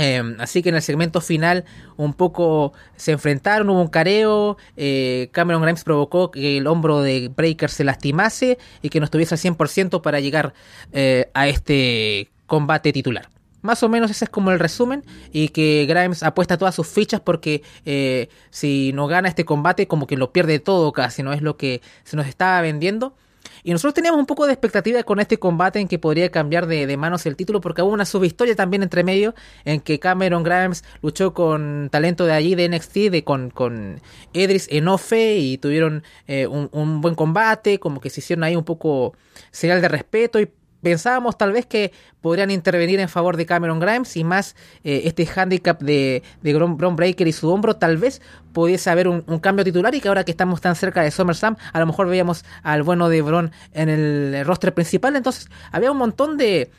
Em, 0.02 0.40
así 0.40 0.62
que 0.62 0.70
en 0.70 0.76
el 0.76 0.80
segmento 0.80 1.20
final 1.20 1.66
un 1.98 2.14
poco 2.14 2.72
se 2.96 3.12
enfrentaron, 3.12 3.68
hubo 3.68 3.82
un 3.82 3.88
careo, 3.88 4.56
eh, 4.74 5.28
Cameron 5.30 5.60
Grimes 5.60 5.84
provocó 5.84 6.30
que 6.30 6.56
el 6.56 6.66
hombro 6.66 7.02
de 7.02 7.28
Breaker 7.28 7.68
se 7.68 7.84
lastimase 7.84 8.56
y 8.80 8.88
que 8.88 8.98
no 8.98 9.04
estuviese 9.04 9.34
al 9.34 9.38
100% 9.38 10.00
para 10.00 10.18
llegar 10.18 10.54
eh, 10.92 11.30
a 11.34 11.48
este 11.48 12.30
combate 12.46 12.94
titular. 12.94 13.28
Más 13.60 13.82
o 13.82 13.90
menos 13.90 14.10
ese 14.10 14.24
es 14.24 14.30
como 14.30 14.50
el 14.52 14.58
resumen 14.58 15.04
y 15.32 15.50
que 15.50 15.84
Grimes 15.86 16.22
apuesta 16.22 16.56
todas 16.56 16.74
sus 16.74 16.86
fichas 16.86 17.20
porque 17.20 17.62
eh, 17.84 18.30
si 18.48 18.92
no 18.94 19.06
gana 19.06 19.28
este 19.28 19.44
combate 19.44 19.86
como 19.86 20.06
que 20.06 20.16
lo 20.16 20.32
pierde 20.32 20.60
todo 20.60 20.92
casi, 20.92 21.22
no 21.22 21.34
es 21.34 21.42
lo 21.42 21.58
que 21.58 21.82
se 22.04 22.16
nos 22.16 22.26
estaba 22.26 22.62
vendiendo. 22.62 23.14
Y 23.62 23.72
nosotros 23.72 23.94
teníamos 23.94 24.18
un 24.18 24.26
poco 24.26 24.46
de 24.46 24.52
expectativa 24.52 25.02
con 25.02 25.20
este 25.20 25.38
combate 25.38 25.80
en 25.80 25.88
que 25.88 25.98
podría 25.98 26.30
cambiar 26.30 26.66
de, 26.66 26.96
manos 26.96 27.26
el 27.26 27.36
título 27.36 27.60
porque 27.60 27.82
hubo 27.82 27.92
una 27.92 28.04
subhistoria 28.04 28.54
también 28.54 28.82
entre 28.82 29.04
medio 29.04 29.34
en 29.64 29.80
que 29.80 29.98
Cameron 29.98 30.42
Grimes 30.42 30.84
luchó 31.02 31.34
con 31.34 31.88
talento 31.90 32.26
de 32.26 32.32
allí 32.32 32.54
de 32.54 32.68
NXT, 32.68 32.94
de 33.10 33.24
con, 33.24 33.50
con 33.50 34.00
Edris 34.32 34.66
Enofe 34.70 35.36
y 35.36 35.58
tuvieron 35.58 36.02
eh, 36.26 36.46
un, 36.46 36.68
un, 36.72 37.00
buen 37.00 37.14
combate, 37.14 37.78
como 37.78 38.00
que 38.00 38.10
se 38.10 38.20
hicieron 38.20 38.44
ahí 38.44 38.56
un 38.56 38.64
poco 38.64 39.14
señal 39.50 39.80
de 39.80 39.88
respeto 39.88 40.40
y 40.40 40.48
pensábamos 40.82 41.36
tal 41.38 41.52
vez 41.52 41.66
que 41.66 41.92
podrían 42.20 42.50
intervenir 42.50 43.00
en 43.00 43.08
favor 43.08 43.36
de 43.36 43.46
Cameron 43.46 43.80
Grimes 43.80 44.16
y 44.16 44.24
más 44.24 44.56
eh, 44.84 45.02
este 45.04 45.26
handicap 45.26 45.80
de, 45.80 46.22
de 46.42 46.54
Bron 46.54 46.96
Breaker 46.96 47.26
y 47.26 47.32
su 47.32 47.50
hombro, 47.50 47.76
tal 47.76 47.96
vez 47.96 48.20
pudiese 48.52 48.90
haber 48.90 49.08
un, 49.08 49.22
cambio 49.40 49.64
titular 49.64 49.94
y 49.94 50.00
que 50.00 50.08
ahora 50.08 50.24
que 50.24 50.30
estamos 50.30 50.60
tan 50.60 50.74
cerca 50.76 51.02
de 51.02 51.10
SummerSlam, 51.10 51.56
a 51.72 51.80
lo 51.80 51.86
mejor 51.86 52.08
veíamos 52.08 52.44
al 52.62 52.82
bueno 52.82 53.08
de 53.08 53.22
Bron 53.22 53.52
en 53.72 53.88
el 53.88 54.44
roster 54.44 54.74
principal. 54.74 55.16
Entonces, 55.16 55.48
había 55.72 55.90
un 55.90 55.98
montón 55.98 56.36
de, 56.36 56.70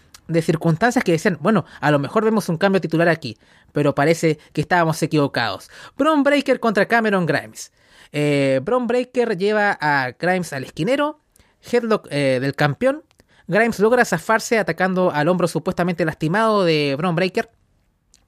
circunstancias 0.41 1.03
que 1.03 1.11
decían, 1.11 1.37
bueno, 1.41 1.65
a 1.81 1.91
lo 1.91 1.99
mejor 1.99 2.23
vemos 2.23 2.47
un 2.47 2.57
cambio 2.57 2.79
titular 2.79 3.09
aquí, 3.09 3.37
pero 3.73 3.93
parece 3.93 4.39
que 4.53 4.61
estábamos 4.61 5.01
equivocados. 5.03 5.69
Bron 5.97 6.23
Breaker 6.23 6.59
contra 6.61 6.85
Cameron 6.85 7.25
Grimes. 7.25 7.73
Eh, 8.13 8.61
Bron 8.63 8.87
Breaker 8.87 9.37
lleva 9.37 9.77
a 9.79 10.11
Grimes 10.17 10.53
al 10.53 10.63
esquinero, 10.63 11.19
headlock 11.69 12.07
eh, 12.11 12.39
del 12.41 12.55
campeón, 12.55 13.03
Grimes 13.51 13.79
logra 13.79 14.05
zafarse 14.05 14.57
atacando 14.57 15.11
al 15.11 15.27
hombro 15.27 15.45
supuestamente 15.45 16.05
lastimado 16.05 16.63
de 16.63 16.95
Bron 16.97 17.15
Breaker. 17.15 17.49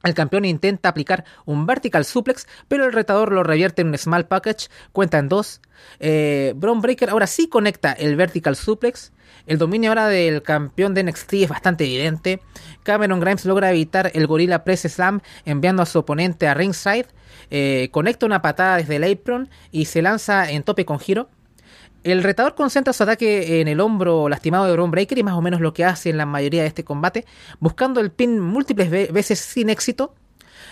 El 0.04 0.14
campeón 0.14 0.44
intenta 0.44 0.90
aplicar 0.90 1.24
un 1.46 1.66
vertical 1.66 2.04
suplex, 2.04 2.46
pero 2.68 2.84
el 2.84 2.92
retador 2.92 3.32
lo 3.32 3.42
revierte 3.42 3.84
en 3.84 3.88
un 3.88 3.98
small 3.98 4.28
package, 4.28 4.68
cuenta 4.92 5.20
en 5.20 5.30
dos. 5.30 5.62
Eh, 6.02 6.54
Breaker 6.58 7.10
ahora 7.10 7.26
sí 7.26 7.48
conecta 7.48 7.94
el 7.94 8.18
vertical 8.18 8.58
suplex. 8.58 9.14
El 9.48 9.60
dominio 9.60 9.92
ahora 9.92 10.08
del 10.08 10.44
campeón 10.44 10.94
de 10.94 11.06
NXT 11.06 11.34
es 11.36 11.50
bastante 11.50 11.86
evidente. 11.86 12.42
Cameron 12.84 13.22
Grimes 13.22 13.46
logra 13.46 13.72
evitar 13.72 14.12
el 14.14 14.28
Gorilla 14.28 14.66
Press 14.66 14.82
Slam 14.82 15.22
enviando 15.46 15.84
a 15.84 15.86
su 15.86 16.00
oponente 16.00 16.50
a 16.50 16.54
ringside. 16.54 17.08
Eh, 17.50 17.88
conecta 17.92 18.26
una 18.26 18.42
patada 18.42 18.76
desde 18.76 18.98
el 18.98 19.06
apron 19.10 19.50
y 19.72 19.86
se 19.86 20.02
lanza 20.02 20.52
en 20.52 20.64
tope 20.64 20.84
con 20.84 21.00
giro. 21.00 21.30
El 22.04 22.22
retador 22.22 22.54
concentra 22.54 22.92
su 22.92 23.04
ataque 23.04 23.62
en 23.62 23.70
el 23.70 23.80
hombro 23.80 24.28
lastimado 24.28 24.66
de 24.66 24.74
Bron 24.74 24.92
Breaker 24.92 25.18
y 25.18 25.24
más 25.24 25.36
o 25.36 25.42
menos 25.42 25.62
lo 25.62 25.74
que 25.74 25.86
hace 25.86 26.10
en 26.10 26.18
la 26.18 26.26
mayoría 26.26 26.62
de 26.62 26.68
este 26.68 26.84
combate, 26.84 27.26
buscando 27.60 28.02
el 28.02 28.12
pin 28.12 28.42
múltiples 28.42 28.90
veces 28.90 29.40
sin 29.40 29.70
éxito. 29.70 30.14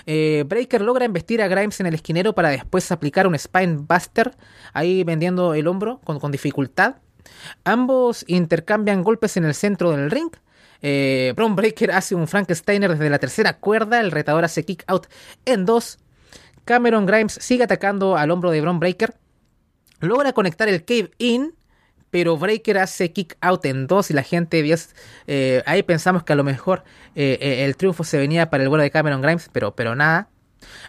Eh, 0.05 0.43
Breaker 0.45 0.81
logra 0.81 1.05
investir 1.05 1.41
a 1.41 1.47
Grimes 1.47 1.79
en 1.79 1.85
el 1.85 1.93
esquinero 1.93 2.33
para 2.33 2.49
después 2.49 2.91
aplicar 2.91 3.27
un 3.27 3.37
Spine 3.37 3.77
Buster, 3.87 4.35
ahí 4.73 5.05
vendiendo 5.05 5.53
el 5.53 5.67
hombro 5.67 6.01
con, 6.03 6.31
dificultad. 6.31 6.95
Ambos 7.63 8.25
intercambian 8.27 9.01
golpes 9.01 9.37
en 9.37 9.45
el 9.45 9.53
centro 9.53 9.91
del 9.91 10.11
ring. 10.11 10.31
Eh, 10.81 11.31
Bron 11.37 11.55
Breaker 11.55 11.91
hace 11.91 12.13
un 12.13 12.27
Frankensteiner 12.27 12.91
desde 12.91 13.09
la 13.09 13.19
tercera 13.19 13.57
cuerda, 13.57 14.01
el 14.01 14.11
retador 14.11 14.43
hace 14.43 14.65
kick 14.65 14.83
out 14.87 15.07
en 15.45 15.65
dos. 15.65 15.97
Cameron 16.65 17.05
Grimes 17.05 17.37
sigue 17.39 17.63
atacando 17.63 18.17
al 18.17 18.31
hombro 18.31 18.51
de 18.51 18.59
Bron 18.59 18.79
Breaker 18.79 19.15
logra 20.01 20.33
conectar 20.33 20.67
el 20.67 20.83
cave 20.83 21.11
in, 21.17 21.53
pero 22.11 22.37
Breaker 22.37 22.77
hace 22.77 23.11
kick 23.11 23.37
out 23.41 23.65
en 23.65 23.87
dos 23.87 24.11
y 24.11 24.13
la 24.13 24.21
gente 24.21 24.63
eh, 25.27 25.63
ahí 25.65 25.81
pensamos 25.81 26.23
que 26.23 26.33
a 26.33 26.35
lo 26.35 26.43
mejor 26.43 26.83
eh, 27.15 27.37
eh, 27.41 27.65
el 27.65 27.75
triunfo 27.77 28.03
se 28.03 28.17
venía 28.17 28.49
para 28.49 28.63
el 28.63 28.69
vuelo 28.69 28.83
de 28.83 28.91
Cameron 28.91 29.21
Grimes, 29.21 29.49
pero, 29.51 29.73
pero 29.75 29.95
nada. 29.95 30.27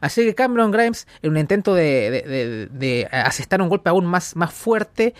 Así 0.02 0.22
que 0.22 0.34
Cameron 0.34 0.70
Grimes, 0.70 1.06
en 1.22 1.30
un 1.30 1.38
intento 1.38 1.74
de, 1.74 3.08
asestar 3.10 3.62
un 3.62 3.70
golpe 3.70 3.88
aún 3.88 4.04
más, 4.04 4.36
más 4.36 4.52
fuerte, 4.52 5.14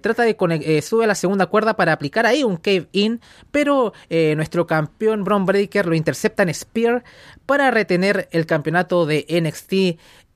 trata 0.00 0.22
de 0.22 0.82
sube 0.82 1.02
a 1.02 1.06
la 1.08 1.16
segunda 1.16 1.46
cuerda 1.46 1.74
para 1.74 1.94
aplicar 1.94 2.24
ahí 2.24 2.44
un 2.44 2.58
cave 2.58 2.86
in, 2.92 3.20
pero 3.50 3.92
nuestro 4.36 4.68
campeón 4.68 5.24
Bron 5.24 5.46
Breaker 5.46 5.86
lo 5.86 5.96
intercepta 5.96 6.44
en 6.44 6.54
Spear 6.54 7.02
para 7.44 7.72
retener 7.72 8.28
el 8.30 8.46
campeonato 8.46 9.04
de 9.04 9.26
NXT 9.28 9.72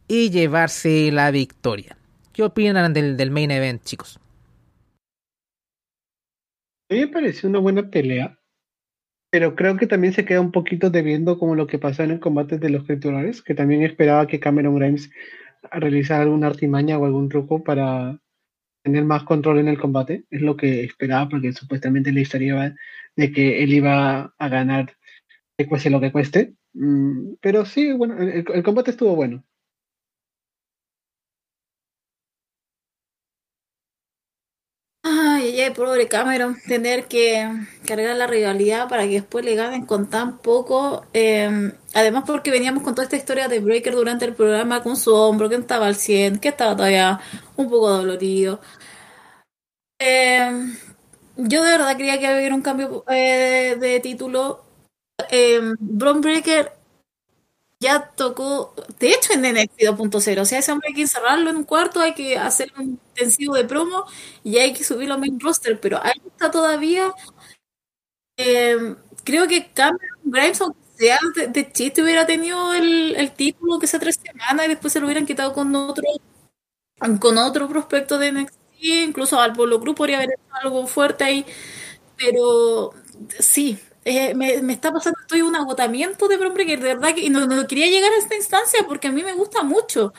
y 0.09 0.30
llevarse 0.30 1.12
la 1.12 1.30
victoria. 1.30 1.96
¿Qué 2.33 2.43
opinan 2.43 2.93
del, 2.93 3.16
del 3.16 3.30
main 3.30 3.51
event, 3.51 3.83
chicos? 3.83 4.18
A 6.91 6.95
mí 6.95 7.01
me 7.01 7.09
pareció 7.09 7.49
una 7.49 7.59
buena 7.59 7.91
pelea, 7.91 8.39
pero 9.30 9.55
creo 9.55 9.76
que 9.76 9.87
también 9.87 10.12
se 10.12 10.24
queda 10.24 10.41
un 10.41 10.53
poquito 10.53 10.91
debiendo 10.91 11.39
como 11.39 11.55
lo 11.55 11.66
que 11.66 11.78
pasó 11.78 12.03
en 12.03 12.11
el 12.11 12.20
combate 12.20 12.59
de 12.59 12.70
los 12.70 12.87
titulares, 12.87 13.43
que 13.43 13.55
también 13.55 13.83
esperaba 13.83 14.26
que 14.26 14.41
Cameron 14.41 14.76
Grimes 14.76 15.11
realizara 15.70 16.22
alguna 16.22 16.49
artimaña 16.49 16.99
o 16.99 17.05
algún 17.05 17.28
truco 17.28 17.62
para 17.62 18.18
tener 18.83 19.05
más 19.05 19.24
control 19.24 19.59
en 19.59 19.68
el 19.68 19.78
combate. 19.78 20.24
Es 20.30 20.41
lo 20.43 20.57
que 20.57 20.85
esperaba, 20.85 21.28
porque 21.28 21.53
supuestamente 21.53 22.12
la 22.12 22.20
historia 22.20 22.74
de 23.16 23.33
que 23.33 23.62
él 23.62 23.72
iba 23.72 24.35
a 24.37 24.49
ganar, 24.49 24.97
cueste 25.68 25.91
lo 25.91 26.01
que 26.01 26.12
cueste. 26.12 26.55
Mm, 26.72 27.35
pero 27.41 27.64
sí, 27.64 27.93
bueno, 27.93 28.16
el 28.18 28.62
combate 28.62 28.91
estuvo 28.91 29.14
bueno. 29.14 29.45
Ay, 35.64 35.70
pobre 35.74 36.08
Cameron, 36.08 36.56
tener 36.66 37.06
que 37.06 37.48
cargar 37.86 38.16
la 38.16 38.26
rivalidad 38.26 38.88
para 38.88 39.04
que 39.04 39.12
después 39.14 39.44
le 39.44 39.54
ganen 39.54 39.86
con 39.86 40.08
tan 40.10 40.38
poco. 40.38 41.04
Em, 41.12 41.72
además, 41.94 42.24
porque 42.26 42.50
veníamos 42.50 42.82
con 42.82 42.94
toda 42.94 43.04
esta 43.04 43.16
historia 43.16 43.48
de 43.48 43.60
Breaker 43.60 43.94
durante 43.94 44.24
el 44.24 44.34
programa 44.34 44.82
con 44.82 44.96
su 44.96 45.14
hombro, 45.14 45.48
que 45.48 45.56
estaba 45.56 45.86
al 45.86 45.96
100, 45.96 46.38
que 46.38 46.48
estaba 46.48 46.76
todavía 46.76 47.20
un 47.56 47.68
poco 47.70 47.90
dolorido. 47.90 48.60
Em, 49.98 50.76
yo 51.36 51.62
de 51.62 51.70
verdad 51.72 51.96
creía 51.96 52.18
que 52.18 52.26
había 52.26 52.54
un 52.54 52.62
cambio 52.62 53.04
eh, 53.08 53.76
de 53.78 54.00
título. 54.00 54.64
Eh, 55.30 55.60
Breaker 55.80 56.72
ya 57.83 58.12
tocó, 58.14 58.74
de 59.01 59.09
hecho 59.09 59.33
en 59.33 59.43
NXT 59.43 59.80
2.0, 59.80 60.41
o 60.41 60.45
sea, 60.45 60.59
ese 60.61 60.72
hombre 60.72 60.89
hay 60.89 60.95
que 60.95 61.03
encerrarlo 61.03 61.51
en 61.51 61.57
un 61.57 61.64
cuarto, 61.64 62.01
hay 62.01 62.14
que 62.14 62.39
hacer 62.39 62.72
un 62.78 63.01
intensivo 63.14 63.55
de 63.57 63.64
promo 63.64 64.05
y 64.45 64.59
hay 64.59 64.72
que 64.72 64.85
subirlo 64.85 65.14
a 65.14 65.18
main 65.18 65.39
roster, 65.41 65.80
pero 65.80 65.99
ahí 66.03 66.14
está 66.26 66.51
todavía. 66.51 67.12
Eh, 68.37 68.95
creo 69.24 69.49
que 69.49 69.72
Cameron 69.72 70.20
Grimes, 70.24 70.61
aunque 70.61 70.78
sea 70.97 71.18
de, 71.49 71.72
chiste, 71.72 72.03
hubiera 72.03 72.24
tenido 72.26 72.72
el, 72.72 73.33
título 73.37 73.78
que 73.80 73.89
sea 73.89 74.01
tres 74.01 74.20
semanas 74.22 74.66
y 74.66 74.68
después 74.68 74.93
se 74.93 75.01
lo 75.01 75.07
hubieran 75.07 75.26
quitado 75.26 75.53
con 75.53 75.74
otro 75.74 76.05
con 77.20 77.37
otro 77.39 77.68
prospecto 77.68 78.18
de 78.18 78.30
NXT, 78.33 78.59
incluso 78.80 79.41
al 79.41 79.54
Polo 79.54 79.80
Cruz 79.80 79.96
podría 79.96 80.18
haber 80.18 80.30
hecho 80.30 80.54
algo 80.63 80.87
fuerte 80.87 81.25
ahí, 81.25 81.45
pero 82.17 82.92
sí, 83.41 83.79
eh, 84.04 84.34
me, 84.34 84.72
está 84.72 84.92
pasando, 84.92 85.18
estoy 85.20 85.42
un 85.42 85.54
agotamiento 85.54 86.29
de 86.29 86.37
Bron 86.37 86.54
Breaker, 86.54 86.80
de 86.80 86.95
verdad 86.95 87.14
que 87.14 87.30
no, 87.30 87.46
no, 87.46 87.66
quería 87.66 87.87
llegar 87.87 88.12
a 88.12 88.18
esta 88.18 88.34
instancia 88.34 88.84
porque 88.87 89.08
a 89.08 89.12
mí 89.12 89.22
me 89.22 89.33
gusta 89.33 89.62
mucho. 89.62 90.12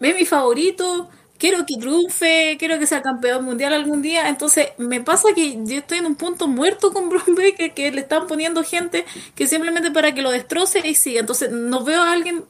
Es 0.00 0.14
mi 0.14 0.24
favorito, 0.26 1.08
quiero 1.38 1.64
que 1.66 1.76
triunfe, 1.76 2.56
quiero 2.58 2.78
que 2.78 2.86
sea 2.86 3.02
campeón 3.02 3.44
mundial 3.44 3.72
algún 3.72 4.02
día. 4.02 4.28
Entonces, 4.28 4.68
me 4.78 5.00
pasa 5.00 5.28
que 5.34 5.58
yo 5.64 5.78
estoy 5.78 5.98
en 5.98 6.06
un 6.06 6.16
punto 6.16 6.46
muerto 6.48 6.92
con 6.92 7.08
Bron 7.08 7.34
Breaker, 7.34 7.74
que 7.74 7.90
le 7.90 8.02
están 8.02 8.26
poniendo 8.26 8.62
gente 8.64 9.04
que 9.34 9.46
simplemente 9.46 9.90
para 9.90 10.14
que 10.14 10.22
lo 10.22 10.30
destroce 10.30 10.86
y 10.86 10.94
siga. 10.94 11.20
Entonces, 11.20 11.50
no 11.50 11.84
veo 11.84 12.02
a 12.02 12.12
alguien 12.12 12.44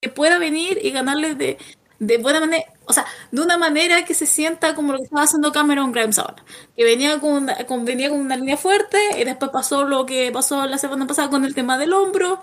que 0.00 0.08
pueda 0.10 0.38
venir 0.38 0.78
y 0.82 0.90
ganarle 0.90 1.34
de, 1.34 1.58
de 1.98 2.18
buena 2.18 2.40
manera, 2.40 2.64
o 2.86 2.92
sea, 2.92 3.06
de 3.30 3.40
una 3.40 3.58
manera 3.58 4.04
que 4.04 4.14
se 4.14 4.26
sienta 4.26 4.74
como 4.74 4.92
lo 4.92 4.98
que 4.98 5.04
estaba 5.04 5.22
haciendo 5.22 5.52
Cameron 5.52 5.92
Grimes 5.92 6.18
ahora, 6.18 6.44
que 6.76 6.84
venía 6.84 7.18
con, 7.20 7.32
una, 7.32 7.66
con, 7.66 7.84
venía 7.84 8.10
con 8.10 8.20
una 8.20 8.36
línea 8.36 8.56
fuerte 8.56 8.98
y 9.18 9.24
después 9.24 9.50
pasó 9.50 9.84
lo 9.84 10.06
que 10.06 10.30
pasó 10.32 10.66
la 10.66 10.78
semana 10.78 11.06
pasada 11.06 11.30
con 11.30 11.44
el 11.44 11.54
tema 11.54 11.78
del 11.78 11.92
hombro. 11.92 12.42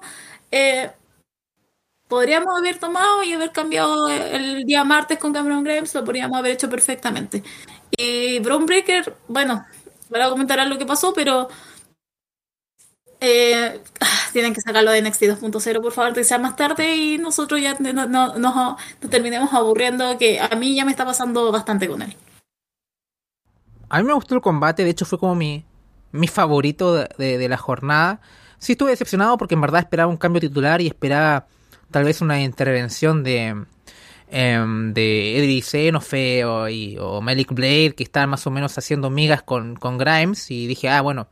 Eh, 0.52 0.92
podríamos 2.08 2.58
haber 2.58 2.78
tomado 2.80 3.24
y 3.24 3.34
haber 3.34 3.52
cambiado 3.52 4.10
el 4.10 4.66
día 4.66 4.84
martes 4.84 5.18
con 5.20 5.34
Cameron 5.34 5.64
Grimes, 5.64 5.94
lo 5.96 6.04
podríamos 6.04 6.38
haber 6.38 6.54
hecho 6.54 6.70
perfectamente. 6.70 7.44
Y 7.98 8.40
Brown 8.40 8.66
Breaker, 8.66 9.16
bueno, 9.28 9.66
a 10.22 10.30
comentar 10.30 10.66
lo 10.68 10.78
que 10.78 10.86
pasó, 10.86 11.14
pero 11.14 11.48
eh, 13.26 13.80
tienen 14.34 14.54
que 14.54 14.60
sacarlo 14.60 14.92
de 14.92 15.02
NXT 15.02 15.24
2.0, 15.24 15.82
por 15.82 15.94
favor, 15.94 16.14
que 16.14 16.26
sea 16.26 16.40
más 16.40 16.58
tarde 16.58 16.96
y 16.96 17.18
nosotros 17.18 17.62
ya 17.62 17.76
no, 17.80 18.06
no, 18.06 18.38
nos 18.38 18.78
terminemos 19.10 19.54
aburriendo, 19.54 20.18
que 20.18 20.42
a 20.42 20.54
mí 20.58 20.76
ya 20.76 20.84
me 20.84 20.92
está 20.92 21.06
pasando 21.06 21.50
bastante 21.50 21.88
con 21.88 22.02
él. 22.02 22.16
A 23.88 24.00
mí 24.02 24.08
me 24.08 24.14
gustó 24.14 24.36
el 24.36 24.42
combate, 24.42 24.84
de 24.84 24.90
hecho 24.90 25.06
fue 25.06 25.20
como 25.20 25.36
mi, 25.36 25.64
mi 26.12 26.28
favorito 26.28 26.96
de, 26.96 27.48
la 27.48 27.58
jornada. 27.58 28.20
Sí 28.58 28.74
estuve 28.74 28.92
decepcionado 28.92 29.38
porque 29.38 29.56
en 29.56 29.62
verdad 29.62 29.80
esperaba 29.80 30.12
un 30.12 30.18
cambio 30.18 30.42
titular 30.42 30.82
y 30.82 30.88
esperaba 30.88 31.48
tal 31.92 32.04
vez 32.04 32.20
una 32.20 32.42
intervención 32.42 33.24
de, 33.24 33.66
em, 34.30 34.94
de 34.94 35.62
Xenofe 35.64 36.44
o, 36.44 36.66
o 37.00 37.22
Malik 37.22 37.54
Blade 37.54 37.94
que 37.96 38.04
estaban 38.04 38.32
más 38.32 38.46
o 38.48 38.52
menos 38.52 38.78
haciendo 38.78 39.10
migas 39.10 39.44
con 39.44 39.76
Grimes 39.76 40.52
y 40.52 40.68
dije, 40.68 40.90
ah, 40.90 41.02
bueno, 41.02 41.30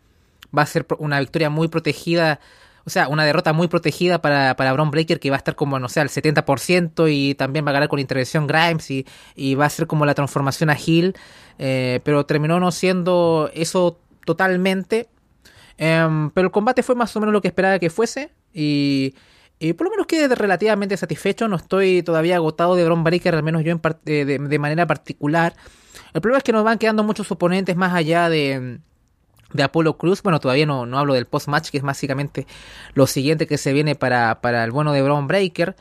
va 0.57 0.63
a 0.63 0.65
ser 0.65 0.85
una 0.99 1.19
victoria 1.19 1.49
muy 1.49 1.67
protegida, 1.67 2.39
o 2.85 2.89
sea, 2.89 3.07
una 3.07 3.25
derrota 3.25 3.53
muy 3.53 3.67
protegida 3.67 4.21
para, 4.21 4.55
para 4.55 4.73
Braun 4.73 4.91
Breaker 4.91 5.19
que 5.19 5.29
va 5.29 5.35
a 5.35 5.37
estar 5.37 5.55
como, 5.55 5.79
no 5.79 5.89
sé, 5.89 5.99
al 5.99 6.09
70% 6.09 7.11
y 7.11 7.35
también 7.35 7.65
va 7.65 7.69
a 7.69 7.73
ganar 7.73 7.89
con 7.89 7.99
intervención 7.99 8.47
Grimes 8.47 8.89
y, 8.91 9.05
y 9.35 9.55
va 9.55 9.65
a 9.65 9.69
ser 9.69 9.87
como 9.87 10.05
la 10.05 10.13
transformación 10.13 10.69
a 10.69 10.77
Hill, 10.77 11.15
eh, 11.59 11.99
pero 12.03 12.25
terminó 12.25 12.59
no 12.59 12.71
siendo 12.71 13.49
eso 13.53 13.99
totalmente. 14.25 15.09
Em, 15.77 16.29
pero 16.31 16.47
el 16.47 16.51
combate 16.51 16.83
fue 16.83 16.95
más 16.95 17.15
o 17.15 17.19
menos 17.19 17.33
lo 17.33 17.41
que 17.41 17.47
esperaba 17.47 17.79
que 17.79 17.89
fuese 17.89 18.31
y... 18.53 19.15
Y 19.63 19.73
por 19.73 19.85
lo 19.85 19.91
menos 19.91 20.07
quedé 20.07 20.33
relativamente 20.33 20.97
satisfecho. 20.97 21.47
No 21.47 21.55
estoy 21.55 22.01
todavía 22.01 22.37
agotado 22.37 22.75
de 22.75 22.83
Braun 22.83 23.03
Breaker, 23.03 23.35
al 23.35 23.43
menos 23.43 23.63
yo 23.63 23.71
en 23.71 23.79
de, 24.05 24.25
de, 24.39 24.57
manera 24.59 24.87
particular. 24.87 25.53
El 26.15 26.21
problema 26.21 26.39
es 26.39 26.43
que 26.43 26.51
nos 26.51 26.63
van 26.63 26.79
quedando 26.79 27.03
muchos 27.03 27.31
oponentes 27.31 27.75
más 27.75 27.93
allá 27.93 28.27
de, 28.27 28.79
de 29.53 29.63
Apollo 29.63 29.97
Cruz. 29.97 30.21
Bueno, 30.23 30.39
todavía 30.39 30.65
no, 30.65 30.85
no 30.85 30.99
hablo 30.99 31.13
del 31.13 31.25
post-match, 31.25 31.69
que 31.69 31.77
es 31.77 31.83
básicamente 31.83 32.47
lo 32.93 33.07
siguiente 33.07 33.47
que 33.47 33.57
se 33.57 33.73
viene 33.73 33.95
para, 33.95 34.41
para 34.41 34.63
el 34.63 34.71
bueno 34.71 34.93
de 34.93 35.01
Braun 35.01 35.27
Breaker. 35.27 35.75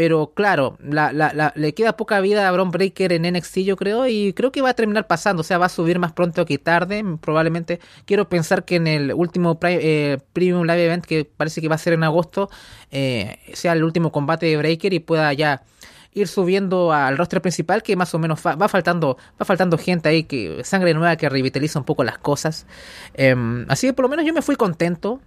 Pero 0.00 0.32
claro, 0.32 0.78
la, 0.82 1.12
la, 1.12 1.52
le 1.54 1.74
queda 1.74 1.94
poca 1.94 2.22
vida 2.22 2.48
a 2.48 2.52
Braun 2.52 2.70
Breaker 2.70 3.12
en 3.12 3.30
NXT, 3.34 3.58
yo 3.58 3.76
creo, 3.76 4.08
y 4.08 4.32
creo 4.32 4.50
que 4.50 4.62
va 4.62 4.70
a 4.70 4.74
terminar 4.74 5.06
pasando. 5.06 5.42
O 5.42 5.44
sea, 5.44 5.58
va 5.58 5.66
a 5.66 5.68
subir 5.68 5.98
más 5.98 6.12
pronto 6.12 6.46
que 6.46 6.56
tarde. 6.56 7.04
Probablemente 7.20 7.80
quiero 8.06 8.26
pensar 8.30 8.64
que 8.64 8.76
en 8.76 8.86
el 8.86 9.12
último 9.12 9.58
eh, 9.62 10.16
Premium 10.32 10.62
Live 10.62 10.86
Event, 10.86 11.04
que 11.04 11.26
parece 11.26 11.60
que 11.60 11.68
va 11.68 11.74
a 11.74 11.78
ser 11.78 11.92
en 11.92 12.04
agosto, 12.04 12.48
eh, 12.90 13.40
sea 13.52 13.74
el 13.74 13.84
último 13.84 14.10
combate 14.10 14.46
de 14.46 14.56
Breaker 14.56 14.94
y 14.94 15.00
pueda 15.00 15.30
ya 15.34 15.64
ir 16.12 16.28
subiendo 16.28 16.92
al 16.92 17.16
rostro 17.16 17.40
principal 17.40 17.82
que 17.82 17.96
más 17.96 18.14
o 18.14 18.18
menos 18.18 18.40
va, 18.44 18.68
faltando 18.68 19.16
va 19.40 19.44
faltando 19.44 19.78
gente 19.78 20.08
ahí 20.08 20.24
que 20.24 20.62
sangre 20.64 20.94
nueva 20.94 21.16
que 21.16 21.28
revitaliza 21.28 21.78
un 21.78 21.84
poco 21.84 22.04
las 22.04 22.18
cosas. 22.18 22.66
Em, 23.14 23.66
así 23.68 23.86
que 23.86 23.92
por 23.92 24.04
lo 24.04 24.08
menos 24.08 24.24
yo 24.24 24.34
me 24.34 24.42
fui 24.42 24.56
contento. 24.56 25.20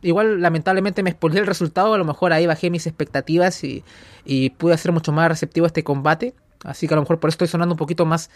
Igual 0.00 0.40
lamentablemente 0.40 1.02
me 1.02 1.12
spoilé 1.12 1.40
el 1.40 1.46
resultado. 1.46 1.94
A 1.94 1.98
lo 1.98 2.04
mejor 2.04 2.32
ahí 2.32 2.46
bajé 2.46 2.70
mis 2.70 2.86
expectativas 2.86 3.62
y, 3.62 3.84
y 4.24 4.50
pude 4.50 4.76
ser 4.76 4.92
mucho 4.92 5.12
más 5.12 5.28
receptivo 5.28 5.66
a 5.66 5.68
este 5.68 5.84
combate 5.84 6.34
Así 6.64 6.86
que 6.86 6.94
a 6.94 6.96
lo 6.96 7.02
mejor 7.02 7.18
por 7.18 7.28
eso 7.28 7.34
estoy 7.34 7.48
sonando 7.48 7.74
un 7.74 7.78
poquito 7.78 8.06
más, 8.06 8.30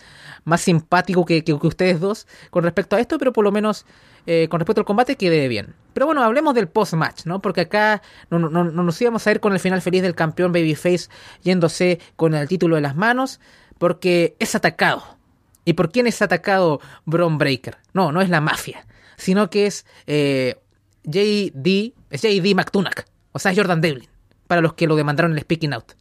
más 0.44 0.60
simpático 0.60 1.24
que, 1.24 1.44
que, 1.44 1.52
ustedes 1.52 2.00
dos 2.00 2.26
con 2.50 2.64
respecto 2.64 2.96
a 2.96 3.00
esto, 3.00 3.18
pero 3.18 3.32
por 3.32 3.44
lo 3.44 3.52
menos 3.52 3.86
eh, 4.26 4.48
con 4.48 4.60
respecto 4.60 4.80
al 4.80 4.84
combate 4.84 5.16
quede 5.16 5.46
bien. 5.48 5.74
Pero 5.92 6.06
bueno, 6.06 6.22
hablemos 6.22 6.54
del 6.54 6.68
post-match, 6.68 7.26
¿no? 7.26 7.40
Porque 7.40 7.62
acá 7.62 8.02
no, 8.30 8.38
no, 8.38 8.64
no, 8.64 8.82
nos 8.82 9.00
íbamos 9.00 9.26
a 9.26 9.30
ir 9.30 9.40
con 9.40 9.52
el 9.52 9.60
final 9.60 9.80
feliz 9.80 10.02
del 10.02 10.14
campeón 10.14 10.52
Babyface 10.52 11.08
yéndose 11.42 12.00
con 12.16 12.34
el 12.34 12.48
título 12.48 12.74
de 12.76 12.82
las 12.82 12.96
manos, 12.96 13.40
porque 13.78 14.36
es 14.38 14.54
atacado. 14.54 15.16
¿Y 15.64 15.74
por 15.74 15.90
quién 15.90 16.06
es 16.06 16.22
atacado 16.22 16.80
Bron 17.04 17.38
Breaker? 17.38 17.76
No, 17.92 18.12
no 18.12 18.20
es 18.20 18.28
la 18.28 18.40
mafia, 18.40 18.86
sino 19.16 19.50
que 19.50 19.66
es 19.66 19.84
eh, 20.06 20.56
JD, 21.04 21.92
es 22.10 22.22
JD 22.22 22.54
McTunack, 22.54 23.06
o 23.32 23.38
sea, 23.38 23.54
Jordan 23.54 23.80
Devlin, 23.80 24.08
para 24.46 24.60
los 24.60 24.74
que 24.74 24.86
lo 24.86 24.96
demandaron 24.96 25.32
en 25.32 25.38
el 25.38 25.42
Speaking 25.42 25.72
Out. 25.72 25.92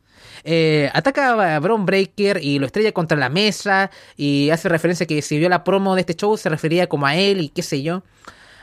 Eh, 0.43 0.89
ataca 0.93 1.55
a 1.55 1.59
Braun 1.59 1.85
Breaker 1.85 2.39
y 2.41 2.59
lo 2.59 2.65
estrella 2.65 2.91
contra 2.91 3.17
la 3.17 3.29
mesa 3.29 3.91
y 4.15 4.49
hace 4.49 4.69
referencia 4.69 5.05
que 5.05 5.21
si 5.21 5.37
vio 5.37 5.49
la 5.49 5.63
promo 5.63 5.95
de 5.95 6.01
este 6.01 6.15
show 6.15 6.37
se 6.37 6.49
refería 6.49 6.87
como 6.87 7.05
a 7.05 7.15
él 7.15 7.41
y 7.41 7.49
qué 7.49 7.61
sé 7.61 7.81
yo. 7.81 8.03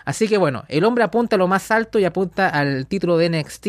Así 0.05 0.29
que 0.29 0.37
bueno, 0.37 0.65
el 0.69 0.85
hombre 0.85 1.05
apunta 1.05 1.37
a 1.37 1.39
lo 1.39 1.49
más 1.49 1.71
alto 1.71 1.99
y 1.99 2.05
apunta 2.05 2.49
al 2.49 2.87
título 2.87 3.17
de 3.17 3.31
NXT 3.31 3.67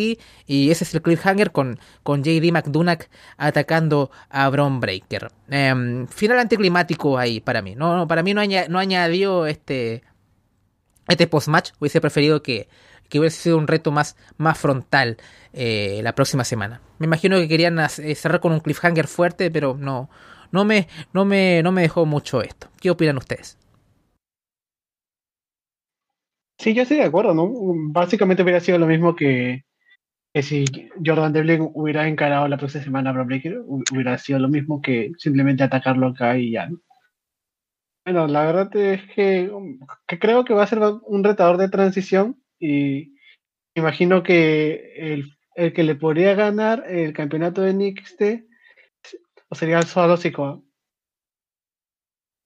y 0.47 0.71
ese 0.71 0.83
es 0.83 0.93
el 0.93 1.01
cliffhanger 1.01 1.51
con, 1.51 1.79
con 2.01 2.23
JD 2.23 2.51
McDonough 2.51 3.03
atacando 3.37 4.11
a 4.29 4.49
Braun 4.49 4.79
Breaker. 4.79 5.31
Em, 5.49 6.07
final 6.07 6.39
anticlimático 6.39 7.17
ahí 7.17 7.39
para 7.39 7.61
mí. 7.61 7.75
No, 7.75 8.07
para 8.07 8.23
mí 8.23 8.33
no, 8.33 8.41
no 8.69 8.79
añadió 8.79 9.45
este, 9.45 10.03
este 11.07 11.27
post-match. 11.27 11.71
Hubiese 11.79 12.01
preferido 12.01 12.41
que, 12.41 12.67
que 13.09 13.19
hubiese 13.19 13.41
sido 13.41 13.57
un 13.57 13.67
reto 13.67 13.91
más, 13.91 14.15
más 14.37 14.57
frontal 14.57 15.17
eh, 15.53 16.01
la 16.03 16.15
próxima 16.15 16.43
semana. 16.43 16.81
Me 16.99 17.05
imagino 17.05 17.37
que 17.37 17.47
querían 17.47 17.79
eh, 17.79 18.15
cerrar 18.15 18.39
con 18.39 18.53
un 18.53 18.59
cliffhanger 18.59 19.07
fuerte, 19.07 19.51
pero 19.51 19.77
no, 19.77 20.09
no 20.51 20.65
me, 20.65 20.87
no 21.13 21.25
me, 21.25 21.61
no 21.63 21.71
me 21.71 21.83
dejó 21.83 22.05
mucho 22.05 22.41
esto. 22.41 22.69
¿Qué 22.81 22.89
opinan 22.89 23.17
ustedes? 23.17 23.57
Sí, 26.59 26.73
yo 26.73 26.83
estoy 26.83 26.97
de 26.97 27.03
acuerdo, 27.03 27.33
¿no? 27.33 27.51
Básicamente 27.91 28.41
hubiera 28.41 28.59
sido 28.59 28.77
lo 28.79 28.87
mismo 28.87 29.15
que, 29.15 29.65
que 30.33 30.41
si 30.41 30.65
Jordan 31.05 31.33
Devlin 31.33 31.69
hubiera 31.73 32.07
encarado 32.07 32.47
la 32.47 32.57
próxima 32.57 32.83
semana 32.83 33.11
a 33.11 33.13
Bron 33.13 33.27
Breaker, 33.27 33.59
hubiera 33.67 34.17
sido 34.17 34.39
lo 34.39 34.49
mismo 34.49 34.81
que 34.81 35.11
simplemente 35.17 35.63
atacarlo 35.63 36.07
acá 36.07 36.37
y 36.37 36.51
ya, 36.51 36.69
Bueno, 38.05 38.27
la 38.27 38.45
verdad 38.45 38.75
es 38.75 39.01
que, 39.13 39.51
que, 40.07 40.19
creo 40.19 40.43
que 40.45 40.53
va 40.53 40.63
a 40.63 40.67
ser 40.67 40.79
un 40.79 41.23
retador 41.23 41.57
de 41.57 41.69
transición 41.69 42.41
y 42.59 43.13
imagino 43.75 44.23
que 44.23 44.93
el, 44.95 45.25
el 45.55 45.73
que 45.73 45.83
le 45.83 45.95
podría 45.95 46.35
ganar 46.35 46.83
el 46.87 47.13
campeonato 47.13 47.61
de 47.61 47.73
NXT 47.73 48.53
sería 49.55 49.79
el 49.79 49.85
solo 49.85 50.17
Sikoa. 50.17 50.61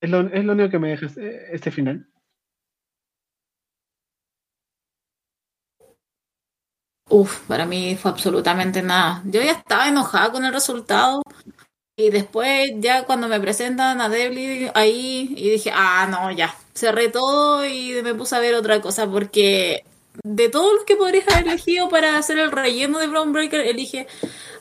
Es 0.02 0.10
lo, 0.10 0.22
es 0.28 0.46
lo 0.46 0.54
único 0.54 0.70
que 0.70 0.80
me 0.80 0.90
deja 0.90 1.06
este, 1.08 1.56
este 1.56 1.72
final. 1.72 2.08
Uf, 7.10 7.48
para 7.48 7.66
mí 7.66 7.96
fue 7.96 8.12
absolutamente 8.12 8.82
nada. 8.82 9.22
Yo 9.26 9.42
ya 9.42 9.52
estaba 9.52 9.88
enojada 9.88 10.32
con 10.32 10.44
el 10.44 10.54
resultado 10.54 11.22
y 11.98 12.10
después 12.12 12.72
ya 12.80 13.06
cuando 13.06 13.28
me 13.28 13.40
presentan 13.40 14.02
a 14.02 14.10
Devlin 14.10 14.72
ahí 14.76 15.34
y 15.38 15.52
dije, 15.52 15.72
ah, 15.74 16.08
no, 16.10 16.32
ya, 16.32 16.54
cerré 16.74 17.10
todo 17.10 17.66
y 17.66 18.02
me 18.04 18.14
puse 18.16 18.36
a 18.36 18.40
ver 18.40 18.56
otra 18.56 18.82
cosa 18.82 19.10
porque 19.10 19.84
de 20.24 20.50
todos 20.50 20.74
los 20.74 20.84
que 20.86 20.96
podrías 20.96 21.28
haber 21.30 21.48
elegido 21.48 21.90
para 21.90 22.18
hacer 22.18 22.38
el 22.40 22.52
relleno 22.52 23.00
de 23.00 23.08
Brown 23.08 23.34
Breaker, 23.34 23.62
elige 23.62 24.08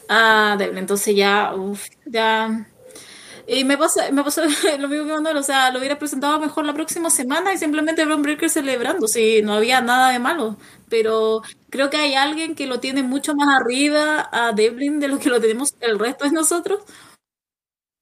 a 0.09 0.57
Devlin. 0.59 0.79
Entonces 0.79 1.15
ya, 1.17 1.55
uff, 1.55 1.87
ya. 2.05 2.67
Y 3.49 3.65
me 3.65 3.79
pasa, 3.79 4.11
me 4.11 4.25
pasó 4.25 4.43
lo 4.79 4.89
mismo 4.89 5.07
que 5.07 5.13
Manuel, 5.13 5.37
o 5.37 5.43
sea, 5.43 5.71
lo 5.71 5.79
hubiera 5.79 5.99
presentado 5.99 6.41
mejor 6.41 6.65
la 6.67 6.75
próxima 6.75 7.11
semana 7.11 7.53
y 7.53 7.59
simplemente 7.59 8.05
Brown 8.05 8.23
Breaker 8.23 8.51
celebrando, 8.51 9.07
si 9.07 9.43
no 9.43 9.55
había 9.55 9.81
nada 9.81 10.11
de 10.11 10.19
malo. 10.19 10.57
Pero 10.89 11.43
creo 11.71 11.91
que 11.91 11.97
hay 11.97 12.15
alguien 12.15 12.55
que 12.55 12.67
lo 12.67 12.81
tiene 12.81 13.03
mucho 13.03 13.35
más 13.35 13.49
arriba 13.61 14.29
a 14.33 14.53
Devlin 14.53 14.99
de 14.99 15.09
lo 15.09 15.19
que 15.19 15.31
lo 15.31 15.41
tenemos 15.41 15.75
el 15.81 15.99
resto 15.99 16.25
de 16.25 16.33
nosotros. 16.33 16.83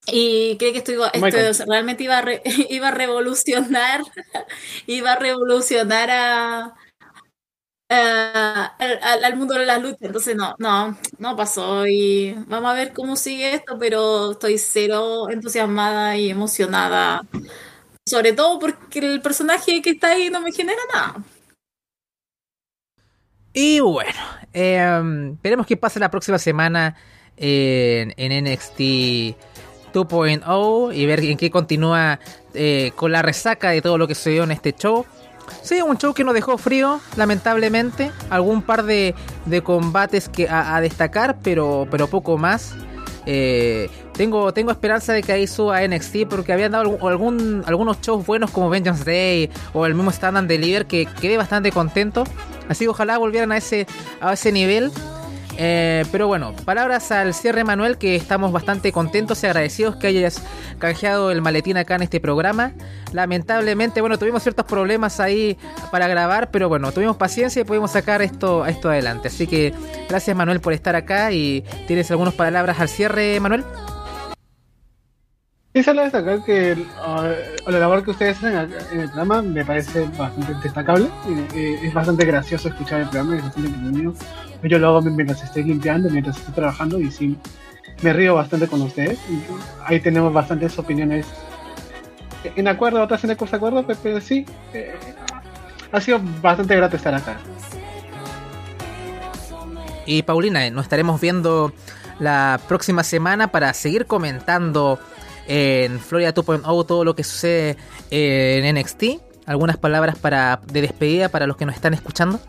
Y 0.06 0.56
creo 0.58 0.72
que 0.72 0.78
esto, 0.78 0.92
esto 1.12 1.64
realmente 1.66 2.04
iba 2.04 2.18
a, 2.18 2.24
iba 2.70 2.88
a 2.88 2.90
revolucionar, 2.90 4.02
iba 4.86 5.12
a 5.12 5.16
revolucionar 5.16 6.10
a, 6.10 6.74
al, 7.94 9.36
mundo 9.36 9.54
de 9.54 9.66
la 9.66 9.78
lucha. 9.78 10.06
Entonces, 10.06 10.36
no, 10.36 10.54
no, 10.58 10.96
no 11.18 11.36
pasó. 11.36 11.86
Y 11.86 12.34
vamos 12.46 12.70
a 12.70 12.74
ver 12.74 12.92
cómo 12.92 13.16
sigue 13.16 13.54
esto, 13.54 13.78
pero 13.78 14.32
estoy 14.32 14.58
cero 14.58 15.30
entusiasmada 15.30 16.16
y 16.16 16.30
emocionada. 16.30 17.22
Sobre 18.06 18.32
todo 18.32 18.58
porque 18.58 18.98
el 18.98 19.22
personaje 19.22 19.80
que 19.80 19.90
está 19.90 20.12
ahí 20.12 20.30
no 20.30 20.40
me 20.40 20.52
genera 20.52 20.80
nada. 20.92 21.14
Y 23.52 23.80
bueno, 23.80 24.20
em, 24.52 25.38
veremos 25.40 25.66
qué 25.66 25.76
pasa 25.76 26.00
la 26.00 26.10
próxima 26.10 26.38
semana 26.38 26.96
en, 27.36 28.12
en 28.16 28.44
NXT 28.44 28.80
2.0 29.94 30.94
y 30.94 31.06
ver 31.06 31.20
en 31.20 31.36
qué 31.36 31.50
continúa 31.50 32.18
eh, 32.52 32.92
con 32.96 33.12
la 33.12 33.22
resaca 33.22 33.70
de 33.70 33.80
todo 33.80 33.96
lo 33.96 34.08
que 34.08 34.14
sucedió 34.14 34.44
en 34.44 34.50
este 34.50 34.72
show. 34.72 35.06
Sí, 35.62 35.80
un 35.80 35.96
show 35.98 36.14
que 36.14 36.24
nos 36.24 36.34
dejó 36.34 36.58
frío, 36.58 37.00
lamentablemente. 37.16 38.12
Algún 38.30 38.62
par 38.62 38.84
de, 38.84 39.14
combates 39.62 40.28
que 40.28 40.48
a, 40.48 40.80
destacar, 40.80 41.38
pero, 41.42 41.86
pero 41.90 42.06
poco 42.06 42.36
más. 42.38 42.74
Eh, 43.26 43.88
tengo, 44.12 44.52
tengo 44.52 44.70
esperanza 44.70 45.12
de 45.12 45.22
que 45.22 45.32
ahí 45.32 45.46
suba 45.46 45.80
NXT 45.86 46.26
porque 46.28 46.52
habían 46.52 46.72
dado 46.72 47.08
algún, 47.08 47.64
algunos 47.66 48.00
shows 48.00 48.26
buenos 48.26 48.50
como 48.50 48.68
Vengeance 48.68 49.04
Day 49.04 49.50
o 49.72 49.86
el 49.86 49.94
mismo 49.94 50.10
Stand 50.10 50.36
and 50.36 50.48
Deliver 50.48 50.86
que 50.86 51.06
quedé 51.06 51.36
bastante 51.36 51.72
contento. 51.72 52.24
Así 52.68 52.86
ojalá 52.86 53.18
volvieran 53.18 53.52
a 53.52 53.56
ese, 53.56 53.86
a 54.20 54.34
ese 54.34 54.52
nivel. 54.52 54.92
Eh, 55.56 56.04
pero 56.10 56.26
bueno, 56.26 56.54
palabras 56.64 57.12
al 57.12 57.34
cierre, 57.34 57.64
Manuel, 57.64 57.96
que 57.98 58.16
estamos 58.16 58.52
bastante 58.52 58.92
contentos 58.92 59.42
y 59.42 59.46
agradecidos 59.46 59.96
que 59.96 60.08
hayas 60.08 60.42
canjeado 60.78 61.30
el 61.30 61.42
maletín 61.42 61.76
acá 61.76 61.94
en 61.96 62.02
este 62.02 62.20
programa. 62.20 62.72
Lamentablemente, 63.12 64.00
bueno, 64.00 64.18
tuvimos 64.18 64.42
ciertos 64.42 64.66
problemas 64.66 65.20
ahí 65.20 65.56
para 65.90 66.08
grabar, 66.08 66.50
pero 66.50 66.68
bueno, 66.68 66.90
tuvimos 66.92 67.16
paciencia 67.16 67.62
y 67.62 67.64
pudimos 67.64 67.92
sacar 67.92 68.22
esto, 68.22 68.66
esto 68.66 68.88
adelante. 68.90 69.28
Así 69.28 69.46
que 69.46 69.72
gracias, 70.08 70.36
Manuel, 70.36 70.60
por 70.60 70.72
estar 70.72 70.96
acá 70.96 71.30
y 71.32 71.64
tienes 71.86 72.10
algunas 72.10 72.34
palabras 72.34 72.80
al 72.80 72.88
cierre, 72.88 73.38
Manuel. 73.38 73.64
Sí, 75.74 75.82
solo 75.82 76.02
destacar 76.02 76.44
que 76.44 76.76
la 77.66 77.78
labor 77.78 78.04
que 78.04 78.12
ustedes 78.12 78.36
hacen 78.36 78.54
en 78.92 79.00
el 79.00 79.06
programa 79.08 79.42
me 79.42 79.64
parece 79.64 80.08
bastante 80.16 80.54
destacable. 80.62 81.08
es 81.52 81.92
bastante 81.92 82.24
gracioso 82.24 82.68
escuchar 82.68 83.00
el 83.00 83.08
programa, 83.08 83.36
es 83.36 83.42
bastante 83.42 83.70
entretenido. 83.70 84.14
Yo 84.62 84.78
lo 84.78 84.86
hago 84.86 85.02
mientras 85.02 85.42
estoy 85.42 85.64
limpiando, 85.64 86.08
mientras 86.10 86.36
estoy 86.36 86.54
trabajando 86.54 87.00
y 87.00 87.10
sí, 87.10 87.36
me 88.02 88.12
río 88.12 88.36
bastante 88.36 88.68
con 88.68 88.82
ustedes. 88.82 89.18
Ahí 89.84 89.98
tenemos 89.98 90.32
bastantes 90.32 90.78
opiniones 90.78 91.26
en 92.44 92.68
acuerdo, 92.68 93.02
otras 93.02 93.24
en 93.24 93.30
desacuerdo, 93.30 93.84
pero 94.00 94.20
sí, 94.20 94.46
eh, 94.72 94.94
ha 95.90 96.00
sido 96.00 96.20
bastante 96.40 96.76
grato 96.76 96.94
estar 96.94 97.14
acá. 97.14 97.36
Y 100.06 100.22
Paulina, 100.22 100.70
nos 100.70 100.84
estaremos 100.84 101.20
viendo 101.20 101.72
la 102.20 102.60
próxima 102.68 103.02
semana 103.02 103.48
para 103.48 103.72
seguir 103.72 104.06
comentando 104.06 105.00
en 105.46 106.00
Florida 106.00 106.34
2.0 106.34 106.86
todo 106.86 107.04
lo 107.04 107.14
que 107.14 107.24
sucede 107.24 107.76
en 108.10 108.74
NXT. 108.76 109.04
¿Algunas 109.46 109.76
palabras 109.76 110.16
para, 110.18 110.60
de 110.66 110.80
despedida 110.80 111.28
para 111.28 111.46
los 111.46 111.56
que 111.56 111.66
nos 111.66 111.74
están 111.74 111.94
escuchando? 111.94 112.40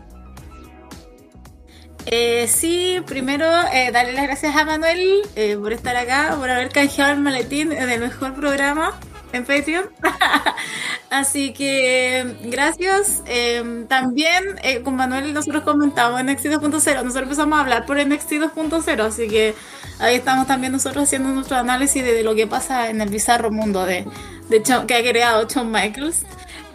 Eh, 2.06 2.46
sí, 2.46 3.02
primero 3.04 3.44
eh, 3.72 3.90
darle 3.92 4.12
las 4.12 4.24
gracias 4.24 4.54
a 4.54 4.64
Manuel 4.64 5.22
eh, 5.34 5.56
por 5.56 5.72
estar 5.72 5.96
acá, 5.96 6.36
por 6.38 6.48
haber 6.48 6.68
canjeado 6.68 7.12
el 7.12 7.20
maletín 7.20 7.70
del 7.70 8.00
mejor 8.00 8.34
programa 8.34 8.98
en 9.32 9.44
Patreon. 9.44 9.90
Así 11.10 11.52
que 11.52 12.36
gracias. 12.44 13.22
Eh, 13.26 13.84
también 13.88 14.58
eh, 14.62 14.82
con 14.82 14.96
Manuel 14.96 15.32
nosotros 15.32 15.62
comentamos 15.62 16.20
en 16.20 16.26
NXT 16.26 16.46
2.0. 16.46 16.62
Nosotros 16.62 17.16
empezamos 17.16 17.58
a 17.58 17.62
hablar 17.62 17.86
por 17.86 18.04
NXT 18.04 18.32
2.0. 18.32 19.00
Así 19.00 19.28
que 19.28 19.54
ahí 19.98 20.16
estamos 20.16 20.46
también 20.46 20.72
nosotros 20.72 21.04
haciendo 21.04 21.30
nuestro 21.30 21.56
análisis 21.56 22.02
de, 22.02 22.22
lo 22.22 22.34
que 22.34 22.46
pasa 22.46 22.90
en 22.90 23.00
el 23.00 23.08
bizarro 23.08 23.50
mundo 23.50 23.84
de, 23.84 24.06
de 24.48 24.62
que 24.62 24.94
ha 24.94 25.02
creado 25.02 25.46
Shawn 25.48 25.70
Michaels. 25.70 26.24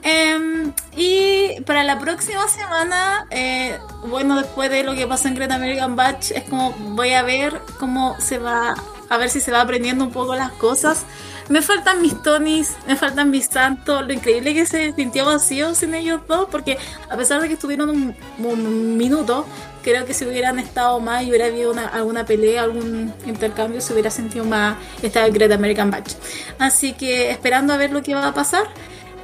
Em, 0.04 0.74
y 0.96 1.62
para 1.62 1.84
la 1.84 2.00
próxima 2.00 2.48
semana, 2.48 3.28
eh, 3.30 3.78
bueno, 4.08 4.36
después 4.36 4.72
de 4.72 4.84
lo 4.84 4.96
que 4.96 5.06
pasó 5.06 5.28
en 5.28 5.36
Great 5.36 5.52
American 5.52 5.96
Batch, 5.96 6.32
es 6.32 6.44
como 6.46 6.72
voy 6.72 7.14
a 7.14 7.22
ver 7.22 7.62
cómo 7.80 8.20
se 8.20 8.40
va, 8.40 8.76
a 9.10 9.18
ver 9.18 9.30
si 9.30 9.40
se 9.40 9.52
va 9.52 9.62
aprendiendo 9.62 10.04
un 10.04 10.12
poco 10.12 10.36
las 10.36 10.52
cosas. 10.54 11.06
Me 11.50 11.62
faltan 11.62 12.02
mis 12.02 12.22
Tonys, 12.22 12.76
me 12.88 12.96
faltan 12.96 13.30
mis 13.30 13.48
Santos, 13.48 14.06
lo 14.06 14.14
increíble 14.14 14.54
que 14.54 14.66
se 14.66 14.94
sintió 14.94 15.26
vacío 15.26 15.74
sin 15.76 15.94
ellos 15.94 16.22
dos, 16.28 16.48
porque 16.50 16.78
a 17.10 17.18
pesar 17.18 17.42
de 17.42 17.48
que 17.48 17.56
estuvieron 17.56 17.90
un, 17.90 18.98
minuto, 18.98 19.46
creo 19.84 20.06
que 20.06 20.14
si 20.14 20.26
hubieran 20.26 20.60
estado 20.60 21.00
más 21.00 21.24
y 21.24 21.30
hubiera 21.30 21.48
habido 21.48 21.74
alguna 21.94 22.26
pelea, 22.26 22.64
algún 22.64 23.14
intercambio, 23.26 23.82
se 23.82 23.94
hubiera 23.94 24.10
sentido 24.10 24.46
más 24.46 24.78
esta 25.02 25.28
Great 25.28 25.52
American 25.52 25.92
Batch. 25.92 26.14
Así 26.60 26.94
que 26.94 27.32
esperando 27.32 27.74
a 27.74 27.78
ver 27.78 27.92
lo 27.92 28.02
que 28.02 28.14
va 28.14 28.28
a 28.28 28.34
pasar. 28.34 28.66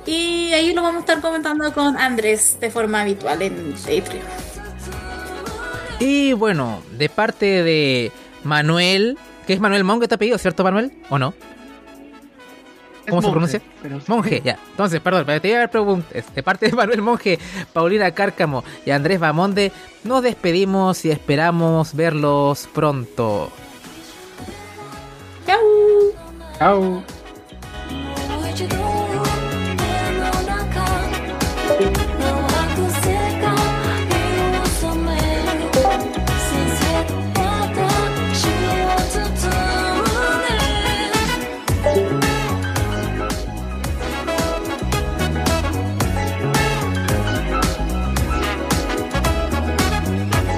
Y 0.06 0.54
ahí 0.54 0.74
lo 0.74 0.82
vamos 0.82 0.98
a 0.98 1.00
estar 1.02 1.22
comentando 1.22 1.74
con 1.74 1.98
Andrés 1.98 2.58
de 2.62 2.72
forma 2.72 3.02
habitual 3.02 3.42
en 3.42 3.74
Patreon. 3.74 4.26
Y 6.00 6.34
bueno, 6.34 6.82
de 6.92 7.10
parte 7.10 7.64
de 7.64 8.12
Manuel, 8.44 9.18
que 9.46 9.54
es 9.54 9.60
Manuel 9.60 9.84
Monge, 9.84 10.08
te 10.08 10.16
ha 10.16 10.18
pedido, 10.18 10.38
¿cierto, 10.38 10.64
Manuel? 10.64 10.94
¿O 11.10 11.18
no? 11.18 11.34
¿Cómo 13.10 13.22
se 13.22 13.30
pronuncia? 13.30 13.62
Monje, 14.08 14.42
ya. 14.44 14.60
Entonces, 14.72 15.00
perdón, 15.00 15.26
te 15.26 15.40
voy 15.40 15.54
a 15.54 15.68
preguntas. 15.68 16.36
De 16.36 16.44
parte 16.44 16.68
de 16.68 16.76
Manuel 16.76 17.02
Monje, 17.02 17.40
Paulina 17.74 18.12
Cárcamo 18.12 18.64
y 18.86 18.92
Andrés 18.92 19.20
Bamonde, 19.20 19.72
nos 20.04 20.24
despedimos 20.24 21.06
y 21.06 21.12
esperamos 21.12 21.96
verlos 21.96 22.68
pronto. 22.74 23.52
Chao. 25.46 25.60
Chao. 26.58 27.17